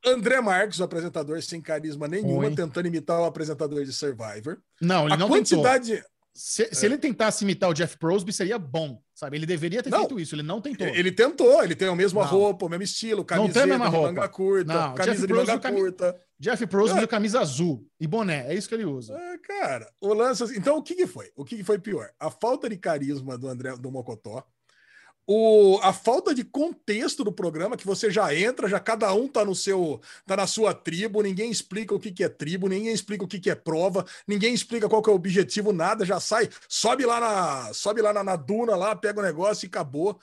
[0.06, 2.56] André Marques, o apresentador sem carisma nenhuma, Ruim.
[2.56, 4.58] tentando imitar o apresentador de Survivor.
[4.82, 5.62] Não, ele a não tentou.
[5.64, 6.04] quantidade.
[6.40, 9.38] Se, se ele tentasse imitar o Jeff Crosby, seria bom, sabe?
[9.38, 10.02] Ele deveria ter Não.
[10.02, 10.86] feito isso, ele não tentou.
[10.86, 12.30] Ele tentou, ele tem a mesma Não.
[12.30, 14.08] roupa, o mesmo estilo, Não tem a camiseta mesma de roupa.
[14.12, 16.22] manga curta, Não, camisa Jeff de manga Crosby, cami- curta.
[16.40, 16.98] Jeff Crosby Ah.
[17.00, 19.16] usa camisa azul e boné, é isso que ele usa.
[19.18, 20.44] Ah, cara, o lance.
[20.44, 21.32] assim- Então, o que, que foi?
[21.36, 22.12] O que, que foi pior?
[22.20, 24.46] A falta de carisma do André do Mocotó.
[25.30, 29.44] O, a falta de contexto do programa, que você já entra, já cada um tá
[29.44, 33.26] no seu, tá na sua tribo, ninguém explica o que, que é tribo, ninguém explica
[33.26, 36.50] o que, que é prova, ninguém explica qual que é o objetivo, nada, já sai,
[36.70, 40.18] sobe lá na, sobe lá na, na duna, lá, pega o negócio e acabou.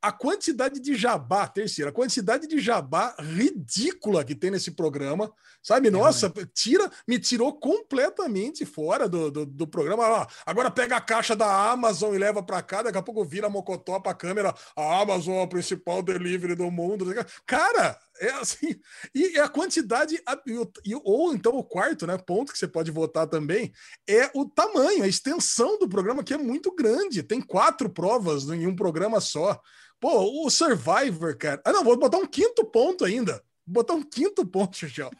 [0.00, 5.90] A quantidade de jabá, terceira, a quantidade de jabá ridícula que tem nesse programa, sabe?
[5.90, 10.04] Nossa, tira, me tirou completamente fora do, do, do programa.
[10.08, 13.50] Ó, agora pega a caixa da Amazon e leva para cá, daqui a pouco vira
[13.50, 14.54] mocotó pra câmera.
[14.76, 17.04] A Amazon é o principal delivery do mundo.
[17.44, 18.78] Cara, é assim.
[19.14, 22.16] E a quantidade, a- e o- e- ou então o quarto, né?
[22.18, 23.72] Ponto que você pode votar também,
[24.08, 27.22] é o tamanho, a extensão do programa, que é muito grande.
[27.22, 29.60] Tem quatro provas em um programa só.
[30.00, 31.60] Pô, o Survivor, cara.
[31.64, 33.42] Ah, não, vou botar um quinto ponto ainda.
[33.66, 35.10] Vou botar um quinto ponto, Xuxel,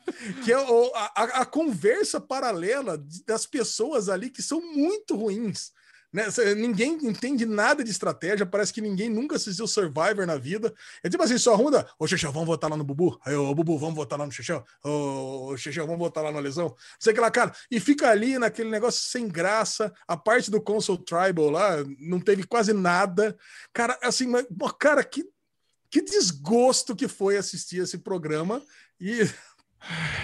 [0.44, 2.96] que é a, a- a conversa paralela
[3.26, 5.72] das pessoas ali que são muito ruins.
[6.12, 6.26] Né?
[6.56, 10.72] Ninguém entende nada de estratégia, parece que ninguém nunca assistiu Survivor na vida.
[11.02, 13.18] É tipo assim, só runda, ô Xexel, vamos votar lá no Bubu?
[13.24, 14.64] Aí, ô Bubu, vamos votar lá no Xexel?
[14.82, 16.74] Ô Xexel, vamos votar lá no Lesão?
[16.98, 17.52] Sei que lá, cara.
[17.70, 19.92] E fica ali naquele negócio sem graça.
[20.06, 23.36] A parte do Console Tribal lá não teve quase nada.
[23.72, 24.46] Cara, assim, mas,
[24.78, 25.24] cara, que,
[25.90, 28.62] que desgosto que foi assistir esse programa.
[29.00, 29.20] E.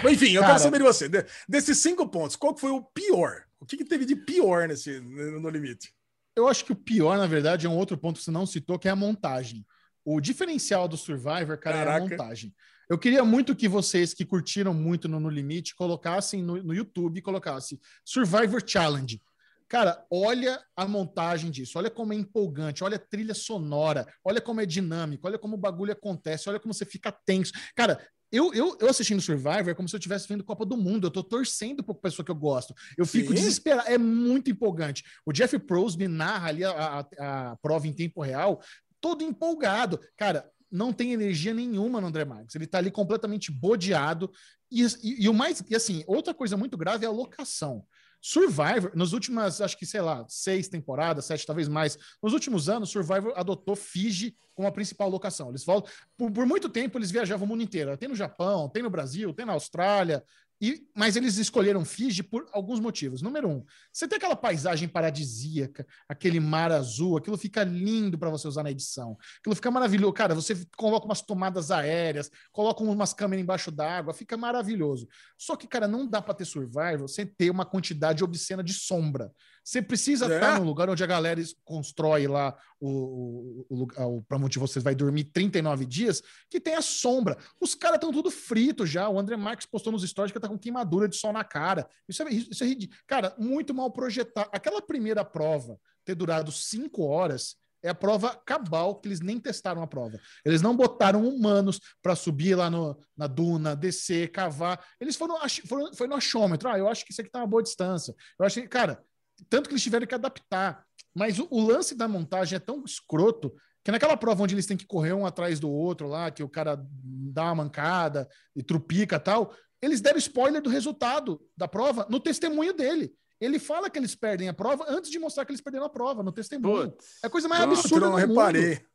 [0.09, 0.53] Enfim, eu Cara.
[0.53, 1.09] quero saber de você.
[1.09, 3.43] de- desses cinco pontos, qual que foi o pior?
[3.59, 5.93] O que, que teve de pior nesse no limite?
[6.35, 8.77] Eu acho que o pior, na verdade, é um outro ponto que você não citou,
[8.77, 9.65] que é a montagem.
[10.03, 12.07] O diferencial do Survivor, cara, é a Caraca.
[12.09, 12.53] montagem.
[12.87, 17.21] Eu queria muito que vocês que curtiram muito no No Limite colocassem no, no YouTube,
[17.21, 19.19] colocassem Survivor Challenge.
[19.67, 24.61] Cara, olha a montagem disso, olha como é empolgante, olha a trilha sonora, olha como
[24.61, 27.51] é dinâmico, olha como o bagulho acontece, olha como você fica tenso.
[27.75, 27.99] Cara,
[28.31, 31.11] eu, eu, eu assistindo Survivor é como se eu estivesse vendo Copa do Mundo, eu
[31.11, 32.73] tô torcendo por pessoa que eu gosto.
[32.97, 33.35] Eu fico Sim.
[33.35, 35.03] desesperado, é muito empolgante.
[35.25, 36.71] O Jeff Prosby narra ali a,
[37.19, 38.61] a- a prova em tempo real,
[38.99, 39.99] todo empolgado.
[40.17, 42.55] Cara, não tem energia nenhuma no André Marques.
[42.55, 44.29] Ele tá ali completamente bodeado.
[44.71, 47.85] E, e- e o mais, e assim, outra coisa muito grave é a locação.
[48.27, 52.89] Survivor, nas últimas, acho que, sei lá, seis temporadas, sete, talvez mais, nos últimos anos,
[52.89, 55.49] Survivor adotou Fiji como a principal locação.
[55.49, 57.95] Eles voltam, por, por muito tempo, eles viajavam o mundo inteiro.
[57.95, 60.23] Tem no Japão, tem no Brasil, tem na Austrália,
[60.61, 63.21] e, mas eles escolheram Fiji por alguns motivos.
[63.21, 68.47] Número um, você tem aquela paisagem paradisíaca, aquele mar azul, aquilo fica lindo para você
[68.47, 69.17] usar na edição.
[69.39, 70.13] Aquilo fica maravilhoso.
[70.13, 75.07] Cara, você coloca umas tomadas aéreas, coloca umas câmeras embaixo d'água, fica maravilhoso.
[75.37, 79.31] Só que, cara, não dá para ter survival sem ter uma quantidade obscena de sombra.
[79.65, 80.35] Você precisa É.
[80.35, 84.79] estar num lugar onde a galera constrói lá o, o, o, o para onde você
[84.79, 86.21] vai dormir 39 dias,
[86.51, 87.35] que tem a sombra.
[87.59, 89.09] Os caras estão tudo frito já.
[89.09, 91.89] O André Marques postou nos stories que tá com queimadura de sol na cara.
[92.07, 92.99] Isso é, isso é ridículo.
[93.07, 94.47] Cara, muito mal projetado.
[94.53, 99.81] Aquela primeira prova ter durado cinco horas é a prova cabal, que eles nem testaram
[99.81, 100.19] a prova.
[100.43, 104.83] Eles não botaram humanos para subir lá no, na duna, descer, cavar.
[104.99, 105.37] Eles foram,
[105.67, 106.69] foram foi no achômetro.
[106.69, 108.15] Ah, eu acho que isso aqui tá uma boa distância.
[108.39, 109.03] Eu achei, cara,
[109.49, 110.85] tanto que eles tiveram que adaptar.
[111.13, 113.53] Mas o, o lance da montagem é tão escroto
[113.83, 116.49] que naquela prova onde eles têm que correr um atrás do outro lá, que o
[116.49, 122.07] cara dá uma mancada e trupica e tal, eles deram spoiler do resultado da prova
[122.09, 123.13] no testemunho dele.
[123.39, 126.23] Ele fala que eles perdem a prova antes de mostrar que eles perderam a prova
[126.23, 126.91] no testemunho.
[126.91, 127.23] Putz.
[127.23, 128.85] É a coisa mais absurda eu não do mundo.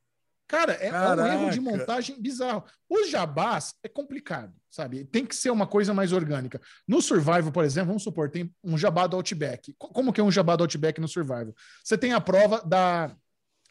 [0.51, 1.32] Cara, é, é um Caraca.
[1.32, 2.64] erro de montagem bizarro.
[2.89, 5.05] Os jabás é complicado, sabe?
[5.05, 6.60] Tem que ser uma coisa mais orgânica.
[6.89, 9.72] No Survival, por exemplo, vamos supor, tem um jabá do Outback.
[9.78, 11.55] Co- Como que é um jabá do Outback no Survival?
[11.85, 13.14] Você tem a prova da,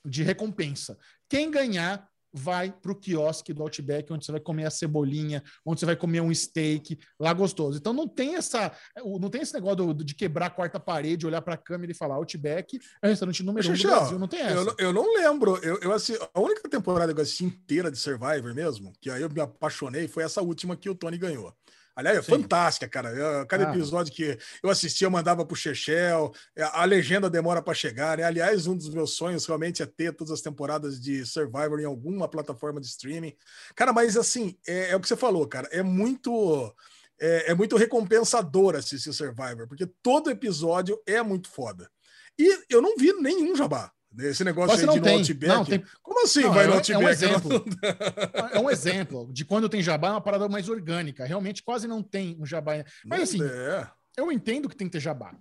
[0.06, 0.98] de recompensa.
[1.28, 5.80] Quem ganhar vai para o quiosque do Outback, onde você vai comer a cebolinha, onde
[5.80, 7.78] você vai comer um steak lá gostoso.
[7.78, 8.72] Então não tem essa,
[9.20, 11.96] não tem esse negócio do- de quebrar a quarta parede, olhar para a câmera e
[11.96, 14.20] falar Outback é o restaurante número um do Brasil.
[14.20, 14.54] Não tem essa.
[14.56, 15.58] Eu, não- eu não lembro.
[15.64, 19.22] Eu, eu assi- a única temporada que eu assisti inteira de Survivor mesmo, que aí
[19.22, 21.54] eu me apaixonei, foi essa última que o Tony ganhou.
[22.00, 22.32] Aliás, é Sim.
[22.32, 23.10] fantástica, cara.
[23.10, 23.74] Eu- Cada Ah.
[23.74, 26.32] episódio que eu assistia, eu mandava pro Chechel.
[26.74, 28.24] A legenda demora para chegar, né?
[28.24, 32.28] Aliás, um dos meus sonhos realmente é ter todas as temporadas de Survivor em alguma
[32.28, 33.36] plataforma de streaming.
[33.76, 35.68] Cara, mas assim, é, é o que você falou, cara.
[35.72, 36.74] É muito.
[37.22, 41.90] É, é muito recompensador assistir Survivor, porque todo episódio é muito foda.
[42.38, 43.92] E eu não vi nenhum jabá.
[44.18, 45.18] Esse negócio Você aí não de tem.
[45.20, 45.48] Outback.
[45.48, 47.10] Não, tem- Como assim Não, vai é- no é um Outback?
[47.12, 47.66] exemplo.
[48.54, 51.26] É um exemplo de quando tem jabá, é uma parada mais orgânica.
[51.26, 52.74] Realmente quase não tem um jabá.
[53.06, 53.88] Mas assim, É.
[54.18, 55.34] eu entendo que tem que ter jabá.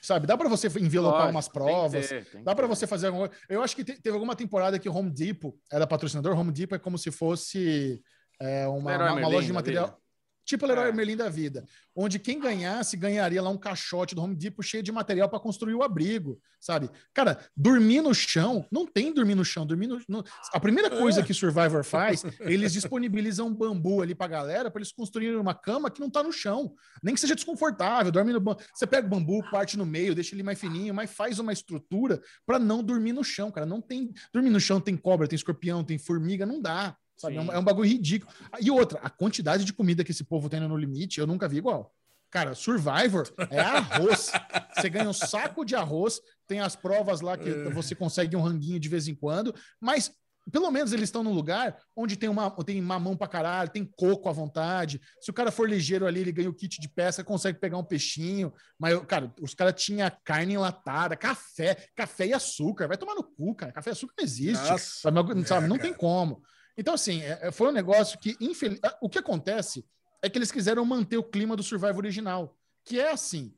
[0.00, 3.62] Sabe, dá para você envelopar Lógico, umas provas, ter, dá para você fazer alguma Eu
[3.62, 6.38] acho que te- teve alguma temporada que o Home Depot era patrocinador.
[6.38, 8.02] Home Depot é como se fosse
[8.40, 9.98] é, uma, uma- uma loja de material.
[10.44, 10.92] Tipo Leroy É.
[10.92, 11.64] Merlin da vida,
[11.96, 15.74] onde quem ganhasse ganharia lá um caixote do Home Depot cheio de material para construir
[15.74, 16.90] o abrigo, sabe?
[17.14, 21.22] Cara, dormir no chão, não tem dormir no chão, dormir no, no- A primeira coisa
[21.22, 25.90] que Survivor faz, eles disponibilizam um bambu ali pra galera para eles construírem uma cama
[25.90, 28.60] que não tá no chão, nem que seja desconfortável, dorme no bambu.
[28.74, 32.20] Você pega o bambu, parte no meio, deixa ele mais fininho, mas faz uma estrutura
[32.44, 33.66] para não dormir no chão, cara.
[33.66, 36.96] Não tem dormir no chão, tem cobra, tem escorpião, tem formiga, não dá.
[37.16, 37.36] Sabe?
[37.36, 38.32] É um, é um bagulho ridículo.
[38.60, 41.58] E outra, a quantidade de comida que esse povo tem no limite, eu nunca vi
[41.58, 41.94] igual.
[42.30, 44.32] Cara, Survivor é arroz.
[44.74, 48.80] Você ganha um saco de arroz, tem as provas lá que você consegue um ranguinho
[48.80, 50.12] de vez em quando, mas
[50.50, 54.28] pelo menos eles estão num lugar onde tem, uma, tem mamão pra caralho, tem coco
[54.28, 55.00] à vontade.
[55.20, 57.84] Se o cara for ligeiro ali, ele ganha o kit de pesca, consegue pegar um
[57.84, 58.52] peixinho.
[58.78, 62.88] Mas, cara, os caras tinham carne enlatada, café, café e açúcar.
[62.88, 63.72] Vai tomar no cu, cara.
[63.72, 64.70] Café e açúcar não existe.
[64.70, 65.00] Nossa.
[65.00, 66.42] Sabe, É, sabe, não tem como.
[66.76, 68.80] Então, assim, é- é- foi um negócio que, infeliz...
[69.00, 69.84] o que acontece
[70.22, 73.54] é que eles quiseram manter o clima do Survivor original, que é assim.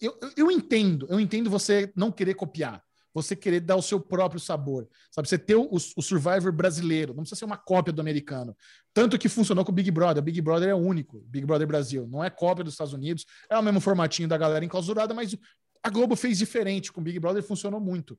[0.00, 2.82] Eu, eu, eu entendo, eu entendo você não querer copiar,
[3.12, 5.28] você querer dar o seu próprio sabor, sabe?
[5.28, 8.56] Você ter o, o Survivor brasileiro, não precisa ser uma cópia do americano.
[8.92, 10.22] Tanto que funcionou com o Big Brother.
[10.22, 13.58] O Big Brother é único, Big Brother Brasil, não é cópia dos Estados Unidos, é
[13.58, 15.36] o mesmo formatinho da galera enclausurada, mas
[15.82, 18.18] a Globo fez diferente com o Big Brother funcionou muito.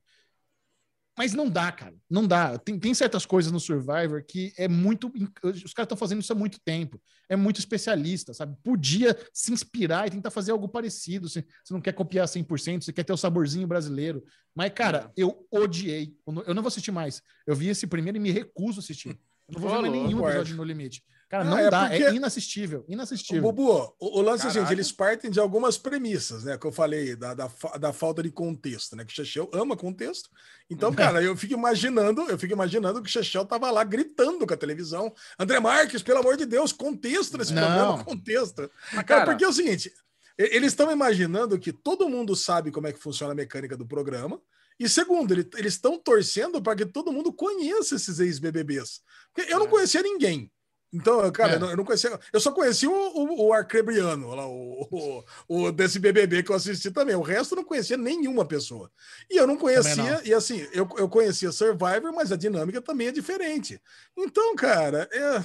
[1.16, 1.94] Mas não dá, cara.
[2.10, 2.58] Não dá.
[2.58, 5.10] Tem, tem certas coisas no Survivor que é muito.
[5.42, 7.00] Os caras estão fazendo isso há muito tempo.
[7.28, 8.54] É muito especialista, sabe?
[8.62, 11.28] Podia se inspirar e tentar fazer algo parecido.
[11.28, 14.22] Você, você não quer copiar 100%, você quer ter o saborzinho brasileiro.
[14.54, 16.14] Mas, cara, eu odiei.
[16.26, 17.22] Eu não, vou assistir mais.
[17.46, 19.18] Eu vi esse primeiro e me recuso a assistir.
[19.48, 21.02] Eu não vou ver mais nenhum episódio no limite.
[21.28, 21.88] Cara, Ah, não é dá.
[21.88, 22.84] porque- É inassistível.
[22.88, 23.48] Inassistível.
[23.48, 24.74] O, o lance é o seguinte, Caralho.
[24.76, 26.56] eles partem de algumas premissas, né?
[26.56, 27.50] Que eu falei, da, da,
[27.80, 29.04] da falta de contexto, né?
[29.04, 30.30] Que o Chechel ama contexto.
[30.70, 34.54] Então, cara, eu fico imaginando, eu fico imaginando que o Chechel tava lá gritando com
[34.54, 35.12] a televisão.
[35.36, 37.62] André Marques, pelo amor de Deus, contexto nesse Não.
[37.62, 38.70] programa, contexto.
[38.92, 39.92] Mas, Cara, cara, porque é o seguinte,
[40.38, 44.40] eles estão imaginando que todo mundo sabe como é que funciona a mecânica do programa.
[44.78, 49.00] E segundo, ele- eles estão torcendo para que todo mundo conheça esses ex-BBBs.
[49.48, 49.70] Eu não É.
[49.70, 50.50] conhecia ninguém.
[50.92, 51.54] Então, cara, É.
[51.56, 52.18] eu, não, eu não conhecia.
[52.32, 56.56] Eu só conheci o, o, o Arcrebriano, lá, o, o, o desse BBB que eu
[56.56, 57.14] assisti também.
[57.16, 58.90] O resto eu não conhecia nenhuma pessoa.
[59.30, 60.24] E eu não conhecia, não.
[60.24, 63.80] e assim, eu, eu conhecia Survivor, mas a dinâmica também é diferente.
[64.16, 65.42] Então, cara, é.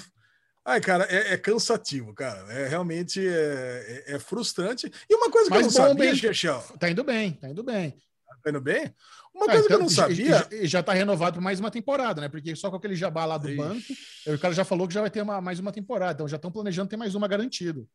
[0.63, 2.39] Ai, cara, é, é cansativo, cara.
[2.53, 4.91] É realmente é, é- é frustrante.
[5.09, 7.63] E uma coisa que Mas eu não bom, sabia, bem- Tá indo bem, tá indo
[7.63, 7.99] bem.
[8.43, 8.93] Tá indo bem?
[9.33, 10.47] Uma Ah, coisa que eu então, não sabia.
[10.51, 12.29] e- já tá renovado por mais uma temporada, né?
[12.29, 13.57] Porque só com aquele jabá lá do Ixi.
[13.57, 13.93] banco,
[14.27, 16.13] o cara já falou que já vai ter uma- mais uma temporada.
[16.13, 17.87] Então já estão planejando ter mais uma garantido.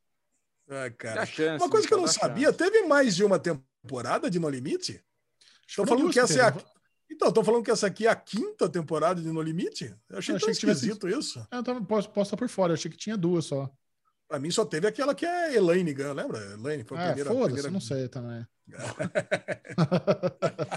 [0.69, 1.27] Ai, dá cara.
[1.27, 2.59] chance, Uma coisa que eu não Michel, dá sabia, chance.
[2.59, 5.01] teve mais de uma temporada de No Limite?
[5.69, 6.55] Estão Foram falando que essa é a.
[7.09, 9.95] Então, estão falando que essa aqui é a quinta temporada de No Limite?
[10.11, 11.47] Eu achei Eu tão achei que tivesse- esquisito isso.
[11.53, 13.71] Eu também posso, posso estar por fora, eu achei que tinha duas só.
[14.29, 16.41] Pra mim só teve aquela que é Elaine Gunn, lembra?
[16.55, 17.31] Elaine foi a É, primeira.
[17.31, 17.71] foda-se, primeira...
[17.71, 18.45] não sei também.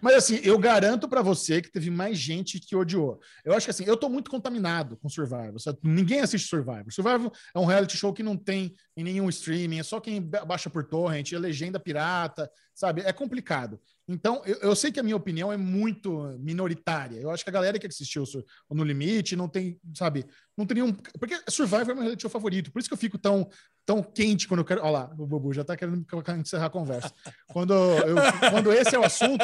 [0.00, 3.20] Mas assim, eu garanto pra você que teve mais gente que odiou.
[3.44, 5.60] Eu acho que assim, eu tô muito contaminado com Survivor.
[5.60, 5.78] sabe?
[5.82, 6.92] Ninguém assiste Survivor.
[6.92, 10.44] Survivor é um reality show que não tem em nenhum streaming, é só quem ba-
[10.44, 13.02] baixa por torrent, é legenda pirata, sabe?
[13.02, 13.80] É complicado.
[14.08, 17.20] Então, eu, eu sei que a minha opinião é muito minoritária.
[17.20, 18.24] Eu acho que a galera que assistiu
[18.70, 20.24] No Limite não tem, sabe,
[20.56, 20.92] não tem nenhum.
[21.18, 22.72] Porque Survivor é meu reality show favorito.
[22.72, 23.48] Por isso que eu fico tão,
[23.88, 24.82] tão quente quando eu quero.
[24.82, 26.04] Olha lá, o Bubu já tá querendo
[26.38, 27.10] encerrar a conversa.
[27.50, 28.16] Quando, eu,
[28.50, 29.42] quando esse é o assunto,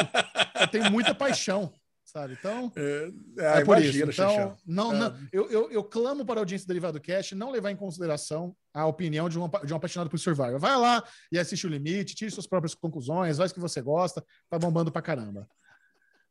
[0.60, 1.72] eu tenho muita paixão,
[2.04, 2.36] sabe?
[2.38, 4.20] Então, É, é, ah, por imagina, isso.
[4.22, 4.98] Então, não, É.
[4.98, 8.54] não, eu, eu, eu clamo para a audiência do Derivado Cast não levar em consideração
[8.74, 10.58] a opinião de um, de um apaixonado por Survivor.
[10.58, 14.22] Vai lá e assiste o limite, tire suas próprias conclusões, faz o que você gosta,
[14.50, 15.48] tá bombando pra caramba.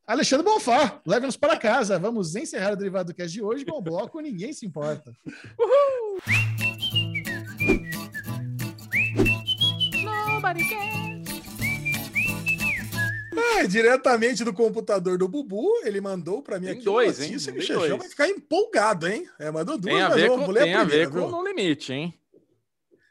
[0.06, 1.98] Alexandre Bonfá, leve-nos para casa.
[1.98, 5.12] Vamos encerrar o Derivado Cast de hoje com o bloco Ninguém Se Importa.
[5.58, 6.63] Nobody
[10.70, 11.24] cares.
[13.60, 17.30] É, diretamente do computador do Bubu, ele mandou para mim Tem aqui dois, hein?
[17.38, 17.98] que o dois.
[17.98, 19.28] vai ficar empolgado, hein?
[19.40, 21.20] É, mandou duas, Tem a mas ver com, vou ler tem a ver primeira, com
[21.20, 21.30] viu?
[21.30, 22.14] no limite, hein?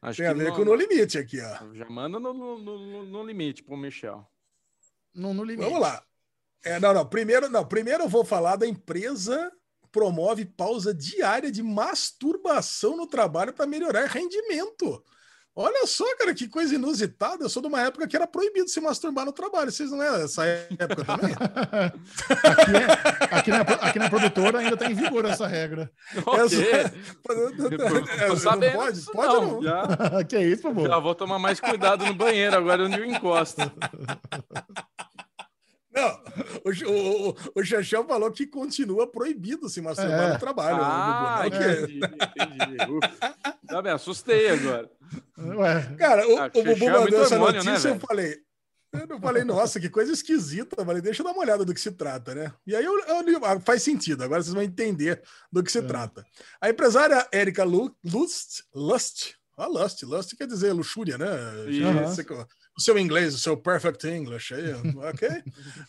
[0.01, 1.75] Acho Tem a ver no- com o No Limite aqui, ó.
[1.75, 4.27] Já manda no, no, no- no limite pro Michel.
[5.15, 5.65] No, no limite.
[5.65, 6.03] Vamos lá.
[6.65, 7.07] É, não, não.
[7.07, 7.65] Primeiro, não.
[7.65, 9.53] Primeiro eu vou falar da empresa
[9.93, 15.05] promove pausa diária de masturbação no trabalho para melhorar rendimento.
[15.55, 17.45] Olha só, cara, que coisa inusitada.
[17.45, 19.71] Eu sou de uma época que era proibido se masturbar no trabalho.
[19.71, 21.35] Vocês não é essa época também?
[22.43, 25.91] aqui, é- aqui na, aqui na produtora ainda tá em vigor essa regra.
[26.15, 26.93] Essa-
[28.57, 29.03] Não pode?
[29.13, 29.47] Pode não.
[29.53, 29.63] não.
[29.63, 30.89] Já, que é isso, por favor.
[30.89, 33.61] já vou tomar mais cuidado no banheiro agora onde eu encosto.
[35.95, 36.23] Não,
[36.65, 40.33] o, o, o, Xaxão falou que continua proibido se masturbar É.
[40.33, 40.79] no trabalho.
[40.81, 42.93] Ah, que- entendi, entendi.
[42.93, 43.35] Ufa.
[43.67, 44.91] Tá bem, assustei agora.
[45.99, 48.07] Cara, Ué, o, Ah, o Bubu é mandou muito essa hormônio, né, notícia eu velho?
[48.07, 48.37] falei.
[48.95, 50.77] Eu não falei, nossa, que coisa esquisita.
[50.79, 52.53] Eu falei, deixa eu dar uma olhada do que se trata, né?
[52.67, 55.83] E aí eu, eu ah, faz sentido, agora vocês vão entender do que se É.
[55.83, 56.23] trata.
[56.61, 61.27] A empresária Erika Lu- Lust, Lust, ah, Lust, Lust quer dizer luxúria, né?
[61.69, 62.23] Isso.
[62.77, 65.29] O seu inglês, o seu perfect English aí, ok?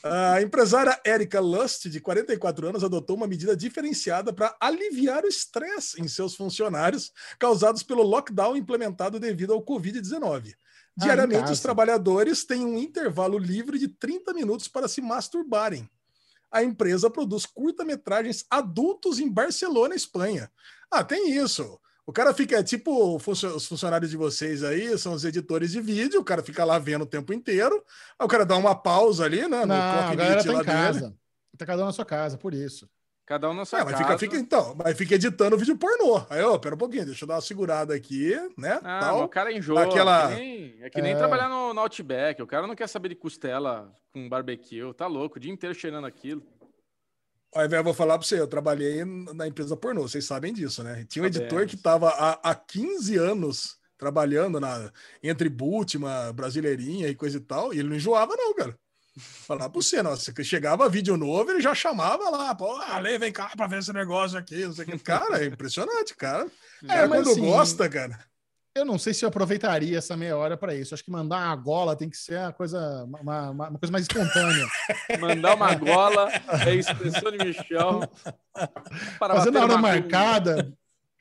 [0.03, 6.01] A empresária Erika Lust, de 44 anos, adotou uma medida diferenciada para aliviar o estresse
[6.01, 10.53] em seus funcionários causados pelo lockdown implementado devido ao Covid-19.
[10.53, 11.53] Ah, em Diariamente, casa.
[11.53, 15.89] os trabalhadores têm um intervalo livre de 30 minutos para se masturbarem.
[16.51, 20.51] A empresa produz curta-metragens adultos em Barcelona, Espanha.
[20.91, 21.79] Ah, tem isso.
[22.05, 26.19] O cara fica, é tipo os funcionários de vocês aí, são os editores de vídeo,
[26.19, 27.75] o cara fica lá vendo o tempo inteiro,
[28.19, 29.65] aí o cara dá uma pausa ali, né?
[29.65, 30.65] não, a galera tá lá em dele.
[30.65, 31.15] casa.
[31.57, 32.89] Tá cada um na sua casa, por isso.
[33.25, 34.03] Cada um na sua É, mas casa.
[34.03, 36.25] fica, fica, então, mas fica editando vídeo pornô.
[36.29, 38.81] Aí, ó, pera um pouquinho, deixa eu dar uma segurada aqui, né?
[38.83, 39.15] Ah, tal.
[39.19, 39.83] mas o cara enjoa.
[39.85, 41.15] Aquela- É que nem, é que nem É.
[41.15, 42.41] trabalhar no, no Outback.
[42.41, 44.93] O cara não quer saber de costela com barbecue.
[44.97, 46.43] Tá louco, o dia inteiro cheirando aquilo.
[47.55, 51.05] Aí, eu vou falar pra você, eu trabalhei na empresa pornô, vocês sabem disso, né?
[51.07, 51.71] Tinha um editor Sabemos.
[51.71, 54.91] que tava há, há 15 anos trabalhando na,
[55.21, 55.49] entre
[56.33, 58.77] Brasileirinha e coisa e tal, e ele não enjoava, não, cara.
[59.17, 63.31] Falar pra você, nossa, que chegava vídeo novo, ele já chamava lá, pô, Ale, vem
[63.31, 64.99] cá pra ver esse negócio aqui, não sei o que.
[64.99, 66.47] Cara, é impressionante, cara.
[66.83, 68.19] É, mas quando assim, gosta, cara.
[68.75, 70.95] Eu não sei se eu aproveitaria essa meia hora para isso.
[70.95, 74.03] Acho que mandar uma gola tem que ser uma coisa, uma, uma- uma coisa mais
[74.03, 74.65] espontânea.
[75.21, 76.27] Mandar uma gola
[76.67, 78.01] é expressão de Michel.
[79.19, 80.73] Fazendo a hora marcada.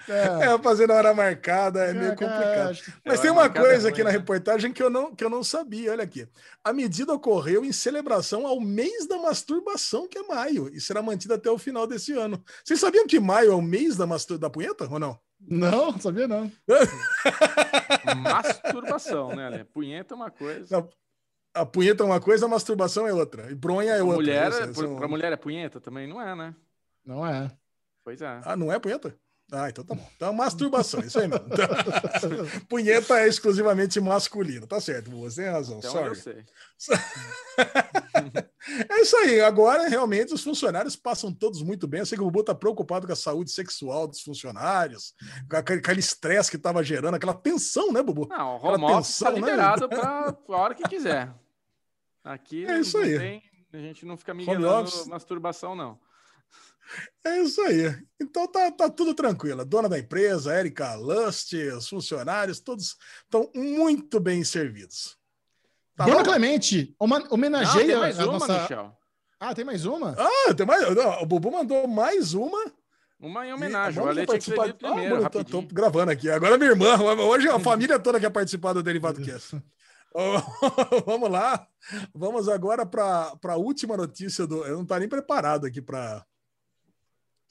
[0.08, 2.94] É, É, fazendo hora marcada é meio cara, complicado.
[3.04, 4.18] Mas É, tem uma coisa é aqui ruim, na né?
[4.18, 5.92] reportagem que eu, não, que eu não sabia.
[5.92, 6.28] Olha aqui.
[6.64, 11.34] A medida ocorreu em celebração ao mês da masturbação, que é maio, e será mantida
[11.36, 12.42] até o final desse ano.
[12.64, 14.38] Vocês sabiam que maio é o mês da, mastur...
[14.38, 15.18] da punheta ou não?
[15.40, 16.50] Não, sabia não.
[18.22, 19.64] Masturbação, né, Ale?
[19.64, 20.66] Punheta é uma coisa.
[20.76, 20.88] Não,
[21.54, 23.50] A punheta é uma coisa, a masturbação é outra.
[23.50, 24.16] E bronha é Pra outra.
[24.16, 26.06] mulher, é- é pra mulher é punheta também?
[26.06, 26.54] Não é, né?
[27.04, 27.50] Não é.
[28.04, 28.40] Pois é.
[28.44, 29.14] Ah, não é punheta?
[29.54, 30.10] Ah, então tá bom.
[30.16, 31.44] Então, masturbação, isso aí mesmo.
[31.46, 31.66] Então,
[32.70, 34.66] punheta é exclusivamente masculino.
[34.66, 35.76] Tá certo, você tem razão.
[35.76, 36.08] Onde sorry.
[36.08, 36.44] eu sei.
[38.88, 39.40] É isso aí.
[39.40, 42.00] Agora, realmente, os funcionários passam todos muito bem.
[42.00, 45.14] Eu sei que o Bubu tá preocupado com a saúde sexual dos funcionários,
[45.50, 48.28] com aquele estresse que tava gerando, aquela tensão, né, Bubu?
[48.28, 49.36] Não, o home office tá né?
[49.36, 51.34] liberado pra a hora que quiser.
[52.24, 53.18] Aqui É isso aí.
[53.18, 55.06] tem- a gente não fica office.
[55.06, 55.98] masturbação, não.
[57.24, 57.96] É isso aí.
[58.20, 59.60] Então tá, tá tudo tranquilo.
[59.60, 65.16] A dona da empresa, Erika Lust, os funcionários, todos estão muito bem servidos.
[65.96, 66.24] Tá Bruna bom?
[66.24, 68.60] Clemente, uma, Não, homenageia tem mais a uma, nossa.
[68.62, 68.96] Michel.
[69.38, 70.16] Ah, tem mais uma?
[70.18, 70.94] Ah, tem mais.
[70.94, 72.72] não, o Bubu mandou mais uma.
[73.20, 74.02] Uma em E homenagem.
[74.02, 76.28] Que ser participar- lido primeiro, Ah, mano, tô- gravando aqui.
[76.28, 76.96] Agora minha irmã.
[77.22, 79.62] Hoje a família toda quer participar do Derivado Cast.
[81.06, 81.66] Vamos lá.
[82.14, 84.64] Vamos agora para a última notícia do.
[84.64, 86.24] Eu não tá nem preparado aqui para.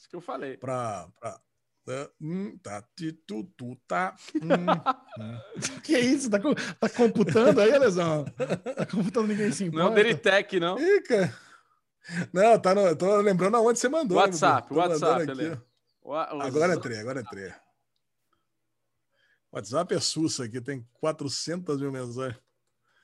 [0.02, 0.58] Isso que eu falei.
[0.58, 1.40] Pra, pra,
[1.86, 4.42] tá, hum, tá, ti, tu, tu, tá, hum.
[5.86, 6.28] Que isso?
[6.28, 6.40] Tá,
[6.80, 8.26] tá computando aí, Lesão?
[8.26, 9.96] Tá computando, ninguém se Não é importa.
[10.04, 10.80] Deritec, não.
[10.80, 11.38] Ih, cara.
[12.34, 14.18] Não, tá no, tô lembrando aonde você mandou.
[14.18, 15.62] né, WhatsApp, WhatsApp, aqui.
[16.02, 17.54] O- o- Agora entrei, agora entrei.
[19.52, 22.42] WhatsApp é sussa aqui, tem 400 mil mensagens.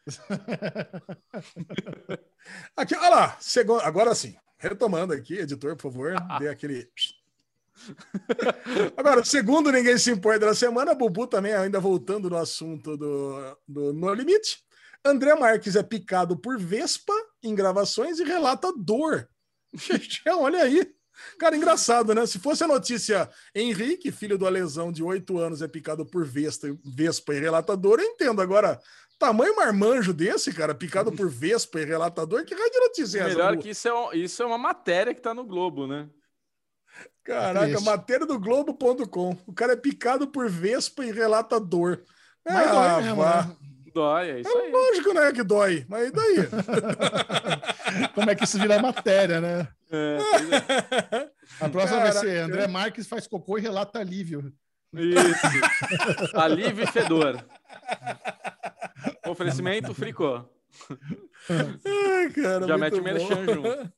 [2.76, 6.90] Aqui, olha lá, segundo, agora sim, retomando aqui, editor, por favor, dê aquele.
[8.96, 13.94] Agora, segundo ninguém se importa da semana, Bubu também ainda voltando no assunto do, do
[13.94, 14.66] No Limite.
[15.06, 19.30] André Marques é picado por Vespa em gravações e relata dor.
[20.40, 20.92] Olha aí.
[21.40, 22.26] Cara, engraçado, né?
[22.26, 26.68] Se fosse a notícia Henrique, filho do Alesão de 8 anos, é picado por Vespa,
[26.84, 28.42] Vespa e relatador, eu entendo.
[28.42, 28.80] Agora,
[29.20, 33.30] tamanho marmanjo desse, cara, picado por Vespa e relatador, que de notícia é essa?
[33.30, 36.08] Melhor que isso é, um- isso é uma matéria que tá no Globo, né?
[37.24, 37.84] Caraca, Triste.
[37.86, 39.38] matéria do Globo.com.
[39.46, 42.02] O cara é picado por Vespa e relata dor.
[42.46, 43.44] Mas dói mesmo, vá.
[43.44, 43.56] né?
[43.94, 44.72] Dói, é isso aí.
[44.72, 45.86] Lógico, né, que dói.
[45.90, 46.38] Mas e daí?
[48.16, 49.68] Como é que isso vira matéria, né?
[49.92, 50.18] É,
[51.18, 51.30] é.
[51.60, 52.46] A próxima vai ser Caraca.
[52.46, 54.54] André Marques faz cocô e relata alívio.
[54.94, 55.48] Isso.
[56.34, 57.44] Alívio e fedor.
[59.30, 60.44] Oferecimento fricô.
[61.50, 63.68] Ai, cara, Já mete o merchan junto.
[63.68, 63.90] É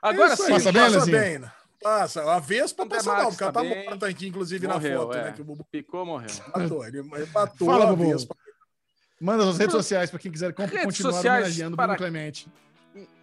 [0.00, 0.52] Agora isso sim.
[0.52, 1.38] Passa bem, passa bem.
[1.38, 1.52] né?
[1.80, 2.32] Passa.
[2.32, 5.16] A Vespa André passa não, porque ela tá tá morta aqui, inclusive, na Morreu, foto,
[5.16, 5.24] é.
[5.24, 5.32] né?
[5.32, 6.28] Que o Bubu Picou, morreu.
[6.54, 6.86] matou.
[6.86, 8.12] Ele matou Fala, a Bubu.
[8.12, 8.36] Vespa.
[9.20, 12.48] Manda nas redes sociais para quem quiser Redes continuar homenageando o Bruno Clemente.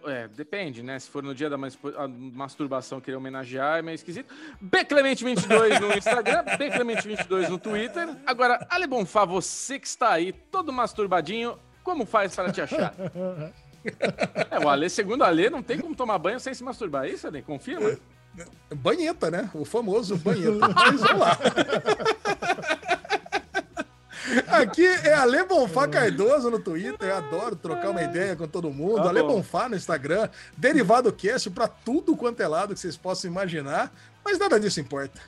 [0.04, 0.98] É, depende, né?
[0.98, 1.56] Se for no dia da
[2.32, 4.32] masturbação querer homenagear, é meio esquisito.
[4.62, 8.08] Bclemente22 no Instagram, Bclemente22 no Twitter.
[8.26, 12.94] Agora, Ale Bonfá, você que está aí, todo masturbadinho, como faz para te achar?
[14.50, 17.04] É, o Ale, segundo o Ale, não tem como tomar banho sem se masturbar.
[17.04, 17.40] É isso, Ale?
[17.40, 17.96] Confirma?
[18.74, 19.48] Banheta, né?
[19.54, 20.58] O famoso banheta.
[20.58, 21.38] Mas vamos lá.
[24.48, 27.08] Aqui é Ale Bonfá Cardoso no Twitter.
[27.08, 29.02] Eu adoro trocar uma ideia com todo mundo.
[29.02, 29.22] Tá Ale.
[29.22, 30.28] Bonfá no Instagram.
[30.56, 33.92] Derivado Cast pra tudo quanto é lado que vocês possam imaginar.
[34.24, 35.20] Mas nada disso importa.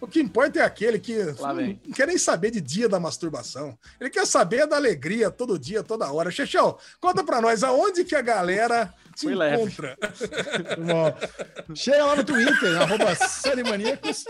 [0.00, 3.76] O que importa é aquele que não, quer nem saber de dia da masturbação.
[4.00, 6.30] Ele quer saber da alegria todo dia, toda hora.
[6.30, 9.60] Xexão, conta pra nós aonde que a galera se Foi leve.
[9.62, 9.98] encontra.
[10.78, 14.24] Bom, chega lá no Twitter, arroba Série Maníacos,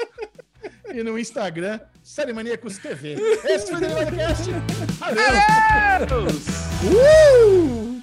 [0.93, 3.15] e no Instagram, Série Maníacos TV.
[3.45, 4.51] Esse foi o Podcast.
[5.01, 6.03] Adeus!
[6.03, 6.47] Adeus!
[6.85, 7.98] Uh!